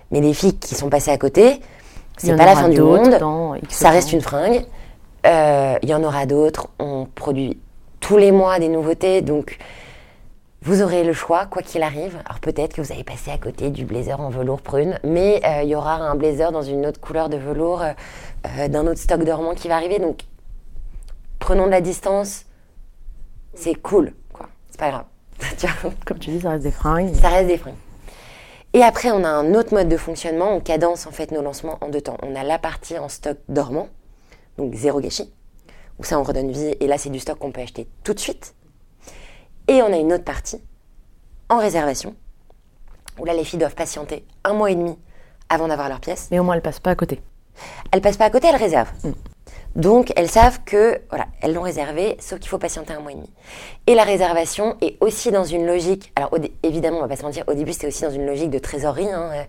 Mais 0.09 0.19
les 0.19 0.33
filles 0.33 0.57
qui 0.57 0.73
sont 0.73 0.89
passées 0.89 1.11
à 1.11 1.19
côté, 1.19 1.61
c'est 2.17 2.35
pas 2.35 2.45
la 2.45 2.55
fin 2.55 2.69
du 2.69 2.81
monde. 2.81 3.19
ça 3.69 3.91
reste 3.91 4.13
une 4.13 4.21
fringue. 4.21 4.65
Euh, 5.25 5.77
il 5.81 5.89
y 5.89 5.93
en 5.93 6.03
aura 6.03 6.25
d'autres. 6.25 6.67
On 6.79 7.05
produit 7.05 7.59
tous 7.99 8.17
les 8.17 8.31
mois 8.31 8.59
des 8.59 8.69
nouveautés. 8.69 9.21
Donc, 9.21 9.57
vous 10.63 10.81
aurez 10.81 11.03
le 11.03 11.13
choix, 11.13 11.45
quoi 11.45 11.61
qu'il 11.61 11.83
arrive. 11.83 12.17
Alors, 12.25 12.39
peut-être 12.39 12.73
que 12.73 12.81
vous 12.81 12.91
allez 12.91 13.03
passer 13.03 13.31
à 13.31 13.37
côté 13.37 13.69
du 13.69 13.85
blazer 13.85 14.19
en 14.19 14.29
velours 14.29 14.61
prune, 14.61 14.99
mais 15.03 15.41
euh, 15.45 15.63
il 15.63 15.69
y 15.69 15.75
aura 15.75 15.95
un 15.95 16.15
blazer 16.15 16.51
dans 16.51 16.61
une 16.61 16.85
autre 16.85 16.99
couleur 16.99 17.29
de 17.29 17.37
velours 17.37 17.83
euh, 17.83 18.67
d'un 18.67 18.87
autre 18.87 18.99
stock 18.99 19.23
dormant 19.23 19.55
qui 19.55 19.67
va 19.67 19.75
arriver. 19.75 19.99
Donc, 19.99 20.21
prenons 21.39 21.65
de 21.65 21.71
la 21.71 21.81
distance. 21.81 22.45
C'est 23.53 23.75
cool, 23.75 24.13
quoi. 24.31 24.47
C'est 24.69 24.79
pas 24.79 24.91
grave. 24.91 25.05
Comme 26.05 26.19
tu 26.19 26.29
dis, 26.29 26.41
ça 26.41 26.51
reste 26.51 26.63
des 26.63 26.71
fringues. 26.71 27.13
Ça 27.15 27.29
reste 27.29 27.47
des 27.47 27.57
fringues. 27.57 27.75
Et 28.73 28.83
après, 28.83 29.11
on 29.11 29.23
a 29.23 29.29
un 29.29 29.53
autre 29.53 29.73
mode 29.73 29.89
de 29.89 29.97
fonctionnement. 29.97 30.55
On 30.55 30.61
cadence 30.61 31.05
en 31.05 31.11
fait 31.11 31.31
nos 31.31 31.41
lancements 31.41 31.77
en 31.81 31.89
deux 31.89 32.01
temps. 32.01 32.17
On 32.23 32.35
a 32.35 32.43
la 32.43 32.57
partie 32.57 32.97
en 32.97 33.09
stock 33.09 33.37
dormant 33.49 33.89
donc 34.61 34.75
zéro 34.75 34.99
gâchis, 34.99 35.31
où 35.99 36.03
ça 36.03 36.19
on 36.19 36.23
redonne 36.23 36.51
vie, 36.51 36.75
et 36.79 36.87
là 36.87 36.97
c'est 36.97 37.09
du 37.09 37.19
stock 37.19 37.37
qu'on 37.39 37.51
peut 37.51 37.61
acheter 37.61 37.87
tout 38.03 38.13
de 38.13 38.19
suite. 38.19 38.55
Et 39.67 39.81
on 39.81 39.93
a 39.93 39.97
une 39.97 40.13
autre 40.13 40.23
partie 40.23 40.61
en 41.49 41.57
réservation, 41.57 42.15
où 43.19 43.25
là 43.25 43.33
les 43.33 43.43
filles 43.43 43.59
doivent 43.59 43.75
patienter 43.75 44.25
un 44.43 44.53
mois 44.53 44.71
et 44.71 44.75
demi 44.75 44.97
avant 45.49 45.67
d'avoir 45.67 45.89
leur 45.89 45.99
pièce. 45.99 46.27
Mais 46.31 46.39
au 46.39 46.43
moins 46.43 46.55
elles 46.55 46.61
passent 46.61 46.79
pas 46.79 46.91
à 46.91 46.95
côté. 46.95 47.21
Elles 47.91 48.01
passent 48.01 48.17
pas 48.17 48.25
à 48.25 48.29
côté, 48.29 48.47
elles 48.47 48.55
réservent. 48.55 48.91
Mm. 49.03 49.11
Donc 49.75 50.11
elles 50.15 50.29
savent 50.29 50.59
que 50.65 51.01
voilà, 51.09 51.27
elles 51.41 51.53
l'ont 51.53 51.61
réservé, 51.61 52.17
sauf 52.19 52.39
qu'il 52.39 52.49
faut 52.49 52.57
patienter 52.57 52.93
un 52.93 52.99
mois 52.99 53.11
et 53.11 53.15
demi. 53.15 53.29
Et 53.87 53.95
la 53.95 54.03
réservation 54.03 54.75
est 54.81 54.97
aussi 54.99 55.31
dans 55.31 55.45
une 55.45 55.65
logique. 55.65 56.11
Alors 56.15 56.31
évidemment, 56.63 56.97
on 56.97 57.01
va 57.01 57.07
pas 57.07 57.15
se 57.15 57.23
mentir, 57.23 57.43
au 57.47 57.53
début 57.53 57.73
c'était 57.73 57.87
aussi 57.87 58.03
dans 58.03 58.11
une 58.11 58.25
logique 58.25 58.49
de 58.49 58.59
trésorerie. 58.59 59.09
Hein, 59.09 59.45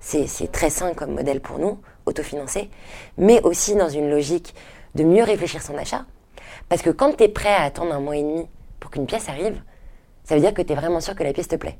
c'est 0.00 0.52
très 0.52 0.70
sain 0.70 0.94
comme 0.94 1.14
modèle 1.14 1.40
pour 1.40 1.58
nous, 1.58 1.80
autofinancé, 2.06 2.70
mais 3.18 3.40
aussi 3.42 3.74
dans 3.74 3.88
une 3.88 4.10
logique 4.10 4.54
de 4.94 5.04
mieux 5.04 5.24
réfléchir 5.24 5.62
son 5.62 5.76
achat. 5.76 6.04
Parce 6.68 6.82
que 6.82 6.90
quand 6.90 7.16
tu 7.16 7.24
es 7.24 7.28
prêt 7.28 7.54
à 7.54 7.62
attendre 7.62 7.92
un 7.92 8.00
mois 8.00 8.16
et 8.16 8.22
demi 8.22 8.48
pour 8.80 8.90
qu'une 8.90 9.06
pièce 9.06 9.28
arrive, 9.28 9.60
ça 10.24 10.34
veut 10.34 10.40
dire 10.40 10.54
que 10.54 10.62
tu 10.62 10.72
es 10.72 10.76
vraiment 10.76 11.00
sûr 11.00 11.14
que 11.14 11.22
la 11.22 11.32
pièce 11.32 11.48
te 11.48 11.56
plaît. 11.56 11.78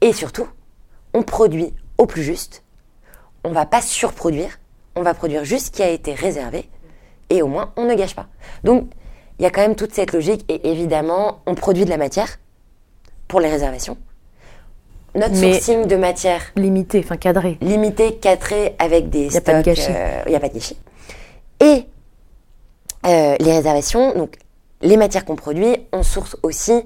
Et 0.00 0.12
surtout, 0.12 0.48
on 1.14 1.22
produit 1.22 1.74
au 1.96 2.06
plus 2.06 2.22
juste, 2.22 2.62
on 3.44 3.50
va 3.50 3.66
pas 3.66 3.82
surproduire, 3.82 4.58
on 4.94 5.02
va 5.02 5.14
produire 5.14 5.44
juste 5.44 5.66
ce 5.66 5.70
qui 5.72 5.82
a 5.82 5.88
été 5.88 6.14
réservé, 6.14 6.68
et 7.30 7.42
au 7.42 7.48
moins 7.48 7.72
on 7.76 7.84
ne 7.84 7.94
gâche 7.94 8.14
pas. 8.14 8.28
Donc, 8.62 8.88
il 9.38 9.42
y 9.42 9.46
a 9.46 9.50
quand 9.50 9.60
même 9.60 9.76
toute 9.76 9.94
cette 9.94 10.12
logique, 10.12 10.44
et 10.48 10.70
évidemment, 10.70 11.42
on 11.46 11.54
produit 11.54 11.84
de 11.84 11.90
la 11.90 11.96
matière 11.96 12.38
pour 13.26 13.40
les 13.40 13.50
réservations 13.50 13.96
notre 15.18 15.36
sourcing 15.36 15.86
de 15.86 15.96
matière. 15.96 16.42
Limité, 16.56 17.00
enfin 17.04 17.16
cadré. 17.16 17.58
Limité, 17.60 18.14
cadré 18.16 18.74
avec 18.78 19.10
des 19.10 19.26
Il 19.26 19.30
n'y 19.30 19.36
a 19.36 19.40
pas 19.40 19.58
de 19.58 19.62
gâchis. 19.62 19.90
Il 20.26 20.30
n'y 20.30 20.36
a 20.36 20.40
pas 20.40 20.48
de 20.48 20.54
gâchis. 20.54 20.76
Et 21.60 21.86
euh, 23.06 23.36
les 23.38 23.52
réservations, 23.52 24.14
donc 24.14 24.36
les 24.80 24.96
matières 24.96 25.24
qu'on 25.24 25.36
produit, 25.36 25.76
on 25.92 26.02
source 26.02 26.36
aussi 26.42 26.82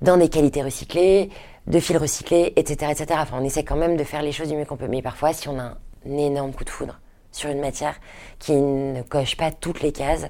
dans 0.00 0.16
des 0.16 0.28
qualités 0.28 0.62
recyclées, 0.62 1.30
de 1.66 1.80
fils 1.80 1.96
recyclés, 1.96 2.52
etc., 2.56 2.92
etc. 2.92 3.20
Enfin, 3.22 3.38
on 3.40 3.44
essaie 3.44 3.64
quand 3.64 3.76
même 3.76 3.96
de 3.96 4.04
faire 4.04 4.22
les 4.22 4.32
choses 4.32 4.48
du 4.48 4.56
mieux 4.56 4.64
qu'on 4.64 4.76
peut. 4.76 4.88
Mais 4.88 5.02
parfois, 5.02 5.32
si 5.32 5.48
on 5.48 5.58
a 5.58 5.76
un 6.08 6.16
énorme 6.16 6.52
coup 6.52 6.64
de 6.64 6.70
foudre 6.70 6.98
sur 7.32 7.50
une 7.50 7.60
matière 7.60 7.96
qui 8.38 8.52
ne 8.52 9.02
coche 9.02 9.36
pas 9.36 9.50
toutes 9.50 9.82
les 9.82 9.92
cases, 9.92 10.26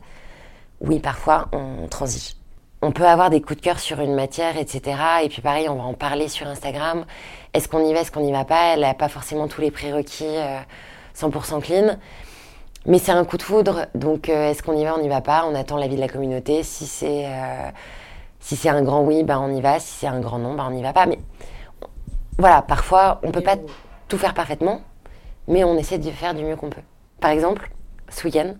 oui, 0.81 0.99
parfois, 0.99 1.49
on 1.53 1.87
transige 1.89 2.35
on 2.81 2.93
peut 2.93 3.07
avoir 3.07 3.31
des 3.31 3.41
coups 3.41 3.59
de 3.59 3.65
cœur 3.65 3.81
sur 3.81 4.01
une 4.01 4.15
matière, 4.15 4.57
etc. 4.57 4.97
Et 5.25 5.29
puis 5.29 5.43
pareil, 5.43 5.69
on 5.69 5.75
va 5.75 5.83
en 5.83 5.95
parler 5.95 6.29
sur 6.29 6.47
Instagram. 6.47 7.05
Est-ce 7.55 7.69
qu'on 7.69 7.85
y 7.85 7.93
va, 7.93 8.01
est-ce 8.01 8.13
qu'on 8.13 8.21
n'y 8.21 8.33
va 8.33 8.45
pas? 8.45 8.75
Elle 8.75 8.81
n'a 8.81 8.95
pas 8.95 9.09
forcément 9.09 9.49
tous 9.49 9.61
les 9.61 9.71
prérequis 9.71 10.37
100% 11.17 11.57
euh, 11.57 11.61
clean. 11.61 11.97
Mais 12.87 12.99
c'est 12.99 13.13
un 13.13 13.25
coup 13.25 13.37
de 13.37 13.43
foudre, 13.43 13.87
donc 13.95 14.29
euh, 14.29 14.51
est-ce 14.51 14.63
qu'on 14.63 14.77
y 14.77 14.85
va, 14.85 14.95
on 14.97 15.03
n'y 15.03 15.09
va 15.09 15.21
pas? 15.21 15.45
On 15.47 15.55
attend 15.55 15.77
l'avis 15.77 15.97
de 15.97 16.01
la 16.01 16.09
communauté. 16.09 16.63
Si 16.63 16.87
c'est 16.87 17.27
euh, 17.27 17.71
si 18.41 18.69
un 18.69 18.83
grand 18.83 19.03
oui, 19.03 19.25
bah 19.25 19.41
on 19.41 19.55
y 19.55 19.61
va. 19.61 19.81
Si 19.81 19.89
c'est 19.89 20.07
un 20.07 20.21
grand 20.21 20.39
non, 20.39 20.55
bah 20.55 20.65
on 20.69 20.71
n'y 20.71 20.83
va 20.83 20.93
pas. 20.93 21.07
Mais 21.07 21.19
voilà, 22.39 22.63
parfois 22.63 23.21
on 23.25 23.33
peut 23.33 23.43
pas 23.43 23.57
tout 24.07 24.19
faire 24.19 24.35
parfaitement, 24.35 24.81
mais 25.49 25.65
on 25.65 25.77
essaie 25.77 25.99
de 25.99 26.11
faire 26.11 26.35
du 26.35 26.45
mieux 26.45 26.57
qu'on 26.57 26.71
peut. 26.71 26.83
Par 27.21 27.33
exemple, 27.33 27.69
ce 28.09 28.25
week-end, 28.25 28.55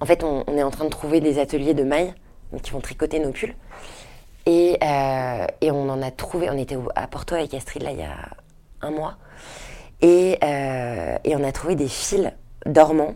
en 0.00 0.06
fait, 0.06 0.22
on, 0.22 0.44
on 0.46 0.56
est 0.56 0.62
en 0.62 0.70
train 0.70 0.84
de 0.84 0.90
trouver 0.90 1.20
des 1.20 1.38
ateliers 1.38 1.74
de 1.74 1.84
maille 1.84 2.14
qui 2.58 2.72
vont 2.72 2.80
tricoter 2.80 3.18
nos 3.20 3.30
pulls. 3.30 3.54
Et, 4.46 4.78
euh, 4.82 5.46
et, 5.60 5.70
on 5.70 5.88
en 5.88 6.02
a 6.02 6.10
trouvé, 6.10 6.50
on 6.50 6.56
était 6.56 6.78
à 6.94 7.06
Porto 7.06 7.34
avec 7.34 7.52
Astrid 7.54 7.82
là 7.82 7.92
il 7.92 7.98
y 7.98 8.02
a 8.02 8.16
un 8.80 8.90
mois, 8.90 9.16
et, 10.00 10.38
euh, 10.42 11.18
et 11.24 11.36
on 11.36 11.44
a 11.44 11.52
trouvé 11.52 11.74
des 11.74 11.88
fils 11.88 12.30
dormants 12.64 13.14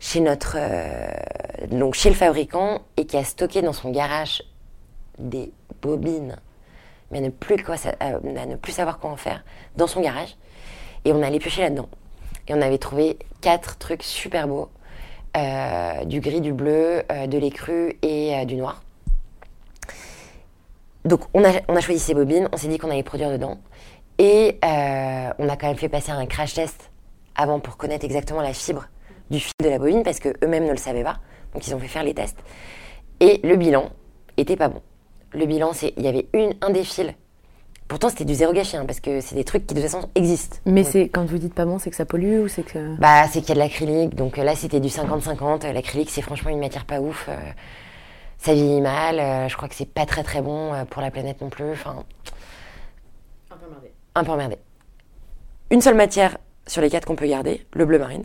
chez 0.00 0.20
notre 0.20 0.56
euh, 0.58 1.10
donc 1.70 1.94
chez 1.94 2.08
le 2.08 2.14
fabricant 2.14 2.80
et 2.96 3.04
qui 3.04 3.16
a 3.16 3.24
stocké 3.24 3.60
dans 3.62 3.72
son 3.74 3.90
garage 3.90 4.42
des 5.18 5.52
bobines, 5.82 6.36
mais 7.10 7.18
à 7.18 7.20
ne 7.20 7.28
plus 7.28 7.62
quoi, 7.62 7.76
à 8.00 8.12
ne 8.20 8.56
plus 8.56 8.72
savoir 8.72 8.98
quoi 8.98 9.10
en 9.10 9.16
faire 9.16 9.44
dans 9.76 9.86
son 9.86 10.00
garage. 10.00 10.36
Et 11.04 11.12
on 11.12 11.22
allait 11.22 11.38
piocher 11.38 11.62
là-dedans. 11.62 11.88
Et 12.48 12.54
on 12.54 12.62
avait 12.62 12.78
trouvé 12.78 13.18
quatre 13.40 13.76
trucs 13.78 14.02
super 14.02 14.48
beaux 14.48 14.70
du 16.04 16.20
gris, 16.20 16.40
du 16.40 16.52
bleu, 16.52 17.02
euh, 17.10 17.26
de 17.26 17.38
l'écru 17.38 17.98
et 18.02 18.34
euh, 18.34 18.44
du 18.44 18.56
noir. 18.56 18.82
Donc 21.04 21.22
on 21.34 21.44
a, 21.44 21.52
on 21.68 21.76
a, 21.76 21.80
choisi 21.80 22.00
ces 22.00 22.14
bobines, 22.14 22.48
on 22.52 22.56
s'est 22.56 22.68
dit 22.68 22.78
qu'on 22.78 22.90
allait 22.90 23.02
produire 23.02 23.30
dedans. 23.30 23.58
Et 24.18 24.58
on 24.62 25.48
a 25.48 25.56
quand 25.56 25.68
même 25.68 25.76
fait 25.76 25.88
passer 25.88 26.10
un 26.10 26.26
crash 26.26 26.54
test 26.54 26.90
avant 27.36 27.60
pour 27.60 27.76
connaître 27.76 28.04
exactement 28.04 28.42
la 28.42 28.52
fibre 28.52 28.88
du 29.30 29.38
fil 29.38 29.52
de 29.62 29.68
la 29.68 29.78
bobine 29.78 30.02
parce 30.02 30.18
qu'eux-mêmes 30.18 30.64
ne 30.64 30.72
le 30.72 30.76
savaient 30.76 31.04
pas. 31.04 31.18
Donc 31.54 31.66
ils 31.66 31.74
ont 31.74 31.78
fait 31.78 31.86
faire 31.86 32.02
les 32.02 32.14
tests. 32.14 32.38
Et 33.20 33.40
le 33.44 33.56
bilan 33.56 33.90
était 34.36 34.56
pas 34.56 34.68
bon. 34.68 34.82
Le 35.32 35.46
bilan, 35.46 35.72
c'est 35.72 35.94
il 35.96 36.04
y 36.04 36.08
avait 36.08 36.26
une, 36.32 36.54
un 36.62 36.70
des 36.70 36.84
fils. 36.84 37.12
Pourtant, 37.88 38.10
c'était 38.10 38.26
du 38.26 38.34
zéro 38.34 38.52
gâchis, 38.52 38.76
hein, 38.76 38.84
parce 38.86 39.00
que 39.00 39.20
c'est 39.22 39.34
des 39.34 39.44
trucs 39.44 39.66
qui 39.66 39.74
de 39.74 39.80
toute 39.80 39.90
façon 39.90 40.08
existent. 40.14 40.58
Mais 40.66 40.82
Donc, 40.82 40.92
c'est 40.92 41.08
quand 41.08 41.24
vous 41.24 41.38
dites 41.38 41.54
pas 41.54 41.64
bon, 41.64 41.78
c'est 41.78 41.88
que 41.88 41.96
ça 41.96 42.04
pollue 42.04 42.40
ou 42.40 42.48
c'est 42.48 42.62
que. 42.62 42.96
Bah, 42.96 43.26
c'est 43.28 43.40
qu'il 43.40 43.48
y 43.48 43.52
a 43.52 43.54
de 43.54 43.60
l'acrylique. 43.60 44.14
Donc 44.14 44.38
euh, 44.38 44.44
là, 44.44 44.54
c'était 44.54 44.78
du 44.80 44.88
50-50. 44.88 45.64
Euh, 45.66 45.72
L'acrylique, 45.72 46.10
c'est 46.10 46.20
franchement 46.22 46.50
une 46.50 46.60
matière 46.60 46.84
pas 46.84 47.00
ouf. 47.00 47.26
euh, 47.30 47.36
ça 48.36 48.52
vieillit 48.52 48.82
mal. 48.82 49.18
euh, 49.18 49.48
je 49.48 49.56
crois 49.56 49.68
que 49.68 49.74
c'est 49.74 49.88
pas 49.88 50.04
très 50.06 50.22
très 50.22 50.42
bon 50.42 50.74
euh, 50.74 50.84
pour 50.84 51.00
la 51.00 51.10
planète 51.10 51.40
non 51.40 51.48
plus. 51.48 51.72
Enfin, 51.72 52.04
un 54.14 54.24
peu 54.24 54.32
emmerdé. 54.32 54.58
Une 55.70 55.80
seule 55.80 55.94
matière 55.96 56.36
sur 56.66 56.82
les 56.82 56.90
quatre 56.90 57.06
qu'on 57.06 57.16
peut 57.16 57.26
garder, 57.26 57.66
le 57.72 57.84
bleu 57.86 57.98
marine. 57.98 58.24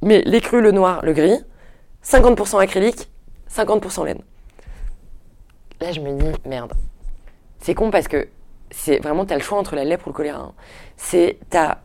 Mais 0.00 0.22
les 0.22 0.40
crus, 0.40 0.62
le 0.62 0.72
noir, 0.72 1.00
le 1.04 1.12
gris, 1.12 1.38
50% 2.04 2.60
acrylique, 2.62 3.08
50% 3.50 4.04
laine. 4.06 4.20
Là, 5.80 5.92
je 5.92 6.00
me 6.00 6.12
dis, 6.18 6.26
merde. 6.46 6.72
C'est 7.60 7.74
con 7.74 7.90
parce 7.90 8.08
que 8.08 8.28
c'est 8.72 8.98
vraiment, 8.98 9.24
t'as 9.24 9.36
le 9.36 9.42
choix 9.42 9.58
entre 9.58 9.76
la 9.76 9.84
lèpre 9.84 10.06
ou 10.08 10.10
le 10.10 10.14
choléra. 10.14 10.38
hein. 10.40 10.54
C'est, 10.96 11.38
t'as, 11.50 11.78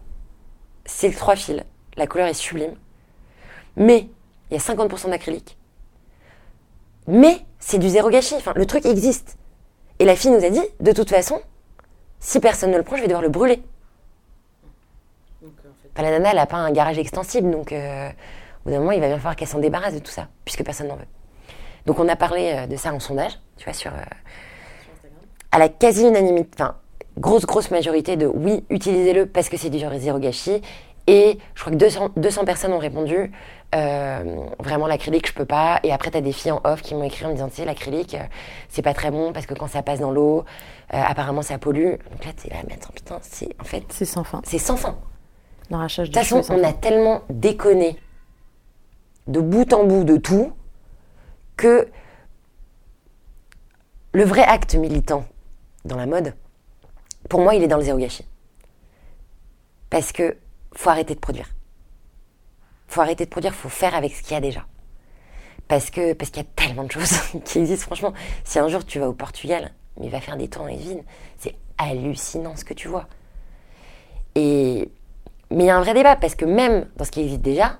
c'est 0.85 1.11
trois 1.11 1.35
fils, 1.35 1.61
la 1.95 2.07
couleur 2.07 2.27
est 2.27 2.33
sublime, 2.33 2.75
mais 3.75 4.09
il 4.49 4.53
y 4.53 4.59
a 4.59 4.59
50% 4.63 5.09
d'acrylique. 5.09 5.57
Mais 7.07 7.39
c'est 7.59 7.77
du 7.77 7.89
zéro 7.89 8.09
gâchis, 8.09 8.35
enfin, 8.35 8.53
le 8.55 8.65
truc 8.65 8.85
existe. 8.85 9.38
Et 9.99 10.05
la 10.05 10.15
fille 10.15 10.31
nous 10.31 10.43
a 10.43 10.49
dit, 10.49 10.61
de 10.79 10.91
toute 10.91 11.09
façon, 11.09 11.41
si 12.19 12.39
personne 12.39 12.71
ne 12.71 12.77
le 12.77 12.83
prend, 12.83 12.95
je 12.95 13.01
vais 13.01 13.07
devoir 13.07 13.21
le 13.21 13.29
brûler. 13.29 13.61
Enfin, 15.93 16.03
la 16.03 16.11
nana, 16.11 16.29
elle 16.31 16.35
n'a 16.38 16.45
pas 16.45 16.57
un 16.57 16.71
garage 16.71 16.97
extensible, 16.97 17.49
donc 17.51 17.71
euh, 17.71 18.09
au 18.09 18.13
bout 18.65 18.71
d'un 18.71 18.79
moment, 18.79 18.91
il 18.91 18.99
va 19.01 19.07
bien 19.07 19.17
falloir 19.17 19.35
qu'elle 19.35 19.47
s'en 19.47 19.59
débarrasse 19.59 19.93
de 19.93 19.99
tout 19.99 20.11
ça, 20.11 20.27
puisque 20.45 20.63
personne 20.63 20.88
n'en 20.88 20.95
veut. 20.95 21.07
Donc 21.85 21.99
on 21.99 22.07
a 22.07 22.15
parlé 22.15 22.53
euh, 22.53 22.67
de 22.67 22.75
ça 22.75 22.93
en 22.93 22.99
sondage, 22.99 23.39
tu 23.57 23.63
vois, 23.63 23.73
sur... 23.73 23.91
euh, 23.93 23.97
à 25.52 25.60
la 25.60 25.70
quasi-unanimité, 25.70 26.50
enfin, 26.56 26.76
grosse, 27.18 27.45
grosse 27.45 27.72
majorité 27.72 28.16
de 28.18 28.28
oui, 28.28 28.64
utilisez-le 28.70 29.26
parce 29.26 29.50
que 29.50 29.58
c'est 29.58 29.70
du 29.70 29.80
zéro 29.80 30.20
gâchis. 30.20 30.62
Et 31.10 31.38
je 31.56 31.62
crois 31.62 31.72
que 31.72 31.78
200, 31.78 32.10
200 32.18 32.43
personnes 32.43 32.74
ont 32.74 32.80
répondu, 32.80 33.32
euh, 33.76 34.24
vraiment 34.60 34.88
l'acrylique, 34.88 35.28
je 35.28 35.34
peux 35.34 35.45
pas. 35.45 35.80
Et 35.84 35.93
après, 35.93 36.12
tu 36.12 36.18
as 36.18 36.22
des 36.22 36.34
filles 36.34 36.52
en 36.52 36.62
off 36.66 36.82
qui 36.82 36.95
m'ont 36.95 37.04
écrit 37.04 37.26
en 37.26 37.30
me 37.30 37.34
disant, 37.34 37.48
tu 37.48 37.56
sais, 37.56 37.66
l'acrylique, 37.66 38.16
euh, 38.16 38.24
c'est 38.68 38.82
pas 38.82 38.93
très 38.93 39.10
bon 39.10 39.32
parce 39.32 39.45
que 39.45 39.54
quand 39.54 39.68
ça 39.68 39.82
passe 39.84 40.02
dans 40.02 40.12
l'eau, 40.12 40.43
euh, 40.93 41.02
apparemment, 41.02 41.41
ça 41.41 41.58
pollue. 41.58 41.91
Donc 42.12 42.26
là, 42.26 42.32
tu 42.36 42.48
es 42.48 42.50
là, 42.50 42.58
mais 42.68 42.74
attends, 42.74 42.91
putain, 42.93 43.20
c'est 43.22 43.50
en 43.60 43.64
fait, 43.64 43.84
C'est 43.89 44.04
sans 44.04 44.26
fin. 44.26 44.41
c'est 44.43 44.60
sans 44.60 44.76
fin. 44.76 44.98
De 45.70 46.06
toute 46.06 46.14
façon, 46.14 46.41
on 46.50 46.64
a 46.64 46.74
tellement 46.74 47.22
déconné 47.30 47.98
de 49.28 49.41
bout 49.41 49.72
en 49.74 49.84
bout 49.86 50.04
de 50.04 50.18
tout 50.18 50.54
que 51.58 51.88
le 54.14 54.24
vrai 54.24 54.43
acte 54.43 54.76
militant 54.76 55.26
dans 55.88 55.97
la 55.97 56.05
mode, 56.05 56.33
pour 57.29 57.41
moi, 57.41 57.55
il 57.55 57.63
est 57.63 57.67
dans 57.67 57.77
le 57.77 57.83
zéro 57.83 57.97
gâchis. 57.97 58.25
Parce 59.89 60.11
que 60.11 60.38
faut 60.73 60.89
arrêter 60.89 61.15
de 61.15 61.19
produire. 61.19 61.49
Faut 62.88 63.01
arrêter 63.01 63.25
de 63.25 63.29
produire, 63.29 63.53
faut 63.53 63.69
faire 63.69 63.95
avec 63.95 64.13
ce 64.13 64.21
qu'il 64.21 64.33
y 64.33 64.35
a 64.35 64.41
déjà. 64.41 64.65
Parce 65.67 65.89
que 65.89 66.13
parce 66.13 66.31
qu'il 66.31 66.43
y 66.43 66.45
a 66.45 66.49
tellement 66.55 66.83
de 66.83 66.91
choses 66.91 67.19
qui 67.45 67.59
existent. 67.59 67.85
Franchement, 67.85 68.13
si 68.43 68.59
un 68.59 68.67
jour 68.67 68.85
tu 68.85 68.99
vas 68.99 69.09
au 69.09 69.13
Portugal, 69.13 69.73
mais 69.99 70.09
va 70.09 70.21
faire 70.21 70.38
des 70.38 70.47
tours 70.47 70.63
dans 70.63 70.69
les 70.69 70.77
vignes, 70.77 71.03
c'est 71.38 71.55
hallucinant 71.77 72.55
ce 72.55 72.63
que 72.63 72.73
tu 72.73 72.88
vois. 72.88 73.07
Et 74.35 74.89
mais 75.49 75.63
il 75.63 75.67
y 75.67 75.69
a 75.69 75.77
un 75.77 75.81
vrai 75.81 75.93
débat 75.93 76.15
parce 76.15 76.35
que 76.35 76.45
même 76.45 76.88
dans 76.97 77.05
ce 77.05 77.11
qui 77.11 77.21
existe 77.21 77.41
déjà, 77.41 77.79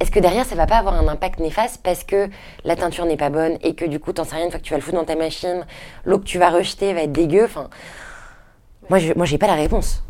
est-ce 0.00 0.10
que 0.10 0.18
derrière 0.18 0.44
ça 0.46 0.54
va 0.54 0.66
pas 0.66 0.78
avoir 0.78 0.94
un 0.94 1.06
impact 1.08 1.38
néfaste 1.40 1.80
parce 1.82 2.04
que 2.04 2.28
la 2.64 2.74
teinture 2.74 3.04
n'est 3.04 3.16
pas 3.16 3.30
bonne 3.30 3.58
et 3.62 3.74
que 3.74 3.84
du 3.84 4.00
coup 4.00 4.12
t'en 4.12 4.24
sais 4.24 4.36
rien 4.36 4.46
une 4.46 4.50
fois 4.50 4.58
que 4.58 4.64
tu 4.64 4.72
vas 4.72 4.78
le 4.78 4.82
foutre 4.82 4.96
dans 4.96 5.04
ta 5.04 5.14
machine, 5.16 5.66
l'eau 6.04 6.18
que 6.18 6.24
tu 6.24 6.38
vas 6.38 6.50
rejeter 6.50 6.92
va 6.94 7.02
être 7.02 7.12
dégueu. 7.12 7.44
Enfin, 7.44 7.68
moi 8.88 8.98
je, 8.98 9.12
moi 9.14 9.26
j'ai 9.26 9.38
pas 9.38 9.46
la 9.46 9.54
réponse. 9.54 10.02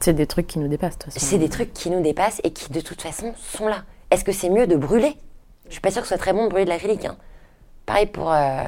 C'est 0.00 0.14
des 0.14 0.26
trucs 0.26 0.46
qui 0.46 0.58
nous 0.58 0.68
dépassent, 0.68 0.96
de 0.96 1.04
toute 1.04 1.12
façon. 1.12 1.26
C'est 1.26 1.38
des 1.38 1.50
trucs 1.50 1.74
qui 1.74 1.90
nous 1.90 2.00
dépassent 2.00 2.40
et 2.42 2.52
qui 2.52 2.72
de 2.72 2.80
toute 2.80 3.02
façon 3.02 3.34
sont 3.36 3.68
là. 3.68 3.82
Est-ce 4.10 4.24
que 4.24 4.32
c'est 4.32 4.48
mieux 4.48 4.66
de 4.66 4.76
brûler? 4.76 5.14
Je 5.66 5.72
suis 5.72 5.80
pas 5.80 5.90
sûre 5.90 6.02
que 6.02 6.08
ce 6.08 6.14
soit 6.14 6.22
très 6.22 6.32
bon 6.32 6.44
de 6.44 6.48
brûler 6.48 6.64
de 6.64 6.70
l'acrylique. 6.70 7.04
Hein. 7.04 7.16
Pareil 7.86 8.06
pour 8.06 8.32
euh, 8.32 8.64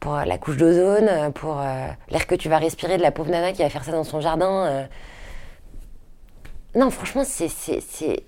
pour 0.00 0.16
euh, 0.16 0.24
la 0.24 0.38
couche 0.38 0.56
d'ozone, 0.56 1.08
euh, 1.08 1.30
pour 1.30 1.60
euh, 1.60 1.86
l'air 2.10 2.26
que 2.26 2.34
tu 2.34 2.48
vas 2.48 2.58
respirer 2.58 2.96
de 2.98 3.02
la 3.02 3.10
pauvre 3.12 3.30
nana 3.30 3.52
qui 3.52 3.62
va 3.62 3.70
faire 3.70 3.84
ça 3.84 3.92
dans 3.92 4.04
son 4.04 4.20
jardin. 4.20 4.66
euh. 4.66 4.86
Non, 6.74 6.90
franchement, 6.90 7.22
c'est 7.24 7.48
c'est 7.48 7.80
c'est 7.80 8.24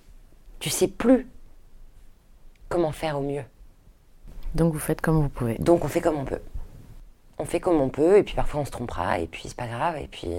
tu 0.63 0.71
sais 0.71 0.87
plus 0.87 1.27
comment 2.69 2.93
faire 2.93 3.19
au 3.19 3.21
mieux. 3.21 3.43
Donc 4.55 4.73
vous 4.73 4.79
faites 4.79 5.01
comme 5.01 5.21
vous 5.21 5.29
pouvez. 5.29 5.57
Donc 5.59 5.85
on 5.85 5.89
fait 5.89 6.01
comme 6.01 6.17
on 6.17 6.25
peut. 6.25 6.41
On 7.39 7.45
fait 7.45 7.59
comme 7.59 7.81
on 7.81 7.89
peut 7.89 8.19
et 8.19 8.23
puis 8.23 8.37
parfois 8.37 8.61
on 8.61 8.65
se 8.65 8.71
trompera 8.71 9.19
et 9.19 9.27
puis 9.27 9.43
c'est 9.47 9.57
pas 9.57 9.67
grave 9.67 9.97
et 9.97 10.07
puis 10.07 10.31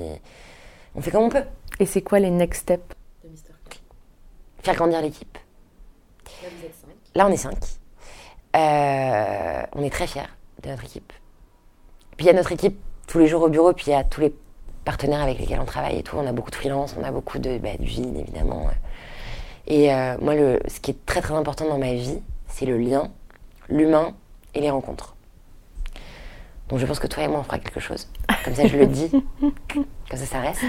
on 0.95 1.01
fait 1.01 1.11
comme 1.11 1.24
on 1.24 1.30
peut. 1.30 1.43
Et 1.78 1.86
c'est 1.86 2.01
quoi 2.01 2.19
les 2.19 2.32
next 2.32 2.61
steps? 2.61 2.95
Faire 4.59 4.76
grandir 4.76 5.01
l'équipe. 5.01 5.38
Là, 7.15 7.28
on 7.28 7.30
est 7.30 7.36
cinq. 7.36 7.57
Euh, 8.55 9.63
on 9.74 9.84
est 9.84 9.89
très 9.89 10.07
fiers 10.07 10.21
de 10.61 10.69
notre 10.69 10.86
équipe. 10.86 11.11
Puis 12.15 12.26
il 12.26 12.28
y 12.28 12.30
a 12.30 12.34
notre 12.34 12.53
équipe 12.53 12.80
tous 13.07 13.19
les 13.19 13.28
jours 13.28 13.43
au 13.43 13.49
bureau, 13.49 13.74
puis 13.74 13.88
il 13.88 13.91
y 13.91 13.93
a 13.93 14.05
tous 14.05 14.21
les 14.21 14.34
partenaires 14.86 15.21
avec 15.21 15.38
lesquels 15.38 15.59
on 15.59 15.65
travaille 15.65 15.97
et 15.97 16.03
tout. 16.03 16.15
On 16.15 16.26
a 16.26 16.32
beaucoup 16.32 16.51
de 16.51 16.55
freelance, 16.55 16.95
on 16.97 17.03
a 17.03 17.11
beaucoup 17.11 17.39
de 17.39 17.57
bah, 17.57 17.76
d'usines, 17.78 18.15
évidemment. 18.15 18.69
Et 19.68 19.93
euh, 19.93 20.18
moi, 20.20 20.36
le, 20.36 20.59
ce 20.68 20.80
qui 20.80 20.91
est 20.91 21.05
très 21.05 21.22
très 21.22 21.34
important 21.34 21.68
dans 21.68 21.78
ma 21.78 21.93
vie, 21.93 22.20
c'est 22.47 22.66
le 22.66 22.78
lien, 22.78 23.09
l'humain 23.70 24.14
et 24.53 24.61
les 24.61 24.70
rencontres. 24.70 25.16
Donc 26.70 26.80
je 26.80 26.86
pense 26.86 26.99
que 26.99 27.07
toi 27.07 27.24
et 27.24 27.28
moi, 27.28 27.39
on 27.39 27.43
fera 27.43 27.59
quelque 27.59 27.80
chose. 27.80 28.07
Comme 28.43 28.55
ça, 28.55 28.68
je 28.68 28.78
le 28.78 28.88
dis. 28.88 29.09
Comme 29.70 29.86
ça, 30.20 30.26
ça 30.26 30.39
reste. 30.39 30.61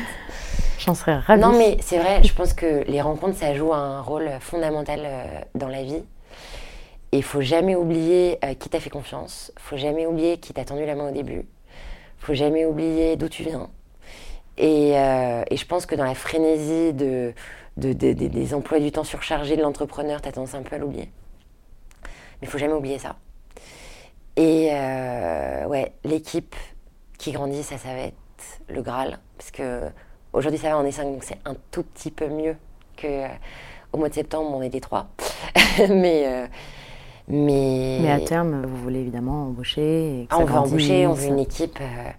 J'en 0.78 0.94
serais 0.94 1.16
ravie. 1.16 1.40
Non, 1.40 1.56
mais 1.56 1.78
c'est 1.80 1.98
vrai, 1.98 2.22
je 2.22 2.32
pense 2.34 2.52
que 2.52 2.84
les 2.86 3.00
rencontres, 3.00 3.38
ça 3.38 3.54
joue 3.54 3.72
un 3.72 4.00
rôle 4.00 4.30
fondamental 4.40 5.00
euh, 5.04 5.40
dans 5.54 5.68
la 5.68 5.82
vie. 5.82 6.02
Et 7.12 7.18
il 7.18 7.22
faut 7.22 7.40
jamais 7.40 7.76
oublier 7.76 8.38
euh, 8.44 8.54
qui 8.54 8.68
t'a 8.68 8.80
fait 8.80 8.90
confiance. 8.90 9.52
faut 9.56 9.76
jamais 9.76 10.06
oublier 10.06 10.38
qui 10.38 10.52
t'a 10.52 10.64
tendu 10.64 10.84
la 10.84 10.94
main 10.94 11.08
au 11.08 11.12
début. 11.12 11.46
faut 12.18 12.34
jamais 12.34 12.64
oublier 12.64 13.16
d'où 13.16 13.28
tu 13.28 13.44
viens. 13.44 13.70
Et, 14.56 14.96
euh, 14.98 15.42
et 15.50 15.56
je 15.56 15.66
pense 15.66 15.86
que 15.86 15.94
dans 15.94 16.04
la 16.04 16.14
frénésie 16.14 16.92
de, 16.92 17.32
de- 17.76 17.92
de- 17.92 18.12
de- 18.12 18.28
des 18.28 18.54
emplois 18.54 18.78
du 18.78 18.92
temps 18.92 19.04
surchargés 19.04 19.56
de 19.56 19.62
l'entrepreneur, 19.62 20.20
tu 20.22 20.28
as 20.28 20.32
tendance 20.32 20.54
un 20.54 20.62
peu 20.62 20.76
à 20.76 20.78
l'oublier. 20.78 21.10
Mais 22.04 22.42
il 22.42 22.48
faut 22.48 22.58
jamais 22.58 22.74
oublier 22.74 22.98
ça. 22.98 23.16
Et 24.36 24.70
euh, 24.72 25.64
ouais, 25.66 25.92
l'équipe 26.04 26.54
qui 27.18 27.32
grandit, 27.32 27.62
ça, 27.62 27.78
ça 27.78 27.88
va 27.94 28.00
être 28.00 28.14
le 28.68 28.82
Graal. 28.82 29.18
Parce 29.38 29.50
que 29.50 29.82
aujourd'hui, 30.32 30.58
ça 30.58 30.70
va, 30.70 30.78
on 30.78 30.84
est 30.84 30.90
5, 30.92 31.04
donc 31.04 31.24
c'est 31.24 31.38
un 31.44 31.54
tout 31.70 31.82
petit 31.82 32.10
peu 32.10 32.28
mieux 32.28 32.56
que 32.96 33.06
euh, 33.06 33.28
au 33.92 33.98
mois 33.98 34.08
de 34.08 34.14
septembre, 34.14 34.50
on 34.52 34.62
était 34.62 34.80
trois. 34.80 35.08
mais, 35.88 36.24
euh, 36.26 36.46
mais, 37.28 37.98
Mais 38.02 38.10
à 38.10 38.20
terme, 38.20 38.66
vous 38.66 38.76
voulez 38.76 39.00
évidemment 39.00 39.46
embaucher. 39.46 40.20
Et 40.22 40.26
ah, 40.30 40.38
on 40.38 40.44
veut 40.44 40.54
embaucher, 40.54 41.06
on 41.06 41.12
veut 41.12 41.26
une 41.26 41.38
équipe 41.38 41.78
euh, 41.80 42.10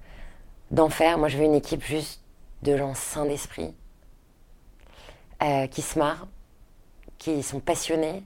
d'enfer. 0.71 1.17
Moi, 1.17 1.27
je 1.27 1.37
veux 1.37 1.43
une 1.45 1.53
équipe 1.53 1.83
juste 1.83 2.21
de 2.65 2.77
gens 2.77 2.93
sains 2.95 3.25
d'esprit, 3.25 3.73
euh, 5.43 5.67
qui 5.67 5.81
se 5.81 5.97
marrent, 5.97 6.27
qui 7.17 7.41
sont 7.43 7.59
passionnés. 7.59 8.23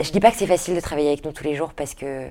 Je 0.00 0.10
dis 0.10 0.20
pas 0.20 0.30
que 0.30 0.36
c'est 0.36 0.46
facile 0.46 0.74
de 0.74 0.80
travailler 0.80 1.08
avec 1.08 1.24
nous 1.24 1.32
tous 1.32 1.44
les 1.44 1.54
jours 1.54 1.72
parce 1.74 1.94
que 1.94 2.30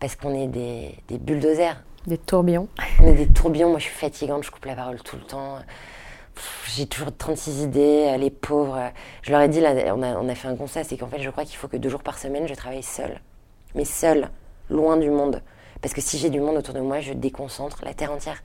parce 0.00 0.16
qu'on 0.16 0.34
est 0.34 0.48
des, 0.48 0.96
des 1.06 1.18
bulldozers. 1.18 1.76
Des 2.06 2.18
tourbillons. 2.18 2.68
On 3.00 3.06
est 3.06 3.12
des 3.12 3.28
tourbillons. 3.28 3.70
Moi, 3.70 3.78
je 3.78 3.84
suis 3.84 3.94
fatigante, 3.94 4.42
je 4.42 4.50
coupe 4.50 4.64
la 4.64 4.74
parole 4.74 5.00
tout 5.00 5.14
le 5.14 5.22
temps. 5.22 5.58
J'ai 6.74 6.86
toujours 6.86 7.16
36 7.16 7.62
idées, 7.62 8.06
euh, 8.08 8.16
les 8.16 8.30
pauvres. 8.30 8.90
Je 9.22 9.30
leur 9.30 9.40
ai 9.42 9.48
dit, 9.48 9.60
là, 9.60 9.94
on 9.94 10.02
a, 10.02 10.16
on 10.16 10.28
a 10.28 10.34
fait 10.34 10.48
un 10.48 10.56
constat, 10.56 10.82
c'est 10.82 10.96
qu'en 10.96 11.06
fait, 11.06 11.20
je 11.20 11.30
crois 11.30 11.44
qu'il 11.44 11.56
faut 11.56 11.68
que 11.68 11.76
deux 11.76 11.88
jours 11.88 12.02
par 12.02 12.18
semaine, 12.18 12.48
je 12.48 12.54
travaille 12.54 12.82
seule. 12.82 13.20
Mais 13.76 13.84
seule, 13.84 14.28
loin 14.70 14.96
du 14.96 15.08
monde. 15.08 15.40
Parce 15.80 15.94
que 15.94 16.00
si 16.00 16.18
j'ai 16.18 16.30
du 16.30 16.40
monde 16.40 16.56
autour 16.56 16.74
de 16.74 16.80
moi, 16.80 16.98
je 16.98 17.12
déconcentre 17.12 17.84
la 17.84 17.94
terre 17.94 18.10
entière. 18.10 18.42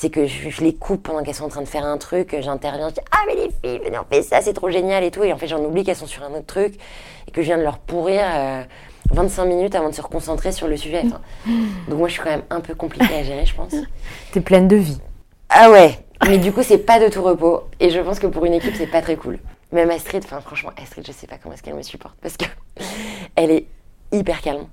C'est 0.00 0.10
que 0.10 0.28
je, 0.28 0.48
je 0.48 0.60
les 0.62 0.76
coupe 0.76 1.02
pendant 1.02 1.24
qu'elles 1.24 1.34
sont 1.34 1.46
en 1.46 1.48
train 1.48 1.60
de 1.60 1.66
faire 1.66 1.84
un 1.84 1.98
truc, 1.98 2.36
j'interviens, 2.38 2.88
je 2.88 2.94
dis 2.94 3.00
Ah, 3.10 3.24
mais 3.26 3.34
les 3.34 3.50
filles, 3.50 3.80
venez, 3.84 3.98
on 3.98 4.04
fait 4.04 4.22
ça, 4.22 4.40
c'est 4.40 4.52
trop 4.52 4.70
génial 4.70 5.02
et 5.02 5.10
tout. 5.10 5.24
Et 5.24 5.32
en 5.32 5.36
fait, 5.36 5.48
j'en 5.48 5.58
oublie 5.64 5.82
qu'elles 5.82 5.96
sont 5.96 6.06
sur 6.06 6.22
un 6.22 6.30
autre 6.30 6.46
truc 6.46 6.78
et 7.26 7.32
que 7.32 7.42
je 7.42 7.46
viens 7.46 7.58
de 7.58 7.64
leur 7.64 7.78
pourrir 7.78 8.22
euh, 8.24 8.62
25 9.10 9.44
minutes 9.46 9.74
avant 9.74 9.88
de 9.88 9.94
se 9.96 10.00
reconcentrer 10.00 10.52
sur 10.52 10.68
le 10.68 10.76
sujet. 10.76 11.02
Enfin, 11.04 11.20
donc, 11.88 11.98
moi, 11.98 12.06
je 12.06 12.12
suis 12.12 12.22
quand 12.22 12.30
même 12.30 12.44
un 12.48 12.60
peu 12.60 12.76
compliquée 12.76 13.12
à 13.12 13.24
gérer, 13.24 13.44
je 13.44 13.56
pense. 13.56 13.74
T'es 14.32 14.40
pleine 14.40 14.68
de 14.68 14.76
vie. 14.76 15.00
Ah 15.48 15.68
ouais, 15.68 15.98
mais 16.28 16.38
du 16.38 16.52
coup, 16.52 16.62
c'est 16.62 16.78
pas 16.78 17.00
de 17.00 17.12
tout 17.12 17.24
repos. 17.24 17.64
Et 17.80 17.90
je 17.90 17.98
pense 17.98 18.20
que 18.20 18.28
pour 18.28 18.44
une 18.44 18.54
équipe, 18.54 18.76
c'est 18.76 18.86
pas 18.86 19.02
très 19.02 19.16
cool. 19.16 19.40
Même 19.72 19.90
Astrid, 19.90 20.22
enfin, 20.24 20.40
franchement, 20.40 20.70
Astrid, 20.80 21.04
je 21.04 21.10
sais 21.10 21.26
pas 21.26 21.38
comment 21.42 21.56
est-ce 21.56 21.64
qu'elle 21.64 21.74
me 21.74 21.82
supporte 21.82 22.14
parce 22.22 22.36
que 22.36 22.44
elle 23.34 23.50
est 23.50 23.66
hyper 24.12 24.40
calme. 24.42 24.66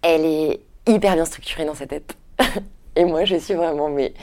Elle 0.00 0.24
est 0.24 0.60
hyper 0.86 1.12
bien 1.14 1.26
structurée 1.26 1.66
dans 1.66 1.74
sa 1.74 1.86
tête. 1.86 2.16
Et 2.96 3.04
moi, 3.04 3.24
je 3.24 3.36
suis 3.36 3.54
vraiment, 3.54 3.88
mais 3.88 4.14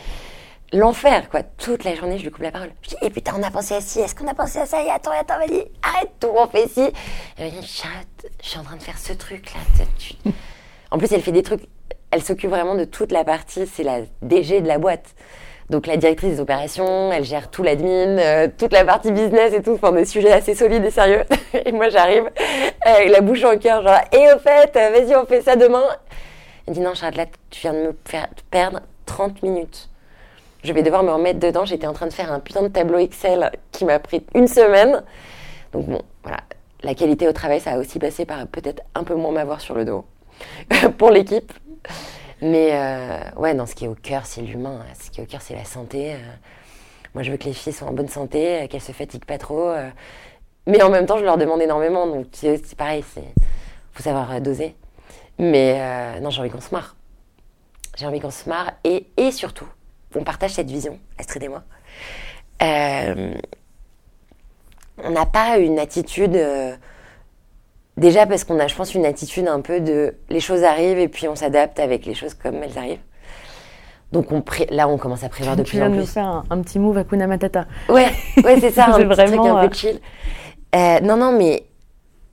l'enfer, 0.74 1.30
quoi. 1.30 1.44
Toute 1.44 1.84
la 1.84 1.96
journée, 1.96 2.18
je 2.18 2.24
lui 2.24 2.32
coupe 2.32 2.42
la 2.42 2.52
parole. 2.52 2.72
Je 2.82 2.90
dis, 2.90 2.96
eh 3.02 3.10
putain, 3.10 3.34
on 3.38 3.44
a 3.44 3.52
pensé 3.52 3.76
à 3.76 3.82
ci, 3.82 4.00
est-ce 4.00 4.16
qu'on 4.16 4.28
a 4.28 4.34
pensé 4.34 4.60
à 4.60 4.66
ça? 4.66 4.84
Et 4.84 4.90
attends, 4.90 5.12
attends, 5.12 5.38
vas-y, 5.38 5.66
arrête 5.84 6.12
tout, 6.20 6.32
on 6.36 6.48
fait 6.48 6.68
ci. 6.68 6.92
Elle 7.38 7.46
me 7.46 7.62
dit, 7.62 7.68
Charlotte, 7.68 8.32
je 8.42 8.50
suis 8.50 8.60
en 8.60 8.64
train 8.64 8.76
de 8.76 8.84
faire 8.84 8.98
ce 8.98 9.14
truc-là. 9.14 9.62
En 10.92 11.00
plus, 11.00 11.12
elle 11.12 11.24
fait 11.24 11.32
des 11.32 11.42
trucs, 11.42 11.64
elle 12.12 12.22
s'occupe 12.22 12.52
vraiment 12.52 12.76
de 12.76 12.84
toute 12.84 13.12
la 13.12 13.24
partie, 13.24 13.66
c'est 13.66 13.82
la 13.82 14.02
DG 14.22 14.62
de 14.62 14.68
la 14.68 14.78
boîte. 14.78 15.16
Donc 15.72 15.88
la 15.88 15.98
directrice 15.98 16.36
des 16.36 16.40
opérations, 16.40 17.12
elle 17.12 17.24
gère 17.24 17.50
tout 17.50 17.64
l'admin, 17.64 18.20
euh, 18.20 18.48
toute 18.56 18.72
la 18.72 18.86
partie 18.86 19.12
business 19.12 19.54
et 19.56 19.64
tout, 19.64 19.72
enfin 19.72 19.92
des 19.92 20.06
sujets 20.06 20.32
assez 20.32 20.54
solides 20.54 20.86
et 20.86 20.92
sérieux. 20.92 21.24
Et 21.66 21.72
moi 21.72 21.90
j'arrive 21.90 22.30
avec 22.82 23.10
la 23.10 23.22
bouche 23.22 23.44
en 23.44 23.58
cœur, 23.58 23.82
genre, 23.82 24.02
et 24.12 24.34
au 24.34 24.38
fait, 24.38 24.76
euh, 24.76 24.92
vas-y, 24.92 25.16
on 25.16 25.26
fait 25.26 25.42
ça 25.42 25.56
demain. 25.56 25.84
Elle 26.68 26.74
dit, 26.74 26.80
non, 26.80 26.94
Charlotte, 26.94 27.30
tu 27.50 27.62
viens 27.62 27.74
de 27.74 27.88
me 27.88 27.98
faire 28.06 28.28
perdre 28.50 28.82
30 29.06 29.44
minutes. 29.44 29.90
Je 30.64 30.72
vais 30.72 30.82
devoir 30.82 31.04
me 31.04 31.12
remettre 31.12 31.40
dedans. 31.40 31.66
J'étais 31.66 31.88
en 31.88 31.94
train 31.94 32.08
de 32.08 32.14
faire 32.14 32.32
un 32.32 32.40
putain 32.40 32.62
de 32.64 32.70
tableau 32.70 33.00
Excel 33.00 33.52
qui 33.72 33.84
m'a 33.84 34.00
pris 34.00 34.26
une 34.34 34.48
semaine. 34.48 35.04
Donc 35.74 35.88
bon, 35.88 36.02
voilà. 36.24 36.40
La 36.84 36.96
qualité 36.96 37.28
au 37.28 37.34
travail, 37.34 37.60
ça 37.60 37.72
a 37.72 37.78
aussi 37.78 38.00
passé 38.00 38.26
par 38.26 38.46
peut-être 38.48 38.82
un 38.96 39.04
peu 39.04 39.16
moins 39.16 39.32
m'avoir 39.32 39.62
sur 39.62 39.76
le 39.76 39.86
dos 39.86 40.06
pour 40.98 41.12
l'équipe. 41.12 41.52
Mais 42.42 42.72
euh, 42.74 43.20
ouais, 43.38 43.54
non, 43.54 43.66
ce 43.66 43.76
qui 43.76 43.86
est 43.86 43.88
au 43.88 43.96
cœur, 43.96 44.26
c'est 44.26 44.42
l'humain. 44.42 44.80
Ce 45.02 45.10
qui 45.10 45.22
est 45.22 45.24
au 45.24 45.28
cœur, 45.28 45.42
c'est 45.42 45.56
la 45.56 45.66
santé. 45.66 46.14
Euh, 46.14 46.18
moi, 47.14 47.24
je 47.24 47.32
veux 47.32 47.38
que 47.38 47.46
les 47.46 47.54
filles 47.54 47.74
soient 47.74 47.88
en 47.88 47.94
bonne 47.94 48.10
santé, 48.10 48.64
euh, 48.64 48.68
qu'elles 48.68 48.82
se 48.82 48.92
fatiguent 48.92 49.26
pas 49.26 49.38
trop. 49.38 49.72
mais 50.68 50.82
en 50.82 50.90
même 50.90 51.06
temps, 51.06 51.18
je 51.18 51.24
leur 51.26 51.38
demande 51.38 51.62
énormément. 51.62 52.08
Donc 52.08 52.28
c'est 52.32 52.76
pareil, 52.76 53.04
c'est 53.14 53.24
faut 53.94 54.04
savoir 54.04 54.42
doser. 54.42 54.76
Mais 55.40 55.76
euh, 55.80 56.20
non, 56.20 56.30
j'ai 56.30 56.42
envie 56.42 56.50
qu'on 56.50 56.62
se 56.62 56.74
marre. 56.74 56.96
J'ai 57.98 58.06
envie 58.08 58.20
qu'on 58.20 58.32
se 58.32 58.48
marre 58.50 58.72
et, 58.84 59.08
et 59.18 59.32
surtout, 59.32 59.68
on 60.16 60.24
partage 60.24 60.52
cette 60.52 60.70
vision, 60.70 61.00
Astrid 61.20 61.44
et 61.44 61.48
moi. 61.48 61.64
Euh, 62.62 63.34
on 65.04 65.10
n'a 65.12 65.26
pas 65.26 65.58
une 65.58 65.80
attitude. 65.80 66.36
euh, 66.36 66.76
déjà 67.98 68.26
parce 68.26 68.44
qu'on 68.44 68.60
a, 68.60 68.68
je 68.68 68.76
pense, 68.76 68.94
une 68.96 69.06
attitude 69.06 69.48
un 69.48 69.62
peu 69.62 69.80
de 69.80 70.16
les 70.30 70.40
choses 70.40 70.64
arrivent 70.64 71.00
et 71.00 71.08
puis 71.08 71.28
on 71.28 71.36
s'adapte 71.36 71.80
avec 71.80 72.06
les 72.06 72.14
choses 72.16 72.34
comme 72.34 72.56
elles 72.64 72.78
arrivent. 72.78 73.02
Donc 74.12 74.32
on 74.32 74.42
pré- 74.42 74.68
là, 74.70 74.88
on 74.88 74.98
commence 74.98 75.24
à 75.24 75.30
prévoir 75.30 75.56
de 75.56 75.64
Tu 75.64 75.70
plus 75.72 75.78
viens 75.80 75.88
en 75.88 75.90
de 75.90 75.96
nous 75.96 76.04
plus. 76.04 76.12
faire 76.12 76.26
un, 76.28 76.44
un 76.52 76.62
petit 76.62 76.78
move 76.80 76.98
à 76.98 77.04
Kuna 77.04 77.26
Matata. 77.28 77.66
Ouais, 77.90 78.08
ouais, 78.44 78.60
c'est 78.60 78.72
ça, 78.72 78.86
un 78.88 78.92
petit 78.94 79.04
truc 79.06 79.12
vraiment, 79.14 79.58
un 79.58 79.64
euh, 79.64 79.68
peu 79.68 79.76
chill. 79.76 80.00
Euh, 80.76 81.00
non, 81.02 81.18
non, 81.18 81.36
mais 81.38 81.66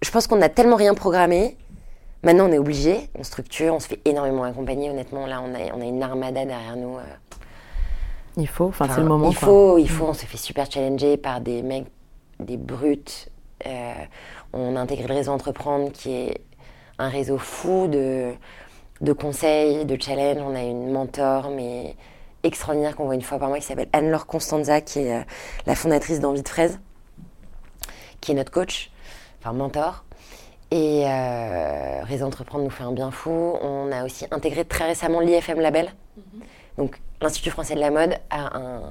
je 0.02 0.10
pense 0.10 0.26
qu'on 0.26 0.40
a 0.42 0.48
tellement 0.50 0.76
rien 0.76 0.92
programmé. 0.94 1.56
Maintenant, 2.22 2.48
on 2.48 2.52
est 2.52 2.58
obligé, 2.58 3.08
on 3.18 3.22
structure, 3.22 3.74
on 3.74 3.80
se 3.80 3.88
fait 3.88 4.00
énormément 4.04 4.44
accompagner. 4.44 4.90
Honnêtement, 4.90 5.26
là, 5.26 5.42
on 5.42 5.54
a, 5.54 5.74
on 5.74 5.80
a 5.80 5.84
une 5.84 6.02
armada 6.02 6.44
derrière 6.44 6.76
nous. 6.76 6.98
euh, 6.98 7.02
Il 8.36 8.46
faut, 8.46 8.66
enfin, 8.66 8.88
c'est 8.90 9.00
le 9.00 9.06
moment. 9.06 9.30
Il 9.30 9.36
quoi. 9.36 9.48
faut, 9.48 9.78
il 9.78 9.88
faut, 9.88 10.04
on 10.04 10.12
se 10.14 10.26
fait 10.26 10.36
super 10.36 10.70
challenger 10.70 11.16
par 11.16 11.40
des 11.40 11.62
mecs, 11.62 11.86
des 12.38 12.58
brutes. 12.58 13.30
Euh, 13.66 13.92
on 14.52 14.76
a 14.76 14.80
intégré 14.80 15.06
le 15.08 15.14
réseau 15.14 15.32
Entreprendre 15.32 15.92
qui 15.92 16.12
est 16.12 16.40
un 16.98 17.08
réseau 17.08 17.38
fou 17.38 17.88
de, 17.88 18.32
de 19.00 19.12
conseils, 19.14 19.86
de 19.86 20.00
challenges. 20.00 20.42
On 20.46 20.54
a 20.54 20.62
une 20.62 20.92
mentor, 20.92 21.50
mais 21.50 21.96
extraordinaire 22.42 22.96
qu'on 22.96 23.04
voit 23.04 23.14
une 23.14 23.22
fois 23.22 23.38
par 23.38 23.48
mois 23.48 23.58
qui 23.58 23.66
s'appelle 23.66 23.88
Anne-Laure 23.94 24.26
Constanza, 24.26 24.82
qui 24.82 25.00
est 25.00 25.14
euh, 25.14 25.22
la 25.66 25.74
fondatrice 25.74 26.20
d'Envie 26.20 26.42
de 26.42 26.48
Fraise, 26.48 26.80
qui 28.20 28.32
est 28.32 28.34
notre 28.34 28.50
coach, 28.52 28.90
enfin 29.40 29.54
mentor. 29.54 30.04
Et 30.70 31.04
euh, 31.06 32.02
Réseau 32.04 32.26
Entreprendre 32.26 32.64
nous 32.64 32.70
fait 32.70 32.84
un 32.84 32.92
bien 32.92 33.10
fou. 33.10 33.30
On 33.30 33.90
a 33.90 34.04
aussi 34.04 34.26
intégré 34.30 34.64
très 34.64 34.86
récemment 34.86 35.20
l'IFM 35.20 35.60
Label. 35.60 35.90
Donc, 36.78 37.00
l'Institut 37.20 37.50
français 37.50 37.74
de 37.74 37.80
la 37.80 37.90
mode 37.90 38.14
a 38.30 38.56
un, 38.56 38.82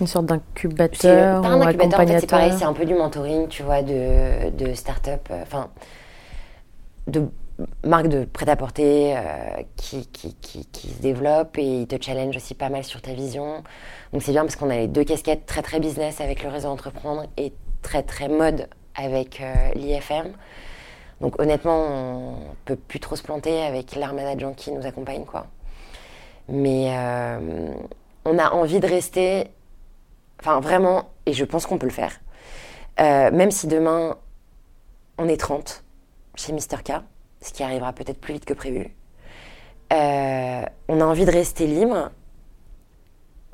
Une 0.00 0.06
sorte 0.06 0.26
d'incubateur 0.26 1.42
pas 1.42 1.48
un 1.48 1.58
ou 1.58 1.62
incubateur, 1.62 2.00
en 2.00 2.06
fait, 2.06 2.20
c'est 2.20 2.30
pareil, 2.30 2.52
c'est 2.56 2.64
un 2.64 2.72
peu 2.72 2.84
du 2.84 2.94
mentoring, 2.94 3.48
tu 3.48 3.62
vois, 3.62 3.82
de, 3.82 4.50
de 4.50 4.74
start-up, 4.74 5.28
euh, 5.30 5.42
enfin, 5.42 5.70
de 7.08 7.28
marques 7.84 8.08
de 8.08 8.24
prêt-à-porter 8.24 9.16
euh, 9.16 9.20
qui, 9.76 10.06
qui, 10.06 10.34
qui, 10.36 10.66
qui 10.66 10.88
se 10.88 11.00
développent 11.00 11.58
et 11.58 11.82
ils 11.82 11.86
te 11.86 12.02
challenge 12.02 12.36
aussi 12.36 12.54
pas 12.54 12.68
mal 12.68 12.84
sur 12.84 13.00
ta 13.02 13.12
vision. 13.12 13.62
Donc 14.12 14.22
c'est 14.22 14.32
bien 14.32 14.42
parce 14.42 14.56
qu'on 14.56 14.70
a 14.70 14.76
les 14.76 14.88
deux 14.88 15.04
casquettes 15.04 15.46
très 15.46 15.62
très 15.62 15.80
business 15.80 16.20
avec 16.20 16.42
le 16.42 16.48
réseau 16.48 16.68
Entreprendre 16.68 17.26
et 17.36 17.52
très 17.82 18.02
très 18.02 18.28
mode 18.28 18.68
avec 18.94 19.40
euh, 19.40 19.52
l'IFM. 19.74 20.32
Donc 21.22 21.40
honnêtement, 21.40 21.86
on 21.86 22.34
peut 22.66 22.76
plus 22.76 23.00
trop 23.00 23.16
se 23.16 23.22
planter 23.22 23.62
avec 23.62 23.96
l'armada 23.96 24.34
de 24.34 24.52
qui 24.54 24.72
nous 24.72 24.84
accompagnent, 24.86 25.24
quoi. 25.24 25.46
Mais 26.48 26.88
euh, 26.90 27.72
on 28.26 28.38
a 28.38 28.50
envie 28.50 28.80
de 28.80 28.86
rester 28.86 29.48
Enfin, 30.42 30.58
vraiment, 30.58 31.08
et 31.24 31.34
je 31.34 31.44
pense 31.44 31.66
qu'on 31.66 31.78
peut 31.78 31.86
le 31.86 31.92
faire. 31.92 32.20
Euh, 32.98 33.30
même 33.30 33.52
si 33.52 33.68
demain, 33.68 34.16
on 35.16 35.28
est 35.28 35.36
30 35.36 35.84
chez 36.34 36.52
Mister 36.52 36.78
K, 36.84 36.94
ce 37.40 37.52
qui 37.52 37.62
arrivera 37.62 37.92
peut-être 37.92 38.20
plus 38.20 38.34
vite 38.34 38.44
que 38.44 38.52
prévu, 38.52 38.92
euh, 39.92 40.64
on 40.88 41.00
a 41.00 41.04
envie 41.04 41.24
de 41.24 41.30
rester 41.30 41.68
libre, 41.68 42.10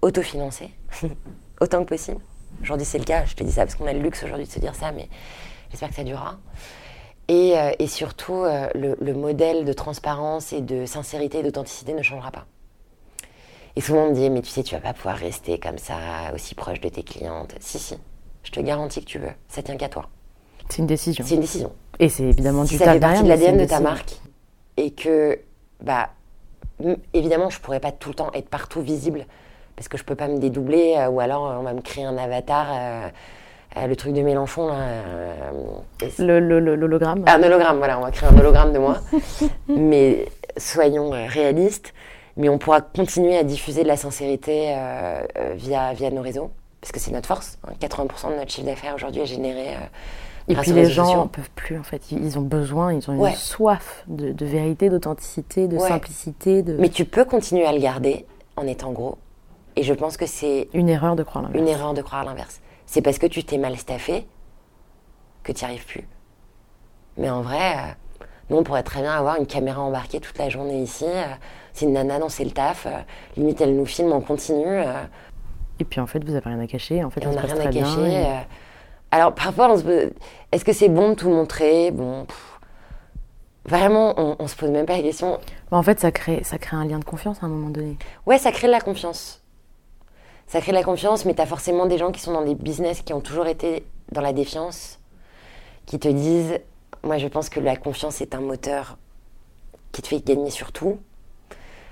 autofinancé, 0.01 0.71
autant 1.61 1.85
que 1.85 1.91
possible. 1.91 2.23
Aujourd'hui, 2.63 2.87
c'est 2.87 2.99
le 2.99 3.05
cas. 3.05 3.27
Je 3.27 3.35
te 3.35 3.45
dis 3.45 3.53
ça 3.53 3.67
parce 3.67 3.75
qu'on 3.75 3.87
a 3.87 3.93
le 3.93 4.01
luxe 4.01 4.25
aujourd'hui 4.25 4.47
de 4.47 4.51
se 4.51 4.59
dire 4.59 4.75
ça, 4.75 4.91
mais 4.91 5.11
j'espère 5.69 5.91
que 5.91 5.95
ça 5.95 6.05
durera. 6.05 6.39
Et, 7.29 7.59
euh, 7.59 7.71
et 7.79 7.87
surtout, 7.87 8.45
euh, 8.45 8.69
le, 8.75 8.97
le 9.01 9.15
modèle 9.15 9.65
de 9.65 9.73
transparence 9.73 10.53
et 10.53 10.61
de 10.61 10.87
sincérité 10.87 11.39
et 11.39 11.43
d'authenticité 11.43 11.93
ne 11.93 12.03
changera 12.03 12.31
pas. 12.31 12.47
Et 13.77 13.81
souvent 13.81 14.07
on 14.07 14.11
me 14.11 14.15
dit, 14.15 14.29
mais 14.31 14.43
tu 14.43 14.49
sais, 14.51 14.63
tu 14.63 14.75
vas 14.75 14.81
pas 14.81 14.95
pouvoir 14.95 15.17
rester 15.17 15.59
comme 15.59 15.79
ça, 15.79 15.97
aussi 16.35 16.55
proche 16.55 16.81
de 16.81 16.89
tes 16.89 17.03
clientes. 17.03 17.55
Si, 17.61 17.79
si, 17.79 17.97
je 18.43 18.51
te 18.51 18.61
garantis 18.61 19.01
que 19.01 19.07
tu 19.07 19.19
veux. 19.19 19.31
Ça 19.49 19.63
tient 19.63 19.77
qu'à 19.77 19.89
toi. 19.89 20.07
C'est 20.69 20.79
une 20.79 20.87
décision. 20.87 21.25
C'est 21.27 21.35
une 21.35 21.43
décision. 21.43 21.73
Et 21.99 22.09
c'est 22.09 22.25
évidemment 22.25 22.65
Si 22.65 22.73
du 22.73 22.79
ça 22.79 22.93
fait 22.93 23.01
partie 23.01 23.23
derrière, 23.23 23.39
de 23.39 23.45
l'ADN 23.45 23.65
de 23.65 23.69
ta 23.69 23.81
marque 23.81 24.17
et 24.77 24.91
que, 24.93 25.39
bah, 25.83 26.11
évidemment, 27.13 27.51
je 27.51 27.61
pourrais 27.61 27.81
pas 27.81 27.93
tout 27.93 28.09
le 28.09 28.15
temps 28.15 28.31
être 28.33 28.49
partout 28.49 28.81
visible 28.81 29.27
parce 29.77 29.89
que 29.89 29.97
je 29.97 30.05
peux 30.05 30.17
pas 30.17 30.29
me 30.29 30.39
dédoubler 30.39 30.97
euh, 30.97 31.09
ou 31.09 31.21
alors 31.21 31.43
on 31.43 31.63
va 31.63 31.73
me 31.73 31.81
créer 31.81 32.05
un 32.05 32.17
avatar, 32.17 32.67
euh, 32.73 33.09
euh, 33.77 33.87
le 33.87 33.97
truc 33.97 34.13
de 34.15 34.23
Mélenchon 34.23 34.67
là. 34.69 34.75
euh, 34.79 35.33
Le, 36.19 36.41
le- 36.41 36.61
le- 36.61 36.75
l'hologramme. 36.77 37.25
un 37.27 37.43
hologramme, 37.43 37.79
voilà, 37.79 37.99
on 37.99 38.03
va 38.03 38.11
créer 38.11 38.29
un 38.29 38.39
hologramme 38.39 38.73
de 38.73 38.79
moi. 38.79 38.99
mais 39.69 40.27
soyons 40.57 41.13
euh, 41.15 41.27
réalistes. 41.29 41.93
Mais 42.37 42.49
on 42.49 42.59
pourra 42.59 42.81
continuer 42.81 43.37
à 43.37 43.43
diffuser 43.43 43.83
de 43.83 43.89
la 43.89 43.97
sincérité 43.97 44.73
via, 45.57 45.93
via 45.93 46.09
nos 46.13 46.23
réseaux, 46.23 46.53
parce 46.81 46.93
que 46.93 47.01
c'est 47.01 47.11
notre 47.11 47.27
force. 47.27 47.59
hein. 47.67 47.73
80% 47.81 48.31
de 48.31 48.37
notre 48.37 48.53
chiffre 48.53 48.65
d'affaires 48.67 48.95
aujourd'hui 48.95 49.23
est 49.23 49.27
généré 49.27 49.71
Et 50.47 50.55
grâce 50.55 50.63
puis 50.63 50.71
aux 50.73 50.77
les 50.77 50.85
gens 50.89 51.05
sociaux. 51.05 51.23
ne 51.25 51.29
peuvent 51.29 51.51
plus, 51.57 51.77
en 51.77 51.83
fait. 51.83 52.13
Ils 52.13 52.25
ils 52.25 52.39
ont 52.39 52.43
besoin, 52.43 52.93
ils 52.93 53.11
ont 53.11 53.15
une 53.15 53.19
Ouais. 53.23 53.35
soif 53.35 54.05
de, 54.07 54.31
de 54.31 54.47
vérité, 54.47 54.89
d'authenticité, 54.89 55.67
de 55.67 55.79
Ouais. 55.79 55.89
simplicité, 55.89 56.63
de... 56.63 56.77
Mais 56.79 56.91
tu 56.91 57.05
peux 57.05 57.25
continuer 57.25 57.67
à 57.67 57.73
le 57.73 57.81
garder 57.81 58.25
en 58.57 58.69
étant 58.69 58.93
gros. 58.93 59.19
Et 59.75 59.83
je 59.83 59.93
pense 59.93 60.17
que 60.17 60.27
c'est 60.27 60.69
Une 60.75 60.89
erreur 60.89 61.17
de 61.17 61.25
croire 61.25 61.43
l'inverse. 61.43 61.61
une 61.61 61.67
erreur 61.69 61.93
de 61.93 62.03
croire 62.03 62.25
l'inverse. 62.25 62.61
C'est 62.91 63.03
parce 63.03 63.19
que 63.19 63.27
tu 63.27 63.45
t'es 63.45 63.59
mal 63.59 63.77
staffé 63.77 64.27
que 65.43 65.53
tu 65.53 65.63
n'y 65.63 65.71
arrives 65.71 65.85
plus. 65.85 66.09
Mais 67.19 67.29
en 67.29 67.43
vrai, 67.43 67.75
euh, 67.77 68.25
nous, 68.49 68.57
on 68.57 68.63
pourrait 68.63 68.83
très 68.83 69.03
bien 69.03 69.13
avoir 69.13 69.37
une 69.37 69.47
caméra 69.47 69.83
embarquée 69.83 70.21
toute 70.21 70.39
la 70.39 70.49
journée 70.49 70.81
ici. 70.83 71.05
euh, 71.07 71.25
c'est 71.75 71.85
une 71.85 71.93
nana, 71.93 72.19
non, 72.19 72.31
c'est 72.31 72.45
le 72.45 72.51
taf. 72.51 72.87
euh, 72.87 72.91
limite, 73.37 73.61
elle 73.61 73.77
nous 73.77 73.85
filme 73.85 74.13
en 74.13 74.23
continu. 74.23 74.65
euh, 74.67 75.03
Et 75.81 75.85
puis 75.85 76.01
en 76.01 76.07
fait, 76.07 76.25
vous 76.25 76.33
n'avez 76.33 76.49
rien 76.49 76.61
à 76.61 76.67
cacher. 76.67 77.05
En 77.05 77.11
fait, 77.11 77.27
on 77.27 77.33
n'a 77.33 77.43
rien 77.43 77.61
à 77.61 77.71
cacher. 77.71 78.13
et-. 78.13 78.47
Alors, 79.11 79.35
parfois, 79.35 79.71
on 79.71 79.77
se 79.77 80.11
est-ce 80.51 80.65
que 80.65 80.73
c'est 80.73 80.89
bon 80.89 81.11
de 81.11 81.15
tout 81.15 81.29
montrer? 81.29 81.91
Bon, 81.91 82.25
pff, 82.25 82.59
vraiment, 83.67 84.15
on, 84.17 84.37
on 84.39 84.47
se 84.47 84.57
pose 84.57 84.71
même 84.71 84.87
pas 84.87 84.97
la 84.97 85.03
question. 85.03 85.39
Bah, 85.71 85.77
en 85.77 85.83
fait, 85.83 86.01
ça 86.01 86.11
crée, 86.11 86.43
ça 86.43 86.57
crée 86.57 86.77
un 86.77 86.87
lien 86.87 86.99
de 86.99 87.05
confiance 87.05 87.43
à 87.43 87.47
un 87.47 87.49
moment 87.51 87.69
donné. 87.71 87.99
Ouais, 88.27 88.39
ça 88.39 88.51
crée 88.51 88.67
de 88.67 88.73
la 88.73 88.81
confiance. 88.81 89.43
Ça 90.49 90.61
crée 90.61 90.73
de 90.73 90.77
la 90.77 90.83
confiance, 90.83 91.25
mais 91.25 91.35
tu 91.35 91.43
as 91.43 91.47
forcément 91.47 91.87
des 91.87 91.99
gens 91.99 92.11
qui 92.11 92.21
sont 92.21 92.33
dans 92.33 92.45
des 92.45 92.55
business 92.55 93.03
qui 93.03 93.13
ont 93.13 93.21
toujours 93.21 93.47
été 93.47 93.85
dans 94.13 94.23
la 94.23 94.33
défiance, 94.33 94.99
qui 95.87 95.99
te 95.99 96.09
disent 96.09 96.59
Moi, 97.05 97.19
je 97.19 97.29
pense 97.29 97.49
que 97.51 97.61
la 97.61 97.77
confiance 97.77 98.21
est 98.21 98.35
un 98.35 98.41
moteur 98.41 98.97
qui 99.93 100.03
te 100.03 100.09
fait 100.09 100.25
gagner 100.25 100.51
sur 100.51 100.73
tout. 100.73 100.99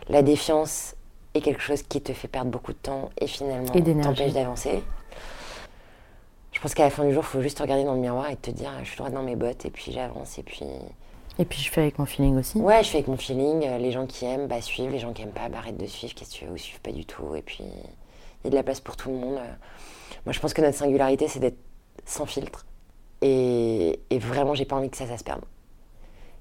La 0.08 0.22
défiance 0.22 0.94
est 1.34 1.40
quelque 1.42 1.60
chose 1.60 1.82
qui 1.82 2.00
te 2.00 2.12
fait 2.14 2.28
perdre 2.28 2.50
beaucoup 2.50 2.72
de 2.72 2.78
temps 2.78 3.10
et 3.18 3.26
finalement 3.26 3.72
t'empêche 4.02 4.32
d'avancer. 4.32 4.82
Je 6.52 6.60
pense 6.60 6.72
qu'à 6.74 6.84
la 6.84 6.90
fin 6.90 7.04
du 7.04 7.12
jour, 7.12 7.22
il 7.22 7.26
faut 7.30 7.42
juste 7.42 7.58
te 7.58 7.62
regarder 7.62 7.84
dans 7.84 7.92
le 7.94 8.00
miroir 8.00 8.30
et 8.30 8.36
te 8.36 8.50
dire 8.50 8.72
Je 8.82 8.88
suis 8.88 8.96
droite 8.96 9.12
dans 9.12 9.22
mes 9.22 9.36
bottes 9.36 9.66
et 9.66 9.70
puis 9.70 9.92
j'avance 9.92 10.38
et 10.38 10.42
puis. 10.42 10.64
Et 11.38 11.44
puis 11.44 11.60
je 11.60 11.70
fais 11.70 11.82
avec 11.82 11.98
mon 11.98 12.06
feeling 12.06 12.38
aussi. 12.38 12.58
Ouais, 12.58 12.82
je 12.82 12.88
fais 12.88 12.96
avec 12.98 13.08
mon 13.08 13.18
feeling. 13.18 13.66
euh, 13.66 13.76
Les 13.76 13.92
gens 13.92 14.06
qui 14.06 14.24
aiment, 14.24 14.46
bah, 14.46 14.62
suivent. 14.62 14.90
Les 14.90 14.98
gens 14.98 15.12
qui 15.12 15.20
aiment 15.20 15.32
pas, 15.32 15.50
bah, 15.50 15.58
arrête 15.58 15.76
de 15.76 15.84
suivre. 15.84 16.14
Qu'est-ce 16.14 16.30
que 16.30 16.36
tu 16.36 16.44
veux 16.46 16.52
Ou 16.52 16.56
suivent 16.56 16.80
pas 16.80 16.92
du 16.92 17.04
tout. 17.04 17.34
Et 17.34 17.42
puis, 17.42 17.62
y 18.46 18.48
a 18.48 18.50
de 18.50 18.56
la 18.56 18.62
place 18.62 18.80
pour 18.80 18.96
tout 18.96 19.10
le 19.10 19.16
monde. 19.16 19.36
euh. 19.36 19.52
Moi, 20.24 20.32
je 20.32 20.40
pense 20.40 20.54
que 20.54 20.62
notre 20.62 20.76
singularité, 20.76 21.28
c'est 21.28 21.38
d'être 21.40 21.58
sans 22.04 22.26
filtre. 22.26 22.64
Et, 23.22 24.00
et 24.10 24.18
vraiment, 24.18 24.54
j'ai 24.54 24.64
pas 24.64 24.76
envie 24.76 24.90
que 24.90 24.96
ça, 24.96 25.06
ça 25.06 25.16
se 25.18 25.24
perde. 25.24 25.40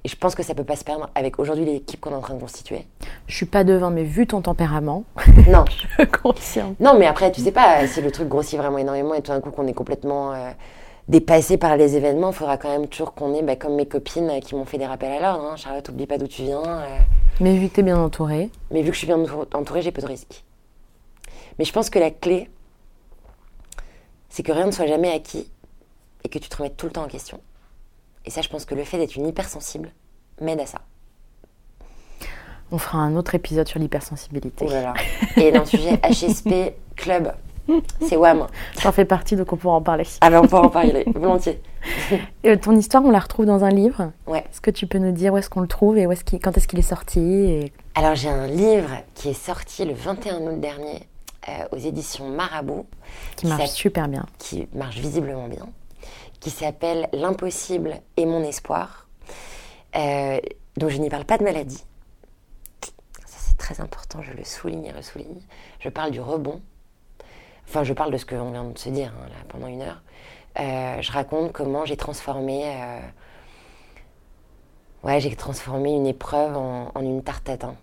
Et 0.04 0.08
je 0.08 0.16
pense 0.16 0.36
que 0.36 0.44
ça 0.44 0.54
peut 0.54 0.64
pas 0.64 0.76
se 0.76 0.84
perdre 0.84 1.10
avec 1.16 1.40
aujourd'hui 1.40 1.66
l'équipe 1.66 2.00
qu'on 2.00 2.12
est 2.12 2.16
en 2.16 2.22
train 2.22 2.36
de 2.36 2.40
constituer. 2.40 2.86
Je 3.28 3.36
suis 3.36 3.46
pas 3.48 3.64
devin, 3.64 3.90
mais 3.90 4.04
vu 4.04 4.28
ton 4.28 4.42
tempérament, 4.42 5.04
Non, 5.48 5.66
je 6.00 6.06
confirme. 6.06 6.76
non, 6.80 6.96
mais 7.00 7.08
après, 7.08 7.32
tu 7.32 7.42
sais 7.42 7.52
pas, 7.52 7.88
si 7.88 8.02
le 8.02 8.12
truc 8.12 8.28
grossit 8.28 8.60
vraiment 8.60 8.78
énormément 8.78 9.14
et 9.16 9.22
tout 9.22 9.32
d'un 9.32 9.42
coup 9.42 9.50
qu'on 9.50 9.66
est 9.66 9.74
complètement 9.74 10.34
euh, 10.34 10.52
dépassé 11.08 11.58
par 11.58 11.76
les 11.78 11.96
événements, 11.96 12.30
il 12.30 12.36
faudra 12.36 12.58
quand 12.58 12.70
même 12.70 12.88
toujours 12.88 13.14
qu'on 13.16 13.34
ait, 13.34 13.42
bah, 13.42 13.56
comme 13.56 13.76
mes 13.76 13.88
copines 13.88 14.30
euh, 14.30 14.40
qui 14.42 14.54
m'ont 14.54 14.66
fait 14.66 14.78
des 14.78 14.86
rappels 14.86 15.12
à 15.12 15.20
l'ordre. 15.20 15.44
Hein. 15.52 15.56
Charlotte, 15.56 15.90
oublie 15.90 16.06
pas 16.06 16.20
d'où 16.20 16.28
tu 16.28 16.44
viens. 16.44 16.62
euh. 16.64 16.98
Mais 17.40 17.58
vu 17.58 17.68
que 17.70 17.76
t'es 17.76 17.84
bien 17.84 17.98
entourée, 17.98 18.50
Mais 18.70 18.82
vu 18.84 18.90
que 18.90 18.94
je 18.94 19.00
suis 19.00 19.08
bien 19.08 19.18
entour- 19.18 19.48
entourée, 19.56 19.82
j'ai 19.82 19.92
peu 19.92 20.02
de 20.04 20.08
risques. 20.08 20.44
Mais 21.60 21.66
je 21.66 21.72
pense 21.72 21.90
que 21.90 22.00
la 22.00 22.12
clé, 22.12 22.50
c'est 24.30 24.44
que 24.44 24.52
rien 24.52 24.66
ne 24.66 24.72
soit 24.72 24.88
jamais 24.88 25.12
acquis 25.12 25.50
et 26.24 26.30
que 26.30 26.40
tu 26.40 26.50
te 26.50 26.58
remettes 26.58 26.78
tout 26.78 26.88
le 26.88 26.92
temps 26.92 27.04
en 27.04 27.08
question. 27.08 27.40
Et 28.26 28.32
ça, 28.32 28.42
je 28.42 28.50
pense 28.50 28.66
que 28.66 28.76
le 28.76 28.84
fait 28.84 28.98
d'être 28.98 29.16
une 29.16 29.28
hypersensible 29.28 29.92
m'aide 30.42 30.60
à 30.60 30.66
ça. 30.66 30.80
on 32.72 32.78
fera 32.78 32.98
un 32.98 33.16
autre 33.16 33.36
épisode 33.36 33.68
sur 33.68 33.80
l'hypersensibilité. 33.80 34.66
Oh 34.68 34.72
là 34.72 34.82
là. 34.82 34.94
Et 35.38 35.52
dans 35.52 35.62
le 35.62 35.66
sujet 35.66 35.98
HSP 35.98 36.74
Club, 36.96 37.32
c'est 38.02 38.18
WAM. 38.18 38.48
Ça 38.74 38.90
en 38.90 38.92
fait 38.92 39.06
partie, 39.06 39.36
donc 39.36 39.52
on 39.54 39.58
pourra 39.58 39.76
en 39.76 39.82
parler. 39.82 40.06
Ah 40.22 40.30
ben 40.30 40.42
on 40.44 40.48
peut 40.48 40.58
en 40.58 40.70
parler, 40.70 41.06
volontiers. 41.14 41.62
Euh, 42.46 42.56
ton 42.56 42.76
histoire, 42.76 43.04
on 43.04 43.10
la 43.10 43.20
retrouve 43.20 43.46
dans 43.46 43.64
un 43.64 43.70
livre. 43.70 44.12
Ouais. 44.28 44.40
Est-ce 44.40 44.62
que 44.62 44.70
tu 44.70 44.86
peux 44.86 44.98
nous 44.98 45.12
dire 45.12 45.34
où 45.34 45.38
est-ce 45.38 45.50
qu'on 45.50 45.62
le 45.62 45.68
trouve 45.68 45.98
et 45.98 46.06
où 46.06 46.14
quand 46.42 46.58
est-ce 46.58 46.68
qu'il 46.68 46.78
est 46.78 46.84
sorti 46.84 47.20
et... 47.20 47.72
Alors 47.96 48.16
j'ai 48.16 48.30
un 48.30 48.48
livre 48.48 48.90
qui 49.16 49.30
est 49.30 49.34
sorti 49.34 49.86
le 49.86 49.94
21 49.94 50.42
août 50.42 50.60
dernier 50.60 51.08
aux 51.72 51.78
éditions 51.78 52.30
Marabout, 52.30 52.88
qui 53.36 53.48
marche 53.48 53.70
super 53.70 54.08
bien. 54.08 54.26
qui 54.40 54.68
marche 54.74 54.98
visiblement 54.98 55.48
bien, 55.48 55.68
qui 56.40 56.50
s'appelle 56.50 57.10
L'impossible 57.14 58.02
et 58.18 58.26
mon 58.26 58.44
espoir, 58.44 59.08
euh, 59.96 60.40
dont 60.78 60.90
je 60.90 60.98
n'y 60.98 61.10
parle 61.10 61.26
pas 61.26 61.38
de 61.38 61.44
maladie. 61.44 61.84
Ça 63.26 63.38
c'est 63.40 63.58
très 63.58 63.82
important, 63.82 64.22
je 64.22 64.32
le 64.34 64.44
souligne 64.44 64.86
et 64.86 64.92
ressouligne. 64.92 65.42
Je 65.80 65.90
parle 65.90 66.12
du 66.12 66.22
rebond. 66.22 66.62
Enfin, 67.68 67.84
je 67.84 67.94
parle 67.94 68.12
de 68.12 68.18
ce 68.18 68.26
qu'on 68.26 68.52
vient 68.52 68.64
de 68.64 68.78
se 68.78 68.90
dire 68.90 69.12
hein, 69.18 69.28
là, 69.30 69.36
pendant 69.48 69.68
une 69.68 69.82
heure. 69.82 70.02
Euh, 70.60 71.02
je 71.02 71.12
raconte 71.12 71.52
comment 71.52 71.86
j'ai 71.86 71.98
transformé, 71.98 72.64
euh, 72.66 73.00
ouais, 75.04 75.20
j'ai 75.20 75.36
transformé 75.36 75.92
une 75.92 76.06
épreuve 76.08 76.56
en, 76.56 76.92
en 76.94 77.02
une 77.02 77.24
tarte 77.24 77.44
tatin. 77.44 77.76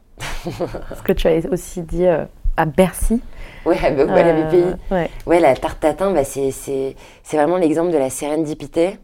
Ce 0.45 1.03
que 1.03 1.13
tu 1.13 1.27
as 1.27 1.37
aussi 1.51 1.83
dit 1.83 2.07
euh, 2.07 2.25
à 2.57 2.65
Bercy. 2.67 3.21
Ouais, 3.65 3.79
à 3.83 3.87
à 3.87 3.93
la 3.93 4.05
Euh, 4.35 4.45
BPI. 4.49 4.65
ouais. 4.91 5.11
Ouais, 5.27 5.41
la 5.41 5.55
tarte 5.55 5.81
tatin, 5.81 6.13
bah, 6.13 6.25
c'est, 6.25 6.95
vraiment 7.33 7.57
l'exemple 7.57 7.91
de 7.93 7.99
la 7.99 8.11
sérendipité. 8.11 8.99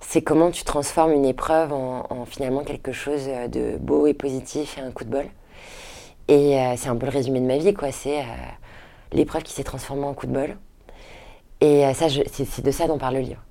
C'est 0.00 0.22
comment 0.22 0.50
tu 0.50 0.64
transformes 0.64 1.12
une 1.12 1.24
épreuve 1.24 1.72
en, 1.72 2.06
en 2.10 2.24
finalement 2.24 2.62
quelque 2.62 2.92
chose 2.92 3.28
de 3.50 3.76
beau 3.78 4.06
et 4.06 4.14
positif 4.14 4.78
et 4.78 4.80
un 4.80 4.90
coup 4.90 5.04
de 5.04 5.10
bol. 5.10 5.26
Et 6.28 6.58
euh, 6.58 6.74
c'est 6.76 6.88
un 6.88 6.96
peu 6.96 7.06
le 7.06 7.12
résumé 7.12 7.40
de 7.40 7.46
ma 7.46 7.56
vie, 7.56 7.74
quoi. 7.74 7.90
C'est 7.90 8.18
euh, 8.20 8.24
l'épreuve 9.12 9.42
qui 9.42 9.52
s'est 9.52 9.64
transformée 9.64 10.04
en 10.04 10.14
coup 10.14 10.26
de 10.26 10.32
bol. 10.32 10.56
Et 11.60 11.84
euh, 11.86 11.94
ça, 11.94 12.06
c'est, 12.08 12.62
de 12.62 12.70
ça 12.70 12.86
dont 12.86 12.98
parle 12.98 13.14
le 13.14 13.20
livre. 13.20 13.42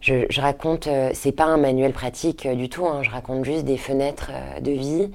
Je, 0.00 0.26
je 0.30 0.40
raconte, 0.40 0.86
euh, 0.88 1.10
c'est 1.14 1.32
pas 1.32 1.44
un 1.44 1.56
manuel 1.56 1.92
pratique 1.92 2.46
euh, 2.46 2.54
du 2.54 2.68
tout, 2.68 2.86
hein, 2.86 3.02
je 3.02 3.10
raconte 3.10 3.44
juste 3.44 3.64
des 3.64 3.76
fenêtres 3.76 4.30
euh, 4.32 4.60
de 4.60 4.72
vie, 4.72 5.10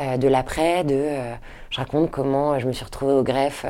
euh, 0.00 0.16
de 0.16 0.26
l'après, 0.26 0.84
de, 0.84 0.94
euh, 0.94 1.34
je 1.70 1.76
raconte 1.78 2.10
comment 2.10 2.58
je 2.58 2.66
me 2.66 2.72
suis 2.72 2.84
retrouvée 2.84 3.12
au 3.12 3.22
greffe 3.22 3.66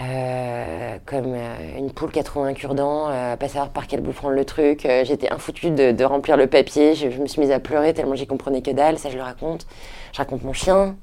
euh, 0.00 0.96
comme 1.04 1.36
une 1.76 1.92
poule 1.92 2.10
qui 2.10 2.18
a 2.18 2.22
trouvé 2.22 2.50
un 2.50 2.54
cure-dent, 2.54 3.10
pas 3.38 3.48
savoir 3.48 3.68
par 3.68 3.86
quel 3.86 4.00
bout 4.00 4.12
prendre 4.12 4.34
le 4.34 4.44
truc. 4.44 4.88
J'étais 5.04 5.30
infoutue 5.30 5.70
de, 5.70 5.92
de 5.92 6.04
remplir 6.04 6.36
le 6.36 6.46
papier, 6.46 6.94
je, 6.94 7.06
me 7.06 7.26
suis 7.26 7.40
mise 7.40 7.52
à 7.52 7.60
pleurer 7.60 7.94
tellement 7.94 8.16
j'y 8.16 8.26
comprenais 8.26 8.62
que 8.62 8.72
dalle, 8.72 8.98
ça 8.98 9.10
je 9.10 9.16
le 9.16 9.22
raconte. 9.22 9.66
Je 10.12 10.18
raconte 10.18 10.42
mon 10.42 10.52
chien, 10.52 10.96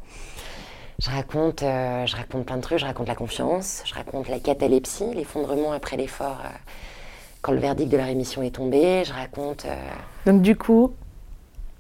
je 0.99 1.09
raconte, 1.09 1.61
je 1.61 2.15
raconte 2.15 2.45
plein 2.45 2.57
de 2.57 2.61
trucs, 2.61 2.79
je 2.79 2.85
raconte 2.85 3.07
la 3.07 3.15
confiance, 3.15 3.83
je 3.85 3.93
raconte 3.93 4.27
la 4.27 4.39
catalepsie, 4.39 5.13
l'effondrement 5.13 5.71
après 5.71 5.95
l'effort 5.95 6.41
quand 7.41 7.53
le 7.53 7.59
verdict 7.59 7.91
de 7.91 7.97
la 7.97 8.05
rémission 8.05 8.43
est 8.43 8.55
tombé, 8.55 9.03
je 9.05 9.13
raconte 9.13 9.65
Donc 10.25 10.41
du 10.41 10.55
coup, 10.55 10.93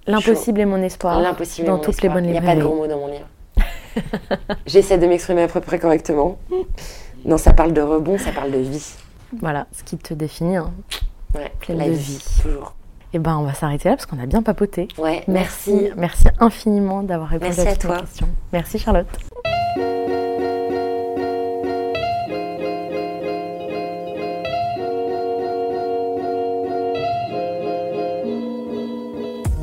l'impossible 0.07 0.59
est 0.59 0.65
mon 0.65 0.81
espoir. 0.81 1.19
l'impossible. 1.19 1.67
dans 1.67 1.73
mon 1.77 1.79
toutes 1.79 1.95
espoir. 1.95 2.15
les 2.15 2.21
bonnes 2.21 2.29
Il 2.29 2.31
n'y 2.31 2.37
a 2.37 2.41
pas 2.41 2.55
de 2.55 2.61
gros 2.61 2.75
mots 2.75 2.87
dans 2.87 2.97
mon 2.99 3.07
livre. 3.07 3.27
J'essaie 4.65 4.97
de 4.97 5.05
m'exprimer 5.07 5.43
à 5.43 5.47
peu 5.47 5.59
près 5.61 5.79
correctement. 5.79 6.37
Non, 7.25 7.37
ça 7.37 7.53
parle 7.53 7.73
de 7.73 7.81
rebond, 7.81 8.17
ça 8.17 8.31
parle 8.31 8.51
de 8.51 8.57
vie. 8.57 8.93
Voilà, 9.39 9.67
ce 9.71 9.83
qui 9.83 9.97
te 9.97 10.13
définit. 10.13 10.57
hein. 10.57 10.71
Ouais, 11.35 11.51
Pleine 11.59 11.77
la 11.77 11.85
de 11.87 11.91
vie, 11.91 12.15
vie. 12.17 12.41
toujours. 12.41 12.73
Et 13.13 13.19
ben, 13.19 13.37
on 13.37 13.43
va 13.43 13.53
s'arrêter 13.53 13.89
là 13.89 13.95
parce 13.95 14.05
qu'on 14.05 14.19
a 14.19 14.25
bien 14.25 14.41
papoté. 14.41 14.87
Ouais, 14.97 15.23
Merci, 15.27 15.71
merci. 15.73 15.93
merci 15.97 16.23
infiniment 16.39 17.03
d'avoir 17.03 17.29
répondu 17.29 17.53
Merci 17.55 17.67
à 17.67 17.71
à 17.71 17.75
toutes 17.75 17.83
mes 17.83 17.89
toi. 17.89 17.99
questions. 18.01 18.27
Merci 18.53 18.79
Charlotte. 18.79 19.30